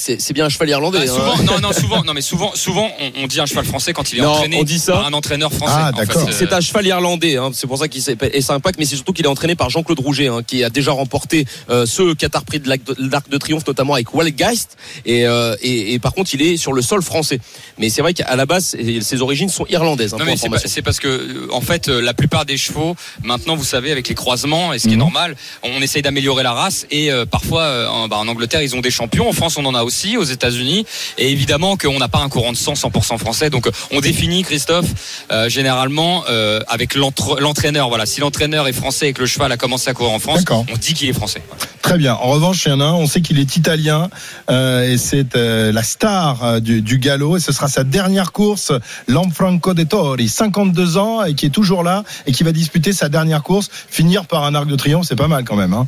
C'est 0.00 0.20
c'est 0.20 0.32
bien 0.32 0.46
un 0.46 0.48
cheval 0.48 0.68
irlandais. 0.68 1.04
Bah, 1.06 1.34
hein. 1.36 1.42
non, 1.44 1.58
non, 1.60 1.72
souvent, 1.72 2.04
non, 2.04 2.14
mais 2.14 2.20
souvent, 2.32 2.52
souvent, 2.54 2.88
on, 3.00 3.24
on 3.24 3.26
dit 3.26 3.40
un 3.40 3.46
cheval 3.46 3.64
français 3.64 3.92
quand 3.92 4.12
il 4.12 4.18
est 4.18 4.22
Non, 4.22 4.30
entraîné 4.30 4.56
on 4.60 4.62
dit 4.62 4.78
ça. 4.78 4.92
par 4.92 5.06
un 5.06 5.12
entraîneur 5.12 5.52
français. 5.52 5.74
Ah, 5.76 5.90
En 5.92 5.98
fait, 5.98 6.06
d'accord. 6.06 6.28
euh, 6.28 6.32
C'est 6.32 6.52
un 6.52 6.60
cheval 6.60 6.86
irlandais, 6.86 7.36
hein. 7.36 7.50
c'est 7.52 7.66
pour 7.66 7.78
ça 7.78 7.88
qu'il 7.88 8.00
et 8.08 8.40
c'est 8.40 8.52
Impact, 8.52 8.78
mais 8.78 8.84
c'est 8.84 8.94
surtout 8.94 9.12
qu'il 9.12 9.24
est 9.24 9.28
entraîné 9.28 9.56
par 9.56 9.70
Jean-Claude 9.70 9.98
Rouget, 9.98 10.28
hein, 10.28 10.42
qui 10.46 10.62
a 10.62 10.70
déjà 10.70 10.92
remporté 10.92 11.46
euh, 11.68 11.84
ce 11.84 12.14
Qatar 12.14 12.44
Prix 12.44 12.60
de 12.60 12.68
l'Arc 12.68 12.84
de, 12.84 12.94
l'Arc 13.10 13.28
de 13.28 13.36
Triomphe, 13.38 13.66
notamment 13.66 13.94
avec 13.94 14.14
Walgeist, 14.14 14.76
et, 15.04 15.26
euh, 15.26 15.56
et, 15.62 15.94
et 15.94 15.98
par 15.98 16.14
contre 16.14 16.32
il 16.32 16.42
est 16.42 16.56
sur 16.56 16.72
le 16.72 16.80
sol 16.82 17.02
français. 17.02 17.40
Mais 17.78 17.88
c'est 17.90 18.00
vrai 18.02 18.14
qu'à 18.14 18.36
la 18.36 18.46
base, 18.46 18.76
ses 19.00 19.20
origines 19.22 19.48
sont 19.48 19.66
irlandaises. 19.68 20.14
Hein, 20.14 20.18
Non 20.20 20.24
mais 20.26 20.36
c'est 20.36 20.42
pas- 20.48 20.56
information. 20.56 20.70
c'est 20.72 20.82
parce 20.82 21.00
que 21.00 21.08
euh, 21.08 21.48
en 21.52 21.60
fait 21.60 21.88
euh, 21.88 22.00
la 22.00 22.14
plupart 22.14 22.46
des 22.46 22.56
chevaux 22.56 22.94
maintenant 23.24 23.56
vous 23.56 23.64
savez 23.64 23.90
avec 23.90 24.08
les 24.08 24.14
croisements 24.14 24.72
et 24.72 24.78
ce 24.78 24.84
qui 24.86 24.90
est 24.90 24.96
Mhm. 24.96 24.98
normal 25.00 25.36
on 25.64 25.80
essaye 25.82 26.02
d'améliorer 26.02 26.42
la 26.44 26.52
race 26.52 26.86
et 26.92 27.10
euh, 27.10 27.26
parfois 27.26 27.62
euh, 27.62 27.88
en, 27.88 28.06
bah, 28.08 28.16
en 28.16 28.28
Angleterre 28.28 28.62
ils 28.62 28.76
ont 28.76 28.80
des 28.80 28.90
champions 28.90 29.28
en 29.28 29.32
France 29.32 29.56
on 29.56 29.64
en 29.64 29.74
a 29.74 29.82
aussi 29.88 30.18
aux 30.18 30.24
États-Unis 30.24 30.84
et 31.16 31.32
évidemment 31.32 31.78
qu'on 31.78 31.98
n'a 31.98 32.08
pas 32.08 32.18
un 32.20 32.28
courant 32.28 32.52
de 32.52 32.56
sang 32.56 32.74
100% 32.74 33.16
français 33.16 33.48
donc 33.48 33.68
on 33.90 34.00
définit 34.00 34.42
Christophe 34.42 34.86
euh, 35.32 35.48
généralement 35.48 36.24
euh, 36.28 36.60
avec 36.68 36.94
l'entraîneur 36.94 37.88
voilà 37.88 38.04
si 38.04 38.20
l'entraîneur 38.20 38.68
est 38.68 38.74
français 38.74 39.08
et 39.08 39.12
que 39.14 39.22
le 39.22 39.26
cheval 39.26 39.50
a 39.50 39.56
commencé 39.56 39.88
à 39.88 39.94
courir 39.94 40.12
en 40.12 40.18
France 40.18 40.44
on 40.50 40.76
dit 40.76 40.92
qu'il 40.92 41.08
est 41.08 41.14
français 41.14 41.42
Très 41.80 41.96
bien. 41.96 42.14
En 42.14 42.28
revanche, 42.28 42.66
il 42.66 42.68
y 42.68 42.72
en 42.72 42.80
a 42.80 42.84
un, 42.84 42.92
on 42.92 43.06
sait 43.06 43.22
qu'il 43.22 43.38
est 43.38 43.56
italien 43.56 44.10
euh, 44.50 44.92
et 44.92 44.98
c'est 44.98 45.34
la 45.34 45.82
star 45.82 46.60
du, 46.60 46.82
du 46.82 46.98
galop 46.98 47.38
et 47.38 47.40
ce 47.40 47.50
sera 47.50 47.68
sa 47.68 47.82
dernière 47.82 48.32
course, 48.32 48.72
l'Anfranco 49.06 49.72
de 49.72 49.84
Tori, 49.84 50.28
52 50.28 50.98
ans 50.98 51.24
et 51.24 51.34
qui 51.34 51.46
est 51.46 51.50
toujours 51.50 51.82
là 51.82 52.04
et 52.26 52.32
qui 52.32 52.44
va 52.44 52.52
disputer 52.52 52.92
sa 52.92 53.08
dernière 53.08 53.42
course, 53.42 53.70
finir 53.88 54.26
par 54.26 54.44
un 54.44 54.54
arc 54.54 54.66
de 54.66 54.76
triomphe, 54.76 55.06
c'est 55.08 55.16
pas 55.16 55.28
mal 55.28 55.44
quand 55.44 55.56
même. 55.56 55.72
Hein. 55.72 55.86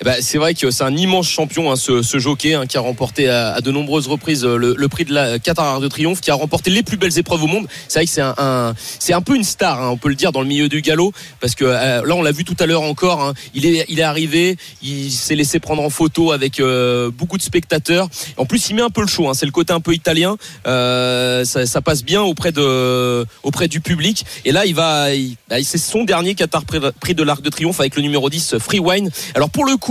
Eh 0.00 0.04
ben, 0.04 0.16
c'est 0.20 0.36
vrai 0.36 0.52
que 0.52 0.70
c'est 0.70 0.84
un 0.84 0.94
immense 0.94 1.26
champion, 1.26 1.72
hein, 1.72 1.76
ce, 1.76 2.02
ce 2.02 2.18
jockey, 2.18 2.52
hein, 2.52 2.66
qui 2.66 2.76
a 2.76 2.80
remporté 2.80 3.30
à, 3.30 3.62
de 3.62 3.70
nombreuses 3.70 4.08
reprises 4.08 4.44
euh, 4.44 4.74
le, 4.76 4.88
prix 4.88 5.06
de 5.06 5.14
la 5.14 5.38
Qatar 5.38 5.64
Arc 5.64 5.80
de 5.80 5.88
Triomphe, 5.88 6.20
qui 6.20 6.30
a 6.30 6.34
remporté 6.34 6.70
les 6.70 6.82
plus 6.82 6.98
belles 6.98 7.18
épreuves 7.18 7.42
au 7.42 7.46
monde. 7.46 7.66
C'est 7.88 8.00
vrai 8.00 8.06
que 8.06 8.12
c'est 8.12 8.20
un, 8.20 8.74
c'est 8.98 9.14
un 9.14 9.22
peu 9.22 9.34
une 9.34 9.44
star, 9.44 9.82
hein, 9.82 9.88
on 9.88 9.96
peut 9.96 10.10
le 10.10 10.14
dire, 10.14 10.32
dans 10.32 10.42
le 10.42 10.48
milieu 10.48 10.68
du 10.68 10.82
galop, 10.82 11.12
parce 11.40 11.54
que 11.54 11.64
euh, 11.64 12.04
là, 12.04 12.14
on 12.14 12.20
l'a 12.20 12.32
vu 12.32 12.44
tout 12.44 12.56
à 12.60 12.66
l'heure 12.66 12.82
encore. 12.82 13.32
il 13.54 13.64
est, 13.64 13.86
il 13.88 13.98
est 13.98 14.02
arrivé, 14.02 14.58
il 14.82 15.10
s'est 15.10 15.34
laissé 15.34 15.60
prendre 15.60 15.82
en 15.82 15.88
photo 15.88 16.30
avec 16.30 16.60
euh, 16.60 17.10
beaucoup 17.10 17.38
de 17.38 17.42
spectateurs. 17.42 18.08
En 18.36 18.44
plus, 18.44 18.68
il 18.68 18.76
met 18.76 18.82
un 18.82 18.90
peu 18.90 19.00
le 19.00 19.06
show. 19.06 19.32
c'est 19.32 19.46
le 19.46 19.52
côté 19.52 19.72
un 19.72 19.80
peu 19.80 19.94
italien. 19.94 20.36
Euh, 20.66 21.44
ça, 21.44 21.80
passe 21.80 22.04
bien 22.04 22.20
auprès 22.20 22.52
de, 22.52 23.24
auprès 23.42 23.68
du 23.68 23.80
public. 23.80 24.26
Et 24.44 24.52
là, 24.52 24.66
il 24.66 24.74
va, 24.74 25.06
bah, 25.48 25.56
c'est 25.62 25.78
son 25.78 26.04
dernier 26.04 26.34
Qatar 26.34 26.64
Prix- 26.66 26.80
Prix 27.00 27.14
de 27.14 27.22
l'Arc 27.22 27.40
de 27.40 27.48
Triomphe 27.48 27.80
avec 27.80 27.96
le 27.96 28.02
numéro 28.02 28.28
10 28.28 28.58
Free 28.58 28.80
Wine. 28.80 29.08
Alors 29.34 29.48
pour 29.48 29.64
le 29.64 29.76
coup, 29.76 29.85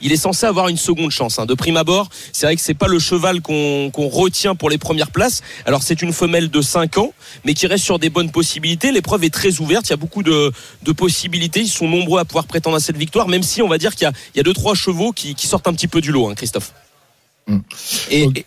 il 0.00 0.12
est 0.12 0.16
censé 0.16 0.46
avoir 0.46 0.68
une 0.68 0.76
seconde 0.76 1.10
chance. 1.10 1.38
hein. 1.38 1.46
De 1.46 1.54
prime 1.54 1.76
abord, 1.76 2.08
c'est 2.32 2.46
vrai 2.46 2.56
que 2.56 2.62
c'est 2.62 2.74
pas 2.74 2.88
le 2.88 2.98
cheval 2.98 3.40
qu'on 3.40 3.90
retient 4.08 4.54
pour 4.54 4.70
les 4.70 4.78
premières 4.78 5.10
places. 5.10 5.42
Alors 5.66 5.82
c'est 5.82 6.02
une 6.02 6.12
femelle 6.12 6.50
de 6.50 6.60
5 6.62 6.98
ans, 6.98 7.12
mais 7.44 7.54
qui 7.54 7.66
reste 7.66 7.84
sur 7.84 7.98
des 7.98 8.10
bonnes 8.10 8.30
possibilités. 8.30 8.92
L'épreuve 8.92 9.24
est 9.24 9.30
très 9.34 9.60
ouverte. 9.60 9.86
Il 9.88 9.90
y 9.90 9.94
a 9.94 9.96
beaucoup 9.96 10.22
de, 10.22 10.52
de 10.82 10.92
possibilités. 10.92 11.60
Ils 11.60 11.68
sont 11.68 11.88
nombreux 11.88 12.20
à 12.20 12.24
pouvoir 12.24 12.46
prétendre 12.46 12.76
à 12.76 12.80
cette 12.80 12.96
victoire, 12.96 13.28
même 13.28 13.42
si 13.42 13.62
on 13.62 13.68
va 13.68 13.78
dire 13.78 13.94
qu'il 13.94 14.02
y 14.04 14.06
a, 14.08 14.12
il 14.34 14.38
y 14.38 14.40
a 14.40 14.44
deux 14.44 14.54
trois 14.54 14.74
chevaux 14.74 15.12
qui, 15.12 15.34
qui 15.34 15.46
sortent 15.46 15.68
un 15.68 15.72
petit 15.74 15.88
peu 15.88 16.00
du 16.00 16.12
lot, 16.12 16.28
hein, 16.28 16.34
Christophe. 16.34 16.72
Mm. 17.46 17.58
Et, 18.10 18.22
et- 18.22 18.46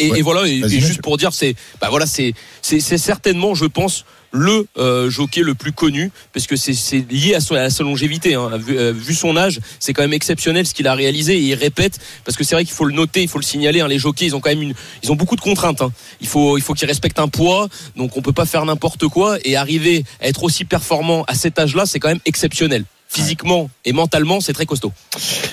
Et, 0.00 0.12
Ouais. 0.12 0.20
et 0.20 0.22
voilà, 0.22 0.46
et, 0.46 0.62
juste 0.68 1.02
pour 1.02 1.16
dire, 1.16 1.32
c'est, 1.32 1.56
bah 1.80 1.88
voilà, 1.90 2.06
c'est 2.06 2.32
certainement, 2.62 3.56
je 3.56 3.64
pense, 3.64 4.04
le 4.30 4.66
euh, 4.76 5.08
jockey 5.10 5.40
le 5.42 5.54
plus 5.54 5.72
connu 5.72 6.10
parce 6.32 6.46
que 6.46 6.56
c'est, 6.56 6.72
lié 7.10 7.34
à, 7.34 7.40
son- 7.40 7.54
à 7.54 7.70
sa 7.70 7.82
longévité. 7.84 8.34
Hein. 8.34 8.50
Vu, 8.58 8.78
euh, 8.78 8.92
vu 8.92 9.14
son 9.14 9.36
âge, 9.36 9.60
c'est 9.80 9.92
quand 9.92 10.02
même 10.02 10.12
exceptionnel 10.12 10.66
ce 10.66 10.74
qu'il 10.74 10.86
a 10.86 10.94
réalisé 10.94 11.34
et 11.36 11.40
il 11.40 11.54
répète 11.54 11.98
parce 12.24 12.36
que 12.36 12.44
c'est 12.44 12.54
vrai 12.54 12.64
qu'il 12.64 12.74
faut 12.74 12.84
le 12.84 12.94
noter, 12.94 13.22
il 13.22 13.28
faut 13.28 13.38
le 13.38 13.44
signaler. 13.44 13.80
Hein, 13.80 13.88
les 13.88 13.98
jockeys, 13.98 14.26
ils 14.26 14.36
ont 14.36 14.40
quand 14.40 14.50
même 14.50 14.62
une, 14.62 14.74
ils 15.02 15.10
ont 15.10 15.16
beaucoup 15.16 15.36
de 15.36 15.40
contraintes. 15.40 15.80
hein. 15.82 15.92
Il 16.20 16.26
faut, 16.26 16.58
il 16.58 16.62
faut 16.62 16.74
qu'ils 16.74 16.88
respectent 16.88 17.18
un 17.20 17.28
poids, 17.28 17.68
donc 17.96 18.16
on 18.16 18.22
peut 18.22 18.32
pas 18.32 18.46
faire 18.46 18.64
n'importe 18.64 19.06
quoi 19.08 19.38
et 19.44 19.56
arriver 19.56 20.04
à 20.20 20.28
être 20.28 20.44
aussi 20.44 20.64
performant 20.64 21.24
à 21.28 21.34
cet 21.34 21.58
âge-là, 21.58 21.86
c'est 21.86 21.98
quand 21.98 22.08
même 22.08 22.20
exceptionnel. 22.26 22.84
Physiquement 23.10 23.70
et 23.86 23.94
mentalement, 23.94 24.40
c'est 24.40 24.52
très 24.52 24.66
costaud. 24.66 24.92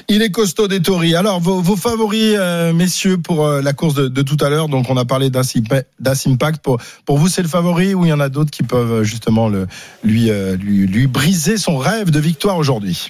Il 0.10 0.22
est 0.22 0.30
costaud 0.30 0.68
des 0.68 0.82
Tories. 0.82 1.16
Alors, 1.16 1.40
vos, 1.40 1.62
vos 1.62 1.78
favoris, 1.78 2.36
euh, 2.38 2.74
messieurs, 2.74 3.18
pour 3.18 3.46
euh, 3.46 3.62
la 3.62 3.72
course 3.72 3.94
de, 3.94 4.10
de 4.10 4.22
tout 4.24 4.38
à 4.42 4.50
l'heure. 4.50 4.68
Donc, 4.68 4.90
on 4.90 4.98
a 4.98 5.06
parlé 5.06 5.30
d'Ace 5.30 5.54
d'Ace 6.00 6.28
Impact. 6.28 6.62
Pour, 6.62 6.82
pour 7.06 7.18
vous, 7.18 7.30
c'est 7.30 7.42
le 7.42 7.48
favori 7.48 7.94
ou 7.94 8.04
il 8.06 8.10
y 8.10 8.14
en 8.14 8.20
a 8.20 8.28
d'autres 8.28 8.52
qui 8.52 8.64
peuvent 8.64 8.92
euh, 8.92 9.04
justement 9.04 9.48
le, 9.48 9.68
lui, 10.04 10.30
euh, 10.30 10.58
lui, 10.58 10.86
lui 10.86 11.08
briser 11.08 11.58
son 11.58 11.78
rêve 11.78 12.12
de 12.12 12.20
victoire 12.20 12.58
aujourd'hui? 12.58 13.10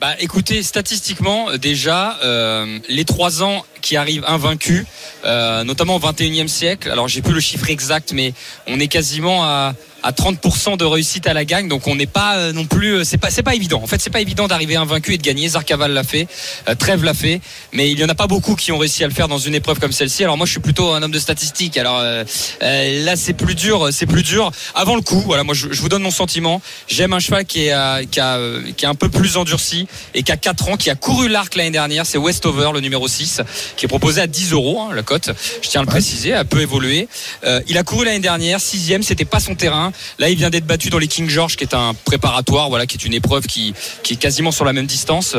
Bah 0.00 0.14
écoutez, 0.18 0.62
statistiquement, 0.62 1.58
déjà, 1.58 2.18
euh, 2.24 2.78
les 2.88 3.04
trois 3.04 3.42
ans 3.42 3.66
qui 3.82 3.98
arrivent 3.98 4.24
invaincus, 4.26 4.86
euh, 5.26 5.62
notamment 5.62 5.96
au 5.96 5.98
21e 5.98 6.48
siècle, 6.48 6.90
alors 6.90 7.06
j'ai 7.06 7.20
plus 7.20 7.34
le 7.34 7.40
chiffre 7.40 7.68
exact, 7.68 8.14
mais 8.14 8.32
on 8.66 8.80
est 8.80 8.88
quasiment 8.88 9.44
à, 9.44 9.74
à 10.02 10.12
30% 10.12 10.76
de 10.76 10.84
réussite 10.84 11.26
à 11.26 11.34
la 11.34 11.44
gagne, 11.44 11.68
donc 11.68 11.86
on 11.86 11.94
n'est 11.94 12.06
pas 12.06 12.36
euh, 12.36 12.52
non 12.52 12.66
plus, 12.66 12.96
euh, 12.96 13.04
c'est 13.04 13.18
pas, 13.18 13.30
c'est 13.30 13.42
pas 13.42 13.54
évident. 13.54 13.80
En 13.82 13.86
fait, 13.86 14.00
c'est 14.00 14.10
pas 14.10 14.20
évident 14.20 14.48
d'arriver 14.48 14.76
invaincu 14.76 15.14
et 15.14 15.18
de 15.18 15.22
gagner. 15.22 15.48
Zarcaval 15.48 15.92
l'a 15.92 16.04
fait, 16.04 16.26
euh, 16.68 16.74
Trèves 16.74 17.04
l'a 17.04 17.14
fait, 17.14 17.40
mais 17.72 17.90
il 17.90 17.98
y 17.98 18.04
en 18.04 18.08
a 18.08 18.14
pas 18.14 18.26
beaucoup 18.26 18.56
qui 18.56 18.72
ont 18.72 18.78
réussi 18.78 19.04
à 19.04 19.08
le 19.08 19.14
faire 19.14 19.28
dans 19.28 19.38
une 19.38 19.54
épreuve 19.54 19.78
comme 19.78 19.92
celle-ci. 19.92 20.24
Alors 20.24 20.36
moi, 20.36 20.46
je 20.46 20.52
suis 20.52 20.60
plutôt 20.60 20.92
un 20.92 21.02
homme 21.02 21.10
de 21.10 21.18
statistiques. 21.18 21.76
Alors 21.76 22.00
euh, 22.00 22.24
là, 22.60 23.16
c'est 23.16 23.34
plus 23.34 23.54
dur, 23.54 23.88
c'est 23.92 24.06
plus 24.06 24.22
dur. 24.22 24.50
Avant 24.74 24.96
le 24.96 25.02
coup, 25.02 25.20
voilà, 25.20 25.44
moi, 25.44 25.54
je, 25.54 25.72
je 25.72 25.80
vous 25.80 25.88
donne 25.88 26.02
mon 26.02 26.10
sentiment. 26.10 26.60
J'aime 26.88 27.12
un 27.12 27.20
cheval 27.20 27.44
qui 27.44 27.66
est, 27.66 27.72
euh, 27.72 28.04
qui, 28.10 28.20
a, 28.20 28.38
qui 28.76 28.84
est 28.84 28.88
un 28.88 28.94
peu 28.94 29.08
plus 29.08 29.36
endurci 29.36 29.86
et 30.14 30.22
qui 30.22 30.32
a 30.32 30.36
4 30.36 30.68
ans, 30.70 30.76
qui 30.76 30.90
a 30.90 30.94
couru 30.94 31.28
l'arc 31.28 31.54
l'année 31.54 31.70
dernière. 31.70 32.06
C'est 32.06 32.18
Westover, 32.18 32.70
le 32.74 32.80
numéro 32.80 33.06
6, 33.08 33.42
qui 33.76 33.84
est 33.86 33.88
proposé 33.88 34.20
à 34.20 34.26
10 34.26 34.52
euros, 34.52 34.80
hein, 34.80 34.94
la 34.94 35.02
cote. 35.02 35.30
Je 35.62 35.68
tiens 35.68 35.80
à 35.80 35.84
le 35.84 35.88
préciser, 35.88 36.32
a 36.32 36.44
peu 36.44 36.60
évolué. 36.60 37.08
Euh, 37.44 37.60
il 37.68 37.78
a 37.78 37.82
couru 37.82 38.04
l'année 38.04 38.20
dernière, 38.20 38.60
sixième, 38.60 39.02
c'était 39.02 39.24
pas 39.24 39.40
son 39.40 39.54
terrain. 39.54 39.89
Là, 40.18 40.28
il 40.30 40.36
vient 40.36 40.50
d'être 40.50 40.66
battu 40.66 40.90
dans 40.90 40.98
les 40.98 41.08
King 41.08 41.28
George, 41.28 41.56
qui 41.56 41.64
est 41.64 41.74
un 41.74 41.94
préparatoire, 42.04 42.68
voilà, 42.68 42.86
qui 42.86 42.96
est 42.96 43.04
une 43.04 43.14
épreuve 43.14 43.46
qui, 43.46 43.74
est 44.10 44.16
quasiment 44.16 44.50
sur 44.50 44.64
la 44.64 44.72
même 44.72 44.86
distance. 44.86 45.36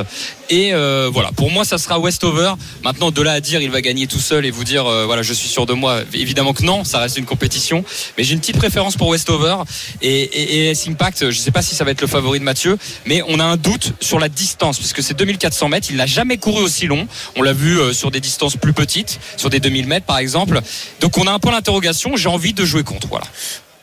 Et 0.49 0.73
euh, 0.73 1.09
voilà, 1.11 1.31
pour 1.31 1.51
moi, 1.51 1.65
ça 1.65 1.77
sera 1.77 1.99
Westover. 1.99 2.53
Maintenant, 2.83 3.11
de 3.11 3.21
là 3.21 3.33
à 3.33 3.39
dire, 3.39 3.61
il 3.61 3.71
va 3.71 3.81
gagner 3.81 4.07
tout 4.07 4.19
seul 4.19 4.45
et 4.45 4.51
vous 4.51 4.63
dire, 4.63 4.85
euh, 4.85 5.05
voilà, 5.05 5.21
je 5.21 5.33
suis 5.33 5.47
sûr 5.47 5.65
de 5.65 5.73
moi. 5.73 6.01
Évidemment 6.13 6.53
que 6.53 6.63
non, 6.63 6.83
ça 6.83 6.99
reste 6.99 7.17
une 7.17 7.25
compétition. 7.25 7.83
Mais 8.17 8.23
j'ai 8.23 8.33
une 8.33 8.39
petite 8.39 8.57
préférence 8.57 8.95
pour 8.95 9.09
Westover 9.09 9.57
et, 10.01 10.21
et, 10.21 10.55
et 10.55 10.69
S 10.71 10.87
Impact. 10.87 11.29
Je 11.29 11.37
sais 11.37 11.51
pas 11.51 11.61
si 11.61 11.75
ça 11.75 11.83
va 11.83 11.91
être 11.91 12.01
le 12.01 12.07
favori 12.07 12.39
de 12.39 12.43
Mathieu, 12.43 12.77
mais 13.05 13.21
on 13.27 13.39
a 13.39 13.43
un 13.43 13.57
doute 13.57 13.93
sur 13.99 14.19
la 14.19 14.29
distance, 14.29 14.77
puisque 14.77 15.03
c'est 15.03 15.13
2400 15.13 15.69
mètres. 15.69 15.87
Il 15.89 15.97
n'a 15.97 16.05
jamais 16.05 16.37
couru 16.37 16.63
aussi 16.63 16.87
long. 16.87 17.07
On 17.35 17.41
l'a 17.41 17.53
vu 17.53 17.79
euh, 17.79 17.93
sur 17.93 18.11
des 18.11 18.19
distances 18.19 18.57
plus 18.57 18.73
petites, 18.73 19.19
sur 19.37 19.49
des 19.49 19.59
2000 19.59 19.87
mètres 19.87 20.05
par 20.05 20.17
exemple. 20.17 20.61
Donc 20.99 21.17
on 21.17 21.27
a 21.27 21.31
un 21.31 21.39
point 21.39 21.51
d'interrogation. 21.51 22.15
J'ai 22.15 22.29
envie 22.29 22.53
de 22.53 22.65
jouer 22.65 22.83
contre. 22.83 23.07
Voilà. 23.07 23.25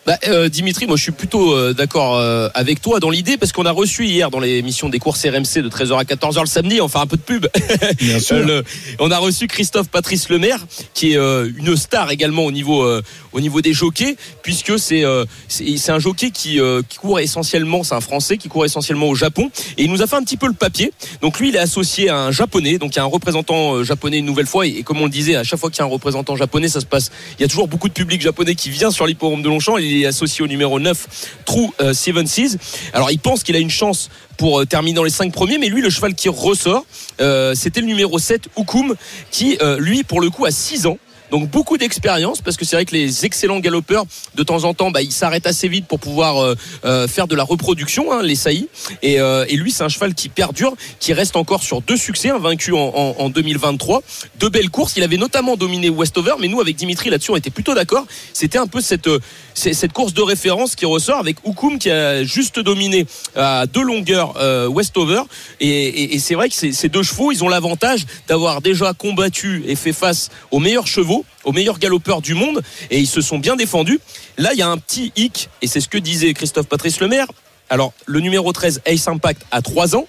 Bah, 0.08 0.16
euh, 0.26 0.48
Dimitri, 0.48 0.86
moi 0.86 0.96
je 0.96 1.02
suis 1.02 1.12
plutôt 1.12 1.52
euh, 1.52 1.74
d'accord 1.74 2.16
euh, 2.16 2.48
avec 2.54 2.80
toi 2.80 2.98
dans 2.98 3.10
l'idée 3.10 3.36
parce 3.36 3.52
qu'on 3.52 3.66
a 3.66 3.70
reçu 3.70 4.06
hier 4.06 4.30
dans 4.30 4.40
l'émission 4.40 4.88
des 4.88 4.98
courses 4.98 5.22
RMC 5.26 5.60
de 5.62 5.68
13h 5.68 5.98
à 5.98 6.04
14h 6.04 6.40
le 6.40 6.46
samedi, 6.46 6.80
on 6.80 6.88
fait 6.88 6.96
un 6.96 7.06
peu 7.06 7.18
de 7.18 7.20
pub. 7.20 7.46
Bien 7.98 8.18
sûr. 8.18 8.38
Le- 8.38 8.64
on 9.00 9.10
a 9.10 9.18
reçu 9.18 9.48
Christophe 9.48 9.90
Patrice 9.90 10.30
Lemaire 10.30 10.64
qui 10.94 11.12
est 11.12 11.18
euh, 11.18 11.50
une 11.58 11.76
star 11.76 12.10
également 12.10 12.46
au 12.46 12.52
niveau 12.52 12.84
euh, 12.84 13.02
au 13.32 13.40
niveau 13.42 13.60
des 13.60 13.74
jockeys 13.74 14.16
puisque 14.42 14.78
c'est 14.78 15.04
euh, 15.04 15.26
c'est 15.48 15.90
un 15.90 15.98
jockey 15.98 16.30
qui, 16.30 16.58
euh, 16.58 16.80
qui 16.88 16.96
court 16.96 17.20
essentiellement, 17.20 17.84
c'est 17.84 17.94
un 17.94 18.00
Français 18.00 18.38
qui 18.38 18.48
court 18.48 18.64
essentiellement 18.64 19.08
au 19.10 19.14
Japon 19.14 19.50
et 19.76 19.84
il 19.84 19.90
nous 19.90 20.00
a 20.00 20.06
fait 20.06 20.16
un 20.16 20.22
petit 20.22 20.38
peu 20.38 20.46
le 20.46 20.54
papier. 20.54 20.90
Donc 21.20 21.38
lui 21.38 21.50
il 21.50 21.56
est 21.56 21.58
associé 21.58 22.08
à 22.08 22.16
un 22.16 22.30
japonais, 22.30 22.78
donc 22.78 22.94
il 22.94 22.96
y 22.96 23.00
a 23.00 23.02
un 23.02 23.06
représentant 23.08 23.84
japonais 23.84 24.20
une 24.20 24.24
nouvelle 24.24 24.46
fois 24.46 24.66
et, 24.66 24.70
et 24.70 24.82
comme 24.84 25.02
on 25.02 25.04
le 25.04 25.10
disait, 25.10 25.34
à 25.36 25.44
chaque 25.44 25.60
fois 25.60 25.68
qu'il 25.68 25.80
y 25.80 25.82
a 25.82 25.84
un 25.84 25.92
représentant 25.92 26.34
japonais, 26.34 26.68
ça 26.68 26.80
se 26.80 26.86
passe. 26.86 27.10
Il 27.38 27.42
y 27.42 27.44
a 27.44 27.48
toujours 27.48 27.68
beaucoup 27.68 27.88
de 27.88 27.92
public 27.92 28.22
japonais 28.22 28.54
qui 28.54 28.70
vient 28.70 28.90
sur 28.90 29.06
l'hippodrome 29.06 29.42
de 29.42 29.48
Longchamp. 29.48 29.76
Associé 30.06 30.44
au 30.44 30.48
numéro 30.48 30.80
9, 30.80 31.06
True 31.44 31.70
euh, 31.80 31.92
Seven 31.92 32.26
Seas. 32.26 32.56
Alors 32.92 33.10
il 33.10 33.18
pense 33.18 33.42
qu'il 33.42 33.56
a 33.56 33.58
une 33.58 33.70
chance 33.70 34.10
pour 34.36 34.60
euh, 34.60 34.66
terminer 34.66 34.94
dans 34.94 35.04
les 35.04 35.10
cinq 35.10 35.32
premiers, 35.32 35.58
mais 35.58 35.68
lui 35.68 35.82
le 35.82 35.90
cheval 35.90 36.14
qui 36.14 36.28
ressort, 36.28 36.84
euh, 37.20 37.54
c'était 37.54 37.80
le 37.80 37.86
numéro 37.86 38.18
7, 38.18 38.48
Ukum, 38.56 38.94
qui 39.30 39.58
lui 39.78 40.04
pour 40.04 40.20
le 40.20 40.30
coup 40.30 40.44
a 40.44 40.50
6 40.50 40.86
ans. 40.86 40.98
Donc 41.30 41.50
beaucoup 41.50 41.76
d'expérience 41.76 42.40
parce 42.40 42.56
que 42.56 42.64
c'est 42.64 42.76
vrai 42.76 42.84
que 42.84 42.94
les 42.94 43.24
excellents 43.26 43.60
galopeurs 43.60 44.04
de 44.34 44.42
temps 44.42 44.64
en 44.64 44.72
temps 44.74 44.90
bah, 44.90 45.02
ils 45.02 45.12
s'arrêtent 45.12 45.46
assez 45.46 45.68
vite 45.68 45.86
pour 45.86 46.00
pouvoir 46.00 46.38
euh, 46.42 46.54
euh, 46.84 47.06
faire 47.08 47.26
de 47.26 47.34
la 47.34 47.44
reproduction 47.44 48.12
hein, 48.12 48.22
les 48.22 48.34
saillies. 48.34 48.68
Et, 49.02 49.20
euh, 49.20 49.44
et 49.48 49.56
lui 49.56 49.70
c'est 49.70 49.84
un 49.84 49.88
cheval 49.88 50.14
qui 50.14 50.28
perdure 50.28 50.74
qui 51.00 51.12
reste 51.12 51.36
encore 51.36 51.62
sur 51.62 51.82
deux 51.82 51.96
succès 51.96 52.30
un 52.30 52.38
vaincu 52.38 52.72
en, 52.72 52.78
en, 52.78 53.14
en 53.18 53.28
2023 53.30 54.02
deux 54.40 54.48
belles 54.48 54.70
courses. 54.70 54.94
Il 54.96 55.02
avait 55.02 55.16
notamment 55.18 55.56
dominé 55.56 55.90
Westover 55.90 56.34
mais 56.40 56.48
nous 56.48 56.60
avec 56.60 56.76
Dimitri 56.76 57.10
là-dessus 57.10 57.30
on 57.32 57.36
était 57.36 57.50
plutôt 57.50 57.74
d'accord. 57.74 58.06
C'était 58.32 58.58
un 58.58 58.66
peu 58.66 58.80
cette 58.80 59.06
euh, 59.08 59.18
cette 59.54 59.92
course 59.92 60.14
de 60.14 60.22
référence 60.22 60.76
qui 60.76 60.86
ressort 60.86 61.18
avec 61.18 61.36
Ukum 61.44 61.78
qui 61.78 61.90
a 61.90 62.22
juste 62.24 62.58
dominé 62.60 63.06
à 63.36 63.66
deux 63.66 63.82
longueurs 63.82 64.34
euh, 64.38 64.68
Westover 64.68 65.22
et, 65.60 65.68
et- 65.68 66.14
et 66.14 66.18
c'est 66.20 66.34
vrai 66.36 66.48
que 66.48 66.54
ces 66.54 66.88
deux 66.88 67.02
chevaux 67.02 67.32
ils 67.32 67.42
ont 67.44 67.48
l'avantage 67.48 68.06
d'avoir 68.28 68.60
déjà 68.62 68.92
combattu 68.94 69.64
et 69.66 69.74
fait 69.76 69.92
face 69.92 70.30
aux 70.52 70.60
meilleurs 70.60 70.86
chevaux 70.86 71.17
aux 71.44 71.52
meilleurs 71.52 71.78
galopeurs 71.78 72.22
du 72.22 72.34
monde 72.34 72.62
et 72.90 72.98
ils 72.98 73.06
se 73.06 73.20
sont 73.20 73.38
bien 73.38 73.56
défendus. 73.56 74.00
Là 74.36 74.50
il 74.52 74.58
y 74.58 74.62
a 74.62 74.68
un 74.68 74.78
petit 74.78 75.12
hic 75.16 75.48
et 75.62 75.66
c'est 75.66 75.80
ce 75.80 75.88
que 75.88 75.98
disait 75.98 76.32
Christophe 76.34 76.66
Patrice 76.66 77.00
Lemaire. 77.00 77.26
Alors 77.70 77.92
le 78.06 78.20
numéro 78.20 78.52
13 78.52 78.82
Ace 78.86 79.08
Impact 79.08 79.42
à 79.50 79.62
3 79.62 79.96
ans. 79.96 80.06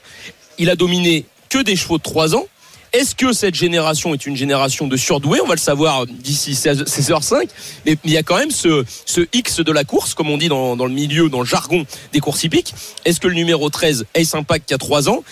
Il 0.58 0.70
a 0.70 0.76
dominé 0.76 1.26
que 1.50 1.60
des 1.60 1.76
chevaux 1.76 1.98
de 1.98 2.04
3 2.04 2.36
ans. 2.36 2.46
Est-ce 2.92 3.14
que 3.14 3.34
cette 3.34 3.54
génération 3.54 4.16
est 4.16 4.26
une 4.26 4.36
génération 4.36 4.88
de 4.88 4.98
surdoués? 4.98 5.42
On 5.42 5.48
va 5.48 5.54
le 5.54 5.60
savoir 5.60 6.08
d'ici 6.08 6.56
16 6.56 6.86
16h05. 6.86 7.48
Mais 7.86 7.98
il 8.04 8.12
y 8.12 8.18
a 8.18 8.24
quand 8.24 8.38
même 8.38 8.50
ce, 8.50 8.84
ce 9.06 9.22
X 9.32 9.60
de 9.60 9.72
la 9.72 9.84
course, 9.84 10.16
comme 10.16 10.30
on 10.30 10.38
dit 10.38 10.48
dans, 10.48 10.76
dans 10.76 10.88
le 10.88 10.94
milieu, 10.94 11.30
dans 11.30 11.42
le 11.42 11.46
jargon 11.46 11.86
des 12.14 12.20
courses 12.20 12.44
hippiques. 12.44 12.74
Est-ce 13.06 13.20
que 13.20 13.28
le 13.28 13.36
numéro 13.36 13.70
13, 13.70 14.06
Ace 14.16 14.34
Impact, 14.34 14.68
qui 14.68 14.74
a 14.74 14.80
3 14.80 15.08
ans, 15.08 15.24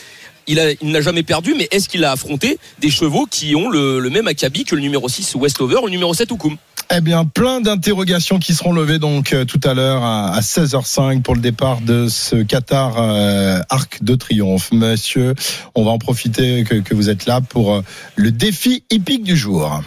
il 0.48 0.60
a- 0.60 0.72
il 0.72 0.92
n'a 0.92 1.02
jamais 1.02 1.24
perdu, 1.24 1.54
mais 1.58 1.68
est-ce 1.72 1.88
qu'il 1.90 2.04
a 2.06 2.12
affronté 2.12 2.58
des 2.80 2.90
chevaux 2.90 3.26
qui 3.30 3.56
ont 3.56 3.70
le, 3.70 4.00
le 4.00 4.10
même 4.10 4.28
acabit 4.28 4.64
que 4.64 4.76
le 4.76 4.82
numéro 4.82 5.08
6 5.10 5.36
Westover 5.36 5.78
ou 5.82 5.86
le 5.86 5.92
numéro 5.92 6.14
7 6.14 6.32
Ukum 6.32 6.58
Eh 6.96 7.02
bien, 7.02 7.26
plein 7.26 7.60
d'interrogations 7.62 8.40
qui 8.40 8.54
seront 8.54 8.74
levées 8.74 9.00
donc 9.00 9.34
euh, 9.34 9.46
tout 9.46 9.60
à 9.64 9.74
l'heure 9.74 10.04
à, 10.04 10.34
à 10.34 10.40
16h05 10.42 11.22
pour 11.22 11.36
le 11.36 11.42
départ 11.42 11.82
de 11.82 12.08
ce 12.10 12.36
Qatar 12.44 12.96
euh, 12.98 13.60
Arc 13.70 14.04
de 14.04 14.16
Triomphe. 14.16 14.72
Monsieur, 14.72 15.34
on 15.76 15.84
va 15.84 15.92
en 15.92 15.98
profiter 15.98 16.64
que, 16.64 16.76
que 16.76 16.94
vous 16.96 17.10
êtes 17.10 17.26
là 17.26 17.42
pour 17.42 17.74
euh, 17.76 17.82
le 18.16 18.32
défi 18.32 18.84
hippique 18.92 19.24
du 19.24 19.36
jour. 19.36 19.82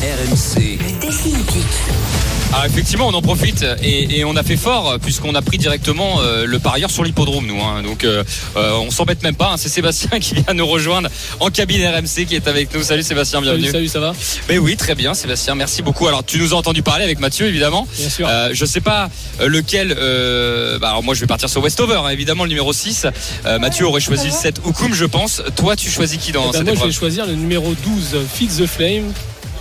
RMC. 0.00 0.78
Défi 1.00 1.28
hippique. 1.30 2.27
Ah, 2.54 2.66
effectivement, 2.66 3.06
on 3.08 3.12
en 3.14 3.20
profite 3.20 3.64
et, 3.82 4.18
et 4.18 4.24
on 4.24 4.34
a 4.34 4.42
fait 4.42 4.56
fort 4.56 4.96
puisqu'on 5.02 5.34
a 5.34 5.42
pris 5.42 5.58
directement 5.58 6.20
euh, 6.22 6.46
le 6.46 6.58
parieur 6.58 6.90
sur 6.90 7.04
l'hippodrome, 7.04 7.46
nous. 7.46 7.60
hein. 7.62 7.82
Donc, 7.82 8.04
euh, 8.04 8.24
euh, 8.56 8.72
on 8.78 8.90
s'embête 8.90 9.22
même 9.22 9.34
pas. 9.36 9.50
hein. 9.52 9.56
C'est 9.58 9.68
Sébastien 9.68 10.18
qui 10.20 10.34
vient 10.34 10.54
nous 10.54 10.66
rejoindre 10.66 11.10
en 11.40 11.50
cabine 11.50 11.86
RMC 11.86 12.24
qui 12.26 12.34
est 12.34 12.48
avec 12.48 12.74
nous. 12.74 12.82
Salut 12.82 13.02
Sébastien, 13.02 13.42
bienvenue. 13.42 13.66
Salut, 13.66 13.86
salut, 13.86 13.88
ça 13.88 14.00
va? 14.00 14.12
Mais 14.48 14.56
oui, 14.58 14.76
très 14.76 14.94
bien, 14.94 15.12
Sébastien. 15.14 15.54
Merci 15.54 15.82
beaucoup. 15.82 16.08
Alors, 16.08 16.24
tu 16.24 16.38
nous 16.38 16.54
as 16.54 16.56
entendu 16.56 16.82
parler 16.82 17.04
avec 17.04 17.20
Mathieu, 17.20 17.46
évidemment. 17.46 17.86
Bien 17.98 18.08
sûr. 18.08 18.26
Euh, 18.28 18.48
je 18.52 18.64
sais 18.64 18.80
pas 18.80 19.10
lequel. 19.44 19.94
euh, 19.98 20.78
bah, 20.78 20.88
alors, 20.88 21.02
moi, 21.02 21.14
je 21.14 21.20
vais 21.20 21.26
partir 21.26 21.50
sur 21.50 21.62
Westover, 21.62 22.00
hein, 22.02 22.08
évidemment, 22.08 22.44
le 22.44 22.48
numéro 22.50 22.72
6. 22.72 23.06
Euh, 23.44 23.58
Mathieu 23.58 23.86
aurait 23.86 24.00
choisi 24.00 24.28
le 24.28 24.32
7 24.32 24.60
Oukoum, 24.64 24.94
je 24.94 25.04
pense. 25.04 25.42
Toi, 25.54 25.76
tu 25.76 25.90
choisis 25.90 26.18
qui 26.18 26.32
dans 26.32 26.44
Eh 26.48 26.52
ben, 26.52 26.52
cette 26.58 26.66
moi, 26.66 26.74
je 26.80 26.84
vais 26.86 26.92
choisir 26.92 27.26
le 27.26 27.34
numéro 27.34 27.74
12, 27.84 28.16
Fix 28.34 28.56
the 28.56 28.66
Flame. 28.66 29.12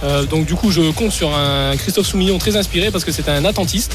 Euh, 0.04 0.26
donc, 0.26 0.46
du 0.46 0.56
coup, 0.56 0.72
je 0.72 0.92
compte 0.92 1.12
sur 1.12 1.36
un 1.36 1.76
Christophe 1.78 2.08
Soumillon 2.08 2.38
très 2.38 2.56
inspiré 2.56 2.92
parce 2.92 3.04
que 3.04 3.12
c'est 3.12 3.30
un 3.30 3.46
attentiste. 3.46 3.94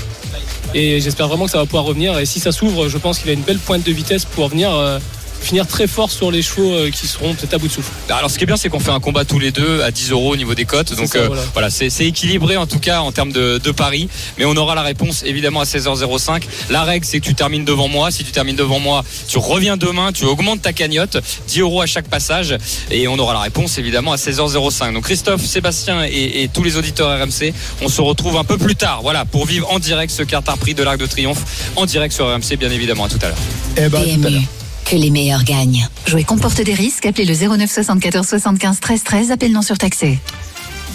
Et 0.74 1.00
j'espère 1.00 1.28
vraiment 1.28 1.44
que 1.44 1.50
ça 1.50 1.58
va 1.58 1.66
pouvoir 1.66 1.84
revenir. 1.84 2.18
Et 2.18 2.26
si 2.26 2.40
ça 2.40 2.52
s'ouvre, 2.52 2.88
je 2.88 2.98
pense 2.98 3.18
qu'il 3.18 3.30
a 3.30 3.34
une 3.34 3.42
belle 3.42 3.58
pointe 3.58 3.84
de 3.84 3.92
vitesse 3.92 4.24
pour 4.24 4.48
venir 4.48 4.74
euh, 4.74 4.98
finir 5.42 5.66
très 5.66 5.86
fort 5.86 6.10
sur 6.10 6.30
les 6.30 6.42
chevaux 6.42 6.72
euh, 6.72 6.90
qui 6.90 7.06
seront 7.06 7.34
peut-être 7.34 7.54
à 7.54 7.58
bout 7.58 7.68
de 7.68 7.72
souffle. 7.72 7.90
Bah, 8.08 8.16
Alors 8.16 8.30
ce 8.30 8.38
qui 8.38 8.44
est 8.44 8.46
bien 8.46 8.56
c'est 8.56 8.68
qu'on 8.68 8.80
fait 8.80 8.90
un 8.90 9.00
combat 9.00 9.24
tous 9.24 9.38
les 9.38 9.50
deux 9.50 9.82
à 9.82 9.90
10 9.90 10.10
euros 10.10 10.32
au 10.32 10.36
niveau 10.36 10.54
des 10.54 10.64
cotes. 10.64 10.94
Donc 10.94 11.08
ça, 11.08 11.18
euh, 11.18 11.26
voilà. 11.26 11.42
voilà 11.52 11.70
c'est 11.70 11.88
équilibré 12.06 12.56
en 12.56 12.66
tout 12.66 12.78
cas 12.78 13.00
en 13.00 13.12
termes 13.12 13.32
de, 13.32 13.58
de 13.58 13.70
paris. 13.70 14.08
Mais 14.38 14.44
on 14.44 14.56
aura 14.56 14.74
la 14.74 14.82
réponse 14.82 15.22
évidemment 15.24 15.60
à 15.60 15.64
16h05 15.64 16.42
la 16.70 16.84
règle 16.84 17.04
c'est 17.04 17.20
que 17.20 17.26
tu 17.26 17.34
termines 17.34 17.64
devant 17.64 17.88
moi. 17.88 18.10
Si 18.10 18.24
tu 18.24 18.32
termines 18.32 18.56
devant 18.56 18.78
moi 18.78 19.04
tu 19.28 19.38
reviens 19.38 19.76
demain 19.76 20.12
tu 20.12 20.24
augmentes 20.24 20.62
ta 20.62 20.72
cagnotte 20.72 21.18
10 21.48 21.60
euros 21.60 21.82
à 21.82 21.86
chaque 21.86 22.08
passage. 22.08 22.56
Et 22.90 23.08
on 23.08 23.18
aura 23.18 23.34
la 23.34 23.40
réponse 23.40 23.78
évidemment 23.78 24.12
à 24.12 24.16
16h05 24.16 24.94
donc 24.94 25.04
Christophe 25.04 25.44
Sébastien 25.44 26.04
et, 26.04 26.42
et 26.42 26.48
tous 26.48 26.62
les 26.62 26.76
auditeurs 26.76 27.08
RMC 27.20 27.52
on 27.80 27.88
se 27.88 28.00
retrouve 28.00 28.36
un 28.36 28.44
peu 28.44 28.58
plus 28.58 28.76
tard 28.76 29.00
voilà 29.02 29.24
pour 29.24 29.46
vivre 29.46 29.70
en 29.70 29.78
direct 29.78 30.12
ce 30.12 30.22
Qatar 30.22 30.58
Prix 30.58 30.74
de 30.74 30.82
l'Arc 30.82 30.98
de 30.98 31.06
Triomphe 31.06 31.72
en 31.76 31.86
direct 31.86 32.14
sur 32.14 32.26
RMC 32.26 32.56
bien 32.58 32.70
évidemment. 32.70 33.04
À 33.04 33.08
tout 33.08 33.18
à 33.22 33.28
l'heure. 33.28 33.38
Eh 33.76 33.88
ben, 33.88 34.02
tout 34.02 34.26
à 34.26 34.30
l'heure. 34.30 34.42
Que 34.84 34.96
les 34.96 35.10
meilleurs 35.10 35.44
gagnent. 35.44 35.88
Jouer 36.06 36.24
comporte 36.24 36.60
des 36.60 36.74
risques. 36.74 37.06
Appelez 37.06 37.24
le 37.24 37.34
09 37.34 37.70
74 37.70 38.26
75 38.26 38.80
13 38.80 39.02
13. 39.04 39.30
Appel 39.30 39.52
non 39.52 39.62
surtaxé. 39.62 40.18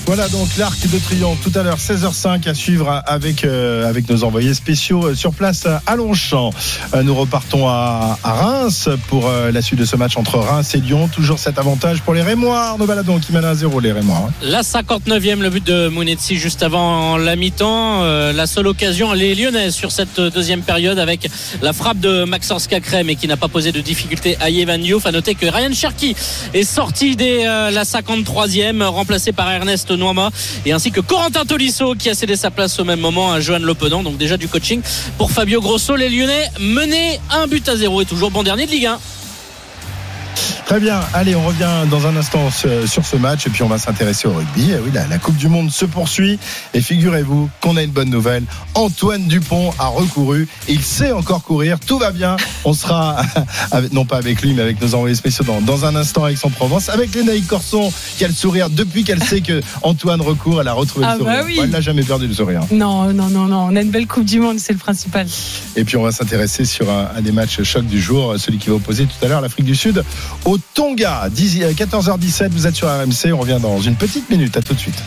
Voilà 0.08 0.30
donc 0.30 0.47
l'arc 0.55 0.80
de 0.89 0.99
triomphe 0.99 1.39
tout 1.43 1.51
à 1.60 1.64
l'heure 1.64 1.80
16h05 1.80 2.47
à 2.47 2.53
suivre 2.53 3.03
avec 3.05 3.43
euh, 3.43 3.89
avec 3.89 4.08
nos 4.08 4.24
envoyés 4.24 4.53
spéciaux 4.53 5.08
euh, 5.08 5.16
sur 5.16 5.34
place 5.34 5.68
à 5.86 5.95
Longchamp. 5.97 6.51
Euh, 6.93 7.03
nous 7.03 7.14
repartons 7.14 7.68
à, 7.68 8.18
Reims 8.24 8.88
pour 9.10 9.30
la 9.30 9.62
suite 9.62 9.80
de 9.80 9.84
ce 9.84 9.97
match 9.97 10.16
entre 10.16 10.38
Reims 10.38 10.74
et 10.76 10.78
Lyon. 10.80 11.10
Toujours 11.10 11.39
cet 11.39 11.60
avantage 11.60 12.01
pour 12.03 12.14
les 12.14 12.22
Rémois. 12.22 12.58
Arnaud 12.58 12.86
Baladon 12.86 13.20
qui 13.20 13.34
mène 13.34 13.43
à 13.43 13.53
0 13.53 13.82
les 13.82 13.91
Rémois. 13.91 14.30
hein. 14.30 14.34
La 14.43 14.62
59e, 14.62 15.39
le 15.41 15.49
but 15.49 15.66
de 15.66 15.89
Mounetzi 15.89 16.38
juste 16.38 16.64
avant 16.64 17.18
la 17.18 17.36
mi-temps. 17.36 18.03
La 18.32 18.47
seule 18.47 18.68
occasion, 18.68 19.12
les 19.12 19.36
Lyonnais 19.36 19.72
sur 19.72 19.91
cette 19.91 20.22
deuxième 20.22 20.62
période 20.62 20.99
avec 20.99 21.30
la 21.62 21.74
frappe 21.74 21.99
de 21.99 22.24
Maxence 22.24 22.68
Cacré, 22.68 23.03
mais 23.03 23.16
qui 23.16 23.28
n'a 23.28 23.38
pas 23.38 23.49
posé 23.49 23.74
de 23.74 23.82
difficulté 23.82 24.38
à 24.39 24.49
Yevan 24.49 24.80
Diouf. 24.80 25.05
Noter 25.05 25.36
que 25.36 25.47
Ryan 25.47 25.74
Cherki 25.74 26.16
est 26.53 26.64
sorti 26.64 27.18
dès 27.18 27.43
la 27.43 27.84
53e, 27.84 28.84
remplacé 28.84 29.34
par 29.34 29.51
Ernest 29.51 29.91
Noima, 29.98 30.30
et 30.66 30.72
ainsi 30.72 30.91
que 30.91 31.02
Corentin 31.02 31.45
Tolisso 31.45 31.95
qui 31.95 32.10
a 32.10 32.14
cédé 32.14 32.36
sa 32.36 32.52
place 32.52 32.80
au 32.80 32.84
même 32.84 33.00
moment 33.00 33.32
à 33.32 33.39
Johan 33.39 33.60
Lopedan. 33.60 34.04
Donc 34.04 34.18
déjà 34.18 34.38
du 34.38 34.48
coaching 34.48 34.82
pour 35.18 35.32
Fabio 35.32 35.62
Grosso. 35.62 35.95
Les 35.95 36.10
Lyonnais 36.10 36.50
menés 36.60 37.20
un 37.32 37.48
but 37.48 37.68
à 37.70 37.76
zéro 37.76 38.02
et 38.02 38.06
toujours 38.06 38.32
bon 38.32 38.43
dernier 38.43 38.66
de 38.66 38.72
Ligue 38.72 38.86
1. 38.86 39.00
Très 40.68 40.82
bien, 40.82 40.99
allez, 41.13 41.34
on 41.34 41.43
revient 41.45 41.70
dans 41.89 42.07
un 42.07 42.18
instant 42.18 42.49
sur 42.51 43.05
ce 43.05 43.15
match 43.15 43.47
et 43.47 43.49
puis 43.49 43.63
on 43.63 43.70
va 43.70 43.78
s'intéresser 43.78 44.28
au 44.28 44.34
rugby. 44.34 44.72
Eh 44.74 44.80
Oui, 44.84 44.91
la, 44.93 45.07
la 45.07 45.18
Coupe 45.18 45.38
du 45.38 45.47
Monde 45.47 45.72
se 45.72 45.86
poursuit 45.86 46.38
et 46.74 46.82
figurez-vous 46.82 47.49
qu'on 47.61 47.78
a 47.78 47.84
une 47.84 47.91
bonne 47.91 48.09
nouvelle. 48.09 48.43
Antoine 48.74 49.28
Dupont 49.28 49.74
a 49.80 49.88
recouru, 49.88 50.45
il 50.68 50.82
sait 50.84 51.13
encore 51.13 51.41
courir, 51.43 51.80
tout 51.80 51.97
va 51.97 52.11
bien. 52.11 52.36
On 52.65 52.74
sera, 52.74 53.15
avec- 53.72 53.93
non 53.93 54.03
pas 54.03 54.18
avec 54.18 54.41
lui, 54.41 54.53
mais 54.53 54.61
avec 54.61 54.82
nos 54.82 54.93
envoyés 54.93 55.15
spéciaux 55.15 55.45
dans, 55.45 55.61
dans 55.61 55.86
un 55.86 55.95
instant 55.95 56.26
avec 56.26 56.38
son 56.38 56.49
Provence, 56.49 56.89
avec 56.89 57.15
Lénaïque 57.15 57.47
Corson 57.47 57.89
qui 58.18 58.26
a 58.26 58.28
le 58.28 58.34
sourire 58.34 58.70
depuis 58.70 59.05
qu'elle 59.05 59.24
sait 59.24 59.39
que 59.39 59.61
Antoine 59.84 60.20
recourt, 60.20 60.59
elle 60.59 60.68
a 60.68 60.74
retrouvé 60.74 61.05
Ah 61.07 61.15
le 61.18 61.24
bah 61.24 61.39
sourire. 61.39 61.45
oui. 61.45 61.59
Elle 61.63 61.70
n'a 61.70 61.80
jamais 61.82 62.03
perdu 62.03 62.28
le 62.28 62.34
sourire. 62.34 62.59
Non, 62.72 63.13
non, 63.13 63.30
non, 63.30 63.45
non. 63.45 63.68
On 63.72 63.76
a 63.78 63.82
une 63.82 63.89
belle 63.91 64.05
Coupe 64.07 64.26
du 64.26 64.41
Monde, 64.41 64.59
c'est 64.59 64.74
le 64.74 64.80
principal. 64.80 65.28
Et 65.78 65.86
puis 65.86 65.95
on 65.95 66.03
va 66.03 66.11
s'intéresser 66.11 66.65
sur 66.65 66.89
un, 66.91 67.07
un 67.15 67.22
des 67.22 67.32
matchs 67.32 67.63
choc 67.63 67.86
du 67.86 68.01
jour, 68.01 68.36
celui 68.38 68.57
qui 68.57 68.68
va 68.68 68.76
opposer 68.76 69.05
tout 69.05 69.26
à 69.26 69.30
l'heure 69.30 69.39
l'Afrique 69.39 69.65
du 69.65 69.76
Sud 69.76 70.03
au 70.43 70.57
Tonga. 70.74 71.30
10 71.30 71.60
14h17, 71.76 72.49
vous 72.49 72.68
êtes 72.68 72.76
sur 72.76 72.88
RMC, 72.88 73.34
on 73.34 73.38
revient 73.38 73.60
dans 73.62 73.80
une 73.82 73.95
petite 73.95 74.30
minute, 74.30 74.55
à 74.58 74.62
tout 74.62 74.74
de 74.74 74.80
suite. 74.80 74.97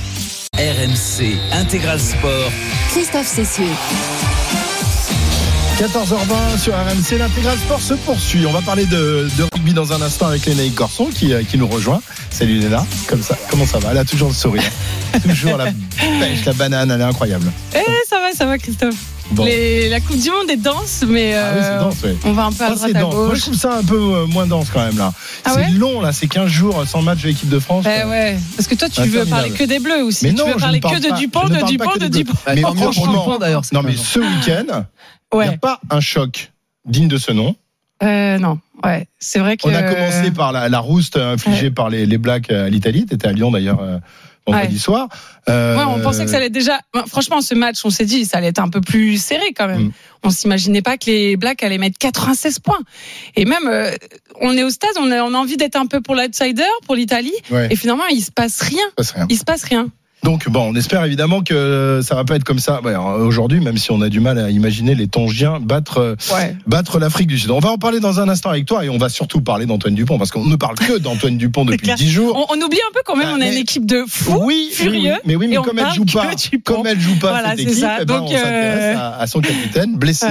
RMC 0.57 1.39
Intégral 1.53 2.01
Sport. 2.01 2.51
Christophe 2.93 3.27
Cessieux. 3.27 3.65
14h20 5.81 6.59
sur 6.59 6.75
RMC, 6.75 7.19
l'intégral 7.19 7.57
sport 7.57 7.81
se 7.81 7.95
poursuit. 7.95 8.45
On 8.45 8.53
va 8.53 8.61
parler 8.61 8.85
de, 8.85 9.29
de 9.39 9.43
rugby 9.55 9.73
dans 9.73 9.95
un 9.95 10.03
instant 10.03 10.27
avec 10.27 10.45
Lénaïque 10.45 10.75
Corson 10.75 11.07
qui, 11.07 11.33
euh, 11.33 11.43
qui 11.43 11.57
nous 11.57 11.67
rejoint. 11.67 12.03
Salut 12.31 12.59
Léna, 12.59 12.85
comme 13.07 13.23
ça, 13.23 13.35
comment 13.49 13.65
ça 13.65 13.79
va? 13.79 13.93
Elle 13.93 13.99
a 13.99 14.05
toujours 14.05 14.29
le 14.29 14.35
sourire. 14.35 14.71
toujours 15.23 15.57
la 15.57 15.73
pêche, 16.21 16.45
la 16.45 16.53
banane, 16.53 16.91
elle 16.91 17.01
est 17.01 17.05
incroyable. 17.05 17.51
Eh, 17.75 17.79
ça 18.07 18.21
va, 18.21 18.33
ça 18.35 18.45
va, 18.45 18.59
Christophe. 18.59 18.95
Bon. 19.33 19.45
Les- 19.45 19.89
la 19.89 20.01
Coupe 20.01 20.19
du 20.19 20.29
Monde 20.31 20.51
est 20.51 20.57
dense, 20.57 21.05
mais 21.07 21.35
Ah 21.35 21.53
oui, 21.55 21.61
c'est 21.63 21.69
euh, 21.71 21.81
dense, 21.81 22.03
ouais. 22.03 22.17
on 22.25 22.33
va 22.33 22.45
un 22.47 22.53
peu 22.53 22.65
à 22.65 22.71
droite 22.75 22.91
à 22.97 23.01
dense. 23.01 23.15
Moi, 23.15 23.35
je 23.35 23.41
trouve 23.43 23.55
ça 23.55 23.77
un 23.79 23.85
peu 23.85 23.97
euh, 23.97 24.27
moins 24.27 24.47
dense 24.47 24.69
quand 24.73 24.85
même 24.85 24.99
là. 24.99 25.13
Ah 25.45 25.51
c'est 25.55 25.61
ouais 25.61 25.71
long 25.71 26.01
là, 26.01 26.13
c'est 26.13 26.27
15 26.27 26.49
jours 26.49 26.85
sans 26.87 27.01
match 27.03 27.23
de 27.23 27.29
l'équipe 27.29 27.49
de 27.49 27.59
France. 27.61 27.85
Eh 27.87 28.05
ouais, 28.09 28.37
parce 28.57 28.67
que 28.67 28.75
toi, 28.75 28.89
tu 28.89 29.03
veux 29.03 29.25
parler 29.27 29.51
que 29.51 29.63
des 29.65 29.79
Bleus 29.79 30.03
aussi. 30.03 30.25
Mais 30.25 30.31
tu 30.33 30.37
non, 30.39 30.47
veux 30.47 30.51
je 30.53 30.57
ne 30.57 30.61
parler 30.61 30.81
parle 30.81 30.97
que 31.01 31.09
de 31.11 31.17
Dupont, 31.17 31.49
de 31.49 31.67
Dupont, 31.67 31.97
de 31.97 32.09
Dupont. 32.09 32.33
Bleus. 32.47 32.55
Mais 32.57 32.63
franchement, 32.63 33.39
d'ailleurs, 33.39 33.63
Non 33.73 33.83
mais 33.83 33.95
ce 33.97 34.19
week-end, 34.19 34.85
il 35.35 35.39
n'y 35.39 35.45
a 35.45 35.57
pas 35.59 35.81
un 35.91 36.01
choc 36.01 36.51
digne 36.85 37.09
de 37.09 37.17
ce 37.19 37.31
nom. 37.31 37.55
Euh, 38.03 38.39
non, 38.39 38.59
ouais, 38.83 39.07
c'est 39.19 39.39
vrai 39.39 39.57
que. 39.59 39.69
On 39.69 39.75
a 39.75 39.83
commencé 39.83 40.31
par 40.31 40.51
la, 40.53 40.69
la 40.69 40.79
rouste 40.81 41.17
infligée 41.19 41.71
par 41.71 41.89
les, 41.91 42.07
les 42.07 42.19
Blacks 42.19 42.51
à 42.51 42.69
l'Italie. 42.69 43.05
Tu 43.07 43.15
étais 43.15 43.29
à 43.29 43.33
Lyon 43.33 43.51
d'ailleurs 43.51 43.81
euh, 43.81 43.99
vendredi 44.47 44.75
Ouais. 44.75 44.81
soir. 44.81 45.09
Euh, 45.49 45.77
Ouais, 45.77 45.85
on 45.87 46.01
pensait 46.01 46.25
que 46.25 46.31
ça 46.31 46.37
allait 46.39 46.51
déjà. 46.51 46.81
Franchement, 47.07 47.41
ce 47.41 47.55
match, 47.55 47.79
on 47.85 47.91
s'est 47.91 48.05
dit, 48.05 48.25
ça 48.25 48.39
allait 48.39 48.49
être 48.49 48.59
un 48.61 48.69
peu 48.69 48.81
plus 48.81 49.17
serré 49.23 49.53
quand 49.57 49.67
même. 49.69 49.85
Mm. 49.87 49.93
On 50.25 50.31
s'imaginait 50.31 50.83
pas 50.83 50.97
que 50.99 51.07
les 51.07 51.37
Blacks 51.37 51.63
allaient 51.63 51.79
mettre 51.79 51.99
96 51.99 52.59
points. 52.59 52.79
Et 53.37 53.45
même, 53.45 53.67
euh, 53.67 53.91
on 54.41 54.57
est 54.57 54.63
au 54.63 54.71
stade, 54.71 54.91
on 54.99 55.11
a, 55.11 55.23
on 55.23 55.35
a 55.35 55.39
envie 55.39 55.57
d'être 55.57 55.77
un 55.77 55.87
peu 55.87 56.01
pour 56.01 56.15
l'outsider, 56.15 56.63
pour 56.87 56.95
l'Italie. 56.95 57.33
Ouais. 57.51 57.69
Et 57.71 57.77
finalement, 57.77 58.07
il 58.11 58.23
se 58.23 58.31
passe 58.31 58.61
rien. 58.61 58.79
Il 58.99 59.05
se 59.05 59.13
passe 59.13 59.13
rien. 59.15 59.27
Il 59.31 59.39
se 59.39 59.45
passe 59.45 59.65
rien. 59.65 59.89
Donc 60.23 60.49
bon, 60.51 60.73
on 60.73 60.75
espère 60.75 61.03
évidemment 61.05 61.43
que 61.43 62.01
ça 62.03 62.15
va 62.15 62.25
pas 62.25 62.37
être 62.37 62.45
comme 62.45 62.59
ça 62.59 62.81
alors, 62.85 63.19
aujourd'hui, 63.21 63.61
même 63.61 63.79
si 63.79 63.91
on 63.91 64.01
a 64.03 64.09
du 64.11 64.21
mal 64.21 64.39
à 64.39 64.51
imaginer 64.51 64.95
les 64.95 65.09
Tongiens 65.09 65.61
battre 65.61 65.99
euh, 65.99 66.15
Ouais. 66.35 66.55
battre 66.67 66.99
l'Afrique 66.99 67.27
du 67.29 67.39
Sud. 67.39 67.51
On 67.51 67.59
va 67.59 67.71
en 67.71 67.79
parler 67.79 68.01
dans 68.01 68.21
un 68.21 68.29
instant 68.29 68.51
avec 68.51 68.67
toi 68.67 68.85
et 68.85 68.91
on 68.91 68.99
va 68.99 69.09
surtout 69.09 69.41
parler 69.41 69.65
d'Antoine 69.67 69.95
Dupont 69.95 70.19
parce 70.19 70.31
qu'on 70.31 70.45
ne 70.45 70.57
parle 70.57 70.75
que 70.77 70.99
d'Antoine 70.99 71.39
Dupont 71.39 71.65
depuis 71.65 71.79
clair. 71.85 71.97
10 71.97 72.11
jours. 72.11 72.47
On, 72.51 72.55
on 72.55 72.61
oublie 72.65 72.79
un 72.79 72.93
peu 72.93 73.01
quand 73.05 73.17
même, 73.17 73.29
Ah, 73.31 73.35
on 73.39 73.41
a 73.41 73.47
une 73.47 73.55
équipe 73.59 73.87
de 73.87 74.05
fous, 74.09 74.39
Oui, 74.43 74.69
furieux. 74.73 75.13
oui. 75.15 75.19
mais 75.25 75.37
oui, 75.37 75.47
mais 75.49 75.55
et 75.55 75.59
on 75.59 75.63
comme 75.63 75.79
elle 75.79 75.93
joue 75.95 76.05
pas, 76.05 76.31
comme 76.65 76.87
elle 76.87 77.01
joue 77.01 77.19
pas 77.19 77.31
Voilà, 77.31 77.51
cette 77.51 77.59
c'est 77.61 77.65
équipe, 77.65 77.79
ça. 77.81 77.97
eh 78.03 78.05
ben, 78.05 78.21
on 78.23 78.27
s'intéresse 78.29 78.97
euh, 78.97 78.99
à, 78.99 79.21
à 79.23 79.27
son 79.27 79.41
capitaine 79.41 79.97
blessé 79.97 80.27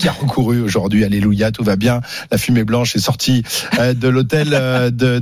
qui 0.00 0.08
a 0.08 0.12
recouru 0.12 0.60
aujourd'hui. 0.62 1.04
Alléluia, 1.04 1.52
tout 1.52 1.62
va 1.64 1.76
bien. 1.76 2.00
La 2.32 2.38
fumée 2.38 2.64
blanche 2.64 2.96
est 2.96 3.00
sortie 3.00 3.44
euh, 3.78 3.94
de 3.94 4.08
l'hôtel 4.08 4.48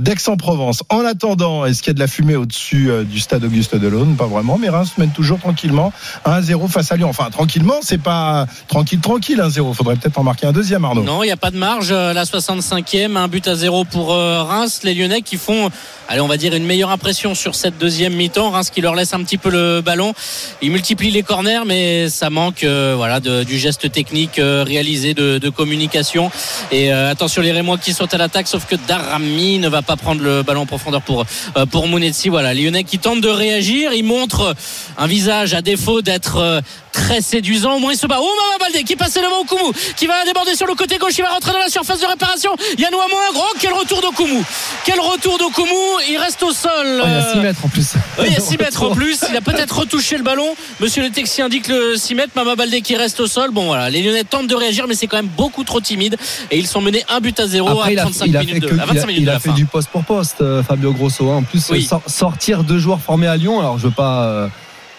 d'Aix-en-Provence. 0.01 0.83
En 0.89 1.05
attendant, 1.05 1.65
est-ce 1.65 1.81
qu'il 1.83 1.91
y 1.91 1.91
a 1.91 1.93
de 1.95 1.99
la 1.99 2.07
fumée 2.07 2.35
au-dessus 2.35 2.89
du 3.09 3.19
stade 3.19 3.43
Auguste 3.43 3.75
Pas 4.15 4.25
vraiment, 4.27 4.57
mais 4.57 4.69
Reims 4.69 4.93
mène 4.97 5.11
toujours 5.11 5.39
tranquillement 5.39 5.91
1-0 6.25 6.67
face 6.67 6.91
à 6.91 6.95
Lyon. 6.95 7.09
Enfin, 7.09 7.29
tranquillement, 7.29 7.75
c'est 7.81 8.01
pas 8.01 8.45
tranquille, 8.67 8.99
tranquille 8.99 9.39
1-0. 9.39 9.73
Faudrait 9.73 9.95
peut-être 9.95 10.17
en 10.17 10.23
marquer 10.23 10.47
un 10.47 10.51
deuxième, 10.51 10.85
Arnaud. 10.85 11.03
Non, 11.03 11.23
il 11.23 11.27
n'y 11.27 11.31
a 11.31 11.37
pas 11.37 11.51
de 11.51 11.57
marge. 11.57 11.89
Euh, 11.91 12.13
La 12.13 12.23
65e, 12.23 13.15
un 13.15 13.27
but 13.27 13.47
à 13.47 13.55
zéro 13.55 13.83
pour 13.85 14.13
euh, 14.13 14.43
Reims. 14.43 14.81
Les 14.83 14.93
Lyonnais 14.93 15.21
qui 15.21 15.37
font, 15.37 15.69
allez, 16.07 16.21
on 16.21 16.27
va 16.27 16.37
dire, 16.37 16.53
une 16.53 16.65
meilleure 16.65 16.91
impression 16.91 17.35
sur 17.35 17.55
cette 17.55 17.77
deuxième 17.77 18.13
mi-temps. 18.13 18.51
Reims 18.51 18.69
qui 18.69 18.81
leur 18.81 18.95
laisse 18.95 19.13
un 19.13 19.23
petit 19.23 19.37
peu 19.37 19.49
le 19.49 19.81
ballon. 19.81 20.13
Ils 20.61 20.71
multiplient 20.71 21.11
les 21.11 21.23
corners, 21.23 21.61
mais 21.65 22.09
ça 22.09 22.29
manque 22.29 22.63
euh, 22.63 22.93
voilà, 22.95 23.19
du 23.19 23.57
geste 23.57 23.91
technique 23.91 24.39
réalisé, 24.39 25.13
de, 25.13 25.49
communication. 25.49 26.29
Et 26.71 26.91
attention, 26.91 27.41
les 27.41 27.51
Rémois 27.51 27.77
qui 27.77 27.93
sautent 27.93 28.13
à 28.13 28.17
l'attaque, 28.17 28.47
sauf 28.47 28.65
que 28.65 28.75
Darami 28.87 29.59
ne 29.59 29.69
va 29.69 29.81
pas 29.81 29.95
prendre 29.95 30.21
le 30.21 30.43
ballon 30.43 30.61
en 30.61 30.65
profondeur 30.65 31.01
pour, 31.01 31.25
pour 31.71 31.87
Mounetzi. 31.87 32.29
Voilà, 32.29 32.53
Lyonnais 32.53 32.83
qui 32.83 32.99
tentent 32.99 33.21
de 33.21 33.29
réagir. 33.29 33.93
Ils 33.97 34.03
montrent 34.03 34.55
un 34.97 35.07
visage 35.07 35.53
à 35.53 35.61
défaut 35.61 36.01
d'être 36.01 36.37
euh, 36.37 36.61
très 36.93 37.21
séduisant. 37.21 37.75
Au 37.75 37.79
moins, 37.79 37.93
il 37.93 37.97
se 37.97 38.07
bat. 38.07 38.17
Oh, 38.19 38.23
Mama 38.25 38.65
Baldé 38.65 38.83
qui 38.83 38.95
passe 38.95 39.13
devant 39.13 39.41
Okumu, 39.41 39.71
qui 39.95 40.07
va 40.07 40.23
déborder 40.25 40.55
sur 40.55 40.67
le 40.67 40.75
côté 40.75 40.97
gauche. 40.97 41.13
Il 41.17 41.23
va 41.23 41.29
rentrer 41.29 41.51
dans 41.51 41.59
la 41.59 41.69
surface 41.69 41.99
de 41.99 42.05
réparation. 42.05 42.51
Yannou 42.77 42.97
Amo, 42.99 43.15
un 43.29 43.33
grand. 43.33 43.45
Quel 43.59 43.73
retour 43.73 44.01
d'Okumu. 44.01 44.41
Quel 44.85 44.99
retour 44.99 45.37
d'Okumu. 45.37 45.67
Il 46.09 46.17
reste 46.17 46.41
au 46.43 46.51
sol. 46.51 46.71
Oh, 47.01 47.03
il 47.05 47.11
y 47.11 47.15
a 47.15 47.31
6 47.33 47.37
Euh, 47.37 47.41
mètres 47.41 47.59
en 47.65 47.67
plus. 47.69 47.87
oui, 48.19 48.25
il 48.27 48.33
y 48.33 48.35
a 48.35 48.39
6 48.39 48.57
mètres 48.59 48.83
en 48.83 48.93
plus. 48.95 49.19
Il 49.29 49.35
a 49.37 49.41
peut-être 49.41 49.79
retouché 49.79 50.17
le 50.17 50.23
ballon. 50.23 50.55
Monsieur 50.79 51.03
le 51.03 51.09
Texier 51.09 51.43
indique 51.43 51.67
le 51.67 51.95
6 51.97 52.15
mètres. 52.15 52.31
Mama 52.35 52.55
Baldé 52.55 52.81
qui 52.81 52.95
reste 52.95 53.19
au 53.19 53.27
sol. 53.27 53.51
Bon, 53.51 53.65
voilà. 53.67 53.89
Les 53.89 54.01
Lyonnais 54.01 54.23
tentent 54.23 54.47
de 54.47 54.55
réagir, 54.55 54.85
mais 54.87 54.95
c'est 54.95 55.07
quand 55.07 55.17
même 55.17 55.27
beaucoup 55.37 55.63
trop 55.63 55.81
timide. 55.81 56.17
Et 56.51 56.57
ils 56.57 56.67
sont 56.67 56.81
menés 56.81 57.03
un 57.09 57.19
but 57.19 57.39
à 57.39 57.47
0 57.47 57.67
Après, 57.69 57.89
à 57.89 57.91
il 57.93 57.99
a, 57.99 58.03
35 58.03 58.25
il 58.27 58.37
a 58.37 58.39
minutes 58.41 58.53
fait, 58.55 58.59
de, 58.61 58.67
que- 58.67 58.73
à 58.73 58.77
il 58.77 58.81
a- 58.81 58.85
25 58.93 59.07
minutes 59.07 59.21
il 59.21 59.25
de 59.25 59.29
a 59.29 59.33
la 59.33 59.39
fait 59.39 59.49
fin. 59.49 59.55
du 59.55 59.65
poste 59.65 59.89
pour 59.89 60.03
poste, 60.03 60.41
euh, 60.41 60.63
Fabio 60.63 60.91
Grosso. 60.93 61.29
hein. 61.29 61.37
En 61.37 61.43
plus, 61.43 61.63
Oui. 61.69 61.87
euh, 61.91 61.97
sortir 62.07 62.63
deux 62.63 62.79
joueurs 62.79 62.99
formés 63.01 63.27
à 63.27 63.37
Lyon, 63.37 63.59
alors 63.59 63.77
je 63.79 63.86
veux 63.87 63.93
pas 63.93 64.23
euh, 64.23 64.47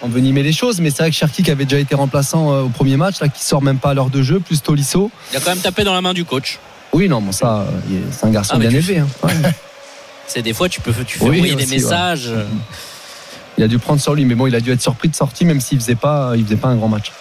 envenimer 0.02 0.42
les 0.42 0.52
choses, 0.52 0.80
mais 0.80 0.90
c'est 0.90 1.02
vrai 1.02 1.10
que 1.10 1.16
Cherki 1.16 1.42
qui 1.42 1.50
avait 1.50 1.64
déjà 1.64 1.78
été 1.80 1.94
remplaçant 1.94 2.52
euh, 2.52 2.62
au 2.62 2.68
premier 2.68 2.96
match, 2.96 3.20
là, 3.20 3.28
qui 3.28 3.42
sort 3.44 3.62
même 3.62 3.78
pas 3.78 3.90
à 3.90 3.94
l'heure 3.94 4.10
de 4.10 4.22
jeu, 4.22 4.40
plus 4.40 4.62
Tolisso. 4.62 5.10
Il 5.32 5.36
a 5.36 5.40
quand 5.40 5.50
même 5.50 5.58
tapé 5.58 5.84
dans 5.84 5.94
la 5.94 6.00
main 6.00 6.14
du 6.14 6.24
coach. 6.24 6.58
Oui, 6.92 7.08
non, 7.08 7.20
bon, 7.20 7.32
ça, 7.32 7.66
c'est 8.10 8.26
un 8.26 8.30
garçon 8.30 8.54
Ah, 8.56 8.58
bien 8.58 8.70
tu- 8.70 8.76
élevé. 8.76 8.98
hein. 8.98 9.08
Ouais. 9.22 9.32
C'est 10.26 10.42
des 10.42 10.52
fois, 10.52 10.68
tu 10.68 10.82
peux, 10.82 10.92
tu 11.06 11.18
fais 11.18 11.24
Oui, 11.24 11.36
envoyer 11.38 11.54
des 11.54 11.64
ouais. 11.64 11.70
messages. 11.70 12.30
Il 13.56 13.64
a 13.64 13.68
dû 13.68 13.78
prendre 13.78 13.98
sur 14.00 14.14
lui, 14.14 14.26
mais 14.26 14.34
bon, 14.34 14.46
il 14.46 14.54
a 14.54 14.60
dû 14.60 14.70
être 14.72 14.82
surpris 14.82 15.08
de 15.08 15.14
sortie, 15.16 15.44
même 15.46 15.58
s'il 15.60 15.80
faisait 15.80 15.94
pas, 15.94 16.32
il 16.36 16.44
faisait 16.44 16.56
pas 16.56 16.68
un 16.68 16.76
grand 16.76 16.88
match. 16.88 17.12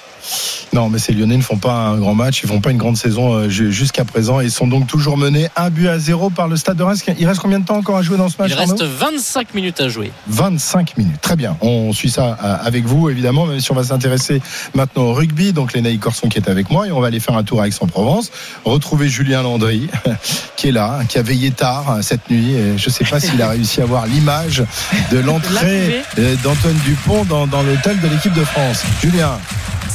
Non, 0.74 0.90
mais 0.90 1.00
ces 1.00 1.14
Lyonnais 1.14 1.38
ne 1.38 1.42
font 1.42 1.58
pas 1.58 1.74
un 1.74 1.98
grand 1.98 2.14
match, 2.16 2.42
ils 2.44 2.50
font 2.50 2.62
pas 2.62 2.72
une 2.72 2.78
grande 2.78 2.98
saison 2.98 3.34
euh, 3.34 3.50
ju- 3.50 3.72
jusqu'à 3.72 4.06
présent. 4.06 4.40
Ils 4.42 4.52
sont 4.52 4.68
donc 4.68 4.88
toujours 4.88 5.18
menés 5.18 5.48
un 5.56 5.70
but 5.70 5.88
à 5.88 5.98
zéro 6.00 6.30
par 6.30 6.48
le 6.48 6.58
stade 6.58 6.78
de 6.78 6.84
Reims. 6.84 7.04
Il 7.20 7.28
reste 7.28 7.40
combien 7.40 7.60
de 7.60 7.66
temps 7.66 7.78
encore 7.78 7.98
à 7.98 8.02
jouer 8.02 8.18
dans 8.18 8.30
ce 8.30 8.36
match 8.40 8.52
Il 8.52 8.58
reste 8.58 8.82
Arnaud? 8.82 8.94
25 9.00 9.54
minutes 9.54 9.80
à 9.82 9.90
jouer. 9.90 10.12
25 10.28 10.98
minutes. 10.98 11.22
Très 11.22 11.36
bien. 11.36 11.58
On 11.62 11.94
suit 11.94 12.10
ça 12.10 12.38
euh, 12.44 12.56
avec 12.64 12.86
vous, 12.86 13.10
évidemment, 13.10 13.46
même 13.46 13.60
si 13.60 13.72
on 13.72 13.76
va 13.76 13.84
s'intéresser 13.84 14.42
maintenant 14.76 15.04
au 15.04 15.14
rugby. 15.14 15.54
Donc, 15.54 15.74
Lénaï 15.74 15.98
Corson 15.98 16.28
qui 16.30 16.38
est 16.38 16.50
avec 16.50 16.70
moi 16.70 16.88
et 16.88 16.92
on 16.92 17.00
va 17.00 17.08
aller 17.08 17.20
faire 17.20 17.36
un 17.38 17.44
tour 17.44 17.62
à 17.62 17.68
Aix-en-Provence. 17.68 18.32
Retrouver 18.66 19.08
Julien 19.10 19.42
Landry, 19.44 19.88
qui 20.58 20.70
est 20.70 20.72
là, 20.72 21.00
qui 21.08 21.18
a 21.18 21.22
veillé 21.22 21.52
tard 21.52 21.90
euh, 21.92 22.02
cette 22.02 22.30
nuit. 22.30 22.54
Et 22.54 22.78
je 22.78 22.88
ne 22.90 22.94
sais 22.94 23.06
pas 23.06 23.20
s'il 23.20 23.42
a 23.42 23.50
réussi 23.50 23.82
à 23.82 23.86
voir 23.86 24.06
l'image 24.08 24.64
de 25.12 25.20
l'entrée 25.20 26.04
euh, 26.20 26.36
d'Antoine 26.44 26.78
Dupont 26.86 27.24
dans, 27.26 27.48
dans 27.48 27.64
l'hôtel 27.64 28.00
de 28.00 28.08
l'équipe 28.08 28.34
de 28.34 28.44
France. 28.44 28.84
Julien. 29.02 29.38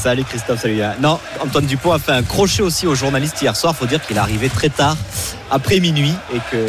Salut 0.03 0.25
Christophe, 0.25 0.61
salut. 0.61 0.83
Non, 1.01 1.21
Antoine 1.39 1.65
Dupont 1.65 1.93
a 1.93 2.01
fait 2.01 2.11
un 2.11 2.25
crochet 2.25 2.63
aussi 2.63 2.89
aux 2.89 2.95
journalistes 2.97 3.41
hier 3.41 3.55
soir. 3.55 3.77
Faut 3.77 3.87
dire 3.87 4.05
qu'il 4.05 4.17
est 4.17 4.19
arrivé 4.19 4.49
très 4.49 4.69
tard 4.69 4.97
après 5.53 5.79
minuit 5.81 6.15
et 6.35 6.39
que 6.51 6.67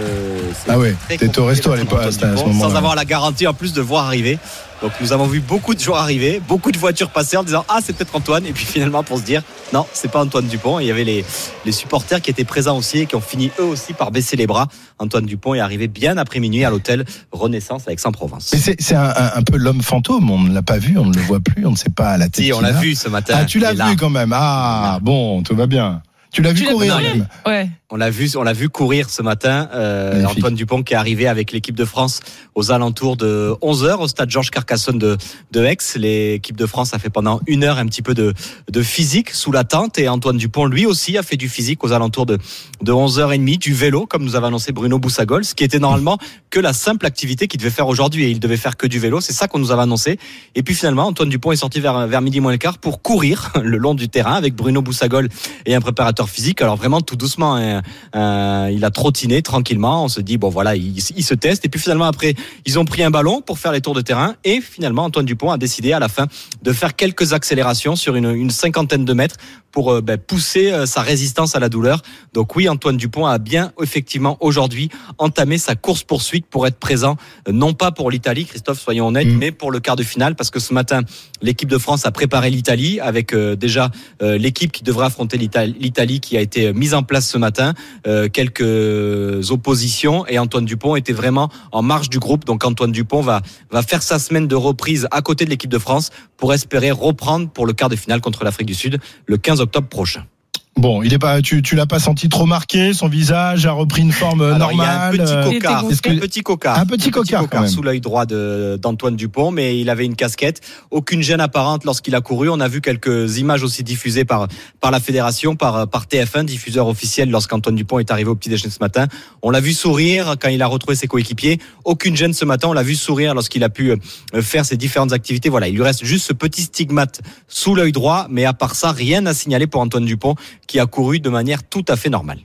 Ah 0.70 0.78
ouais, 0.78 0.96
t'étais 1.08 1.40
au 1.40 1.46
resto 1.46 1.72
à 1.72 1.78
l'époque, 1.78 2.02
à 2.04 2.12
ce 2.12 2.26
moment-là. 2.26 2.70
sans 2.70 2.76
avoir 2.76 2.96
la 2.96 3.06
garantie 3.06 3.48
en 3.48 3.54
plus 3.54 3.74
de 3.74 3.82
voir 3.82 4.06
arriver. 4.06 4.38
Donc 4.82 4.92
nous 5.00 5.14
avons 5.14 5.28
vu 5.28 5.40
beaucoup 5.40 5.74
de 5.74 5.80
joueurs 5.80 6.00
arriver, 6.00 6.42
beaucoup 6.46 6.70
de 6.74 6.78
voitures 6.78 7.10
passer 7.10 7.38
en 7.38 7.44
disant 7.44 7.64
ah 7.70 7.80
c'est 7.82 7.96
peut-être 7.96 8.14
Antoine 8.18 8.46
et 8.46 8.52
puis 8.52 8.66
finalement 8.66 9.02
pour 9.02 9.18
se 9.18 9.24
dire 9.24 9.42
non 9.72 9.86
c'est 9.94 10.12
pas 10.12 10.22
Antoine 10.22 10.46
Dupont. 10.48 10.78
Et 10.80 10.84
il 10.84 10.88
y 10.88 10.92
avait 10.92 11.06
les, 11.06 11.24
les 11.66 11.72
supporters 11.72 12.20
qui 12.22 12.30
étaient 12.30 12.44
présents 12.44 12.78
aussi 12.78 13.00
et 13.00 13.06
qui 13.06 13.16
ont 13.16 13.22
fini 13.22 13.50
eux 13.60 13.64
aussi 13.64 13.94
par 13.94 14.12
baisser 14.12 14.36
les 14.36 14.46
bras. 14.46 14.68
Antoine 15.00 15.26
Dupont 15.26 15.54
est 15.54 15.62
arrivé 15.62 15.88
bien 15.88 16.18
après 16.18 16.42
minuit 16.42 16.66
à 16.66 16.70
l'hôtel 16.70 17.06
Renaissance 17.32 17.84
avec 17.88 18.00
Aix-en-Provence. 18.00 18.52
Mais 18.54 18.76
c'est 18.78 18.96
un, 18.96 19.04
un- 19.04 19.32
un 19.36 19.44
peu 19.44 19.56
l'homme 19.56 19.82
fantôme, 19.82 20.30
on 20.30 20.40
ne 20.42 20.54
l'a 20.54 20.64
pas 20.64 20.80
vu, 20.80 20.98
on 20.98 21.06
ne 21.06 21.16
le 21.16 21.22
voit 21.22 21.40
plus, 21.40 21.66
on 21.66 21.72
ne 21.72 21.78
sait 21.78 21.90
pas 21.90 22.10
à 22.10 22.18
la 22.18 22.26
tête. 22.28 22.44
Si, 22.44 22.52
on 22.52 22.60
l'a 22.60 22.70
a. 22.78 22.82
vu 22.82 22.94
ce 22.94 23.08
matin. 23.08 23.36
Ah, 23.38 23.46
tu 23.46 23.60
l'as 23.60 23.72
vu 23.72 23.78
là. 23.78 23.96
quand 23.98 24.10
même. 24.10 24.34
Ah, 24.36 25.00
bon, 25.02 25.44
tout 25.44 25.56
va 25.56 25.66
bien. 25.66 26.02
Tu 26.34 26.42
l'as 26.42 26.52
vu 26.52 26.66
courir 26.66 26.98
même. 27.00 27.28
Ouais. 27.46 27.70
On 27.96 27.98
l'a 27.98 28.10
vu, 28.10 28.28
on 28.38 28.42
l'a 28.42 28.54
vu 28.54 28.70
courir 28.70 29.08
ce 29.12 29.22
matin. 29.22 29.70
euh, 29.76 30.26
Antoine 30.26 30.56
Dupont 30.56 30.82
qui 30.82 30.96
est 30.96 30.98
arrivé 30.98 31.28
avec 31.28 31.52
l'équipe 31.52 31.76
de 31.76 31.86
France 31.86 32.22
aux 32.56 32.72
alentours 32.72 33.18
de 33.18 33.54
11 33.62 33.86
h 33.86 33.98
au 34.00 34.08
stade 34.08 34.32
Georges 34.32 34.50
Carcassonne 34.50 34.98
de, 34.98 35.16
de 35.52 35.64
Aix. 35.64 35.78
L'équipe 35.98 36.58
de 36.58 36.66
France 36.66 36.96
a 36.96 36.98
fait 36.98 37.12
pendant 37.12 37.40
une 37.46 37.64
heure 37.64 37.78
un 37.78 37.86
petit 37.86 38.02
peu 38.02 38.16
de, 38.16 38.34
de 38.72 38.82
physique 38.82 39.30
sous 39.30 39.52
la 39.52 39.64
tente 39.64 40.00
et 40.00 40.10
Antoine 40.10 40.38
Dupont 40.38 40.66
lui 40.66 40.88
aussi 40.88 41.20
a 41.20 41.22
fait 41.22 41.38
du 41.38 41.48
physique 41.48 41.84
aux 41.84 41.92
alentours 41.92 42.26
de, 42.26 42.40
de 42.82 42.92
11h30, 42.92 43.60
du 43.60 43.76
vélo 43.76 44.08
comme 44.08 44.24
nous 44.24 44.36
avait 44.36 44.48
annoncé 44.48 44.72
Bruno 44.72 44.98
Boussagol, 44.98 45.46
ce 45.46 45.54
qui 45.54 45.64
était 45.64 45.78
normalement 45.78 46.18
que 46.50 46.60
la 46.60 46.74
simple 46.74 47.06
activité 47.06 47.48
qu'il 47.48 47.60
devait 47.60 47.70
faire 47.70 47.88
aujourd'hui 47.88 48.24
et 48.24 48.30
il 48.32 48.40
devait 48.40 48.58
faire 48.58 48.76
que 48.76 48.88
du 48.88 48.98
vélo. 48.98 49.22
C'est 49.22 49.34
ça 49.34 49.48
qu'on 49.48 49.60
nous 49.60 49.70
avait 49.70 49.84
annoncé. 49.84 50.18
Et 50.56 50.64
puis 50.64 50.74
finalement, 50.74 51.06
Antoine 51.06 51.30
Dupont 51.30 51.52
est 51.52 51.58
sorti 51.58 51.80
vers, 51.80 52.08
vers 52.08 52.22
midi 52.22 52.40
moins 52.40 52.54
le 52.54 52.58
quart 52.58 52.80
pour 52.80 53.04
courir 53.04 53.54
le 53.62 53.78
long 53.78 53.94
du 53.94 54.10
terrain 54.10 54.34
avec 54.34 54.56
Bruno 54.56 54.82
Boussagol 54.82 55.30
et 55.68 55.76
un 55.76 55.82
préparateur 55.82 56.28
physique. 56.28 56.60
Alors 56.64 56.76
vraiment 56.76 57.00
tout 57.00 57.16
doucement, 57.16 57.56
hein, 57.56 57.83
euh, 58.16 58.70
il 58.74 58.84
a 58.86 58.92
trottiné 58.92 59.42
tranquillement. 59.42 60.06
On 60.06 60.08
se 60.08 60.22
dit 60.22 60.38
bon 60.38 60.50
voilà, 60.50 60.76
il, 60.76 60.98
il 60.98 61.24
se 61.24 61.34
teste. 61.34 61.66
Et 61.66 61.70
puis 61.70 61.80
finalement 61.80 62.06
après, 62.06 62.36
ils 62.66 62.80
ont 62.80 62.86
pris 62.86 63.04
un 63.04 63.12
ballon 63.12 63.42
pour 63.42 63.60
faire 63.60 63.72
les 63.72 63.82
tours 63.82 63.96
de 63.96 64.02
terrain. 64.02 64.36
Et 64.44 64.62
finalement, 64.62 65.04
Antoine 65.06 65.26
Dupont 65.26 65.52
a 65.52 65.58
décidé 65.58 65.94
à 65.94 66.00
la 66.00 66.10
fin 66.10 66.28
de 66.62 66.74
faire 66.74 66.96
quelques 66.96 67.34
accélérations 67.34 67.96
sur 67.96 68.16
une, 68.16 68.32
une 68.32 68.50
cinquantaine 68.50 69.06
de 69.06 69.14
mètres 69.14 69.36
pour 69.72 69.92
euh, 69.92 70.02
ben, 70.02 70.18
pousser 70.18 70.72
euh, 70.72 70.86
sa 70.86 71.02
résistance 71.02 71.56
à 71.56 71.60
la 71.60 71.68
douleur. 71.68 72.02
Donc 72.34 72.56
oui, 72.56 72.70
Antoine 72.70 72.96
Dupont 72.96 73.26
a 73.26 73.40
bien 73.40 73.72
effectivement 73.82 74.38
aujourd'hui 74.40 74.90
entamé 75.18 75.58
sa 75.58 75.76
course 75.76 76.04
poursuite 76.04 76.46
pour 76.46 76.68
être 76.68 76.78
présent, 76.78 77.18
euh, 77.48 77.52
non 77.52 77.74
pas 77.74 77.92
pour 77.92 78.12
l'Italie, 78.12 78.46
Christophe, 78.46 78.80
soyons 78.80 79.08
honnêtes, 79.08 79.28
mais 79.28 79.52
pour 79.52 79.72
le 79.72 79.80
quart 79.80 79.96
de 79.96 80.04
finale, 80.04 80.36
parce 80.36 80.52
que 80.52 80.60
ce 80.60 80.74
matin, 80.76 81.02
l'équipe 81.42 81.70
de 81.70 81.80
France 81.80 82.06
a 82.06 82.12
préparé 82.12 82.52
l'Italie 82.52 83.00
avec 83.00 83.34
euh, 83.34 83.56
déjà 83.56 83.90
euh, 84.22 84.38
l'équipe 84.38 84.72
qui 84.72 84.84
devra 84.84 85.08
affronter 85.08 85.38
l'Ita- 85.38 85.66
l'Italie 85.66 86.20
qui 86.20 86.38
a 86.38 86.42
été 86.42 86.72
mise 86.72 86.94
en 86.94 87.02
place 87.02 87.28
ce 87.28 87.40
matin, 87.40 87.73
euh, 88.08 88.30
quelques 88.30 89.52
oppositions 89.52 90.26
et 90.28 90.40
Antoine 90.40 90.66
Dupont 90.66 90.96
était 90.96 91.14
vraiment 91.14 91.50
en 91.72 91.82
marge 91.82 92.10
du 92.10 92.20
groupe. 92.20 92.46
Donc 92.46 92.66
Antoine 92.66 92.92
Dupont 92.92 93.22
va 93.22 93.42
va 93.72 93.82
faire 93.82 94.02
sa 94.04 94.20
semaine 94.20 94.48
de 94.48 94.56
reprise 94.56 95.08
à 95.12 95.22
côté 95.22 95.46
de 95.46 95.50
l'équipe 95.50 95.70
de 95.70 95.80
France 95.80 96.12
pour 96.38 96.54
espérer 96.54 96.92
reprendre 96.92 97.50
pour 97.50 97.66
le 97.66 97.74
quart 97.74 97.90
de 97.90 97.96
finale 97.96 98.22
contre 98.22 98.44
l'Afrique 98.44 98.68
du 98.68 98.76
Sud 98.76 99.00
le 99.26 99.38
15 99.38 99.62
octobre 99.62 99.88
prochain. 99.88 100.26
Bon, 100.76 101.04
il 101.04 101.14
est 101.14 101.20
pas, 101.20 101.40
tu, 101.42 101.62
tu 101.62 101.76
l'as 101.76 101.86
pas 101.86 102.00
senti 102.00 102.30
trop 102.30 102.48
marqué, 102.48 102.94
son 102.94 103.08
visage 103.08 103.68
a 103.68 103.72
repris 103.72 104.02
une 104.02 104.12
forme 104.12 104.42
euh, 104.42 104.56
Alors, 104.56 104.72
il 104.72 104.80
y 104.80 104.82
a 104.82 104.84
un 105.08 105.12
normale. 105.12 105.18
petit 105.18 105.32
euh, 105.34 105.44
cocard, 105.44 105.82
que- 105.88 106.10
un 106.10 106.18
petit 106.18 106.42
cocard, 106.42 106.80
Un 106.80 106.86
petit 106.88 107.12
cocard, 107.12 107.48
quand 107.50 107.60
même. 107.62 107.70
sous 107.70 107.84
l'œil 107.84 108.02
droit 108.02 108.26
de- 108.26 108.78
d'Antoine 108.82 109.16
Dupont, 109.16 109.52
mais 109.52 109.80
il 109.80 109.90
avait 109.92 110.04
une 110.04 110.16
casquette, 110.16 110.62
aucune 110.90 111.22
gêne 111.22 111.42
apparente 111.42 111.86
lorsqu'il 111.86 112.16
a 112.16 112.22
couru. 112.22 112.50
On 112.50 112.60
a 112.60 112.68
vu 112.68 112.82
quelques 112.82 113.38
images 113.38 113.62
aussi 113.64 113.84
diffusées 113.84 114.26
par 114.26 114.48
par 114.82 114.90
la 114.90 115.00
fédération, 115.00 115.56
par 115.56 115.88
par 115.88 116.08
TF1, 116.08 116.44
diffuseur 116.44 116.88
officiel, 116.88 117.30
lorsqu'Antoine 117.30 117.76
Dupont 117.76 118.00
est 118.00 118.10
arrivé 118.10 118.30
au 118.32 118.36
petit 118.36 118.50
déjeuner 118.50 118.72
ce 118.74 118.80
matin. 118.82 119.06
On 119.44 119.52
l'a 119.52 119.60
vu 119.62 119.74
sourire 119.74 120.36
quand 120.42 120.50
il 120.50 120.62
a 120.64 120.68
retrouvé 120.68 120.96
ses 120.96 121.08
coéquipiers. 121.08 121.60
Aucune 121.86 122.16
gêne 122.18 122.34
ce 122.34 122.46
matin. 122.46 122.68
On 122.70 122.74
l'a 122.74 122.84
vu 122.84 122.96
sourire 122.96 123.36
lorsqu'il 123.36 123.64
a 123.64 123.70
pu 123.70 123.92
euh, 123.92 124.42
faire 124.42 124.66
ses 124.66 124.76
différentes 124.76 125.14
activités. 125.14 125.50
Voilà, 125.50 125.68
il 125.68 125.76
lui 125.76 125.84
reste 125.84 126.04
juste 126.04 126.26
ce 126.26 126.34
petit 126.34 126.64
stigmate 126.64 127.22
sous 127.48 127.76
l'œil 127.76 127.92
droit, 127.92 128.26
mais 128.30 128.44
à 128.46 128.54
part 128.54 128.74
ça, 128.74 128.92
rien 128.92 129.24
à 129.28 129.36
signaler 129.36 129.68
pour 129.68 129.80
Antoine 129.82 130.06
Dupont 130.06 130.34
qui 130.74 130.80
a 130.80 130.88
couru 130.88 131.20
de 131.20 131.30
manière 131.30 131.62
tout 131.62 131.86
à 131.88 131.96
fait 131.96 132.10
normale. 132.10 132.40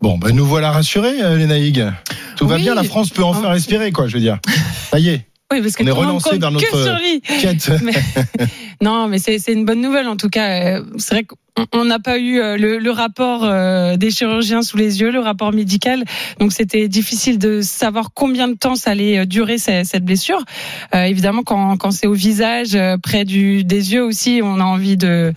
Bon, 0.00 0.18
ben 0.18 0.34
nous 0.34 0.44
voilà 0.44 0.72
rassurés, 0.72 1.22
euh, 1.22 1.36
les 1.36 1.46
Naïg. 1.46 1.86
Tout 2.36 2.48
va 2.48 2.56
Oui. 2.56 2.62
bien, 2.62 2.74
la 2.74 2.82
France 2.82 3.10
peut 3.10 3.22
enfin 3.22 3.50
respirer, 3.50 3.92
quoi, 3.92 4.08
je 4.08 4.14
veux 4.14 4.20
dire. 4.20 4.40
Ça 4.90 4.98
y 4.98 5.10
est. 5.10 5.28
Oui, 5.52 5.60
parce 5.62 5.76
que 5.76 5.84
On 5.84 5.86
est 5.86 5.90
relancé 5.92 6.38
dans 6.38 6.48
que 6.48 6.54
notre 6.54 7.40
quête. 7.40 7.70
Mais- 7.84 7.92
non, 8.82 9.06
mais 9.06 9.18
c'est 9.18 9.36
une 9.52 9.64
bonne 9.64 9.80
nouvelle 9.80 10.08
en 10.08 10.16
tout 10.16 10.28
cas. 10.28 10.78
Euh, 10.78 10.84
C'est 10.98 11.14
vrai 11.14 11.22
qu'on 11.24 11.36
on 11.72 11.84
n'a 11.84 11.98
pas 11.98 12.18
eu 12.18 12.40
euh, 12.40 12.56
le, 12.56 12.78
le 12.78 12.90
rapport 12.90 13.44
euh, 13.44 13.96
des 13.96 14.10
chirurgiens 14.10 14.62
sous 14.62 14.76
les 14.76 15.00
yeux, 15.00 15.10
le 15.10 15.20
rapport 15.20 15.52
médical. 15.52 16.04
Donc 16.38 16.52
c'était 16.52 16.88
difficile 16.88 17.38
de 17.38 17.60
savoir 17.60 18.12
combien 18.14 18.48
de 18.48 18.54
temps 18.54 18.74
ça 18.74 18.92
allait 18.92 19.18
euh, 19.18 19.26
durer 19.26 19.58
cette, 19.58 19.86
cette 19.86 20.04
blessure. 20.04 20.42
Euh, 20.94 21.04
évidemment, 21.04 21.42
quand, 21.42 21.76
quand 21.76 21.90
c'est 21.90 22.06
au 22.06 22.14
visage, 22.14 22.76
près 23.02 23.24
du, 23.24 23.64
des 23.64 23.92
yeux 23.92 24.04
aussi, 24.04 24.40
on 24.42 24.60
a 24.60 24.64
envie 24.64 24.96
de 24.96 25.32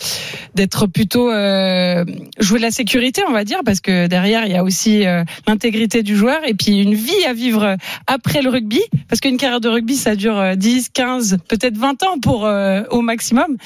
d'être 0.56 0.88
plutôt 0.88 1.30
euh, 1.30 2.06
jouer 2.40 2.60
de 2.60 2.64
la 2.64 2.72
sécurité, 2.72 3.22
on 3.28 3.34
va 3.34 3.44
dire, 3.44 3.60
parce 3.66 3.82
que 3.82 4.08
derrière 4.08 4.46
il 4.46 4.54
y 4.54 4.56
a 4.56 4.64
aussi 4.64 5.06
euh, 5.06 5.24
l'intégrité 5.48 6.02
du 6.02 6.16
joueur 6.16 6.40
et 6.48 6.54
puis 6.54 6.82
une 6.82 6.96
vie 6.96 7.26
à 7.28 7.34
vivre 7.34 7.76
après 8.08 8.42
le 8.42 8.50
rugby, 8.50 8.82
parce 9.10 9.20
qu'une 9.20 9.38
carrière 9.38 9.60
de 9.60 9.68
rugby 9.68 9.96
ça 9.96 10.16
dure 10.16 10.38
euh, 10.38 10.56
10, 10.56 10.90
15, 10.90 11.38
peut-être 11.50 11.78
20 11.78 12.04
ans 12.04 12.20
pour 12.22 12.44
au 12.92 13.02
maximum, 13.02 13.58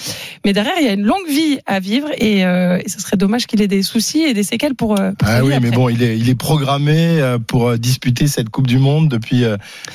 mais 0.46 0.54
derrière 0.54 0.74
il 0.80 0.86
y 0.86 0.90
a 0.90 0.94
une 0.94 1.04
longue 1.04 1.28
vie 1.30 1.60
à 1.66 1.80
vivre 1.80 2.10
et, 2.18 2.39
euh, 2.44 2.80
et 2.84 2.90
ce 2.90 3.00
serait 3.00 3.18
dommage 3.18 3.48
qu'il 3.48 3.62
ait 3.62 3.68
des 3.68 3.84
soucis 3.84 4.20
et 4.24 4.34
des 4.34 4.44
séquelles 4.44 4.76
pour. 4.76 5.00
euh, 5.00 5.12
pour 5.18 5.28
Ah 5.30 5.44
oui, 5.44 5.54
mais 5.62 5.72
bon, 5.72 5.90
il 5.90 6.02
est, 6.04 6.18
il 6.18 6.30
est 6.30 6.36
programmé 6.36 6.96
euh, 7.22 7.38
pour 7.40 7.78
disputer 7.78 8.28
cette 8.28 8.50
Coupe 8.50 8.68
du 8.68 8.80
Monde 8.80 9.10
depuis 9.10 9.44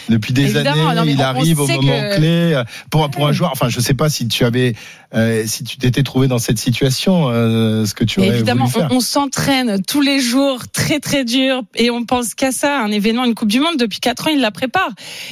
depuis 0.08 0.32
des 0.32 0.42
Évidemment, 0.56 0.88
années. 0.88 1.00
non, 1.00 1.04
il 1.06 1.16
on- 1.18 1.20
on 1.20 1.24
arrive 1.24 1.60
au 1.60 1.66
moment 1.66 1.80
que- 1.92 2.16
clé 2.16 2.62
pour 2.90 3.10
pour 3.10 3.26
un 3.26 3.32
joueur. 3.32 3.50
Enfin, 3.52 3.68
je 3.68 3.80
sais 3.80 3.94
pas 3.94 4.08
si 4.08 4.28
tu 4.28 4.44
avais 4.44 4.74
euh, 5.14 5.44
si 5.46 5.64
tu 5.64 5.78
t'étais 5.78 6.02
trouvé 6.02 6.28
dans 6.28 6.38
cette 6.38 6.58
situation, 6.58 7.28
euh, 7.28 7.84
ce 7.86 7.94
que 7.94 8.04
tu 8.04 8.20
aurais 8.20 8.28
évidemment, 8.28 8.64
voulu 8.66 8.80
faire. 8.80 8.88
on, 8.92 8.96
on 8.96 9.00
s'entraîne 9.00 9.82
tous 9.82 10.00
les 10.00 10.20
jours 10.20 10.68
très 10.72 11.00
très 11.00 11.24
dur 11.24 11.62
et 11.74 11.90
on 11.90 12.04
pense 12.04 12.34
qu'à 12.34 12.52
ça, 12.52 12.80
un 12.80 12.90
événement, 12.90 13.24
une 13.24 13.34
Coupe 13.34 13.48
du 13.50 13.60
Monde. 13.60 13.76
Depuis 13.78 14.00
quatre 14.00 14.26
ans, 14.26 14.30
il 14.30 14.40
la 14.40 14.50
prépare. 14.50 14.90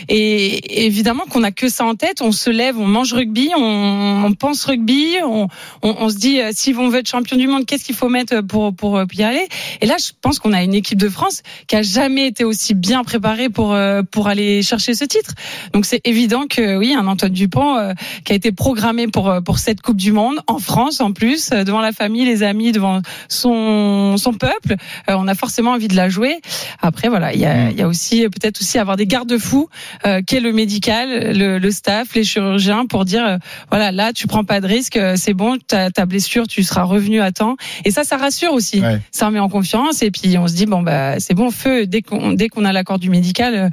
Et 0.09 0.84
évidemment 0.86 1.24
qu'on 1.28 1.40
n'a 1.40 1.52
que 1.52 1.68
ça 1.68 1.84
en 1.84 1.94
tête. 1.94 2.22
On 2.22 2.32
se 2.32 2.50
lève, 2.50 2.78
on 2.78 2.86
mange 2.86 3.12
rugby, 3.12 3.50
on, 3.56 4.24
on 4.26 4.32
pense 4.34 4.64
rugby, 4.64 5.16
on, 5.24 5.48
on, 5.82 5.96
on 5.98 6.09
se 6.09 6.16
dit 6.16 6.40
euh, 6.40 6.50
si 6.52 6.74
on 6.76 6.88
veut 6.88 7.00
être 7.00 7.09
champion 7.09 7.36
du 7.36 7.46
monde, 7.48 7.66
qu'est-ce 7.66 7.84
qu'il 7.84 7.94
faut 7.94 8.09
mettre 8.09 8.40
pour 8.42 8.74
pour 8.74 8.98
euh, 8.98 9.04
y 9.14 9.22
aller? 9.22 9.46
Et 9.80 9.86
là, 9.86 9.96
je 9.98 10.12
pense 10.20 10.38
qu'on 10.38 10.52
a 10.52 10.62
une 10.62 10.74
équipe 10.74 10.98
de 10.98 11.09
France 11.09 11.42
qui 11.66 11.76
a 11.76 11.82
jamais 11.82 12.26
été 12.26 12.44
aussi 12.44 12.74
bien 12.74 13.04
préparée 13.04 13.48
pour 13.48 13.72
euh, 13.74 14.02
pour 14.02 14.28
aller 14.28 14.62
chercher 14.62 14.94
ce 14.94 15.04
titre. 15.04 15.32
Donc 15.72 15.86
c'est 15.86 16.00
évident 16.04 16.46
que 16.48 16.76
oui, 16.76 16.94
un 16.94 17.06
Antoine 17.06 17.32
Dupont 17.32 17.76
euh, 17.76 17.92
qui 18.24 18.32
a 18.32 18.36
été 18.36 18.52
programmé 18.52 19.06
pour 19.06 19.32
pour 19.44 19.59
cette 19.59 19.71
Coupe 19.80 19.96
du 19.96 20.12
Monde 20.12 20.40
en 20.46 20.58
France 20.58 21.00
en 21.00 21.12
plus, 21.12 21.50
euh, 21.52 21.64
devant 21.64 21.80
la 21.80 21.92
famille, 21.92 22.24
les 22.24 22.42
amis, 22.42 22.72
devant 22.72 23.00
son 23.28 24.16
son 24.16 24.32
peuple. 24.34 24.76
Euh, 25.08 25.14
on 25.16 25.28
a 25.28 25.34
forcément 25.34 25.72
envie 25.72 25.88
de 25.88 25.96
la 25.96 26.08
jouer. 26.08 26.40
Après 26.80 27.08
voilà, 27.08 27.32
il 27.32 27.40
y 27.40 27.46
a, 27.46 27.70
il 27.70 27.78
y 27.78 27.82
a 27.82 27.88
aussi 27.88 28.24
euh, 28.24 28.28
peut-être 28.28 28.60
aussi 28.60 28.78
avoir 28.78 28.96
des 28.96 29.06
garde-fous, 29.06 29.68
euh, 30.06 30.20
qu'est 30.26 30.40
le 30.40 30.52
médical, 30.52 31.36
le, 31.36 31.58
le 31.58 31.70
staff, 31.70 32.14
les 32.14 32.24
chirurgiens 32.24 32.86
pour 32.86 33.04
dire 33.04 33.24
euh, 33.24 33.36
voilà 33.70 33.92
là 33.92 34.12
tu 34.12 34.26
prends 34.26 34.44
pas 34.44 34.60
de 34.60 34.66
risque, 34.66 34.98
c'est 35.16 35.34
bon, 35.34 35.58
ta, 35.66 35.90
ta 35.90 36.06
blessure 36.06 36.46
tu 36.46 36.62
seras 36.62 36.82
revenu 36.82 37.20
à 37.20 37.32
temps. 37.32 37.56
Et 37.84 37.90
ça 37.90 38.04
ça 38.04 38.16
rassure 38.16 38.52
aussi, 38.52 38.82
ça 39.10 39.26
remet 39.26 39.38
en 39.38 39.48
confiance 39.48 40.02
et 40.02 40.10
puis 40.10 40.36
on 40.38 40.48
se 40.48 40.54
dit 40.54 40.66
bon 40.66 40.82
bah 40.82 41.20
c'est 41.20 41.34
bon 41.34 41.50
feu 41.50 41.86
dès 41.86 42.02
qu'on 42.02 42.32
dès 42.32 42.48
qu'on 42.48 42.64
a 42.64 42.72
l'accord 42.72 42.98
du 42.98 43.10
médical. 43.10 43.70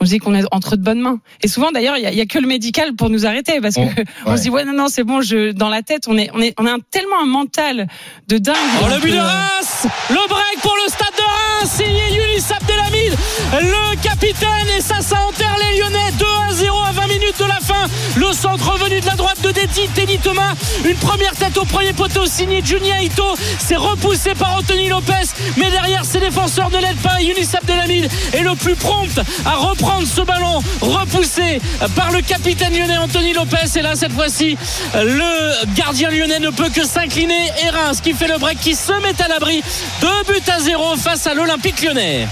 On 0.00 0.04
se 0.04 0.10
dit 0.10 0.18
qu'on 0.18 0.34
est 0.34 0.44
entre 0.52 0.76
de 0.76 0.82
bonnes 0.82 1.00
mains. 1.00 1.18
Et 1.42 1.48
souvent, 1.48 1.72
d'ailleurs, 1.72 1.96
il 1.96 2.02
y 2.02 2.20
a, 2.20 2.22
a 2.22 2.26
que 2.26 2.38
le 2.38 2.46
médical 2.46 2.94
pour 2.94 3.10
nous 3.10 3.26
arrêter 3.26 3.60
parce 3.60 3.74
que 3.74 3.80
Oh, 3.80 4.02
on 4.26 4.36
se 4.36 4.42
dit 4.42 4.50
ouais 4.50 4.64
non 4.64 4.72
non 4.72 4.86
c'est 4.88 5.04
bon. 5.04 5.20
Je 5.22 5.50
dans 5.52 5.68
la 5.68 5.82
tête, 5.82 6.04
on 6.08 6.16
est 6.16 6.30
on 6.34 6.40
est 6.40 6.54
on 6.58 6.66
a 6.66 6.72
un- 6.72 6.78
tellement 6.90 7.20
un 7.20 7.26
mental 7.26 7.88
de 8.28 8.38
dingue. 8.38 8.54
Oh, 8.82 8.86
le 8.94 9.00
but 9.00 9.12
de 9.12 9.18
Reims 9.18 9.86
Le 10.10 10.28
break 10.28 10.60
pour 10.62 10.74
le 10.84 10.88
stade 10.90 11.08
de 11.16 11.22
Reims 11.22 11.70
Signé 11.70 12.02
Yunis 12.38 12.52
Abdelhamid 12.52 13.16
Le 13.60 13.96
capitaine. 14.00 14.48
Et 14.76 14.80
ça, 14.80 15.00
ça 15.00 15.16
enterre 15.26 15.56
les 15.58 15.78
Lyonnais. 15.78 16.12
2 16.18 16.24
à 16.48 16.52
0 16.52 16.76
à 16.88 16.92
20 16.92 17.06
minutes 17.08 17.38
de 17.38 17.44
la 17.44 17.58
fin. 17.60 17.86
Le 18.16 18.32
centre 18.32 18.78
venu 18.78 19.00
de 19.00 19.06
la 19.06 19.16
droite 19.16 19.40
de 19.42 19.50
Dedi 19.50 19.88
Teddy 19.94 20.18
Thomas. 20.18 20.54
Une 20.84 20.96
première 20.96 21.32
tête 21.32 21.56
au 21.58 21.64
premier 21.64 21.92
poteau 21.92 22.26
signé 22.26 22.62
Junia 22.64 23.02
Ito. 23.02 23.34
C'est 23.58 23.76
repoussé 23.76 24.34
par 24.34 24.56
Anthony 24.56 24.88
Lopez. 24.88 25.34
Mais 25.56 25.70
derrière 25.70 26.04
ses 26.04 26.20
défenseurs 26.20 26.70
ne 26.70 26.78
l'aident 26.78 27.02
pas. 27.02 27.20
Yunis 27.20 27.48
Abdelhamid 27.56 28.08
est 28.32 28.42
le 28.42 28.54
plus 28.54 28.76
prompt 28.76 29.18
à 29.44 29.56
reprendre 29.56 30.06
ce 30.06 30.20
ballon 30.22 30.62
repoussé 30.80 31.60
par 31.96 32.12
le 32.12 32.20
capitaine 32.20 32.72
lyonnais 32.72 32.98
Anthony 32.98 33.32
Lopez. 33.32 33.76
Et 33.76 33.82
là 33.82 33.96
cette 33.96 34.12
fois-ci 34.12 34.56
le 34.94 35.74
gardien 35.74 36.10
lyonnais 36.10 36.38
ne 36.38 36.50
peut 36.50 36.70
que 36.70 36.84
s'incliner. 36.86 37.50
Et 37.64 37.70
Reims 37.70 38.00
qui 38.00 38.12
fait 38.12 38.28
le 38.28 38.38
break 38.38 38.60
qui 38.60 38.74
se 38.76 38.92
met 39.02 39.20
à 39.20 39.28
l'abri. 39.28 39.62
Deux 40.00 40.22
buts 40.32 40.50
à 40.54 40.60
zéro 40.60 40.96
face 40.96 41.26
à 41.26 41.34
l'Olympique 41.34 41.82
lyonnais 41.82 42.27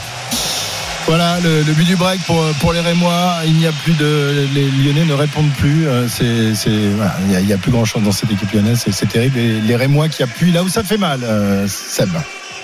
Voilà 1.07 1.39
le, 1.41 1.63
but 1.73 1.85
du 1.85 1.95
break 1.95 2.21
pour 2.61 2.73
les 2.73 2.81
Rémois. 2.81 3.37
Il 3.47 3.55
n'y 3.55 3.67
a 3.67 3.73
plus 3.73 3.93
de 3.93 4.49
les 4.53 4.69
Lyonnais 4.71 5.05
ne 5.05 5.15
répondent 5.15 5.53
plus. 5.53 5.87
Euh, 5.87 6.09
C'est 6.09 6.25
il 6.25 7.49
y 7.49 7.53
a, 7.53 7.59
plus 7.59 7.71
grand 7.71 7.85
chose 7.85 8.03
dans 8.03 8.11
cette 8.11 8.33
équipe 8.33 8.51
lyonnaise. 8.53 8.85
C'est 8.91 9.09
terrible. 9.09 9.39
Et 9.39 9.61
les 9.61 9.77
Rémois 9.77 10.09
qui 10.09 10.25
appuient 10.25 10.51
là 10.51 10.65
où 10.65 10.69
ça 10.69 10.83
fait 10.83 10.99
mal. 10.99 11.21
Euh, 11.23 11.69
Seb. 11.69 12.11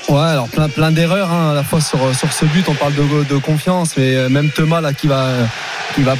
Ouais, 0.08 0.18
alors 0.18 0.48
plein, 0.48 0.90
d'erreurs 0.90 1.30
hein, 1.30 1.52
à 1.52 1.54
la 1.54 1.62
fois 1.62 1.80
sur, 1.80 2.00
ce 2.14 2.44
but. 2.46 2.66
On 2.68 2.74
parle 2.74 2.94
de, 2.94 3.36
confiance, 3.36 3.96
mais 3.96 4.16
euh, 4.16 4.28
même 4.28 4.50
Thomas 4.50 4.80
là 4.80 4.92
qui 4.92 5.06
va 5.06 5.28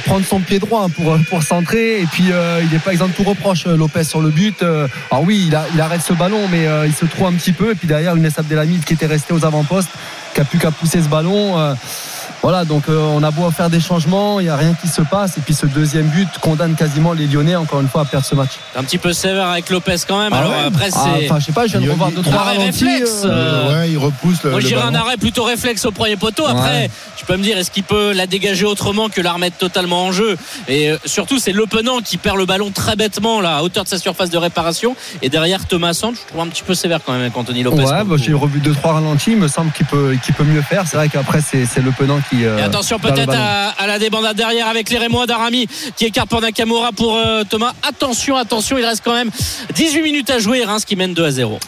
prendre 0.05 0.25
son 0.25 0.39
pied 0.39 0.59
droit 0.59 0.85
hein, 0.85 0.89
pour 0.89 1.17
pour 1.29 1.43
centrer. 1.43 1.99
Et 1.99 2.05
puis 2.05 2.31
il 2.61 2.69
n'est 2.71 2.79
pas 2.79 2.93
exempt 2.93 3.09
de 3.09 3.13
tout 3.13 3.23
reproche. 3.23 3.65
Lopez 3.65 4.05
sur 4.05 4.21
le 4.21 4.29
but. 4.29 4.63
Alors 5.11 5.25
oui, 5.25 5.49
il, 5.75 5.81
arrête 5.81 6.01
ce 6.01 6.13
ballon, 6.13 6.47
mais 6.49 6.65
il 6.85 6.93
se 6.93 7.05
trouve 7.05 7.27
un 7.27 7.33
petit 7.33 7.51
peu. 7.51 7.71
Et 7.71 7.75
puis 7.75 7.87
derrière, 7.87 8.15
une 8.15 8.25
Abdelhamid 8.25 8.85
qui 8.85 8.93
était 8.93 9.07
resté 9.07 9.33
aux 9.33 9.43
avant-postes, 9.43 9.91
qui 10.33 10.41
a 10.41 10.45
plus 10.45 10.59
qu'à 10.59 10.71
pousser 10.71 11.01
ce 11.01 11.07
ballon. 11.07 11.75
Voilà, 12.43 12.65
donc 12.65 12.83
euh, 12.89 12.97
on 12.99 13.23
a 13.23 13.31
beau 13.31 13.49
faire 13.51 13.69
des 13.69 13.79
changements, 13.79 14.39
il 14.39 14.43
n'y 14.43 14.49
a 14.49 14.55
rien 14.57 14.73
qui 14.79 14.87
se 14.89 15.01
passe. 15.01 15.37
Et 15.37 15.41
puis 15.41 15.53
ce 15.53 15.65
deuxième 15.65 16.07
but 16.07 16.27
condamne 16.41 16.75
quasiment 16.75 17.13
les 17.13 17.25
Lyonnais 17.25 17.55
encore 17.55 17.79
une 17.81 17.87
fois 17.87 18.01
à 18.01 18.05
perdre 18.05 18.25
ce 18.25 18.35
match. 18.35 18.51
Un 18.75 18.83
petit 18.83 18.97
peu 18.97 19.13
sévère 19.13 19.47
avec 19.47 19.69
Lopez 19.69 19.95
quand 20.07 20.19
même. 20.21 20.33
Ah 20.33 20.39
Alors 20.39 20.51
ouais 20.51 20.57
après, 20.67 20.89
Ah, 20.93 21.05
c'est. 21.17 21.25
enfin, 21.31 21.39
je 21.39 21.45
sais 21.45 21.51
pas, 21.53 21.67
je 21.67 21.77
viens 21.77 21.87
de 21.87 21.91
revoir 21.91 22.11
deux, 22.11 22.21
trois 22.21 22.41
Arrêt 22.41 22.57
ralentis, 22.57 22.83
réflexe. 22.83 23.21
euh, 23.23 23.29
euh, 23.29 23.79
Ouais, 23.81 23.91
il 23.91 23.97
repousse 23.97 24.43
le. 24.43 24.51
Moi, 24.51 24.59
dirais 24.59 24.81
un 24.81 24.93
arrêt 24.93 25.15
plutôt 25.17 25.43
réflexe 25.45 25.85
au 25.85 25.91
premier 25.91 26.17
poteau. 26.17 26.45
Après, 26.45 26.63
Ouais. 26.83 26.89
tu 27.15 27.25
peux 27.25 27.37
me 27.37 27.43
dire, 27.43 27.57
est-ce 27.57 27.71
qu'il 27.71 27.83
peut 27.83 28.11
la 28.13 28.27
dégager 28.27 28.65
autrement 28.65 29.07
que 29.09 29.21
la 29.21 29.31
remettre 29.33 29.57
totalement 29.57 30.05
en 30.05 30.11
jeu? 30.11 30.37
Et 30.67 30.91
euh, 30.91 30.97
surtout, 31.05 31.39
c'est 31.39 31.53
Le 31.53 31.65
Penant 31.65 31.99
qui 32.03 32.17
perd 32.17 32.37
le 32.37 32.45
ballon 32.45 32.71
très 32.71 32.95
bêtement 32.97 33.39
là, 33.39 33.57
à 33.57 33.61
hauteur 33.63 33.85
de 33.85 33.89
sa 33.89 33.97
surface 33.97 34.29
de 34.29 34.37
réparation. 34.37 34.95
Et 35.21 35.29
derrière, 35.29 35.65
Thomas 35.65 35.93
Sand, 35.93 36.15
je 36.15 36.27
trouve 36.27 36.41
un 36.41 36.47
petit 36.47 36.63
peu 36.63 36.73
sévère 36.75 36.99
quand 37.05 37.13
même 37.13 37.21
avec 37.21 37.37
Anthony 37.37 37.63
Lopez. 37.63 37.83
Ouais, 37.85 38.03
bah, 38.03 38.15
j'ai 38.17 38.33
revu 38.33 38.59
deux 38.59 38.73
trois 38.73 38.93
ralentis. 38.93 39.31
Il 39.31 39.37
me 39.37 39.47
semble 39.47 39.71
qu'il 39.71 39.85
peut, 39.85 40.17
qu'il 40.25 40.33
peut 40.33 40.43
mieux 40.43 40.61
faire. 40.61 40.83
C'est 40.87 40.97
vrai 40.97 41.07
qu'après 41.07 41.39
c'est, 41.41 41.65
c'est 41.65 41.81
le 41.81 41.91
penant 41.91 42.19
qui. 42.37 42.45
euh, 42.45 42.57
Et 42.59 42.61
attention 42.61 42.99
peut-être 42.99 43.33
à, 43.35 43.69
à 43.69 43.87
la 43.87 43.99
débandade 43.99 44.35
derrière 44.35 44.67
avec 44.67 44.89
les 44.89 44.97
Rémois 44.97 45.25
d'Arami 45.25 45.67
qui 45.95 46.05
écarte 46.05 46.29
pour 46.29 46.41
Nakamura 46.41 46.91
pour 46.91 47.15
euh, 47.15 47.43
Thomas. 47.49 47.73
Attention, 47.87 48.35
attention, 48.35 48.77
il 48.77 48.85
reste 48.85 49.01
quand 49.03 49.13
même 49.13 49.29
18 49.75 50.01
minutes 50.01 50.29
à 50.29 50.39
jouer. 50.39 50.63
Reims 50.63 50.85
qui 50.85 50.95
mène 50.95 51.13
2 51.13 51.25
à 51.25 51.31
0. 51.31 51.59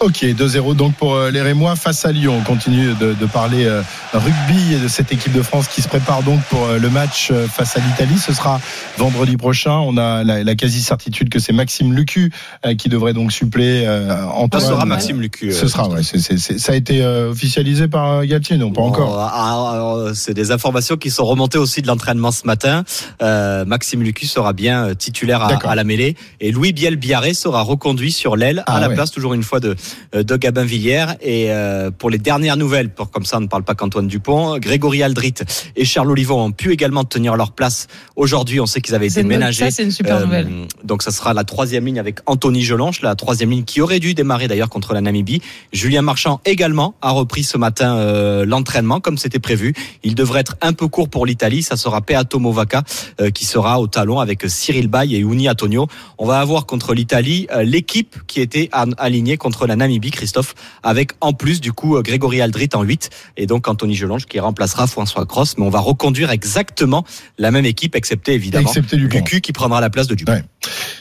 Ok, 0.00 0.22
2-0 0.24 0.74
donc 0.74 0.94
pour 0.94 1.14
euh, 1.14 1.30
les 1.30 1.42
Rémois 1.42 1.76
face 1.76 2.04
à 2.04 2.12
Lyon. 2.12 2.36
On 2.40 2.44
continue 2.44 2.94
de, 2.94 3.14
de 3.14 3.26
parler 3.26 3.68
rugby 4.12 4.76
de 4.82 4.88
cette 4.88 5.12
équipe 5.12 5.32
de 5.32 5.42
France 5.42 5.68
qui 5.68 5.82
se 5.82 5.88
prépare 5.88 6.22
donc 6.22 6.40
pour 6.50 6.64
euh, 6.66 6.78
le 6.78 6.90
match 6.90 7.28
euh, 7.30 7.46
face 7.48 7.76
à 7.76 7.80
l'Italie. 7.80 8.18
Ce 8.18 8.32
sera 8.32 8.60
vendredi 8.98 9.36
prochain. 9.36 9.72
On 9.78 9.96
a 9.96 10.22
la, 10.24 10.44
la 10.44 10.54
quasi-certitude 10.54 11.28
que 11.28 11.38
c'est 11.38 11.52
Maxime 11.52 11.92
Lucu 11.94 12.32
euh, 12.66 12.74
qui 12.74 12.88
devrait 12.88 13.12
donc 13.14 13.32
suppléer 13.32 13.88
Antoine. 14.34 14.62
Ça 14.62 14.68
sera 14.68 14.84
Maxime 14.84 15.20
Lucu, 15.20 15.52
Ce 15.52 15.66
sera, 15.68 15.88
ouais. 15.88 16.02
c'est- 16.02 16.38
ça 16.58 16.72
a 16.72 16.74
été 16.74 17.04
officialisé 17.04 17.88
par 17.88 18.24
Galtier, 18.26 18.56
non 18.56 18.70
pas 18.72 18.82
encore. 18.82 19.18
Ah, 19.18 19.30
ah, 19.34 20.10
c'est 20.14 20.34
des 20.34 20.50
informations 20.50 20.96
qui 20.96 21.10
sont 21.10 21.24
remontées 21.24 21.58
aussi 21.58 21.82
de 21.82 21.86
l'entraînement 21.86 22.30
ce 22.30 22.46
matin. 22.46 22.84
Euh, 23.22 23.64
Maxime 23.64 24.02
Lucu 24.02 24.26
sera 24.26 24.52
bien 24.52 24.94
titulaire 24.94 25.42
à, 25.42 25.74
la 25.74 25.84
mêlée 25.84 26.16
et 26.40 26.52
Louis 26.52 26.72
Biel 26.72 26.96
Biarré 26.96 27.34
sera 27.34 27.62
reconduit 27.62 28.12
sur 28.12 28.36
l'aile 28.36 28.62
Ah 28.66 28.76
à 28.76 28.80
la 28.80 28.88
ouais. 28.88 28.94
place 28.94 29.10
toujours 29.10 29.34
une 29.34 29.42
fois 29.42 29.60
de 29.60 29.76
de 30.12 30.36
Gabin 30.36 30.64
Villière 30.64 31.16
et 31.20 31.50
euh, 31.50 31.90
pour 31.90 32.10
les 32.10 32.18
dernières 32.18 32.56
nouvelles 32.56 32.90
pour 32.90 33.10
comme 33.10 33.24
ça 33.24 33.38
on 33.38 33.40
ne 33.40 33.46
parle 33.46 33.62
pas 33.62 33.74
qu'Antoine 33.74 34.01
Dupont, 34.06 34.58
Grégory 34.58 35.02
Aldrit 35.02 35.34
et 35.76 35.84
Charles 35.84 36.10
Olivon 36.10 36.42
ont 36.42 36.52
pu 36.52 36.72
également 36.72 37.04
tenir 37.04 37.36
leur 37.36 37.52
place 37.52 37.86
aujourd'hui. 38.16 38.60
On 38.60 38.66
sait 38.66 38.80
qu'ils 38.80 38.94
avaient 38.94 39.06
été 39.06 39.22
ménagés. 39.22 39.64
ça, 39.64 39.70
c'est 39.70 39.84
une 39.84 39.90
super 39.90 40.22
Euh, 40.32 40.66
donc 40.84 41.02
ça 41.02 41.10
sera 41.10 41.34
la 41.34 41.44
troisième 41.44 41.86
ligne 41.86 41.98
avec 41.98 42.18
Anthony 42.26 42.62
Gelonche, 42.62 43.02
la 43.02 43.14
troisième 43.14 43.50
ligne 43.50 43.64
qui 43.64 43.80
aurait 43.80 44.00
dû 44.00 44.14
démarrer 44.14 44.48
d'ailleurs 44.48 44.68
contre 44.68 44.94
la 44.94 45.00
Namibie. 45.00 45.42
Julien 45.72 46.02
Marchand 46.02 46.40
également 46.44 46.94
a 47.02 47.10
repris 47.10 47.42
ce 47.42 47.58
matin 47.58 47.96
euh, 47.96 48.44
l'entraînement 48.44 49.00
comme 49.00 49.18
c'était 49.18 49.38
prévu. 49.38 49.74
Il 50.02 50.14
devrait 50.14 50.40
être 50.40 50.56
un 50.60 50.72
peu 50.72 50.88
court 50.88 51.08
pour 51.08 51.26
l'Italie. 51.26 51.62
Ça 51.62 51.76
sera 51.76 52.00
Peato 52.00 52.38
Movaca 52.38 52.82
euh, 53.20 53.30
qui 53.30 53.44
sera 53.44 53.80
au 53.80 53.86
talon 53.86 54.20
avec 54.20 54.44
Cyril 54.48 54.88
Bay 54.88 55.08
et 55.10 55.18
Uni 55.18 55.48
Antonio. 55.48 55.86
On 56.18 56.26
va 56.26 56.40
avoir 56.40 56.66
contre 56.66 56.94
l'Italie 56.94 57.46
l'équipe 57.62 58.16
qui 58.26 58.40
était 58.40 58.68
alignée 58.72 59.36
contre 59.36 59.66
la 59.66 59.76
Namibie, 59.76 60.10
Christophe, 60.10 60.54
avec 60.82 61.12
en 61.20 61.32
plus 61.32 61.60
du 61.60 61.72
coup 61.72 62.00
Grégory 62.02 62.40
Aldrit 62.40 62.68
en 62.74 62.82
8 62.82 63.10
et 63.36 63.46
donc 63.46 63.68
Anthony 63.68 63.91
Gelonge 63.94 64.26
qui 64.26 64.40
remplacera 64.40 64.86
François 64.86 65.26
Cross. 65.26 65.56
Mais 65.58 65.64
on 65.64 65.70
va 65.70 65.80
reconduire 65.80 66.30
exactement 66.30 67.04
la 67.38 67.50
même 67.50 67.64
équipe 67.64 67.94
excepté 67.94 68.34
évidemment 68.34 68.68
Excepté. 68.68 68.96
Lucu 68.96 69.40
qui 69.40 69.52
prendra 69.52 69.80
la 69.80 69.90
place 69.90 70.06
de 70.06 70.14
Dupont. 70.14 70.32
Ouais. 70.32 70.44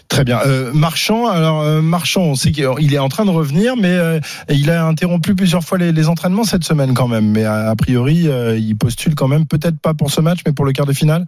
Très 0.07 0.23
bien. 0.23 0.39
Euh, 0.45 0.72
Marchand, 0.73 1.27
alors 1.27 1.61
euh, 1.61 1.81
Marchand, 1.81 2.22
on 2.22 2.35
sait 2.35 2.51
qu'il 2.51 2.93
est 2.93 2.99
en 2.99 3.09
train 3.09 3.26
de 3.26 3.30
revenir, 3.30 3.77
mais 3.77 3.91
euh, 3.91 4.19
il 4.49 4.69
a 4.69 4.85
interrompu 4.85 5.35
plusieurs 5.35 5.63
fois 5.63 5.77
les, 5.77 5.91
les 5.91 6.07
entraînements 6.09 6.43
cette 6.43 6.63
semaine 6.63 6.93
quand 6.93 7.07
même. 7.07 7.30
Mais 7.31 7.45
a, 7.45 7.69
a 7.69 7.76
priori, 7.76 8.27
il 8.57 8.76
postule 8.76 9.15
quand 9.15 9.27
même, 9.27 9.45
peut-être 9.45 9.80
pas 9.80 9.93
pour 9.93 10.11
ce 10.11 10.22
match, 10.22 10.39
mais 10.45 10.51
pour 10.51 10.65
le 10.65 10.73
quart 10.73 10.85
de 10.85 10.93
finale. 10.93 11.26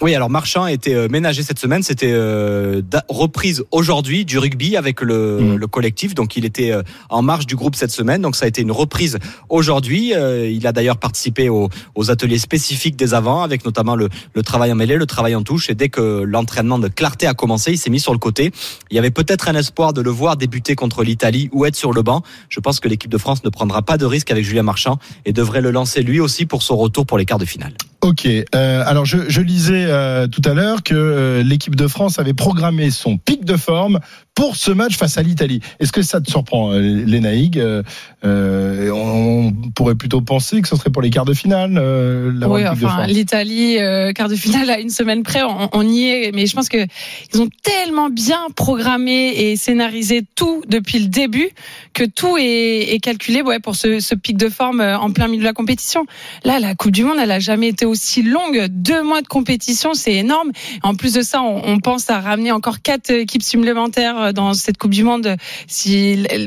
Oui, 0.00 0.14
alors 0.14 0.30
Marchand 0.30 0.62
a 0.62 0.70
été 0.70 0.94
euh, 0.94 1.08
ménagé 1.08 1.42
cette 1.42 1.58
semaine. 1.58 1.82
C'était 1.82 2.12
euh, 2.12 2.82
reprise 3.08 3.64
aujourd'hui 3.72 4.24
du 4.24 4.38
rugby 4.38 4.76
avec 4.76 5.00
le, 5.00 5.38
Mm. 5.40 5.56
le 5.56 5.66
collectif. 5.66 6.14
Donc 6.14 6.36
il 6.36 6.44
était 6.44 6.70
euh, 6.70 6.82
en 7.10 7.20
marge 7.20 7.46
du 7.46 7.56
groupe 7.56 7.74
cette 7.74 7.90
semaine. 7.90 8.22
Donc 8.22 8.36
ça 8.36 8.44
a 8.44 8.48
été 8.48 8.62
une 8.62 8.70
reprise 8.70 9.18
aujourd'hui. 9.48 10.14
Euh, 10.14 10.48
il 10.48 10.68
a 10.68 10.72
d'ailleurs 10.72 10.98
participé 10.98 11.48
aux, 11.48 11.68
aux 11.96 12.10
ateliers 12.12 12.38
spécifiques 12.38 12.94
des 12.94 13.12
avants, 13.12 13.42
avec 13.42 13.64
notamment 13.64 13.96
le, 13.96 14.08
le 14.34 14.42
travail 14.42 14.70
en 14.70 14.76
mêlée, 14.76 14.94
le 14.96 15.06
travail 15.06 15.34
en 15.34 15.42
touche. 15.42 15.68
Et 15.68 15.74
dès 15.74 15.88
que 15.88 16.22
l'entraînement 16.22 16.78
de 16.78 16.86
clarté 16.86 17.26
a 17.26 17.34
commencé, 17.34 17.72
il 17.72 17.78
s'est 17.78 17.90
mis 17.90 17.98
sur 18.00 18.12
le 18.12 18.18
côté. 18.20 18.52
Il 18.92 18.94
y 18.94 19.00
avait 19.00 19.10
peut-être 19.10 19.48
un 19.48 19.56
espoir 19.56 19.92
de 19.92 20.00
le 20.00 20.10
voir 20.10 20.36
débuter 20.36 20.76
contre 20.76 21.02
l'Italie 21.02 21.48
ou 21.52 21.64
être 21.66 21.74
sur 21.76 21.92
le 21.92 22.02
banc. 22.02 22.22
Je 22.50 22.60
pense 22.60 22.78
que 22.78 22.86
l'équipe 22.86 23.10
de 23.10 23.18
France 23.18 23.42
ne 23.42 23.50
prendra 23.50 23.82
pas 23.82 23.98
de 23.98 24.06
risque 24.06 24.30
avec 24.30 24.44
Julien 24.44 24.62
Marchand 24.62 24.98
et 25.24 25.32
devrait 25.32 25.60
le 25.60 25.72
lancer 25.72 26.02
lui 26.02 26.20
aussi 26.20 26.46
pour 26.46 26.62
son 26.62 26.76
retour 26.76 27.04
pour 27.04 27.18
les 27.18 27.24
quarts 27.24 27.38
de 27.38 27.44
finale. 27.44 27.72
Ok. 28.00 28.26
Euh, 28.26 28.44
alors 28.86 29.04
je, 29.04 29.28
je 29.28 29.40
lisais 29.40 29.87
euh, 29.88 30.26
tout 30.26 30.42
à 30.44 30.54
l'heure 30.54 30.82
que 30.82 30.94
euh, 30.94 31.42
l'équipe 31.42 31.74
de 31.74 31.86
France 31.86 32.18
avait 32.18 32.34
programmé 32.34 32.90
son 32.90 33.18
pic 33.18 33.44
de 33.44 33.56
forme 33.56 34.00
pour 34.38 34.54
ce 34.54 34.70
match 34.70 34.96
face 34.96 35.18
à 35.18 35.22
l'Italie. 35.22 35.58
Est-ce 35.80 35.90
que 35.90 36.00
ça 36.00 36.20
te 36.20 36.30
surprend, 36.30 36.70
euh, 36.70 36.78
Lénaïg 36.78 37.58
euh, 37.58 37.82
euh, 38.24 38.90
on, 38.90 39.52
pourrait 39.74 39.94
plutôt 39.94 40.20
penser 40.20 40.60
que 40.60 40.68
ce 40.68 40.74
serait 40.76 40.90
pour 40.90 41.02
les 41.02 41.10
quarts 41.10 41.24
de 41.24 41.34
finale. 41.34 41.76
Euh, 41.76 42.32
Oui, 42.46 42.66
enfin, 42.66 43.06
l'Italie, 43.06 43.78
euh, 43.78 44.12
quart 44.12 44.28
de 44.28 44.34
finale 44.34 44.70
à 44.70 44.80
une 44.80 44.90
semaine 44.90 45.22
près, 45.22 45.42
on, 45.42 45.68
on 45.72 45.82
y 45.88 46.08
est. 46.08 46.32
Mais 46.34 46.46
je 46.46 46.54
pense 46.54 46.68
que 46.68 46.86
ils 47.32 47.40
ont 47.40 47.48
tellement 47.62 48.10
bien 48.10 48.46
programmé 48.56 49.28
et 49.36 49.56
scénarisé 49.56 50.22
tout 50.34 50.62
depuis 50.68 50.98
le 50.98 51.06
début 51.06 51.50
que 51.92 52.04
tout 52.04 52.36
est, 52.38 52.92
est 52.92 53.00
calculé 53.00 53.42
ouais, 53.42 53.60
pour 53.60 53.76
ce, 53.76 54.00
ce 54.00 54.14
pic 54.16 54.36
de 54.36 54.48
forme 54.48 54.80
euh, 54.80 54.98
en 54.98 55.12
plein 55.12 55.28
milieu 55.28 55.40
de 55.40 55.44
la 55.44 55.52
compétition. 55.52 56.06
Là, 56.44 56.58
la 56.60 56.74
Coupe 56.74 56.92
du 56.92 57.04
Monde, 57.04 57.18
elle 57.20 57.32
a 57.32 57.40
jamais 57.40 57.68
été 57.68 57.86
aussi 57.86 58.22
longue. 58.22 58.66
Deux 58.68 59.02
mois 59.02 59.22
de 59.22 59.28
compétition, 59.28 59.94
c'est 59.94 60.14
énorme. 60.14 60.50
En 60.82 60.94
plus 60.94 61.14
de 61.14 61.22
ça, 61.22 61.42
on, 61.42 61.62
on 61.64 61.78
pense 61.78 62.10
à 62.10 62.20
ramener 62.20 62.52
encore 62.52 62.82
quatre 62.82 63.10
équipes 63.10 63.42
supplémentaires 63.42 64.27
dans 64.32 64.54
cette 64.54 64.78
Coupe 64.78 64.92
du 64.92 65.04
Monde 65.04 65.36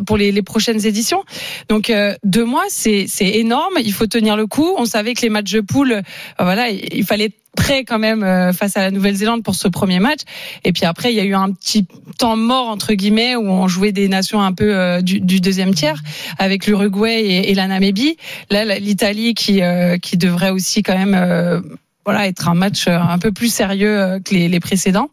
pour 0.05 0.17
les, 0.17 0.41
prochaines 0.41 0.85
éditions. 0.85 1.23
Donc 1.69 1.89
euh, 1.89 2.15
deux 2.23 2.45
mois, 2.45 2.65
c'est 2.69 3.07
énorme. 3.19 3.75
Il 3.83 3.93
faut 3.93 4.07
tenir 4.07 4.35
le 4.35 4.47
coup. 4.47 4.73
On 4.77 4.85
savait 4.85 5.13
que 5.13 5.21
les 5.21 5.29
matchs 5.29 5.51
de 5.51 5.61
poule, 5.61 5.91
euh, 5.91 6.01
voilà, 6.39 6.69
il, 6.69 7.05
fallait 7.05 7.31
prêt 7.55 7.83
quand 7.83 7.99
même 7.99 8.23
euh, 8.23 8.53
face 8.53 8.77
à 8.77 8.81
la 8.81 8.91
Nouvelle-Zélande 8.91 9.43
pour 9.43 9.55
ce 9.55 9.67
premier 9.67 9.99
match. 9.99 10.21
Et 10.63 10.71
puis 10.71 10.85
après, 10.85 11.11
il 11.11 11.15
y 11.15 11.19
a 11.19 11.25
eu 11.25 11.35
un 11.35 11.51
petit 11.51 11.85
temps 12.17 12.37
mort 12.37 12.67
entre 12.67 12.93
guillemets 12.93 13.35
où 13.35 13.47
on 13.47 13.67
jouait 13.67 13.91
des 13.91 14.07
nations 14.07 14.41
un 14.41 14.53
peu 14.53 14.75
euh, 14.75 15.01
du, 15.01 15.19
du 15.19 15.41
deuxième 15.41 15.73
tiers 15.73 16.01
avec 16.37 16.65
l'Uruguay 16.65 17.21
et, 17.21 17.51
et 17.51 17.55
la 17.55 17.67
Namibie. 17.67 18.17
Là, 18.49 18.79
l'Italie 18.79 19.33
qui 19.33 19.61
euh, 19.61 19.97
qui 19.97 20.17
devrait 20.17 20.51
aussi 20.51 20.83
quand 20.83 20.97
même 20.97 21.15
euh, 21.15 21.61
voilà 22.05 22.27
être 22.27 22.47
un 22.47 22.55
match 22.55 22.87
un 22.87 23.19
peu 23.19 23.31
plus 23.31 23.53
sérieux 23.53 24.19
que 24.25 24.33
les, 24.33 24.47
les 24.47 24.59
précédents. 24.59 25.09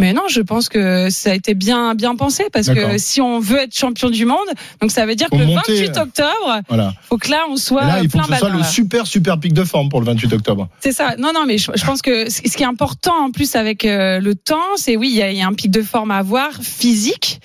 Mais 0.00 0.12
non, 0.12 0.22
je 0.28 0.40
pense 0.40 0.68
que 0.68 1.10
ça 1.10 1.30
a 1.30 1.34
été 1.34 1.54
bien 1.54 1.94
bien 1.94 2.14
pensé 2.14 2.44
parce 2.52 2.68
que 2.68 2.98
si 2.98 3.20
on 3.20 3.40
veut 3.40 3.58
être 3.62 3.76
champion 3.76 4.10
du 4.10 4.24
monde, 4.26 4.46
donc 4.80 4.92
ça 4.92 5.06
veut 5.06 5.16
dire 5.16 5.26
Faut 5.28 5.36
que 5.36 5.42
le 5.42 5.46
monter, 5.48 5.74
28 5.86 5.98
euh, 5.98 6.02
octobre, 6.02 6.60
Voilà. 6.68 6.92
faut 7.08 7.18
que 7.18 7.30
là 7.30 7.46
on 7.50 7.56
soit 7.56 7.84
là, 7.84 8.00
il 8.02 8.08
faut 8.08 8.18
plein 8.18 8.26
que 8.28 8.32
ce 8.34 8.38
soit 8.38 8.48
le 8.50 8.62
super 8.62 9.06
super 9.06 9.40
pic 9.40 9.52
de 9.52 9.64
forme 9.64 9.88
pour 9.88 10.00
le 10.00 10.06
28 10.06 10.32
octobre. 10.34 10.68
C'est 10.80 10.92
ça. 10.92 11.16
Non, 11.18 11.32
non, 11.34 11.46
mais 11.46 11.58
je, 11.58 11.72
je 11.74 11.84
pense 11.84 12.00
que 12.02 12.30
ce 12.30 12.40
qui 12.40 12.62
est 12.62 12.66
important 12.66 13.14
en 13.24 13.30
plus 13.32 13.56
avec 13.56 13.84
euh, 13.84 14.20
le 14.20 14.34
temps, 14.36 14.76
c'est 14.76 14.96
oui, 14.96 15.08
il 15.10 15.16
y, 15.16 15.22
a, 15.22 15.32
il 15.32 15.38
y 15.38 15.42
a 15.42 15.46
un 15.48 15.54
pic 15.54 15.70
de 15.70 15.82
forme 15.82 16.10
à 16.12 16.18
avoir 16.18 16.52
physique. 16.62 17.40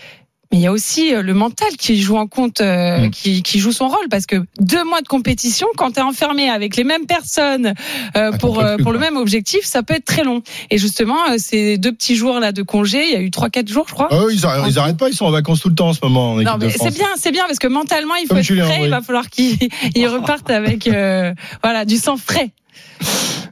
Mais 0.53 0.59
il 0.59 0.61
y 0.61 0.67
a 0.67 0.71
aussi 0.71 1.15
euh, 1.15 1.23
le 1.23 1.33
mental 1.33 1.69
qui 1.79 1.99
joue 1.99 2.15
en 2.15 2.27
compte, 2.27 2.61
euh, 2.61 3.09
qui, 3.09 3.41
qui 3.41 3.57
joue 3.57 3.71
son 3.71 3.87
rôle, 3.87 4.07
parce 4.11 4.27
que 4.27 4.35
deux 4.59 4.83
mois 4.83 5.01
de 5.01 5.07
compétition, 5.07 5.65
quand 5.77 5.93
tu 5.93 5.99
es 5.99 6.03
enfermé 6.03 6.47
avec 6.47 6.75
les 6.75 6.83
mêmes 6.83 7.07
personnes 7.07 7.73
euh, 8.15 8.31
pour 8.33 8.59
euh, 8.59 8.77
pour 8.77 8.91
le 8.91 8.99
même 8.99 9.17
objectif, 9.17 9.65
ça 9.65 9.81
peut 9.81 9.95
être 9.95 10.05
très 10.05 10.23
long. 10.23 10.43
Et 10.69 10.77
justement, 10.77 11.17
euh, 11.31 11.37
ces 11.39 11.79
deux 11.79 11.91
petits 11.91 12.15
jours 12.15 12.39
là 12.39 12.51
de 12.51 12.61
congé, 12.61 13.03
il 13.03 13.13
y 13.13 13.15
a 13.15 13.21
eu 13.21 13.31
trois 13.31 13.49
quatre 13.49 13.67
jours, 13.67 13.85
je 13.87 13.95
crois. 13.95 14.09
Ah 14.11 14.25
ils, 14.31 14.45
arrêtent, 14.45 14.65
ils 14.69 14.77
arrêtent 14.77 14.97
pas, 14.97 15.09
ils 15.09 15.15
sont 15.15 15.25
en 15.25 15.31
vacances 15.31 15.61
tout 15.61 15.69
le 15.69 15.75
temps 15.75 15.89
en 15.89 15.93
ce 15.93 16.01
moment 16.03 16.33
en 16.33 16.35
Non, 16.35 16.57
mais 16.59 16.69
c'est 16.69 16.93
bien, 16.93 17.07
c'est 17.15 17.31
bien 17.31 17.45
parce 17.47 17.57
que 17.57 17.67
mentalement, 17.67 18.13
il 18.13 18.27
faut 18.27 18.35
Comme 18.35 18.37
être 18.37 18.67
prêt. 18.67 18.81
Il 18.83 18.91
va 18.91 19.01
falloir 19.01 19.31
qu'ils 19.31 19.57
ils 19.95 20.07
repartent 20.07 20.51
avec 20.51 20.87
euh, 20.87 21.33
voilà 21.63 21.83
du 21.83 21.97
sang 21.97 22.15
frais. 22.15 22.51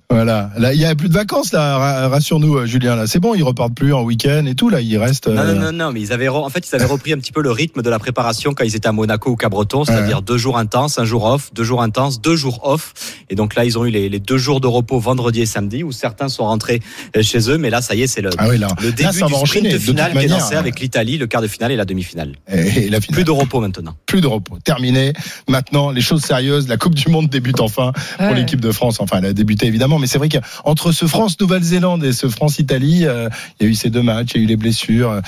Voilà. 0.10 0.50
Là, 0.58 0.74
il 0.74 0.80
y 0.82 0.84
a 0.84 0.94
plus 0.94 1.08
de 1.08 1.14
vacances 1.14 1.54
là. 1.54 1.78
ra- 1.78 2.08
Rassure-nous, 2.10 2.58
euh, 2.58 2.66
Julien. 2.66 2.98
Là, 2.98 3.08
c'est 3.08 3.20
bon. 3.20 3.34
Ils 3.34 3.44
repartent 3.44 3.74
plus 3.74 3.94
en 3.94 4.04
week-end 4.04 4.46
et 4.46 4.56
tout. 4.56 4.68
Là, 4.70 4.82
il 4.82 4.98
reste. 4.98 5.28
Non, 5.28 5.38
euh, 5.42 5.54
non, 5.54 5.62
non, 5.68 5.72
non, 5.72 5.92
mais 5.94 6.02
ils 6.02 6.12
avaient, 6.12 6.28
re- 6.28 6.44
en 6.44 6.50
fait, 6.50 6.68
ils 6.70 6.76
avaient 6.76 6.84
repris 6.86 7.14
un 7.14 7.18
petit 7.18 7.32
peu 7.32 7.42
le 7.42 7.50
rythme 7.52 7.82
de 7.82 7.90
la 7.90 7.98
préparation 7.98 8.54
quand 8.54 8.66
ils 8.66 8.76
étaient 8.76 8.90
à 8.90 8.92
Monaco 8.92 9.32
ou 9.32 9.36
Cabreton, 9.38 9.86
c'est-à-dire 9.86 10.22
deux 10.22 10.38
jours 10.38 10.58
intenses, 10.58 11.00
un 11.00 11.06
jour 11.06 11.24
off, 11.24 11.54
deux 11.54 11.64
jours 11.64 11.82
intenses, 11.82 12.20
deux 12.20 12.36
jours 12.36 12.60
off. 12.64 12.94
Et 13.30 13.36
donc 13.36 13.56
là, 13.56 13.64
ils 13.64 13.80
ont 13.80 13.86
eu 13.86 13.90
les, 13.90 14.10
les 14.10 14.20
deux 14.20 14.38
jours 14.38 14.60
de 14.60 14.68
repos 14.68 15.00
vendredi 15.00 15.42
et 15.42 15.46
samedi 15.46 15.82
où 15.82 15.94
certains 15.94 16.28
sont 16.28 16.44
rentrés 16.44 16.82
euh, 17.16 17.24
chez 17.24 17.50
eux. 17.50 17.58
Mais 17.58 17.70
là, 17.70 17.82
ça 17.82 17.96
y 17.96 18.02
est, 18.02 18.08
c'est 18.08 18.22
le, 18.22 18.32
Ah 18.38 18.50
oui, 18.50 18.58
là. 18.58 18.68
le 18.82 18.88
Là, 18.90 18.92
début 18.92 19.04
ça 19.18 19.26
va 19.28 19.28
du 19.28 19.48
sprint 19.48 19.78
final 19.78 20.12
qui 20.12 20.26
est 20.26 20.28
lancé 20.28 20.56
avec 20.56 20.82
l'Italie, 20.82 21.18
le 21.20 21.28
quart 21.28 21.42
de 21.42 21.48
finale 21.48 21.72
et 21.72 21.78
la 21.78 21.86
demi-finale. 21.86 22.34
Et 22.50 22.90
la 22.90 23.00
finale. 23.00 23.16
Plus 23.16 23.24
de 23.24 23.32
repos 23.32 23.62
maintenant. 23.62 23.96
plus 24.08 24.20
de 24.20 24.28
repos. 24.28 24.58
Terminé. 24.66 25.14
Maintenant, 25.48 25.90
les 25.92 26.02
choses 26.02 26.22
sérieuses. 26.22 26.68
La 26.68 26.76
Coupe 26.76 26.96
du 26.96 27.10
Monde 27.10 27.30
débute 27.30 27.62
enfin 27.62 27.94
pour 28.18 28.28
Ouais. 28.28 28.36
l'équipe 28.36 28.60
de 28.60 28.72
France. 28.74 29.00
Enfin, 29.00 29.20
elle 29.20 29.26
a 29.28 29.34
évidemment, 29.42 30.00
mais 30.00 30.08
c'est 30.08 30.18
vrai 30.18 30.30
qu'entre 30.30 30.92
ce 30.92 31.06
France-Nouvelle-Zélande 31.06 32.04
et 32.04 32.14
ce 32.14 32.28
France-Italie, 32.28 33.06
euh, 33.06 33.30
il 33.60 33.66
y 33.66 33.70
a 33.70 33.72
eu 33.72 33.76
ces 33.76 33.90
deux 33.90 34.02
matchs, 34.02 34.32
il 34.36 34.38
y 34.38 34.42
a 34.42 34.44
eu 34.44 34.48
les 34.48 34.58
blessures. 34.58 35.22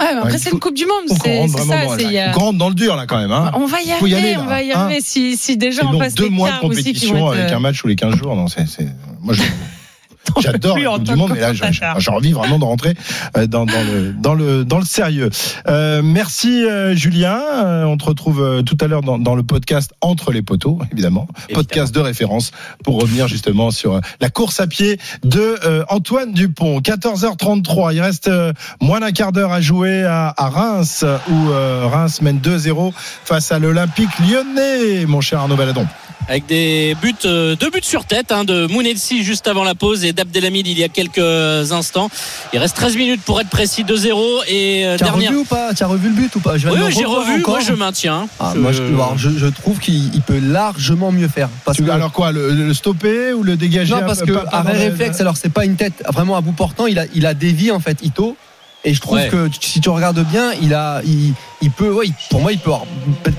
Ouais, 0.00 0.14
mais 0.14 0.20
après, 0.20 0.38
c'est 0.38 0.50
une 0.50 0.58
Coupe 0.58 0.76
du 0.76 0.86
Monde. 0.86 1.18
C'est 1.22 1.46
ça. 1.48 1.84
y 1.84 2.32
faut 2.32 2.32
qu'on 2.32 2.44
rentre 2.46 2.58
dans 2.58 2.68
le 2.68 2.74
dur 2.74 2.96
là 2.96 3.06
quand 3.06 3.18
même. 3.18 3.32
Hein. 3.32 3.52
On 3.54 3.66
va 3.66 3.82
y 3.82 3.88
y 3.88 3.92
arriver, 3.92 4.16
aller, 4.16 4.32
là, 4.34 4.40
on 4.42 4.46
va 4.46 4.62
y 4.62 4.72
hein. 4.72 4.80
arriver. 4.80 5.00
Si, 5.02 5.36
si 5.36 5.56
déjà 5.56 5.82
on 5.86 5.98
passe 5.98 6.14
deux 6.14 6.30
mois 6.30 6.52
de 6.52 6.60
compétition 6.60 7.18
vont 7.18 7.32
être, 7.32 7.40
avec 7.40 7.52
euh, 7.52 7.56
un 7.56 7.60
match 7.60 7.80
tous 7.80 7.88
les 7.88 7.96
15 7.96 8.16
jours. 8.16 8.34
Non, 8.34 8.48
c'est, 8.48 8.66
c'est... 8.66 8.88
Moi, 9.20 9.34
je... 9.34 9.42
J'adore 10.40 10.78
la 10.78 10.84
Coupe 10.84 11.02
du 11.04 11.14
Monde, 11.16 11.32
mais 11.34 11.40
là, 11.40 11.52
j'ai, 11.52 12.10
envie 12.10 12.32
vraiment 12.32 12.58
de 12.58 12.64
rentrer 12.64 12.94
euh, 13.36 13.46
dans, 13.46 13.66
dans, 13.66 13.82
le, 13.84 14.12
dans, 14.12 14.34
le, 14.34 14.64
dans 14.64 14.78
le 14.78 14.84
sérieux. 14.84 15.30
Euh, 15.66 16.02
merci 16.02 16.64
euh, 16.64 16.94
Julien. 16.94 17.40
On 17.86 17.96
te 17.96 18.04
retrouve 18.04 18.42
euh, 18.42 18.62
tout 18.62 18.76
à 18.80 18.86
l'heure 18.86 19.02
dans, 19.02 19.18
dans 19.18 19.34
le 19.34 19.42
podcast 19.42 19.92
Entre 20.00 20.32
les 20.32 20.42
poteaux, 20.42 20.78
évidemment. 20.92 21.26
Podcast 21.52 21.94
de 21.94 22.00
référence 22.00 22.52
pour 22.84 23.00
revenir 23.00 23.28
justement 23.28 23.70
sur 23.70 23.94
euh, 23.94 24.00
la 24.20 24.30
course 24.30 24.60
à 24.60 24.66
pied 24.66 24.98
de 25.24 25.58
euh, 25.64 25.84
Antoine 25.88 26.32
Dupont. 26.32 26.80
14h33, 26.80 27.94
il 27.94 28.00
reste 28.00 28.28
euh, 28.28 28.52
moins 28.80 29.00
d'un 29.00 29.12
quart 29.12 29.32
d'heure 29.32 29.52
à 29.52 29.60
jouer 29.60 30.04
à, 30.04 30.32
à 30.36 30.48
Reims, 30.48 31.04
où 31.30 31.50
euh, 31.50 31.86
Reims 31.86 32.20
mène 32.22 32.38
2-0 32.38 32.92
face 33.24 33.52
à 33.52 33.58
l'Olympique 33.58 34.10
lyonnais, 34.20 35.06
mon 35.06 35.20
cher 35.20 35.40
Arnaud 35.40 35.56
Valadon. 35.56 35.86
Avec 36.28 36.46
des 36.46 36.96
buts, 37.02 37.14
euh, 37.24 37.56
deux 37.56 37.70
buts 37.70 37.80
sur 37.82 38.04
tête 38.04 38.30
hein, 38.30 38.44
de 38.44 38.66
Mounetsi 38.66 39.24
juste 39.24 39.48
avant 39.48 39.64
la 39.64 39.74
pause 39.74 40.04
et 40.04 40.12
d'Abdelhamid 40.12 40.66
il 40.66 40.78
y 40.78 40.84
a 40.84 40.88
quelques 40.88 41.18
instants. 41.72 42.08
Il 42.52 42.58
reste 42.58 42.76
13 42.76 42.96
minutes 42.96 43.22
pour 43.22 43.40
être 43.40 43.48
précis 43.48 43.82
2-0 43.84 44.44
et 44.48 44.86
euh, 44.86 44.96
Tu 44.96 45.02
as 45.04 45.06
dernière. 45.08 45.30
revu 45.30 45.40
ou 45.40 45.44
pas? 45.44 45.74
Tu 45.74 45.82
as 45.82 45.86
revu 45.86 46.08
le 46.08 46.14
but 46.14 46.34
ou 46.36 46.40
pas? 46.40 46.56
Je 46.56 46.68
vais 46.68 46.72
Oui, 46.74 46.92
j'ai 46.96 47.04
revu. 47.04 47.40
encore. 47.40 47.54
Moi, 47.56 47.64
je 47.66 47.72
maintiens. 47.72 48.28
Ah, 48.38 48.52
Je- 48.54 48.60
moi, 48.60 48.72
je, 48.72 48.82
alors, 48.82 49.18
je- 49.18 49.30
je 49.36 49.46
trouve 49.46 49.78
qu'il 49.80 50.14
il 50.14 50.20
peut 50.22 50.38
largement 50.38 51.10
mieux 51.10 51.28
faire. 51.28 51.48
Parce 51.64 51.76
Tu- 51.78 51.84
que, 51.84 51.90
alors 51.90 52.12
quoi, 52.12 52.30
le, 52.32 52.52
le 52.52 52.74
stopper 52.74 53.32
ou 53.32 53.42
le 53.42 53.56
dégager 53.56 53.94
non, 53.94 54.00
parce 54.06 54.22
que 54.22 54.32
pas- 54.32 54.44
pas 54.44 54.58
arrêt 54.58 54.74
le- 54.74 54.90
réflexe, 54.90 55.20
alors 55.20 55.36
c'est 55.36 55.48
pas 55.52 55.64
une 55.64 55.76
tête 55.76 56.02
vraiment 56.12 56.36
à 56.36 56.40
bout 56.40 56.52
portant, 56.52 56.86
il 56.86 56.98
a, 56.98 57.04
il 57.14 57.26
a 57.26 57.34
dévié 57.34 57.70
en 57.72 57.80
fait 57.80 57.98
Ito. 58.02 58.36
Et 58.84 58.94
je 58.94 59.00
trouve 59.00 59.18
Ouais. 59.18 59.28
que 59.28 59.48
si 59.60 59.80
tu 59.80 59.90
regardes 59.90 60.24
bien, 60.24 60.52
il 60.62 60.72
a, 60.72 61.02
il, 61.04 61.34
il 61.62 61.70
peut, 61.70 61.90
ouais, 61.92 62.06
il- 62.06 62.14
pour 62.30 62.40
moi, 62.40 62.52
il 62.52 62.58
peut 62.58 62.70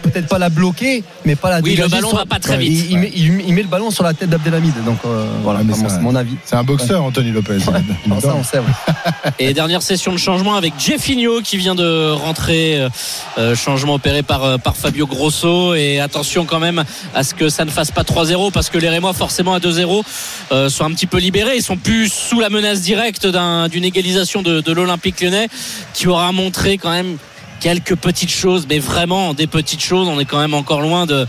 peut-être 0.04 0.28
pas 0.28 0.38
la 0.40 0.50
bloquer, 0.50 1.04
mais 1.26 1.36
pas 1.36 1.50
la 1.50 1.58
Oui, 1.62 1.72
le 1.72 1.76
dégager. 1.76 1.90
ballon 1.90 2.10
sur- 2.10 2.18
va 2.18 2.26
pas 2.26 2.40
très 2.40 2.54
Ouais, 2.58 2.60
vite. 2.66 2.86
Il, 2.86 2.92
il 2.92 2.98
met, 3.00 3.12
il- 3.16 3.42
il 3.48 3.54
met 3.54 3.62
le 3.64 3.68
ballon 3.68 3.92
sur 3.92 4.04
la 4.04 4.14
tête 4.14 4.30
d'Abdelhamid. 4.30 4.74
Donc 4.86 5.00
euh, 5.06 5.26
voilà, 5.44 5.62
c'est 5.74 6.00
mon 6.02 6.16
avis. 6.16 6.36
C'est 6.46 6.56
un 6.56 6.64
boxeur, 6.64 7.04
Anthony 7.04 7.32
Lopez. 7.32 7.58
Alors 8.06 8.22
ça, 8.22 8.36
on 8.36 8.44
sait. 8.44 8.60
ouais. 8.60 9.32
Et 9.40 9.54
dernière 9.54 9.82
session 9.82 10.12
de 10.12 10.18
changement 10.18 10.56
avec 10.56 10.74
Jeffinho 10.80 11.42
qui 11.42 11.58
vient 11.58 11.76
de 11.76 12.12
rentrer. 12.12 12.80
euh, 12.82 12.90
euh, 13.38 13.56
changement 13.56 13.94
opéré 13.96 14.24
par, 14.24 14.60
par 14.60 14.76
Fabio 14.76 15.08
Grosso. 15.08 15.74
Et 15.76 16.00
attention 16.00 16.46
quand 16.46 16.60
même 16.60 16.84
à 17.16 17.24
ce 17.24 17.34
que 17.34 17.50
ça 17.50 17.66
ne 17.66 17.70
fasse 17.72 17.92
pas 17.92 18.04
3-0 18.04 18.52
parce 18.52 18.70
que 18.70 18.78
les 18.78 18.90
Rémois, 18.90 19.14
forcément 19.14 19.54
à 19.54 19.60
2-0, 19.60 20.04
euh, 20.52 20.70
sont 20.70 20.84
un 20.86 20.92
petit 20.92 21.08
peu 21.08 21.18
libérés. 21.18 21.56
Ils 21.58 21.64
sont 21.64 21.78
plus 21.78 22.12
sous 22.12 22.40
la 22.40 22.50
menace 22.50 22.82
directe 22.82 23.26
d'un- 23.28 23.68
d'une 23.70 23.84
égalisation 23.86 24.42
de, 24.42 24.62
de 24.62 24.72
l'Olympique 24.72 25.22
lyonnais 25.22 25.48
qui 25.94 26.08
aura 26.08 26.32
montré 26.32 26.78
quand 26.78 26.92
même 26.92 27.18
quelques 27.62 27.96
petites 27.96 28.32
choses, 28.32 28.66
mais 28.68 28.80
vraiment 28.80 29.34
des 29.34 29.48
petites 29.48 29.82
choses. 29.82 30.10
On 30.10 30.20
est 30.20 30.26
quand 30.26 30.40
même 30.40 30.54
encore 30.54 30.82
loin 30.82 31.06
de, 31.06 31.26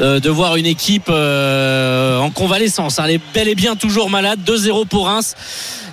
euh, 0.00 0.20
de 0.20 0.30
voir 0.30 0.56
une 0.56 0.66
équipe 0.66 1.08
euh, 1.08 2.18
en 2.18 2.30
convalescence. 2.30 3.00
Elle 3.02 3.12
est 3.12 3.20
bel 3.32 3.48
et 3.48 3.56
bien 3.56 3.74
toujours 3.74 4.10
malade. 4.10 4.38
2-0 4.46 4.86
pour 4.86 5.06
Reims. 5.06 5.34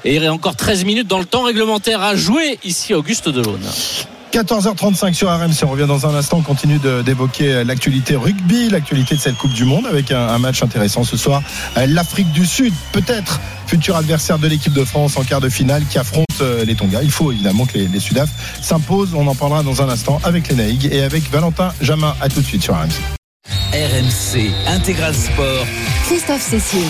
Et 0.03 0.15
il 0.15 0.23
y 0.23 0.27
a 0.27 0.33
encore 0.33 0.55
13 0.55 0.83
minutes 0.83 1.07
dans 1.07 1.19
le 1.19 1.25
temps 1.25 1.43
réglementaire 1.43 2.01
à 2.01 2.15
jouer 2.15 2.59
ici 2.63 2.93
Auguste 2.93 3.29
Delaune. 3.29 3.61
14h35 4.31 5.13
sur 5.13 5.29
RMC. 5.29 5.63
On 5.63 5.67
revient 5.67 5.87
dans 5.87 6.05
un 6.07 6.15
instant. 6.15 6.37
On 6.37 6.41
continue 6.41 6.79
d'évoquer 7.05 7.63
l'actualité 7.63 8.15
rugby, 8.15 8.69
l'actualité 8.69 9.15
de 9.15 9.19
cette 9.19 9.35
Coupe 9.37 9.53
du 9.53 9.65
Monde 9.65 9.85
avec 9.87 10.11
un, 10.11 10.27
un 10.27 10.37
match 10.39 10.63
intéressant 10.63 11.03
ce 11.03 11.17
soir. 11.17 11.43
Euh, 11.77 11.85
L'Afrique 11.87 12.31
du 12.31 12.45
Sud, 12.45 12.73
peut-être 12.93 13.41
futur 13.67 13.95
adversaire 13.95 14.39
de 14.39 14.47
l'équipe 14.47 14.73
de 14.73 14.85
France 14.85 15.17
en 15.17 15.23
quart 15.23 15.41
de 15.41 15.49
finale 15.49 15.83
qui 15.89 15.97
affronte 15.99 16.25
euh, 16.41 16.63
les 16.65 16.75
Tonga. 16.75 17.03
Il 17.03 17.11
faut 17.11 17.31
évidemment 17.31 17.65
que 17.65 17.77
les, 17.77 17.87
les 17.87 17.99
Sudaf 17.99 18.29
s'imposent. 18.61 19.13
On 19.13 19.27
en 19.27 19.35
parlera 19.35 19.63
dans 19.63 19.81
un 19.81 19.89
instant 19.89 20.19
avec 20.23 20.47
les 20.47 20.55
Naïg 20.55 20.89
et 20.91 21.01
avec 21.03 21.29
Valentin 21.29 21.73
Jamin. 21.81 22.15
À 22.21 22.29
tout 22.29 22.39
de 22.41 22.45
suite 22.45 22.63
sur 22.63 22.73
RMC. 22.73 23.01
RMC 23.73 24.51
Intégral 24.67 25.13
Sport. 25.15 25.65
Christophe 26.11 26.41
Cessier. 26.41 26.81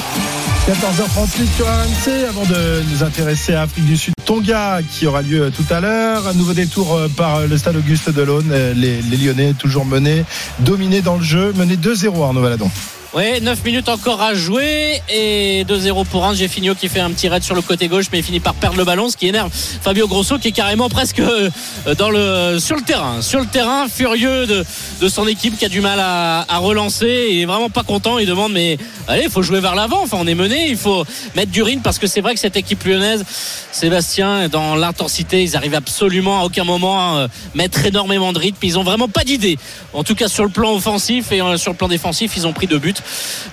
14h38 0.68 1.56
sur 1.56 1.68
RMC 1.68 2.27
avant 2.27 2.43
de 2.43 2.81
nous 2.91 3.03
intéresser 3.03 3.53
à 3.53 3.61
Afrique 3.61 3.85
du 3.85 3.95
Sud 3.95 4.15
Tonga 4.26 4.80
qui 4.81 5.06
aura 5.06 5.22
lieu 5.22 5.52
tout 5.56 5.72
à 5.72 5.80
l'heure 5.80 6.27
un 6.27 6.34
nouveau 6.34 6.53
détour 6.53 6.95
euh, 6.95 7.07
par 7.07 7.41
le 7.45 7.56
stade 7.56 7.76
Auguste 7.76 8.10
Delaune 8.10 8.49
Euh, 8.52 8.73
les, 8.73 8.99
les 9.03 9.18
Lyonnais 9.18 9.53
toujours 9.53 9.85
menés 9.85 10.26
dominés 10.61 11.02
dans 11.03 11.18
le 11.18 11.23
jeu 11.23 11.53
menés 11.56 11.76
2-0 11.76 12.19
Arnaud 12.23 12.41
Valadon 12.41 12.72
Ouais, 13.13 13.41
9 13.41 13.65
minutes 13.65 13.89
encore 13.89 14.21
à 14.21 14.33
jouer 14.33 15.01
et 15.09 15.65
2-0 15.65 16.05
pour 16.05 16.21
Reims. 16.21 16.38
Jeffinho 16.38 16.75
qui 16.75 16.88
fait 16.88 17.01
un 17.01 17.11
petit 17.11 17.27
raid 17.27 17.43
sur 17.43 17.55
le 17.55 17.61
côté 17.61 17.89
gauche 17.89 18.05
mais 18.09 18.19
il 18.19 18.23
finit 18.23 18.39
par 18.39 18.53
perdre 18.53 18.77
le 18.77 18.85
ballon, 18.85 19.09
ce 19.09 19.17
qui 19.17 19.27
énerve 19.27 19.51
Fabio 19.51 20.07
Grosso 20.07 20.38
qui 20.39 20.47
est 20.47 20.53
carrément 20.53 20.88
presque 20.88 21.19
euh, 21.19 21.49
dans 21.97 22.09
le, 22.09 22.57
sur 22.59 22.77
le 22.77 22.81
terrain. 22.83 23.21
Sur 23.21 23.41
le 23.41 23.47
terrain, 23.47 23.89
furieux 23.89 24.47
de, 24.47 24.63
de 25.01 25.09
son 25.09 25.27
équipe 25.27 25.57
qui 25.57 25.65
a 25.65 25.67
du 25.67 25.81
mal 25.81 25.99
à, 25.99 26.45
à 26.47 26.57
relancer. 26.59 27.27
Il 27.31 27.41
est 27.41 27.45
vraiment 27.45 27.69
pas 27.69 27.83
content. 27.83 28.17
Il 28.17 28.27
demande 28.27 28.53
mais 28.53 28.77
allez, 29.09 29.23
il 29.25 29.29
faut 29.29 29.41
jouer 29.41 29.59
vers 29.59 29.75
l'avant. 29.75 30.01
Enfin, 30.03 30.15
on 30.21 30.27
est 30.27 30.35
mené, 30.35 30.69
il 30.69 30.77
faut 30.77 31.03
mettre 31.35 31.51
du 31.51 31.63
rythme 31.63 31.81
parce 31.81 31.99
que 31.99 32.07
c'est 32.07 32.21
vrai 32.21 32.33
que 32.33 32.39
cette 32.39 32.55
équipe 32.55 32.81
lyonnaise, 32.85 33.25
Sébastien, 33.73 34.47
dans 34.47 34.75
l'intensité, 34.75 35.43
ils 35.43 35.57
arrivent 35.57 35.75
absolument 35.75 36.39
à 36.39 36.45
aucun 36.45 36.63
moment 36.63 36.97
à 36.97 37.17
euh, 37.17 37.27
mettre 37.55 37.85
énormément 37.85 38.31
de 38.31 38.39
rythme. 38.39 38.59
Ils 38.63 38.79
ont 38.79 38.83
vraiment 38.83 39.09
pas 39.09 39.25
d'idée. 39.25 39.57
En 39.91 40.05
tout 40.05 40.15
cas 40.15 40.29
sur 40.29 40.45
le 40.45 40.49
plan 40.49 40.73
offensif 40.73 41.33
et 41.33 41.41
euh, 41.41 41.57
sur 41.57 41.73
le 41.73 41.77
plan 41.77 41.89
défensif, 41.89 42.31
ils 42.38 42.47
ont 42.47 42.53
pris 42.53 42.67
deux 42.67 42.79
buts. 42.79 42.93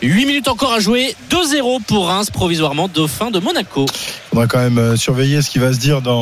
8 0.03 0.27
minutes 0.27 0.49
encore 0.49 0.73
à 0.73 0.81
jouer. 0.81 1.15
2-0 1.31 1.83
pour 1.87 2.09
Reims, 2.09 2.31
provisoirement 2.31 2.89
dauphin 2.89 3.31
de 3.31 3.39
Monaco. 3.39 3.87
Il 3.89 4.29
faudra 4.31 4.47
quand 4.47 4.59
même 4.59 4.79
euh, 4.79 4.97
surveiller 4.97 5.43
ce 5.43 5.51
qui 5.51 5.59
va 5.59 5.73
se 5.73 5.79
dire 5.79 6.03
dans, 6.03 6.15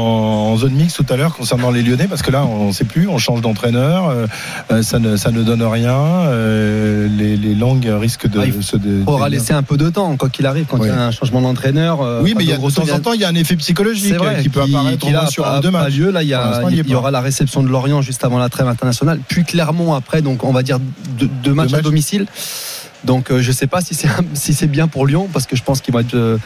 en 0.52 0.56
zone 0.56 0.72
mixte 0.74 0.96
tout 1.04 1.12
à 1.12 1.16
l'heure 1.16 1.34
concernant 1.34 1.70
les 1.70 1.82
Lyonnais 1.82 2.06
parce 2.08 2.22
que 2.22 2.30
là 2.30 2.44
on 2.44 2.68
ne 2.68 2.72
sait 2.72 2.84
plus, 2.84 3.08
on 3.08 3.18
change 3.18 3.40
d'entraîneur, 3.40 4.08
euh, 4.08 4.26
euh, 4.70 4.82
ça, 4.82 4.98
ne, 4.98 5.16
ça 5.16 5.30
ne 5.30 5.42
donne 5.42 5.62
rien, 5.62 5.92
euh, 5.96 7.08
les, 7.16 7.36
les 7.36 7.54
langues 7.54 7.86
risquent 8.00 8.28
de 8.28 8.40
Ah, 8.40 8.62
se 8.62 8.76
de, 8.76 9.02
faudra 9.04 9.26
de- 9.28 9.34
laisser 9.34 9.52
un 9.52 9.62
peu 9.62 9.76
de 9.76 9.90
temps, 9.90 10.16
quoi 10.16 10.28
qu'il 10.28 10.46
arrive, 10.46 10.66
quand 10.66 10.78
Oui. 10.78 10.88
il 10.88 10.94
y 10.94 10.98
a 10.98 11.02
un 11.06 11.10
changement 11.10 11.40
d'entraîneur. 11.42 12.00
euh, 12.02 12.20
Oui, 12.22 12.34
mais 12.36 12.44
il 12.44 12.48
y 12.50 12.52
a, 12.52 12.56
de 12.56 12.60
Grosso 12.60 12.80
temps 12.82 12.92
en 12.94 13.00
temps, 13.00 13.12
il 13.12 13.20
y 13.20 13.24
a 13.24 13.28
un 13.28 13.34
effet 13.34 13.56
psychologique 13.56 14.14
vrai, 14.14 14.40
qui 14.42 14.48
peut 14.48 14.62
apparaître 14.62 14.98
qui 15.04 15.10
moins 15.10 15.22
là, 15.22 15.26
sur 15.28 15.44
pas- 15.44 15.60
deux 15.60 15.70
matchs. 15.70 15.94
lieu. 15.94 16.10
Là, 16.10 16.22
il 16.22 16.28
y, 16.28 16.34
a, 16.34 16.62
il 16.70 16.88
y 16.88 16.94
aura 16.94 17.10
la 17.10 17.20
réception 17.20 17.62
de 17.62 17.68
Lorient 17.68 18.02
juste 18.02 18.24
avant 18.24 18.38
la 18.38 18.48
trêve 18.48 18.68
internationale, 18.68 19.20
puis 19.28 19.44
Clermont 19.44 19.94
après, 19.94 20.22
donc 20.22 20.44
on 20.44 20.52
va 20.52 20.62
dire 20.62 20.78
deux, 21.18 21.28
deux 21.42 21.52
matchs 21.54 21.74
à 21.74 21.80
domicile. 21.82 22.26
Donc 23.06 23.30
euh, 23.30 23.40
je 23.40 23.52
sais 23.52 23.68
pas 23.68 23.80
si 23.80 23.94
c'est 23.94 24.08
si 24.34 24.66
bien 24.66 24.88
pour 24.88 25.06
Lyon 25.06 25.28
parce 25.32 25.46
que 25.46 25.56
je 25.56 25.62
pense 25.62 25.80
qu'ils 25.80 25.94
vont 25.94 26.00
être 26.00 26.14
euh, 26.14 26.38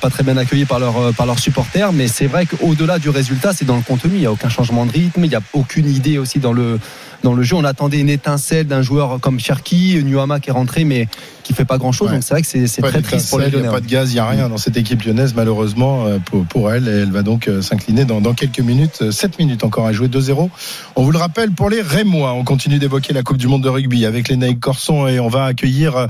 pas 0.00 0.10
très 0.10 0.24
bien 0.24 0.36
accueillis 0.36 0.64
par 0.64 0.80
leurs 0.80 0.98
euh, 0.98 1.12
par 1.12 1.24
leurs 1.24 1.38
supporters, 1.38 1.92
mais 1.92 2.08
c'est 2.08 2.26
vrai 2.26 2.46
qu'au-delà 2.46 2.98
du 2.98 3.08
résultat, 3.08 3.52
c'est 3.52 3.64
dans 3.64 3.76
le 3.76 3.82
contenu. 3.82 4.16
Il 4.16 4.20
y 4.20 4.26
a 4.26 4.32
aucun 4.32 4.48
changement 4.48 4.84
de 4.86 4.90
rythme, 4.90 5.24
il 5.24 5.30
y 5.30 5.36
a 5.36 5.40
aucune 5.52 5.88
idée 5.88 6.18
aussi 6.18 6.40
dans 6.40 6.52
le 6.52 6.80
dans 7.22 7.34
le 7.34 7.42
jeu. 7.42 7.56
On 7.56 7.64
attendait 7.64 8.00
une 8.00 8.08
étincelle 8.08 8.66
d'un 8.66 8.82
joueur 8.82 9.20
comme 9.20 9.38
Cherki, 9.40 10.00
Nuama 10.04 10.40
qui 10.40 10.50
est 10.50 10.52
rentré, 10.52 10.84
mais 10.84 11.08
qui 11.42 11.54
fait 11.54 11.64
pas 11.64 11.78
grand-chose. 11.78 12.08
Ouais. 12.08 12.14
Donc 12.14 12.22
c'est 12.22 12.34
vrai 12.34 12.42
que 12.42 12.46
c'est 12.66 12.82
très 12.82 13.02
triste 13.02 13.30
pour 13.30 13.38
les 13.38 13.46
d'étincelle, 13.46 13.60
Il 13.60 13.62
n'y 13.62 13.62
Lyonnais. 13.64 13.68
a 13.68 13.72
pas 13.72 13.80
de 13.80 13.86
gaz, 13.86 14.10
il 14.10 14.14
n'y 14.14 14.20
a 14.20 14.28
rien 14.28 14.48
dans 14.48 14.56
cette 14.58 14.76
équipe 14.76 15.02
lyonnaise, 15.02 15.34
malheureusement, 15.34 16.06
euh, 16.06 16.18
pour, 16.18 16.44
pour 16.44 16.72
elle. 16.72 16.86
Et 16.86 16.90
elle 16.92 17.10
va 17.10 17.22
donc 17.22 17.48
euh, 17.48 17.60
s'incliner 17.62 18.04
dans, 18.04 18.20
dans 18.20 18.34
quelques 18.34 18.60
minutes. 18.60 19.10
7 19.10 19.38
minutes 19.38 19.64
encore 19.64 19.86
à 19.86 19.92
jouer, 19.92 20.08
2-0. 20.08 20.48
On 20.96 21.02
vous 21.02 21.10
le 21.10 21.18
rappelle 21.18 21.50
pour 21.52 21.68
les 21.70 21.80
Rémois. 21.82 22.32
On 22.34 22.44
continue 22.44 22.78
d'évoquer 22.78 23.12
la 23.12 23.22
Coupe 23.22 23.38
du 23.38 23.48
Monde 23.48 23.62
de 23.62 23.68
rugby 23.68 24.06
avec 24.06 24.28
les 24.28 24.36
Naïc 24.36 24.60
Corson 24.60 25.08
et 25.08 25.18
on 25.18 25.28
va 25.28 25.44
accueillir 25.46 25.96
euh, 25.96 26.06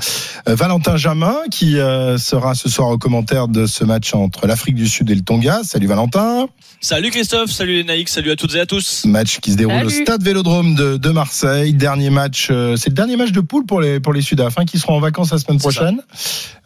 Valentin 0.47 0.97
Jamin 0.97 1.37
qui 1.51 1.79
euh, 1.79 2.19
sera 2.19 2.55
ce 2.55 2.69
soir 2.69 2.89
au 2.89 2.99
commentaire 2.99 3.49
de 3.49 3.67
ce 3.67 3.85
match 3.85 4.15
entre 4.15 4.47
l'Afrique 4.47 4.75
du 4.75 4.87
Sud 4.89 5.11
et 5.11 5.15
le 5.15 5.23
Tonga. 5.23 5.61
Salut 5.65 5.87
Valentin. 5.87 6.49
Salut 6.83 7.11
Christophe, 7.11 7.51
salut 7.51 7.75
les 7.75 7.85
Naïcs, 7.85 8.09
salut 8.09 8.31
à 8.31 8.37
toutes 8.37 8.55
et 8.55 8.61
à 8.61 8.67
tous. 8.67 9.05
Match 9.05 9.41
qui 9.41 9.53
se 9.53 9.57
déroule 9.57 9.85
au 9.85 9.91
stade 9.91 10.23
Vélodrome 10.23 10.75
de, 10.75 10.97
de 11.01 11.11
Marseille. 11.11 11.73
Dernier 11.75 12.11
match, 12.11 12.49
euh, 12.51 12.77
c'est 12.77 12.91
le 12.91 12.95
dernier 12.95 13.17
match 13.17 13.33
de 13.33 13.41
poule 13.41 13.67
pour 13.67 13.81
les 13.81 14.01
pour 14.01 14.13
les 14.13 14.23
Sudaf, 14.23 14.59
hein, 14.59 14.65
qui 14.65 14.79
seront 14.79 14.95
en 14.95 15.01
vacances 15.01 15.33
la 15.33 15.39
semaine 15.39 15.59
prochaine, 15.59 16.01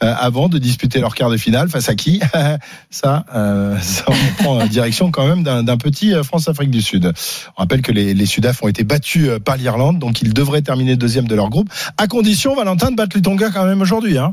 euh, 0.02 0.14
avant 0.18 0.48
de 0.48 0.58
disputer 0.58 1.00
leur 1.00 1.14
quart 1.14 1.30
de 1.30 1.36
finale 1.36 1.68
face 1.68 1.88
à 1.88 1.94
qui 1.94 2.20
Ça, 2.90 3.24
euh, 3.34 3.78
ça 3.80 4.04
on 4.08 4.42
prend 4.42 4.58
en 4.60 4.66
direction 4.66 5.10
quand 5.10 5.26
même 5.26 5.42
d'un 5.42 5.62
d'un 5.62 5.76
petit 5.76 6.14
euh, 6.14 6.22
France-Afrique 6.22 6.70
du 6.70 6.82
Sud. 6.82 7.12
On 7.56 7.62
rappelle 7.62 7.82
que 7.82 7.92
les, 7.92 8.14
les 8.14 8.26
Sudaf 8.26 8.62
ont 8.62 8.68
été 8.68 8.84
battus 8.84 9.28
euh, 9.28 9.38
par 9.38 9.56
l'Irlande, 9.56 9.98
donc 9.98 10.22
ils 10.22 10.34
devraient 10.34 10.62
terminer 10.62 10.96
deuxième 10.96 11.26
de 11.26 11.34
leur 11.34 11.50
groupe, 11.50 11.70
à 11.96 12.06
condition 12.06 12.54
Valentin 12.54 12.90
de 12.90 12.96
battre 12.96 13.16
les 13.16 13.22
Tonga 13.22 13.50
quand 13.50 13.64
même 13.64 13.82
aujourd'hui. 13.82 14.18
Hein. 14.18 14.32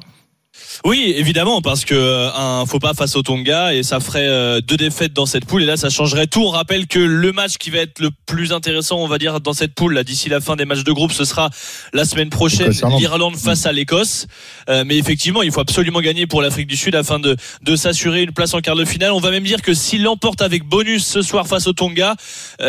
Oui, 0.84 1.14
évidemment, 1.16 1.62
parce 1.62 1.86
que 1.86 1.94
euh, 1.94 2.32
un 2.34 2.66
faux 2.66 2.80
pas 2.80 2.94
face 2.94 3.16
au 3.16 3.22
Tonga 3.22 3.74
et 3.74 3.84
ça 3.84 4.00
ferait 4.00 4.28
euh, 4.28 4.62
deux 4.62 4.78
défaites 4.78 5.14
dans 5.14 5.28
cette 5.28 5.46
poule 5.46 5.64
et 5.64 5.66
là 5.66 5.78
ça 5.78 5.90
changerait 5.90 6.28
tout. 6.28 6.44
On 6.44 6.50
rappelle 6.50 6.88
que 6.88 7.00
le 7.00 7.32
match 7.32 7.58
qui 7.58 7.70
va 7.70 7.78
être 7.80 8.00
le 8.00 8.10
plus 8.26 8.52
intéressant, 8.52 8.98
on 8.98 9.08
va 9.08 9.18
dire, 9.18 9.40
dans 9.40 9.54
cette 9.54 9.74
poule 9.76 9.94
là 9.94 10.04
d'ici 10.04 10.28
la 10.28 10.42
fin 10.42 10.56
des 10.56 10.66
matchs 10.66 10.84
de 10.84 10.92
groupe, 10.92 11.12
ce 11.12 11.24
sera 11.24 11.52
la 11.94 12.04
semaine 12.04 12.30
prochaine 12.30 12.74
l'Irlande 12.98 13.38
face 13.38 13.68
à 13.68 13.72
l'Écosse. 13.72 14.26
Euh, 14.70 14.84
mais 14.86 14.98
effectivement, 14.98 15.44
il 15.44 15.52
faut 15.52 15.62
absolument 15.62 16.02
gagner 16.02 16.26
pour 16.26 16.42
l'Afrique 16.42 16.66
du 16.68 16.76
Sud 16.76 16.96
afin 16.96 17.20
de 17.20 17.38
de 17.62 17.76
s'assurer 17.76 18.24
une 18.24 18.32
place 18.32 18.56
en 18.56 18.62
quart 18.62 18.76
de 18.76 18.86
finale. 18.86 19.12
On 19.12 19.20
va 19.20 19.30
même 19.32 19.44
dire 19.44 19.62
que 19.62 19.76
s'il 19.76 20.02
l'emporte 20.04 20.42
avec 20.42 20.64
bonus 20.64 21.06
ce 21.06 21.22
soir 21.22 21.48
face 21.48 21.68
au 21.68 21.74
Tonga, 21.74 22.16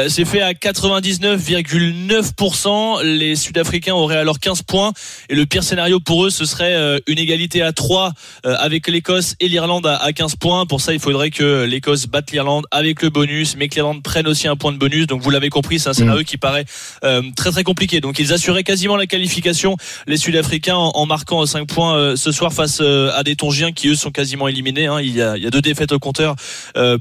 c'est 0.09 0.27
fait 0.27 0.43
à 0.43 0.53
99,9%. 0.53 3.03
Les 3.03 3.37
Sud-Africains 3.37 3.95
auraient 3.95 4.19
alors 4.19 4.39
15 4.39 4.61
points 4.63 4.93
et 5.29 5.35
le 5.35 5.47
pire 5.47 5.65
scénario 5.65 5.99
pour 5.99 6.27
eux, 6.27 6.31
ce 6.31 6.45
serait 6.45 7.01
une 7.07 7.19
égalité 7.19 7.63
à 7.63 7.72
3 7.73 8.13
euh, 8.47 8.57
avec 8.59 8.89
l'Écosse 8.89 9.35
et 9.41 9.49
l'Irlande 9.49 9.87
à 9.87 10.13
15 10.13 10.37
points. 10.37 10.67
Pour 10.67 10.81
ça, 10.81 10.93
il 10.93 11.01
faudrait 11.01 11.31
que 11.31 11.65
l'Écosse 11.65 12.07
batte 12.07 12.31
l'Irlande 12.31 12.67
avec 12.71 13.03
le 13.03 13.11
bonus, 13.11 13.57
mais 13.57 13.69
que 13.69 13.75
l'Irlande 13.77 14.03
prenne 14.03 14.27
aussi 14.27 14.49
un 14.49 14.57
point 14.57 14.73
de 14.73 14.79
bonus. 14.79 15.07
Donc 15.07 15.23
vous 15.23 15.31
l'avez 15.31 15.49
compris, 15.49 15.79
c'est 15.79 15.89
un 15.89 15.95
scénario 15.95 16.23
mm. 16.23 16.25
qui 16.25 16.37
paraît 16.37 16.65
euh, 17.05 17.23
très 17.37 17.51
très 17.51 17.65
compliqué. 17.65 18.01
Donc 18.01 18.19
ils 18.19 18.33
assuraient 18.33 18.65
quasiment 18.65 18.97
la 18.97 19.07
qualification, 19.07 19.77
les 20.07 20.17
Sud-Africains, 20.17 20.77
en, 20.77 21.07
marquant 21.07 21.45
5 21.45 21.67
points 21.67 21.97
euh, 21.97 22.17
ce 22.17 22.33
soir 22.33 22.53
face 22.53 22.81
à 22.81 23.23
des 23.23 23.37
Tongiens 23.37 23.73
qui 23.73 23.89
eux 23.89 23.95
sont 23.95 24.11
quasiment 24.11 24.49
éliminés. 24.49 24.87
Hein. 24.87 25.01
Il, 25.01 25.15
y 25.15 25.23
a, 25.23 25.37
il 25.37 25.43
y 25.43 25.47
a 25.47 25.51
deux 25.51 25.61
défaites 25.61 25.93
au 25.93 25.99
compteur 25.99 26.37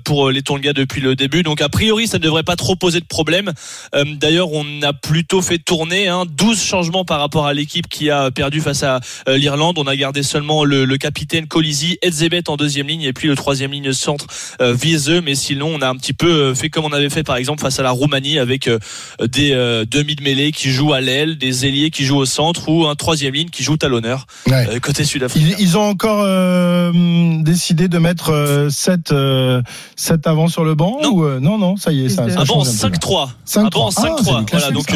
pour 0.04 0.32
les 0.32 0.42
Tonga 0.42 0.74
depuis 0.74 1.02
le 1.02 1.16
début. 1.16 1.44
Donc 1.44 1.62
a 1.62 1.70
priori, 1.70 2.08
ça 2.08 2.18
ne 2.18 2.24
devrait 2.24 2.44
pas 2.44 2.56
trop 2.56 2.76
poser 2.76 3.00
de 3.00 3.06
problème. 3.06 3.52
D'ailleurs, 3.94 4.52
on 4.52 4.82
a 4.82 4.94
plutôt 4.94 5.42
fait 5.42 5.58
tourner 5.58 6.08
hein, 6.08 6.26
12 6.30 6.62
changements 6.62 7.06
par 7.06 7.20
rapport 7.20 7.46
à 7.46 7.54
l'équipe 7.54 7.88
qui 7.88 8.10
a 8.10 8.32
perdu 8.32 8.62
face 8.62 8.84
à 8.84 9.00
l'Irlande. 9.28 9.78
On 9.78 9.88
a 9.88 9.96
gardé 9.96 10.24
seulement 10.24 10.61
le, 10.66 10.86
le 10.86 10.98
capitaine 10.98 11.48
Colisi, 11.48 11.98
Edzebet 12.02 12.50
en 12.50 12.58
deuxième 12.58 12.88
ligne 12.88 13.04
et 13.04 13.14
puis 13.14 13.28
le 13.28 13.36
troisième 13.36 13.72
ligne 13.72 13.94
centre 13.94 14.26
euh, 14.62 14.74
Viezeux. 14.74 15.22
Mais 15.22 15.36
sinon, 15.36 15.72
on 15.74 15.82
a 15.82 15.90
un 15.90 15.96
petit 15.96 16.14
peu 16.14 16.30
euh, 16.30 16.56
fait 16.56 16.70
comme 16.70 16.86
on 16.86 16.94
avait 16.94 17.10
fait 17.10 17.24
par 17.24 17.36
exemple 17.36 17.62
face 17.62 17.80
à 17.80 17.84
la 17.84 17.92
Roumanie 17.92 18.40
avec 18.40 18.68
euh, 18.68 18.80
des 19.22 19.52
euh, 19.54 19.86
demi 19.90 20.16
de 20.16 20.24
mêlée 20.24 20.52
qui 20.52 20.72
jouent 20.72 20.94
à 20.94 21.02
l'aile, 21.02 21.38
des 21.38 21.66
ailiers 21.66 21.92
qui 21.92 22.06
jouent 22.06 22.18
au 22.18 22.26
centre 22.26 22.70
ou 22.70 22.88
un 22.88 22.96
troisième 22.96 23.34
ligne 23.34 23.50
qui 23.50 23.64
joue 23.64 23.78
talonneur 23.78 24.26
ouais. 24.48 24.80
côté 24.82 25.04
sud-africain. 25.04 25.56
Ils, 25.58 25.62
ils, 25.62 25.78
ont 25.78 25.82
encore 25.82 26.22
décidé 27.44 27.88
de 27.88 27.98
mettre 27.98 28.68
7, 28.70 29.14
7 29.96 30.28
avant 30.28 30.48
sur 30.48 30.64
le 30.64 30.76
banc 30.76 31.00
non. 31.04 31.10
ou 31.10 31.40
non 31.40 31.58
non 31.58 31.78
ça 31.78 31.92
y 31.92 32.06
est 32.06 32.10
ça, 32.10 32.30
ça 32.30 32.42
avant 32.42 32.64
5-3 32.64 33.30
avant 33.56 33.90
5-3 33.90 34.46
voilà 34.52 34.72
donc 34.72 34.94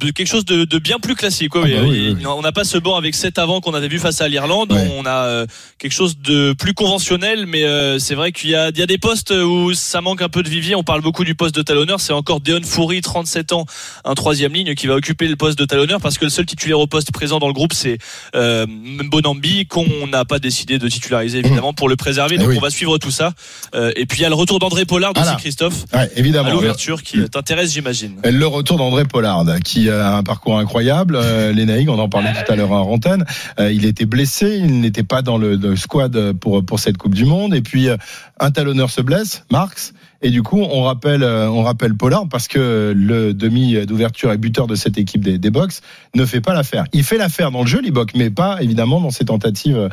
de 0.00 0.10
quelque 0.10 0.26
chose 0.26 0.44
de, 0.44 0.64
de, 0.64 0.78
bien 0.78 0.98
plus 0.98 1.14
classique. 1.14 1.54
Ouais, 1.54 1.62
ah 1.64 1.80
bah 1.80 1.86
oui, 1.88 2.14
oui. 2.18 2.26
On 2.26 2.42
n'a 2.42 2.52
pas 2.52 2.64
ce 2.64 2.78
banc 2.78 2.96
avec 2.96 3.14
7 3.14 3.38
avant 3.38 3.60
qu'on 3.60 3.74
avait 3.74 3.88
vu 3.88 3.98
face 3.98 4.20
à 4.20 4.28
l'Irlande. 4.28 4.72
Ouais. 4.72 4.90
On 4.96 5.06
a 5.06 5.26
euh, 5.26 5.46
quelque 5.78 5.92
chose 5.92 6.18
de 6.18 6.52
plus 6.52 6.74
conventionnel, 6.74 7.46
mais 7.46 7.64
euh, 7.64 7.98
c'est 7.98 8.14
vrai 8.14 8.32
qu'il 8.32 8.50
y 8.50 8.52
y 8.52 8.56
a 8.56 8.70
des 8.70 8.98
postes 8.98 9.30
où 9.30 9.72
ça 9.74 10.00
manque 10.00 10.22
un 10.22 10.28
peu 10.28 10.42
de 10.42 10.48
vivier. 10.48 10.74
On 10.74 10.82
parle 10.82 11.00
beaucoup 11.00 11.24
du 11.24 11.34
poste 11.34 11.54
de 11.54 11.62
talonneur. 11.62 12.00
C'est 12.00 12.12
encore 12.12 12.40
Deon 12.40 12.62
Foury, 12.64 13.00
37 13.00 13.52
ans, 13.52 13.66
un 14.04 14.14
troisième 14.14 14.52
ligne 14.52 14.74
qui 14.74 14.86
va 14.86 14.94
occuper 14.94 15.28
le 15.28 15.36
poste 15.36 15.58
de 15.58 15.64
talonneur 15.64 16.00
parce 16.00 16.18
que 16.18 16.24
le 16.24 16.30
seul 16.30 16.46
titulaire 16.46 16.80
au 16.80 16.86
poste 16.86 17.12
présent 17.12 17.38
dans 17.38 17.48
le 17.48 17.52
groupe, 17.52 17.72
c'est 17.72 17.98
euh, 18.34 18.66
Bonambi 19.04 19.66
qu'on 19.66 20.06
n'a 20.06 20.24
pas 20.24 20.38
décidé 20.38 20.78
de 20.78 20.88
titulariser 20.88 21.38
évidemment 21.38 21.72
pour 21.72 21.88
le 21.88 21.96
préserver. 21.96 22.38
Donc 22.38 22.50
on 22.56 22.60
va 22.60 22.70
suivre 22.70 22.98
tout 22.98 23.10
ça. 23.10 23.32
Euh, 23.74 23.92
et 23.96 24.06
puis 24.06 24.20
il 24.20 24.22
y 24.22 24.26
a 24.26 24.28
le 24.28 24.34
retour 24.34 24.58
d'André 24.58 24.84
Pollard 24.84 25.12
aussi, 25.16 25.36
Christophe. 25.38 25.84
Ouais, 25.92 26.10
évidemment. 26.16 26.48
À 26.48 26.52
l'ouverture 26.52 27.02
qui 27.02 27.28
t'intéresse, 27.28 27.72
j'imagine. 27.72 28.16
Le 28.24 28.46
retour 28.46 28.76
d'André 28.78 29.04
Pollard 29.04 29.44
qui 29.64 29.83
a 29.90 30.16
un 30.16 30.22
parcours 30.22 30.58
incroyable. 30.58 31.16
Euh, 31.16 31.52
les 31.52 31.64
Naïgs, 31.64 31.88
on 31.88 31.98
en 31.98 32.08
parlait 32.08 32.32
tout 32.32 32.52
à 32.52 32.56
l'heure 32.56 32.72
à 32.72 32.80
Rantaine. 32.80 33.24
Euh, 33.58 33.72
il 33.72 33.84
était 33.84 34.06
blessé, 34.06 34.58
il 34.58 34.80
n'était 34.80 35.02
pas 35.02 35.22
dans 35.22 35.38
le, 35.38 35.76
squad 35.76 36.32
pour 36.34 36.64
pour 36.64 36.78
cette 36.78 36.98
Coupe 36.98 37.14
du 37.14 37.24
Monde. 37.24 37.54
Et 37.54 37.60
puis 37.60 37.88
euh, 37.88 37.96
un 38.40 38.50
talonneur 38.50 38.90
se 38.90 39.00
blesse, 39.00 39.44
Marx. 39.50 39.94
Et 40.22 40.30
du 40.30 40.42
coup, 40.42 40.60
on 40.60 40.84
rappelle, 40.84 41.22
on 41.22 41.62
rappelle 41.62 41.94
Pollard 41.94 42.28
parce 42.30 42.48
que 42.48 42.94
le 42.96 43.34
demi 43.34 43.84
d'ouverture 43.84 44.32
et 44.32 44.38
buteur 44.38 44.66
de 44.66 44.74
cette 44.74 44.96
équipe 44.96 45.22
des, 45.22 45.36
des 45.36 45.50
Box 45.50 45.82
ne 46.14 46.24
fait 46.24 46.40
pas 46.40 46.54
l'affaire. 46.54 46.84
Il 46.94 47.04
fait 47.04 47.18
l'affaire 47.18 47.50
dans 47.50 47.60
le 47.60 47.66
jeu, 47.66 47.82
Libok, 47.82 48.14
mais 48.14 48.30
pas 48.30 48.62
évidemment 48.62 49.02
dans 49.02 49.10
ses 49.10 49.26
tentatives 49.26 49.90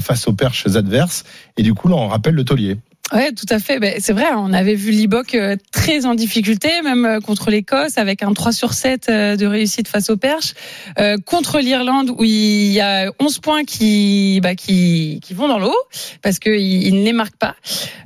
face 0.00 0.26
aux 0.26 0.32
perches 0.32 0.66
adverses. 0.74 1.24
Et 1.58 1.62
du 1.62 1.74
coup, 1.74 1.88
là, 1.88 1.96
on 1.96 2.08
rappelle 2.08 2.34
le 2.34 2.44
taulier. 2.44 2.78
Ouais, 3.12 3.32
tout 3.32 3.46
à 3.50 3.58
fait. 3.58 3.78
Ben, 3.78 3.96
c'est 3.98 4.14
vrai, 4.14 4.28
on 4.34 4.52
avait 4.54 4.74
vu 4.74 4.90
Libok 4.90 5.34
euh, 5.34 5.56
très 5.72 6.06
en 6.06 6.14
difficulté, 6.14 6.70
même 6.82 7.04
euh, 7.04 7.20
contre 7.20 7.50
l'Écosse, 7.50 7.98
avec 7.98 8.22
un 8.22 8.32
3 8.32 8.52
sur 8.52 8.72
7 8.72 9.08
euh, 9.08 9.36
de 9.36 9.44
réussite 9.44 9.88
face 9.88 10.08
aux 10.08 10.16
Perches. 10.16 10.54
Euh, 10.98 11.18
contre 11.18 11.60
l'Irlande, 11.60 12.10
où 12.10 12.24
il 12.24 12.72
y 12.72 12.80
a 12.80 13.12
11 13.20 13.38
points 13.40 13.64
qui, 13.64 14.40
bah, 14.42 14.54
qui, 14.54 15.20
qui 15.22 15.34
vont 15.34 15.48
dans 15.48 15.58
l'eau, 15.58 15.76
parce 16.22 16.38
qu'il 16.38 16.54
il 16.54 16.94
ne 17.00 17.04
les 17.04 17.12
marque 17.12 17.36
pas. 17.36 17.56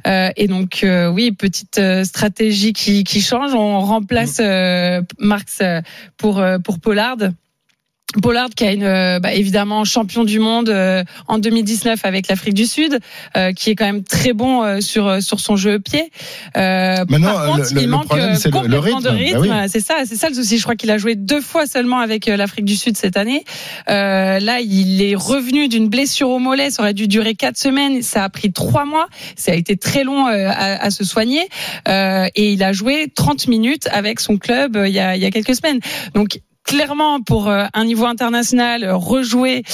Euh, 0.09 0.31
et 0.37 0.49
donc, 0.49 0.81
euh, 0.83 1.09
oui, 1.09 1.31
petite 1.31 1.81
stratégie 2.03 2.73
qui, 2.73 3.05
qui 3.05 3.21
change. 3.21 3.55
On 3.55 3.81
remplace 3.81 4.41
Marx 5.19 5.63
pour, 6.17 6.45
pour 6.65 6.81
Pollard. 6.81 7.19
Pollard 8.23 8.49
qui 8.57 8.65
a 8.65 8.73
une 8.73 8.85
euh, 8.85 9.21
bah, 9.21 9.35
évidemment 9.35 9.85
champion 9.85 10.25
du 10.25 10.39
monde 10.39 10.71
euh, 10.71 11.05
en 11.27 11.39
2019 11.39 12.01
avec 12.05 12.29
l'Afrique 12.29 12.55
du 12.55 12.65
Sud, 12.65 13.01
euh, 13.37 13.53
qui 13.53 13.69
est 13.69 13.75
quand 13.75 13.85
même 13.85 14.03
très 14.03 14.33
bon 14.33 14.63
euh, 14.63 14.81
sur 14.81 15.23
sur 15.23 15.41
son 15.41 15.57
jeu 15.57 15.75
au 15.75 15.79
pied. 15.79 16.11
Maintenant, 16.57 17.35
par 17.35 17.47
contre, 17.47 17.75
le, 17.75 17.83
il 17.83 17.85
le 17.85 17.91
manque 17.91 18.09
complètement 18.09 18.63
le, 18.63 18.79
rythme. 18.79 19.03
de 19.03 19.09
rythme. 19.11 19.49
Bah 19.49 19.61
oui. 19.63 19.69
C'est 19.69 19.81
ça, 19.81 19.97
c'est 20.07 20.17
ça 20.17 20.31
le 20.31 20.35
souci. 20.35 20.57
Je 20.57 20.63
crois 20.63 20.75
qu'il 20.75 20.91
a 20.91 20.97
joué 20.97 21.17
deux 21.17 21.43
fois 21.43 21.67
seulement 21.67 21.99
avec 21.99 22.25
l'Afrique 22.25 22.65
du 22.65 22.77
Sud 22.77 22.97
cette 22.97 23.19
année. 23.19 23.45
là, 23.87 24.61
il 24.61 25.03
est 25.03 25.15
revenu 25.15 25.69
d'une 25.69 25.91
blessure 25.91 26.31
au 26.31 26.39
mollet. 26.39 26.71
Ça 26.71 26.85
aurait 26.85 26.95
dû 26.95 27.09
durer 27.09 27.35
quatre 27.35 27.59
semaines. 27.59 28.01
Ça 28.01 28.25
a 28.25 28.29
pris 28.31 28.53
trois 28.53 28.87
mois. 28.87 29.09
Ça 29.37 29.53
a 29.53 29.55
été 29.55 29.77
très 29.77 30.03
long 30.03 30.27
à, 30.27 30.33
à, 30.83 30.91
se 30.91 31.05
soigner. 31.05 31.47
et 31.87 32.53
il 32.53 32.63
a 32.63 32.73
joué 32.73 33.13
30 33.15 33.49
minutes 33.49 33.87
avec 33.93 34.19
son 34.21 34.39
club 34.39 34.83
il 34.87 34.93
y 34.93 34.99
a, 34.99 35.15
il 35.15 35.23
y 35.23 35.27
a 35.27 35.31
quelques 35.31 35.55
semaines. 35.55 35.81
Donc 36.15 36.41
clairement 36.69 37.21
pour 37.23 37.49
euh, 37.49 37.65
un 37.73 37.85
niveau 37.87 38.05
international 38.05 38.85
euh, 38.85 38.95
rejouer 38.95 39.65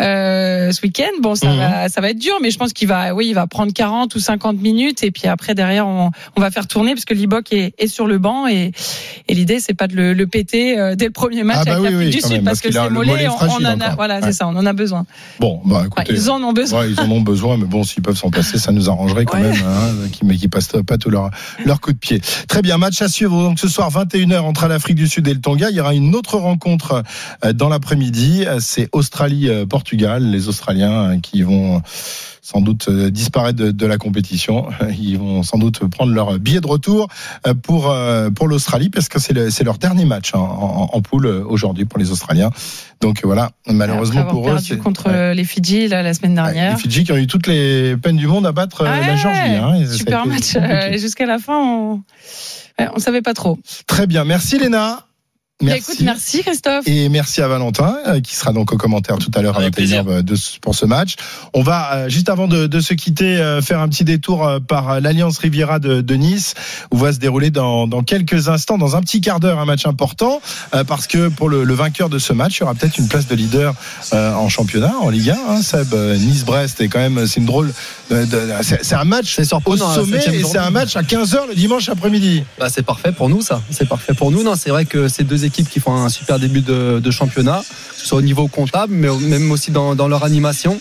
euh, 0.00 0.72
ce 0.72 0.82
week-end. 0.82 1.12
Bon, 1.22 1.36
ça, 1.36 1.48
mmh. 1.48 1.56
va, 1.56 1.88
ça 1.88 2.00
va 2.00 2.10
être 2.10 2.18
dur, 2.18 2.34
mais 2.42 2.50
je 2.50 2.58
pense 2.58 2.72
qu'il 2.72 2.88
va, 2.88 3.14
oui, 3.14 3.28
il 3.28 3.34
va 3.34 3.46
prendre 3.46 3.72
40 3.72 4.12
ou 4.16 4.18
50 4.18 4.60
minutes 4.60 5.04
et 5.04 5.12
puis 5.12 5.28
après 5.28 5.54
derrière 5.54 5.86
on, 5.86 6.10
on 6.36 6.40
va 6.40 6.50
faire 6.50 6.66
tourner 6.66 6.94
parce 6.94 7.04
que 7.04 7.14
Libok 7.14 7.52
est, 7.52 7.72
est, 7.78 7.86
sur 7.86 8.08
le 8.08 8.18
banc 8.18 8.48
et, 8.48 8.72
et 9.28 9.34
l'idée 9.34 9.60
c'est 9.60 9.74
pas 9.74 9.86
de 9.86 9.94
le, 9.94 10.12
le 10.12 10.26
péter 10.26 10.76
euh, 10.76 10.96
dès 10.96 11.04
le 11.04 11.12
premier 11.12 11.44
match 11.44 11.58
ah 11.60 11.64
bah 11.66 11.76
avec 11.76 11.94
oui, 11.94 12.10
du 12.10 12.20
Sud 12.20 12.30
même, 12.30 12.44
parce, 12.44 12.60
parce 12.60 12.74
que 12.74 12.80
c'est 12.80 12.90
mollet, 12.90 13.28
on, 13.28 13.34
on, 13.34 13.64
en 13.64 13.80
a, 13.80 13.94
voilà, 13.94 14.16
ouais. 14.16 14.20
c'est 14.24 14.32
ça, 14.32 14.48
on 14.48 14.56
en 14.56 14.66
a 14.66 14.72
besoin. 14.72 15.06
Bon, 15.38 15.60
bah 15.64 15.84
écoutez, 15.86 16.02
enfin, 16.02 16.12
ils 16.12 16.30
en 16.30 16.42
ont 16.42 16.52
besoin. 16.52 16.80
Ouais, 16.80 16.90
ils 16.90 17.00
en 17.00 17.10
ont 17.12 17.20
besoin, 17.20 17.58
mais 17.58 17.66
bon, 17.66 17.84
s'ils 17.84 18.02
peuvent 18.02 18.16
s'en 18.16 18.30
passer, 18.30 18.58
ça 18.58 18.72
nous 18.72 18.90
arrangerait 18.90 19.24
quand 19.24 19.38
même, 19.38 19.54
hein, 19.54 20.08
qui, 20.10 20.24
mais 20.24 20.36
qui 20.36 20.48
passent 20.48 20.72
pas 20.84 20.98
tout 20.98 21.10
leur 21.10 21.30
leur 21.64 21.80
coup 21.80 21.92
de 21.92 21.98
pied. 21.98 22.20
Très 22.48 22.60
bien, 22.60 22.76
match 22.76 23.00
à 23.02 23.08
suivre 23.08 23.40
donc 23.40 23.60
ce 23.60 23.68
soir 23.68 23.88
21h 23.90 24.40
entre 24.40 24.66
l'Afrique 24.66 24.96
du 24.96 25.06
Sud 25.06 25.28
et 25.28 25.34
le 25.34 25.40
Tonga. 25.40 25.70
Il 25.70 25.76
y 25.76 25.80
aura 25.80 25.94
une 25.94 26.14
autre 26.16 26.39
rencontre 26.40 27.02
dans 27.54 27.68
l'après-midi. 27.68 28.44
C'est 28.58 28.88
Australie-Portugal. 28.92 30.24
Les 30.24 30.48
Australiens 30.48 31.20
qui 31.20 31.42
vont 31.42 31.82
sans 32.42 32.60
doute 32.60 32.90
disparaître 32.90 33.58
de, 33.58 33.70
de, 33.70 33.86
la 33.86 33.96
compétition. 33.96 34.68
Ils 34.98 35.18
vont 35.18 35.42
sans 35.42 35.58
doute 35.58 35.86
prendre 35.88 36.12
leur 36.12 36.38
billet 36.38 36.60
de 36.60 36.66
retour 36.66 37.08
pour 37.62 37.94
pour 38.34 38.48
l'Australie 38.48 38.90
parce 38.90 39.08
que 39.08 39.18
c'est 39.18 39.32
le, 39.32 39.48
leur 39.64 39.78
dernier 39.78 40.04
match 40.04 40.34
en, 40.34 40.40
en, 40.40 40.90
en 40.92 41.00
poule 41.00 41.26
aujourd'hui 41.26 41.84
pour 41.84 41.98
les 41.98 42.10
Australiens. 42.10 42.50
Donc 43.00 43.20
voilà, 43.24 43.52
malheureusement 43.66 44.24
pour 44.24 44.50
eux, 44.50 44.58
c'est 44.58 44.76
contre 44.76 45.08
ouais. 45.08 45.34
les 45.34 45.44
Fidji 45.44 45.88
là, 45.88 46.02
la 46.02 46.12
semaine 46.12 46.34
dernière. 46.34 46.74
Les 46.74 46.80
Fidji 46.80 47.04
qui 47.04 47.12
ont 47.12 47.16
eu 47.16 47.26
toutes 47.26 47.46
les 47.46 47.96
peines 47.96 48.16
du 48.16 48.26
monde 48.26 48.46
à 48.46 48.52
battre 48.52 48.84
ah 48.86 49.00
la 49.00 49.16
Géorgie. 49.16 49.40
Hein. 49.40 49.86
Super 49.90 50.26
match. 50.26 50.56
Euh, 50.56 50.98
Jusqu'à 50.98 51.26
la 51.26 51.38
fin, 51.38 51.56
on 51.56 52.02
on 52.94 52.98
savait 52.98 53.22
pas 53.22 53.34
trop. 53.34 53.58
Très 53.86 54.06
bien, 54.06 54.24
merci 54.24 54.58
Léna. 54.58 55.06
Merci. 55.60 55.92
Écoute, 55.92 56.00
merci 56.04 56.42
Christophe. 56.42 56.86
Et 56.86 57.08
merci 57.10 57.42
à 57.42 57.48
Valentin, 57.48 57.94
euh, 58.06 58.20
qui 58.20 58.34
sera 58.34 58.52
donc 58.52 58.72
au 58.72 58.78
commentaire 58.78 59.18
tout 59.18 59.30
à 59.34 59.42
l'heure 59.42 59.58
à 59.58 59.68
21h 59.68 60.58
pour 60.60 60.74
ce 60.74 60.86
match. 60.86 61.16
On 61.52 61.62
va, 61.62 61.94
euh, 61.94 62.08
juste 62.08 62.30
avant 62.30 62.48
de, 62.48 62.66
de 62.66 62.80
se 62.80 62.94
quitter, 62.94 63.36
euh, 63.36 63.60
faire 63.60 63.80
un 63.80 63.88
petit 63.88 64.04
détour 64.04 64.46
euh, 64.46 64.58
par 64.58 65.00
l'Alliance 65.00 65.38
Riviera 65.38 65.78
de, 65.78 66.00
de, 66.00 66.14
Nice, 66.14 66.54
où 66.90 66.96
va 66.96 67.12
se 67.12 67.18
dérouler 67.18 67.50
dans, 67.50 67.86
dans, 67.86 68.02
quelques 68.02 68.48
instants, 68.48 68.78
dans 68.78 68.96
un 68.96 69.02
petit 69.02 69.20
quart 69.20 69.38
d'heure, 69.38 69.58
un 69.58 69.66
match 69.66 69.86
important, 69.86 70.40
euh, 70.74 70.84
parce 70.84 71.06
que 71.06 71.28
pour 71.28 71.50
le, 71.50 71.64
le, 71.64 71.74
vainqueur 71.74 72.08
de 72.08 72.18
ce 72.18 72.32
match, 72.32 72.56
il 72.56 72.60
y 72.60 72.62
aura 72.62 72.74
peut-être 72.74 72.96
une 72.96 73.08
place 73.08 73.26
de 73.26 73.34
leader 73.34 73.74
euh, 74.14 74.32
en 74.34 74.48
championnat, 74.48 74.94
en 75.00 75.10
Ligue 75.10 75.30
1. 75.30 75.36
Hein, 75.48 75.62
Seb, 75.62 75.94
Nice-Brest 75.94 76.80
est 76.80 76.88
quand 76.88 76.98
même, 76.98 77.26
c'est 77.26 77.40
une 77.40 77.46
drôle. 77.46 77.72
c'est 78.08 78.94
un 78.94 79.04
match 79.04 79.38
au 79.38 79.76
sommet 79.76 80.24
et 80.32 80.42
c'est 80.44 80.58
un 80.58 80.70
match 80.70 80.96
à 80.96 81.02
15h 81.02 81.48
le 81.48 81.54
dimanche 81.54 81.88
après-midi. 81.88 82.44
Bah, 82.58 82.68
c'est 82.70 82.82
parfait 82.82 83.12
pour 83.12 83.28
nous, 83.28 83.42
ça. 83.42 83.62
C'est 83.70 83.88
parfait 83.88 84.14
pour 84.14 84.30
nous. 84.30 84.42
Non, 84.42 84.54
c'est 84.56 84.70
vrai 84.70 84.86
que 84.86 85.08
ces 85.08 85.24
deux 85.24 85.44
équipes 85.44 85.49
qui 85.50 85.80
font 85.80 85.94
un 85.94 86.08
super 86.08 86.38
début 86.38 86.60
de, 86.60 87.10
championnat, 87.10 87.62
que 87.94 88.00
ce 88.00 88.06
soit 88.06 88.18
au 88.18 88.22
niveau 88.22 88.48
comptable, 88.48 88.94
mais 88.94 89.08
même 89.08 89.50
aussi 89.50 89.70
dans 89.70 90.08
leur 90.08 90.24
animation. 90.24 90.80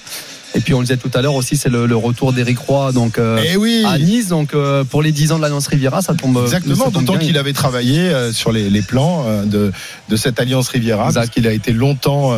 Et 0.56 0.62
puis 0.62 0.74
on 0.74 0.80
le 0.80 0.86
disait 0.86 0.98
tout 0.98 1.12
à 1.14 1.22
l'heure 1.22 1.36
aussi, 1.36 1.56
c'est 1.58 1.70
le, 1.70 1.86
le 1.86 1.96
retour 1.96 2.34
d'Éric 2.34 2.58
Roy 2.60 2.92
donc 2.92 3.18
euh, 3.20 3.40
Eh 3.52 3.56
oui. 3.56 3.84
à 3.88 3.98
Nice. 4.00 4.28
Donc 4.30 4.54
euh, 4.54 4.84
pour 4.84 5.02
les 5.04 5.12
10 5.12 5.32
ans 5.32 5.38
de 5.38 5.44
l'Alliance 5.44 5.68
Riviera, 5.68 6.02
ça 6.02 6.14
tombe 6.16 6.40
Exactement, 6.44 6.90
d'autant 6.90 7.18
qu'il 7.18 7.38
avait 7.38 7.54
travaillé 7.54 8.00
euh, 8.00 8.32
sur 8.34 8.52
les, 8.52 8.70
les 8.70 8.82
plans 8.82 9.26
euh, 9.28 9.46
de, 9.46 9.72
de 10.10 10.16
cette 10.16 10.40
Alliance 10.40 10.70
Riviera, 10.70 11.12
parce 11.14 11.30
qu'il 11.30 11.48
a 11.48 11.52
été 11.54 11.72
longtemps 11.72 12.34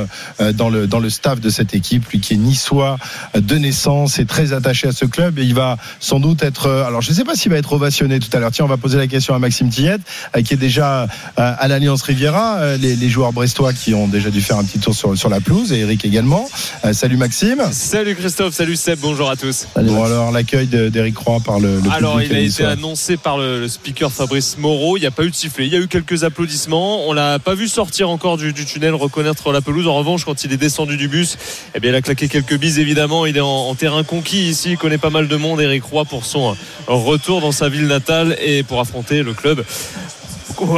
dans 0.55 0.69
le, 0.69 0.87
dans 0.87 0.99
le 0.99 1.09
staff 1.09 1.39
de 1.39 1.49
cette 1.49 1.73
équipe, 1.73 2.07
lui 2.09 2.19
qui 2.19 2.33
est 2.33 2.37
niçois 2.37 2.97
de 3.35 3.55
naissance 3.55 4.19
et 4.19 4.25
très 4.25 4.53
attaché 4.53 4.87
à 4.87 4.91
ce 4.91 5.05
club. 5.05 5.39
Et 5.39 5.43
il 5.43 5.53
va 5.53 5.77
sans 5.99 6.19
doute 6.19 6.43
être. 6.43 6.65
euh, 6.67 6.85
Alors, 6.85 7.01
je 7.01 7.11
ne 7.11 7.15
sais 7.15 7.23
pas 7.23 7.35
s'il 7.35 7.51
va 7.51 7.57
être 7.57 7.71
ovationné 7.73 8.19
tout 8.19 8.29
à 8.33 8.39
l'heure. 8.39 8.51
Tiens, 8.51 8.65
on 8.65 8.67
va 8.67 8.77
poser 8.77 8.97
la 8.97 9.07
question 9.07 9.33
à 9.35 9.39
Maxime 9.39 9.69
Tillette, 9.69 10.01
euh, 10.35 10.41
qui 10.41 10.53
est 10.53 10.57
déjà 10.57 11.03
euh, 11.03 11.07
à 11.37 11.67
l'Alliance 11.67 12.01
Riviera. 12.01 12.57
Euh, 12.57 12.77
Les, 12.77 12.95
les 12.95 13.09
joueurs 13.09 13.31
brestois 13.33 13.71
qui 13.73 13.93
ont 13.93 14.07
déjà 14.07 14.29
dû 14.29 14.41
faire 14.41 14.57
un 14.57 14.63
petit 14.63 14.79
tour 14.79 14.93
sur, 14.95 15.17
sur 15.17 15.29
la 15.29 15.39
pelouse, 15.39 15.71
et 15.71 15.79
Eric 15.79 16.03
également. 16.05 16.49
Euh, 16.85 16.93
salut 16.93 17.17
Maxime. 17.17 17.61
Salut 17.71 18.00
Christophe, 18.05 18.55
salut 18.55 18.75
Seb, 18.75 18.97
bonjour 18.99 19.29
à 19.29 19.35
tous. 19.35 19.67
Bon, 19.75 20.03
alors, 20.03 20.31
l'accueil 20.31 20.65
de- 20.65 20.89
d'Éric 20.89 21.17
Roy 21.19 21.39
par 21.39 21.59
le, 21.59 21.79
le 21.79 21.91
Alors, 21.91 22.13
public 22.15 22.31
il 22.31 22.35
a 22.35 22.39
été 22.39 22.63
annoncé 22.65 23.15
par 23.15 23.37
le, 23.37 23.59
le 23.59 23.67
speaker 23.67 24.11
Fabrice 24.11 24.57
Moreau. 24.57 24.97
Il 24.97 25.01
n'y 25.01 25.05
a 25.05 25.11
pas 25.11 25.23
eu 25.23 25.29
de 25.29 25.35
sifflet. 25.35 25.67
Il 25.67 25.73
y 25.73 25.75
a 25.75 25.79
eu 25.79 25.87
quelques 25.87 26.23
applaudissements. 26.23 27.07
On 27.07 27.13
l'a 27.13 27.37
pas 27.37 27.53
vu 27.53 27.67
sortir 27.67 28.09
encore 28.09 28.37
du, 28.37 28.53
du 28.53 28.65
tunnel, 28.65 28.95
reconnaître 28.95 29.51
la 29.51 29.61
pelouse. 29.61 29.87
En 29.87 29.93
revanche, 29.95 30.25
quand 30.25 30.43
il 30.43 30.51
est 30.51 30.57
descendu 30.57 30.97
du 30.97 31.07
bus, 31.07 31.37
eh 31.75 31.79
bien, 31.79 31.91
il 31.91 31.95
a 31.95 32.01
claqué 32.01 32.27
quelques 32.27 32.57
bises. 32.57 32.79
Évidemment, 32.79 33.27
il 33.27 33.37
est 33.37 33.41
en, 33.41 33.47
en 33.69 33.75
terrain 33.75 34.03
conquis 34.03 34.49
ici. 34.49 34.71
Il 34.71 34.77
connaît 34.77 34.97
pas 34.97 35.11
mal 35.11 35.27
de 35.27 35.35
monde. 35.35 35.61
Eric 35.61 35.83
Roy 35.83 36.03
pour 36.05 36.25
son 36.25 36.51
euh, 36.51 36.53
retour 36.87 37.39
dans 37.39 37.51
sa 37.51 37.69
ville 37.69 37.85
natale 37.87 38.35
et 38.43 38.63
pour 38.63 38.79
affronter 38.79 39.21
le 39.21 39.33
club 39.33 39.63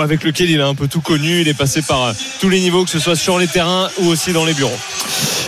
avec 0.01 0.23
lequel 0.23 0.49
il 0.49 0.61
a 0.61 0.67
un 0.67 0.75
peu 0.75 0.87
tout 0.87 1.01
connu. 1.01 1.41
Il 1.41 1.47
est 1.47 1.53
passé 1.53 1.81
par 1.81 2.03
euh, 2.03 2.13
tous 2.41 2.49
les 2.49 2.59
niveaux, 2.59 2.83
que 2.83 2.89
ce 2.91 2.99
soit 2.99 3.15
sur 3.15 3.39
les 3.39 3.47
terrains 3.47 3.89
ou 4.01 4.07
aussi 4.07 4.33
dans 4.33 4.45
les 4.45 4.53
bureaux. 4.53 4.77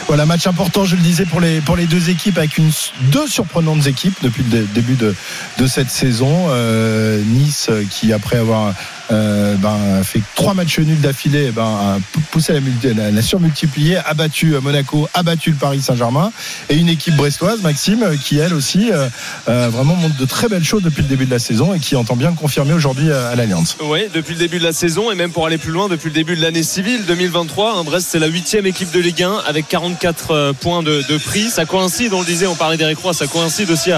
Voilà, 0.07 0.27
match 0.27 0.45
important, 0.45 0.85
je 0.85 0.95
le 0.95 1.01
disais, 1.01 1.25
pour 1.25 1.41
les, 1.41 1.61
pour 1.61 1.75
les 1.75 1.87
deux 1.87 2.09
équipes, 2.11 2.37
avec 2.37 2.59
une, 2.59 2.69
deux 3.11 3.27
surprenantes 3.27 3.87
équipes 3.87 4.15
depuis 4.21 4.43
le 4.43 4.49
dé- 4.49 4.67
début 4.73 4.93
de, 4.93 5.15
de 5.57 5.67
cette 5.67 5.89
saison. 5.89 6.45
Euh, 6.49 7.21
nice, 7.25 7.71
qui 7.89 8.13
après 8.13 8.37
avoir 8.37 8.75
euh, 9.11 9.55
ben, 9.55 10.03
fait 10.03 10.21
trois 10.35 10.53
matchs 10.53 10.79
nuls 10.79 10.99
d'affilée, 11.01 11.51
ben, 11.51 11.63
a 11.63 11.97
p- 12.13 12.19
poussé 12.31 12.53
la, 12.53 12.93
la, 12.93 13.11
la 13.11 13.21
surmultiplier, 13.21 13.97
a 13.97 14.13
battu 14.13 14.55
euh, 14.55 14.61
Monaco, 14.61 15.07
a 15.13 15.23
battu 15.23 15.51
le 15.51 15.55
Paris 15.57 15.81
Saint-Germain. 15.81 16.31
Et 16.69 16.75
une 16.75 16.89
équipe 16.89 17.15
brestoise, 17.15 17.61
Maxime, 17.61 18.03
euh, 18.03 18.15
qui 18.17 18.37
elle 18.39 18.53
aussi 18.53 18.91
euh, 18.91 19.69
vraiment 19.69 19.95
montre 19.95 20.17
de 20.17 20.25
très 20.25 20.47
belles 20.47 20.63
choses 20.63 20.83
depuis 20.83 21.01
le 21.03 21.07
début 21.07 21.25
de 21.25 21.31
la 21.31 21.39
saison 21.39 21.73
et 21.73 21.79
qui 21.79 21.95
entend 21.95 22.15
bien 22.15 22.31
confirmer 22.33 22.73
aujourd'hui 22.73 23.11
à 23.11 23.35
l'Alliance. 23.35 23.77
Oui, 23.81 24.01
depuis 24.13 24.33
le 24.33 24.39
début 24.39 24.59
de 24.59 24.63
la 24.63 24.73
saison 24.73 25.11
et 25.11 25.15
même 25.15 25.31
pour 25.31 25.45
aller 25.45 25.57
plus 25.57 25.71
loin, 25.71 25.87
depuis 25.87 26.09
le 26.09 26.13
début 26.15 26.35
de 26.35 26.41
l'année 26.41 26.63
civile 26.63 27.05
2023. 27.05 27.77
hein, 27.79 27.83
Brest, 27.83 28.07
c'est 28.09 28.19
la 28.19 28.27
huitième 28.27 28.65
équipe 28.65 28.91
de 28.91 28.99
Ligue 28.99 29.23
1 29.23 29.43
avec 29.47 29.67
44 29.67 30.31
euh, 30.31 30.53
points 30.53 30.83
de, 30.83 31.01
prix. 31.25 31.49
Ça 31.49 31.65
coïncide, 31.65 32.13
on 32.13 32.19
le 32.19 32.25
disait, 32.25 32.47
on 32.47 32.55
parlait 32.55 32.77
d'Eric 32.77 32.97
Roy, 32.99 33.13
ça 33.13 33.27
coïncide 33.27 33.69
aussi 33.71 33.91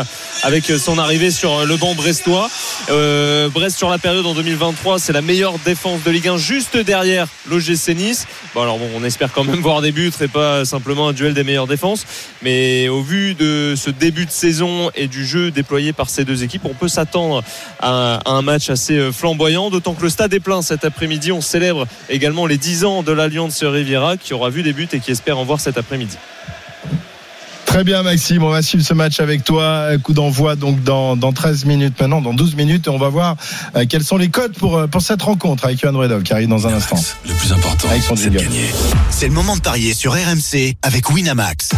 avec 0.43 0.65
son 0.65 0.97
arrivée 0.97 1.31
sur 1.31 1.65
le 1.65 1.77
banc 1.77 1.95
brestois. 1.95 2.49
Euh, 2.89 3.49
Brest, 3.49 3.77
sur 3.77 3.89
la 3.89 3.97
période 3.97 4.25
en 4.25 4.33
2023, 4.33 4.96
c'est 4.97 5.13
la 5.13 5.21
meilleure 5.21 5.59
défense 5.59 6.03
de 6.03 6.11
Ligue 6.11 6.27
1 6.27 6.37
juste 6.37 6.77
derrière 6.77 7.27
l'OGC 7.49 7.95
Nice. 7.95 8.27
Bon, 8.53 8.61
alors 8.61 8.77
bon, 8.77 8.89
on 8.95 9.03
espère 9.03 9.31
quand 9.31 9.43
même 9.43 9.55
voir 9.61 9.81
des 9.81 9.91
buts 9.91 10.11
et 10.21 10.27
pas 10.27 10.65
simplement 10.65 11.07
un 11.07 11.13
duel 11.13 11.33
des 11.33 11.43
meilleures 11.43 11.67
défenses. 11.67 12.05
Mais 12.41 12.87
au 12.87 13.01
vu 13.01 13.33
de 13.33 13.75
ce 13.75 13.89
début 13.89 14.25
de 14.25 14.31
saison 14.31 14.91
et 14.95 15.07
du 15.07 15.25
jeu 15.25 15.51
déployé 15.51 15.93
par 15.93 16.09
ces 16.09 16.25
deux 16.25 16.43
équipes, 16.43 16.65
on 16.65 16.73
peut 16.73 16.87
s'attendre 16.87 17.43
à, 17.79 18.19
un 18.25 18.41
match 18.41 18.69
assez 18.69 18.97
euh, 18.97 19.11
flamboyant. 19.11 19.69
D'autant 19.69 19.93
que 19.93 20.03
le 20.03 20.09
stade 20.09 20.33
est 20.33 20.39
plein 20.39 20.61
cet 20.61 20.85
après-midi. 20.85 21.31
On 21.31 21.41
célèbre 21.41 21.87
également 22.09 22.45
les 22.45 22.57
10 22.57 22.85
ans 22.85 23.03
de 23.03 23.11
l'Alliance 23.11 23.63
Riviera 23.63 24.17
qui 24.17 24.33
aura 24.33 24.49
vu 24.49 24.63
des 24.63 24.73
buts 24.73 24.89
et 24.91 24.99
qui 24.99 25.11
espère 25.11 25.37
en 25.37 25.43
voir 25.43 25.59
cet 25.59 25.77
après-midi. 25.77 26.17
Très 27.77 27.83
bien 27.83 28.01
Maxime, 28.01 28.41
on 28.41 28.49
va 28.49 28.63
suivre 28.63 28.83
ce 28.83 28.95
match 28.95 29.19
avec 29.19 29.43
toi. 29.43 29.89
Coup 30.01 30.13
d'envoi 30.13 30.55
donc 30.55 30.81
dans, 30.81 31.15
dans 31.15 31.31
13 31.31 31.65
minutes 31.65 31.93
maintenant, 32.01 32.21
dans 32.21 32.33
12 32.33 32.55
minutes 32.55 32.87
et 32.87 32.89
on 32.89 32.97
va 32.97 33.09
voir 33.09 33.35
euh, 33.75 33.85
quels 33.87 34.03
sont 34.03 34.17
les 34.17 34.29
codes 34.29 34.53
pour, 34.57 34.77
euh, 34.77 34.87
pour 34.87 35.03
cette 35.03 35.21
rencontre 35.21 35.65
avec 35.65 35.79
Johan 35.79 35.95
Redov 35.95 36.23
qui 36.23 36.33
arrive 36.33 36.47
dans 36.47 36.65
un 36.65 36.73
instant. 36.73 36.99
Le 37.27 37.35
plus 37.35 37.53
important, 37.53 37.87
c'est 38.15 38.31
de 38.31 38.39
jingle. 38.39 38.45
gagner. 38.51 38.65
C'est 39.11 39.27
le 39.27 39.33
moment 39.35 39.55
de 39.55 39.61
parier 39.61 39.93
sur 39.93 40.13
RMC 40.13 40.73
avec 40.81 41.07
Winamax. 41.11 41.69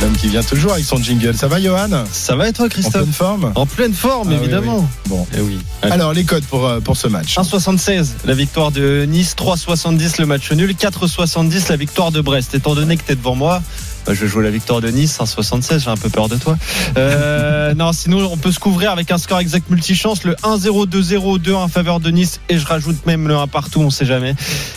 L'homme 0.00 0.16
qui 0.16 0.28
vient 0.28 0.42
toujours 0.42 0.72
avec 0.72 0.86
son 0.86 0.96
jingle. 0.96 1.36
Ça 1.36 1.46
va 1.46 1.60
Johan? 1.60 1.90
Ça 2.10 2.34
va 2.34 2.48
et 2.48 2.54
toi 2.54 2.64
En 2.64 2.68
Christophe 2.70 3.02
pleine 3.02 3.12
forme? 3.12 3.52
En 3.54 3.66
pleine 3.66 3.92
forme, 3.92 4.28
Ah 4.32 4.42
évidemment. 4.42 4.78
oui. 4.78 5.10
Bon. 5.10 5.26
Eh 5.36 5.40
oui. 5.42 5.58
Alors 5.82 6.14
les 6.14 6.24
codes 6.24 6.44
pour, 6.44 6.66
euh, 6.66 6.80
pour 6.80 6.96
ce 6.96 7.08
match. 7.08 7.36
1,76 7.36 8.12
la 8.24 8.32
victoire 8.32 8.70
de 8.70 9.04
Nice, 9.06 9.36
3,70 9.36 10.18
le 10.20 10.24
match 10.26 10.50
nul, 10.52 10.70
4,70 10.74 11.68
la 11.68 11.76
victoire 11.76 12.12
de 12.12 12.22
Brest. 12.22 12.54
Étant 12.54 12.74
donné 12.74 12.96
que 12.96 13.02
tu 13.04 13.12
es 13.12 13.14
devant 13.14 13.34
moi, 13.34 13.62
je 14.08 14.12
vais 14.12 14.28
jouer 14.28 14.44
la 14.44 14.50
victoire 14.50 14.80
de 14.80 14.88
Nice, 14.88 15.18
1,76, 15.18 15.84
j'ai 15.84 15.90
un 15.90 15.96
peu 15.96 16.08
peur 16.08 16.28
de 16.28 16.36
toi. 16.36 16.56
Euh, 16.96 17.74
non, 17.76 17.92
sinon 17.92 18.28
on 18.30 18.36
peut 18.36 18.52
se 18.52 18.58
couvrir 18.58 18.90
avec 18.90 19.10
un 19.10 19.18
score 19.18 19.40
exact 19.40 19.70
multichance, 19.70 20.24
le 20.24 20.34
1-0, 20.34 20.86
2-0, 20.88 21.38
2 21.38 21.54
en 21.54 21.68
faveur 21.68 22.00
de 22.00 22.10
Nice 22.10 22.40
et 22.48 22.58
je 22.58 22.66
rajoute 22.66 23.06
même 23.06 23.28
le 23.28 23.36
1 23.36 23.46
partout, 23.46 23.80
on 23.80 23.90
sait 23.90 24.06
jamais. 24.06 24.34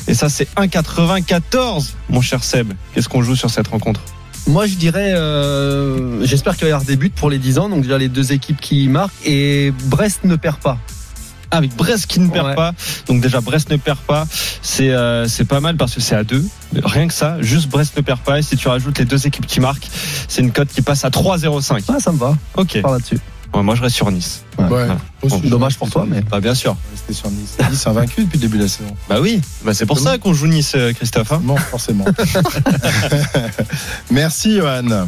Et 0.08 0.14
ça 0.14 0.30
c'est 0.30 0.48
1,94 0.56 1.94
mon 2.10 2.22
cher 2.22 2.44
Seb. 2.44 2.74
Qu'est-ce 2.94 3.10
qu'on 3.10 3.22
joue 3.22 3.36
sur 3.36 3.50
cette 3.50 3.68
rencontre? 3.68 4.02
Moi, 4.48 4.68
je 4.68 4.76
dirais, 4.76 5.14
euh, 5.14 6.24
j'espère 6.24 6.56
qu'il 6.56 6.66
va 6.66 6.70
y 6.70 6.72
avoir 6.72 6.86
des 6.86 6.98
buts 6.98 7.10
pour 7.10 7.32
les 7.32 7.40
10 7.40 7.58
ans. 7.58 7.70
Donc, 7.70 7.82
déjà, 7.82 7.98
les 7.98 8.10
deux 8.10 8.32
équipes 8.32 8.62
qui 8.62 8.88
marquent. 8.88 9.14
Et 9.26 9.74
Brest 9.86 10.24
ne 10.24 10.36
perd 10.36 10.58
pas. 10.58 10.78
Avec 11.56 11.76
Brest 11.76 12.08
qui 12.08 12.20
ne 12.20 12.30
perd 12.30 12.48
Ouais. 12.48 12.56
pas. 12.56 12.74
Donc 13.08 13.22
déjà 13.22 13.42
Brest 13.42 13.70
ne 13.72 13.78
perd 13.78 13.98
pas, 14.00 14.28
c'est 14.62 14.90
euh, 14.92 15.28
c'est 15.28 15.46
pas 15.46 15.60
mal 15.60 15.78
parce 15.78 15.94
que 15.96 16.02
c'est 16.02 16.16
à 16.16 16.24
deux. 16.24 16.46
Rien 16.84 17.08
que 17.08 17.14
ça, 17.14 17.38
juste 17.42 17.70
Brest 17.70 17.96
ne 17.98 18.02
perd 18.02 18.20
pas. 18.20 18.40
Et 18.40 18.42
si 18.42 18.56
tu 18.58 18.68
rajoutes 18.68 18.98
les 19.00 19.06
deux 19.06 19.26
équipes 19.28 19.46
qui 19.48 19.60
marquent, 19.60 19.88
c'est 20.28 20.42
une 20.42 20.52
cote 20.52 20.70
qui 20.70 20.82
passe 20.82 21.06
à 21.06 21.10
3,05. 21.10 21.84
Ah, 21.88 22.00
ça 22.00 22.12
me 22.12 22.18
va. 22.18 22.36
Ok. 22.56 22.82
Par 22.82 22.92
là-dessus. 22.92 23.20
Ouais, 23.54 23.64
moi 23.64 23.74
je 23.76 23.82
reste 23.82 23.96
sur 23.96 24.12
Nice. 24.12 24.44
Ouais. 24.58 24.88
Bon, 25.24 25.40
dommage 25.46 25.78
pour 25.78 25.90
toi, 25.90 26.06
mais 26.06 26.22
bah, 26.22 26.42
bien 26.42 26.54
sûr. 26.54 26.76
Rester 26.92 27.14
sur 27.14 27.32
Nice. 27.32 27.56
Nice 27.72 27.88
invaincu 27.88 28.24
depuis 28.26 28.38
le 28.38 28.42
début 28.42 28.58
de 28.58 28.64
la 28.64 28.68
saison. 28.70 28.94
Bah 29.08 29.18
oui, 29.22 29.40
bah, 29.64 29.74
c'est 29.74 29.86
pour 29.86 29.98
ça 30.00 30.18
qu'on 30.18 30.34
joue 30.34 30.48
Nice, 30.48 30.74
euh, 30.76 30.92
Christophe. 30.92 31.32
hein. 31.32 31.42
Non, 31.42 31.56
forcément. 31.56 32.04
Merci 34.12 34.58
Johan. 34.58 35.08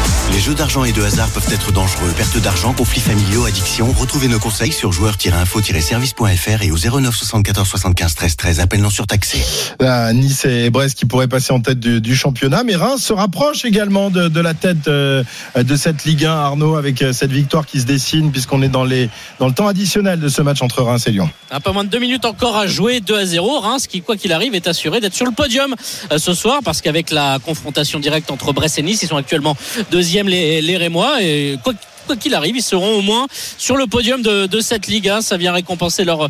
Les 0.31 0.39
jeux 0.39 0.55
d'argent 0.55 0.85
et 0.85 0.93
de 0.93 1.01
hasard 1.01 1.27
peuvent 1.29 1.51
être 1.51 1.73
dangereux. 1.73 2.09
Perte 2.15 2.37
d'argent, 2.37 2.71
conflits 2.71 3.01
familiaux, 3.01 3.43
addiction. 3.43 3.91
Retrouvez 3.91 4.29
nos 4.29 4.39
conseils 4.39 4.71
sur 4.71 4.93
joueurs-info-service.fr 4.93 6.61
et 6.63 6.71
au 6.71 6.77
09 6.77 7.13
74 7.13 7.67
75 7.67 8.15
13 8.15 8.37
13. 8.37 8.59
Appel 8.61 8.81
non 8.81 8.89
surtaxé. 8.89 9.43
Ah, 9.81 10.13
nice 10.13 10.45
et 10.45 10.69
Brest 10.69 10.97
qui 10.97 11.05
pourraient 11.05 11.27
passer 11.27 11.51
en 11.51 11.59
tête 11.59 11.81
du, 11.81 11.99
du 11.99 12.15
championnat, 12.15 12.63
mais 12.63 12.77
Reims 12.77 13.03
se 13.03 13.11
rapproche 13.11 13.65
également 13.65 14.09
de, 14.09 14.29
de 14.29 14.39
la 14.39 14.53
tête 14.53 14.87
euh, 14.87 15.23
de 15.57 15.75
cette 15.75 16.05
Ligue 16.05 16.23
1, 16.23 16.31
Arnaud, 16.31 16.77
avec 16.77 17.01
euh, 17.01 17.11
cette 17.11 17.31
victoire 17.31 17.65
qui 17.65 17.81
se 17.81 17.85
dessine, 17.85 18.31
puisqu'on 18.31 18.61
est 18.61 18.69
dans, 18.69 18.85
les, 18.85 19.09
dans 19.39 19.47
le 19.47 19.53
temps 19.53 19.67
additionnel 19.67 20.21
de 20.21 20.29
ce 20.29 20.41
match 20.41 20.61
entre 20.61 20.81
Reims 20.81 21.03
et 21.07 21.11
Lyon. 21.11 21.29
Un 21.51 21.59
peu 21.59 21.71
moins 21.71 21.83
de 21.83 21.89
deux 21.89 21.99
minutes 21.99 22.23
encore 22.23 22.55
à 22.55 22.67
jouer, 22.67 23.01
2 23.01 23.17
à 23.17 23.25
0. 23.25 23.59
Reims 23.59 23.85
qui, 23.85 24.01
quoi 24.01 24.15
qu'il 24.15 24.31
arrive, 24.31 24.55
est 24.55 24.67
assuré 24.67 25.01
d'être 25.01 25.13
sur 25.13 25.25
le 25.25 25.33
podium 25.33 25.75
euh, 26.11 26.17
ce 26.17 26.33
soir 26.33 26.61
parce 26.63 26.81
qu'avec 26.81 27.11
la 27.11 27.39
confrontation 27.39 27.99
directe 27.99 28.31
entre 28.31 28.53
Brest 28.53 28.79
et 28.79 28.81
Nice, 28.81 29.03
ils 29.03 29.07
sont 29.07 29.17
actuellement 29.17 29.57
deuxième 29.91 30.20
les, 30.27 30.61
les 30.61 30.77
Rémois 30.77 31.21
et 31.21 31.57
quoi 31.63 31.73
qu'il 32.15 32.35
arrive, 32.35 32.55
ils 32.55 32.63
seront 32.63 32.97
au 32.97 33.01
moins 33.01 33.27
sur 33.57 33.77
le 33.77 33.87
podium 33.87 34.21
de, 34.21 34.61
cette 34.61 34.87
Liga. 34.87 35.21
Ça 35.21 35.37
vient 35.37 35.51
récompenser 35.51 36.03
leur, 36.03 36.29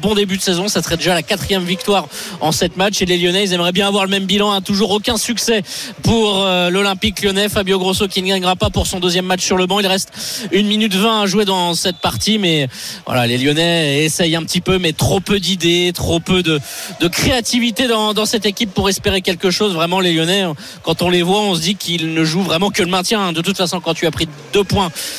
bon 0.00 0.14
début 0.14 0.36
de 0.36 0.42
saison. 0.42 0.68
Ça 0.68 0.82
serait 0.82 0.96
déjà 0.96 1.14
la 1.14 1.22
quatrième 1.22 1.64
victoire 1.64 2.08
en 2.40 2.52
sept 2.52 2.76
matchs. 2.76 3.02
Et 3.02 3.06
les 3.06 3.18
Lyonnais, 3.18 3.44
ils 3.44 3.52
aimeraient 3.52 3.72
bien 3.72 3.88
avoir 3.88 4.04
le 4.04 4.10
même 4.10 4.24
bilan. 4.24 4.52
hein. 4.52 4.60
Toujours 4.60 4.90
aucun 4.90 5.16
succès 5.16 5.62
pour 6.02 6.42
euh, 6.44 6.70
l'Olympique 6.70 7.22
lyonnais. 7.22 7.48
Fabio 7.48 7.78
Grosso 7.78 8.08
qui 8.08 8.22
ne 8.22 8.28
gagnera 8.28 8.56
pas 8.56 8.70
pour 8.70 8.86
son 8.86 9.00
deuxième 9.00 9.26
match 9.26 9.44
sur 9.44 9.56
le 9.56 9.66
banc. 9.66 9.80
Il 9.80 9.86
reste 9.86 10.10
une 10.52 10.66
minute 10.66 10.94
20 10.94 11.22
à 11.22 11.26
jouer 11.26 11.44
dans 11.44 11.74
cette 11.74 11.98
partie. 11.98 12.38
Mais 12.38 12.68
voilà, 13.06 13.26
les 13.26 13.38
Lyonnais 13.38 14.04
essayent 14.04 14.36
un 14.36 14.42
petit 14.44 14.60
peu, 14.60 14.78
mais 14.78 14.92
trop 14.92 15.20
peu 15.20 15.40
d'idées, 15.40 15.92
trop 15.94 16.20
peu 16.20 16.42
de, 16.42 16.60
créativité 17.08 17.88
dans, 17.88 18.14
dans 18.14 18.26
cette 18.26 18.46
équipe 18.46 18.72
pour 18.72 18.88
espérer 18.88 19.22
quelque 19.22 19.50
chose. 19.50 19.74
Vraiment, 19.74 20.00
les 20.00 20.12
Lyonnais, 20.12 20.44
quand 20.82 21.02
on 21.02 21.10
les 21.10 21.22
voit, 21.22 21.40
on 21.40 21.54
se 21.54 21.60
dit 21.60 21.74
qu'ils 21.74 22.14
ne 22.14 22.24
jouent 22.24 22.42
vraiment 22.42 22.70
que 22.70 22.82
le 22.82 22.88
maintien. 22.88 23.32
De 23.32 23.40
toute 23.40 23.56
façon, 23.56 23.80
quand 23.80 23.94
tu 23.94 24.06
as 24.06 24.10
pris 24.10 24.28
deux 24.52 24.64
points 24.64 24.90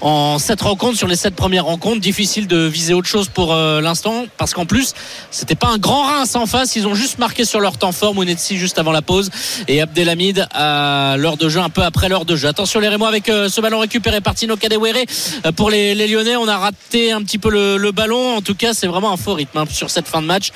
en 0.00 0.38
sept 0.38 0.60
rencontres 0.60 0.96
sur 0.96 1.08
les 1.08 1.16
sept 1.16 1.34
premières 1.34 1.64
rencontres. 1.64 2.00
Difficile 2.00 2.46
de 2.46 2.66
viser 2.66 2.94
autre 2.94 3.08
chose 3.08 3.28
pour 3.28 3.52
euh, 3.52 3.80
l'instant 3.80 4.26
parce 4.36 4.54
qu'en 4.54 4.66
plus 4.66 4.94
c'était 5.30 5.54
pas 5.54 5.68
un 5.68 5.78
grand 5.78 6.04
Reims 6.04 6.34
en 6.36 6.46
face. 6.46 6.76
Ils 6.76 6.86
ont 6.86 6.94
juste 6.94 7.18
marqué 7.18 7.44
sur 7.44 7.60
leur 7.60 7.76
temps 7.76 7.92
fort. 7.92 8.14
Mounetsi 8.14 8.56
juste 8.56 8.78
avant 8.78 8.92
la 8.92 9.02
pause 9.02 9.30
et 9.68 9.80
Abdelhamid 9.80 10.46
à 10.52 11.16
l'heure 11.18 11.36
de 11.36 11.48
jeu 11.48 11.60
un 11.60 11.70
peu 11.70 11.82
après 11.82 12.08
l'heure 12.08 12.24
de 12.24 12.36
jeu. 12.36 12.48
Attention 12.48 12.80
les 12.80 12.88
Rémois 12.88 13.08
avec 13.08 13.28
euh, 13.28 13.48
ce 13.48 13.60
ballon 13.60 13.78
récupéré 13.80 14.20
par 14.20 14.34
Tino 14.34 14.56
Kadewere 14.56 15.04
Euh, 15.46 15.52
pour 15.52 15.70
les, 15.70 15.94
les 15.94 16.06
Lyonnais. 16.06 16.36
On 16.36 16.48
a 16.48 16.56
raté 16.56 17.12
un 17.12 17.22
petit 17.22 17.38
peu 17.38 17.50
le, 17.50 17.76
le 17.76 17.92
ballon. 17.92 18.36
En 18.36 18.42
tout 18.42 18.54
cas 18.54 18.74
c'est 18.74 18.86
vraiment 18.86 19.12
un 19.12 19.16
faux 19.16 19.34
rythme 19.34 19.58
hein, 19.58 19.64
sur 19.70 19.90
cette 19.90 20.08
fin 20.08 20.22
de 20.22 20.26
match. 20.26 20.50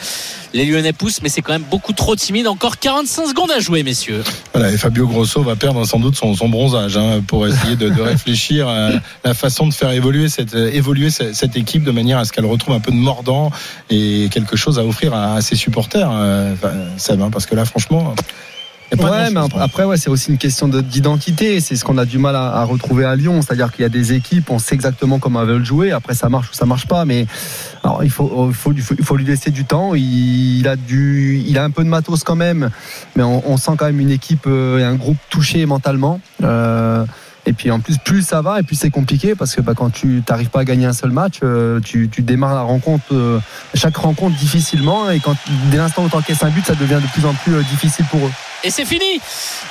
Les 0.54 0.64
Lyonnais 0.64 0.92
poussent 0.92 1.22
mais 1.22 1.28
c'est 1.28 1.42
quand 1.42 1.52
même 1.52 1.64
beaucoup 1.70 1.92
trop 1.92 2.16
timide. 2.16 2.46
Encore 2.46 2.78
45 2.78 3.26
secondes 3.28 3.50
à 3.50 3.60
jouer 3.60 3.82
messieurs. 3.82 4.22
Voilà, 4.52 4.70
et 4.70 4.76
Fabio 4.76 5.06
Grosso 5.06 5.42
va 5.42 5.56
perdre 5.56 5.84
sans 5.86 5.98
doute 5.98 6.16
son, 6.16 6.34
son 6.34 6.48
bronzage 6.48 6.96
hein, 6.96 7.22
pour 7.26 7.46
essayer 7.46 7.76
de, 7.76 7.88
de 7.88 8.02
réfléchir 8.12 8.68
à 8.68 8.90
la 9.24 9.31
la 9.32 9.34
façon 9.34 9.66
de 9.66 9.72
faire 9.72 9.90
évoluer 9.92 10.28
cette, 10.28 10.54
euh, 10.54 10.70
évoluer 10.74 11.08
cette, 11.08 11.56
équipe 11.56 11.84
de 11.84 11.90
manière 11.90 12.18
à 12.18 12.26
ce 12.26 12.32
qu'elle 12.32 12.44
retrouve 12.44 12.74
un 12.74 12.80
peu 12.80 12.92
de 12.92 12.96
mordant 12.96 13.50
et 13.88 14.28
quelque 14.30 14.56
chose 14.56 14.78
à 14.78 14.84
offrir 14.84 15.14
à, 15.14 15.40
ses 15.40 15.56
supporters, 15.56 16.10
euh, 16.12 16.52
enfin, 16.52 16.72
Seb, 16.98 17.22
hein, 17.22 17.30
parce 17.32 17.46
que 17.46 17.54
là, 17.54 17.64
franchement. 17.64 18.14
Ouais, 19.00 19.30
mais 19.30 19.40
après, 19.58 19.84
ouais, 19.84 19.96
c'est 19.96 20.10
aussi 20.10 20.30
une 20.30 20.36
question 20.36 20.68
de- 20.68 20.82
d'identité. 20.82 21.60
C'est 21.60 21.76
ce 21.76 21.84
qu'on 21.86 21.96
a 21.96 22.04
du 22.04 22.18
mal 22.18 22.36
à, 22.36 22.56
à 22.56 22.64
retrouver 22.64 23.06
à 23.06 23.16
Lyon. 23.16 23.40
C'est-à-dire 23.40 23.72
qu'il 23.72 23.80
y 23.80 23.86
a 23.86 23.88
des 23.88 24.12
équipes, 24.12 24.50
on 24.50 24.58
sait 24.58 24.74
exactement 24.74 25.18
comment 25.18 25.40
elles 25.40 25.48
veulent 25.48 25.64
jouer. 25.64 25.92
Après, 25.92 26.14
ça 26.14 26.28
marche 26.28 26.50
ou 26.50 26.52
ça 26.52 26.66
marche 26.66 26.86
pas. 26.86 27.06
Mais 27.06 27.24
alors, 27.82 28.04
il 28.04 28.10
faut, 28.10 28.50
il 28.50 28.54
faut, 28.82 28.94
faut, 29.02 29.16
lui 29.16 29.24
laisser 29.24 29.50
du 29.50 29.64
temps. 29.64 29.94
Il, 29.94 30.58
il 30.58 30.68
a 30.68 30.76
du, 30.76 31.42
il 31.46 31.56
a 31.56 31.64
un 31.64 31.70
peu 31.70 31.84
de 31.84 31.88
matos 31.88 32.22
quand 32.22 32.36
même. 32.36 32.68
Mais 33.16 33.22
on, 33.22 33.42
on 33.50 33.56
sent 33.56 33.72
quand 33.78 33.86
même 33.86 34.00
une 34.00 34.10
équipe 34.10 34.44
euh, 34.46 34.78
et 34.78 34.84
un 34.84 34.96
groupe 34.96 35.16
touché 35.30 35.64
mentalement. 35.64 36.20
Euh, 36.42 37.06
et 37.44 37.52
puis 37.52 37.70
en 37.70 37.80
plus, 37.80 37.98
plus 37.98 38.22
ça 38.22 38.40
va, 38.40 38.60
et 38.60 38.62
plus 38.62 38.76
c'est 38.76 38.90
compliqué 38.90 39.34
parce 39.34 39.54
que 39.54 39.60
bah, 39.60 39.72
quand 39.74 39.90
tu 39.90 40.22
n'arrives 40.28 40.50
pas 40.50 40.60
à 40.60 40.64
gagner 40.64 40.86
un 40.86 40.92
seul 40.92 41.10
match, 41.10 41.40
euh, 41.42 41.80
tu, 41.80 42.08
tu 42.08 42.22
démarres 42.22 42.54
la 42.54 42.62
rencontre, 42.62 43.04
euh, 43.12 43.40
chaque 43.74 43.96
rencontre 43.96 44.36
difficilement. 44.36 45.10
Et 45.10 45.18
quand 45.18 45.36
dès 45.70 45.78
l'instant 45.78 46.04
où 46.04 46.08
tu 46.08 46.16
encaisses 46.16 46.42
un 46.44 46.50
but, 46.50 46.64
ça 46.64 46.74
devient 46.74 47.00
de 47.02 47.08
plus 47.08 47.26
en 47.26 47.34
plus 47.34 47.54
euh, 47.54 47.62
difficile 47.62 48.04
pour 48.10 48.20
eux. 48.20 48.30
Et 48.64 48.70
c'est 48.70 48.84
fini. 48.84 49.20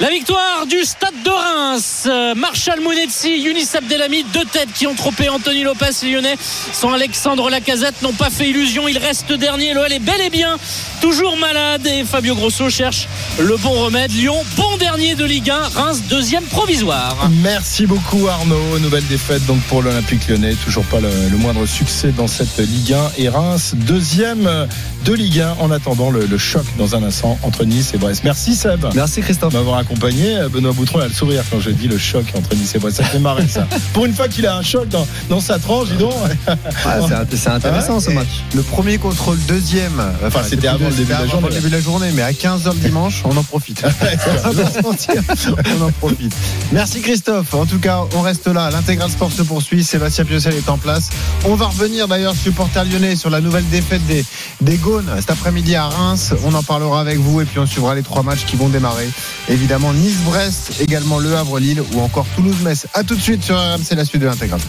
La 0.01 0.09
victoire 0.09 0.65
du 0.68 0.84
Stade 0.84 1.13
de 1.23 1.30
Reims. 1.30 2.03
Euh, 2.07 2.35
Marshall 2.35 2.81
Mounetzi, 2.81 3.38
Younis 3.38 3.69
Abdelhamid, 3.73 4.26
deux 4.34 4.43
têtes 4.43 4.73
qui 4.73 4.85
ont 4.85 4.95
trompé 4.95 5.30
Anthony 5.30 5.63
Lopez, 5.63 5.91
les 6.03 6.11
Lyonnais, 6.11 6.35
sans 6.73 6.91
Alexandre 6.91 7.49
Lacazette, 7.49 8.01
n'ont 8.01 8.11
pas 8.11 8.30
fait 8.30 8.49
illusion. 8.49 8.89
Il 8.89 8.97
reste 8.97 9.31
dernier. 9.31 9.73
L'OL 9.73 9.91
est 9.91 9.99
bel 9.99 10.19
et 10.19 10.30
bien 10.30 10.57
toujours 11.01 11.35
malade. 11.38 11.85
Et 11.88 12.03
Fabio 12.03 12.35
Grosso 12.35 12.69
cherche 12.69 13.07
le 13.39 13.57
bon 13.57 13.72
remède. 13.85 14.11
Lyon, 14.11 14.35
bon 14.57 14.77
dernier 14.77 15.15
de 15.15 15.26
Ligue 15.26 15.49
1. 15.49 15.57
Reims, 15.76 16.03
deuxième 16.09 16.43
provisoire. 16.43 17.30
Merci 17.41 17.85
beaucoup 17.85 18.27
Arnaud. 18.27 18.80
Nouvelle 18.80 19.07
défaite 19.07 19.45
donc 19.45 19.61
pour 19.63 19.81
l'Olympique 19.81 20.27
lyonnais. 20.27 20.55
Toujours 20.63 20.85
pas 20.85 20.99
le 20.99 21.38
moindre 21.38 21.65
succès 21.65 22.11
dans 22.11 22.27
cette 22.27 22.57
Ligue 22.59 22.93
1. 22.93 23.11
Et 23.18 23.30
Reims, 23.30 23.73
deuxième 23.76 24.68
de 25.05 25.13
Ligue 25.13 25.39
1 25.39 25.55
en 25.59 25.71
attendant 25.71 26.09
le, 26.11 26.25
le 26.25 26.37
choc 26.37 26.63
dans 26.77 26.95
un 26.95 27.03
instant 27.03 27.37
entre 27.43 27.65
Nice 27.65 27.91
et 27.93 27.97
Brest. 27.97 28.21
Merci 28.23 28.55
Seb. 28.55 28.85
Merci 28.93 29.21
Christophe. 29.21 29.53
M'avoir 29.53 29.77
accompagné. 29.79 30.37
Benoît 30.51 30.73
Boutron 30.73 30.99
a 30.99 31.07
le 31.07 31.13
sourire 31.13 31.43
quand 31.51 31.59
j'ai 31.59 31.73
dit 31.73 31.87
le 31.87 31.97
choc 31.97 32.25
entre 32.35 32.55
Nice 32.55 32.75
et 32.75 32.79
Brest. 32.79 32.97
Ça 32.97 33.03
fait 33.03 33.19
marrer 33.19 33.47
ça. 33.47 33.67
pour 33.93 34.05
une 34.05 34.13
fois 34.13 34.27
qu'il 34.27 34.45
a 34.45 34.55
un 34.55 34.61
choc 34.61 34.87
dans, 34.89 35.07
dans 35.29 35.39
sa 35.39 35.59
tranche, 35.59 35.89
dis 35.89 35.97
donc. 35.97 36.13
c'est- 36.45 37.37
c'est 37.37 37.49
intéressant, 37.49 37.99
ce 37.99 38.11
match. 38.11 38.27
Le 38.55 38.61
premier 38.61 38.97
contre 38.97 39.31
le 39.31 39.37
deuxième. 39.47 40.01
Enfin, 40.25 40.41
c'était 40.47 40.67
avant 40.67 40.89
le 40.89 40.91
début 40.95 41.05
de 41.05 41.09
la 41.11 41.17
avant 41.19 41.31
journée. 41.31 41.47
le 41.49 41.53
début 41.55 41.69
de 41.69 41.75
la 41.75 41.81
journée, 41.81 42.09
mais 42.13 42.21
à 42.21 42.31
15h 42.31 42.73
le 42.73 42.79
dimanche, 42.79 43.21
on 43.25 43.35
en 43.35 43.43
profite. 43.43 43.83
On 44.45 44.49
va 44.51 44.63
pas 44.63 44.71
se 44.71 44.81
mentir, 44.81 45.21
on 45.79 45.83
en 45.85 45.91
profite. 45.91 46.33
Merci 46.71 47.01
Christophe. 47.01 47.53
En 47.53 47.65
tout 47.65 47.79
cas, 47.79 48.01
on 48.15 48.21
reste 48.21 48.47
là. 48.47 48.69
L'intégral 48.71 49.09
sport 49.09 49.31
se 49.31 49.41
poursuit. 49.41 49.83
Sébastien 49.83 50.25
Piocel 50.25 50.53
est 50.55 50.69
en 50.69 50.77
place. 50.77 51.09
On 51.45 51.55
va 51.55 51.67
revenir 51.67 52.07
d'ailleurs, 52.07 52.35
supporter 52.35 52.83
lyonnais, 52.85 53.15
sur 53.15 53.29
la 53.29 53.41
nouvelle 53.41 53.67
défaite 53.69 54.05
des, 54.07 54.23
des 54.61 54.77
Cet 55.18 55.30
après-midi 55.30 55.76
à 55.76 55.88
Reims. 55.88 56.34
On 56.43 56.53
en 56.53 56.63
parlera 56.63 56.99
avec 56.99 57.18
vous 57.18 57.41
et 57.41 57.45
puis 57.45 57.59
on 57.59 57.65
suivra 57.65 57.95
les 57.95 58.03
trois 58.03 58.23
matchs 58.23 58.45
qui 58.45 58.55
vont 58.55 58.69
démarrer. 58.69 59.09
Évidemment, 59.47 59.93
Nice-Brest, 59.93 60.81
également 60.81 61.19
Le 61.19 61.35
Havre-Lille 61.35 61.81
ou 61.93 62.01
encore 62.01 62.26
Toulouse-Metz. 62.35 62.88
À 62.93 63.03
tout 63.03 63.15
de 63.15 63.22
suite 63.22 63.43
sur 63.43 63.55
RMC, 63.55 63.95
la 63.95 64.05
suite 64.05 64.22
de 64.22 64.27
l'intégral. 64.27 64.59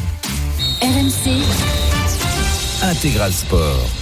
RMC, 0.80 1.42
Intégral 2.82 3.32
Sport. 3.32 3.92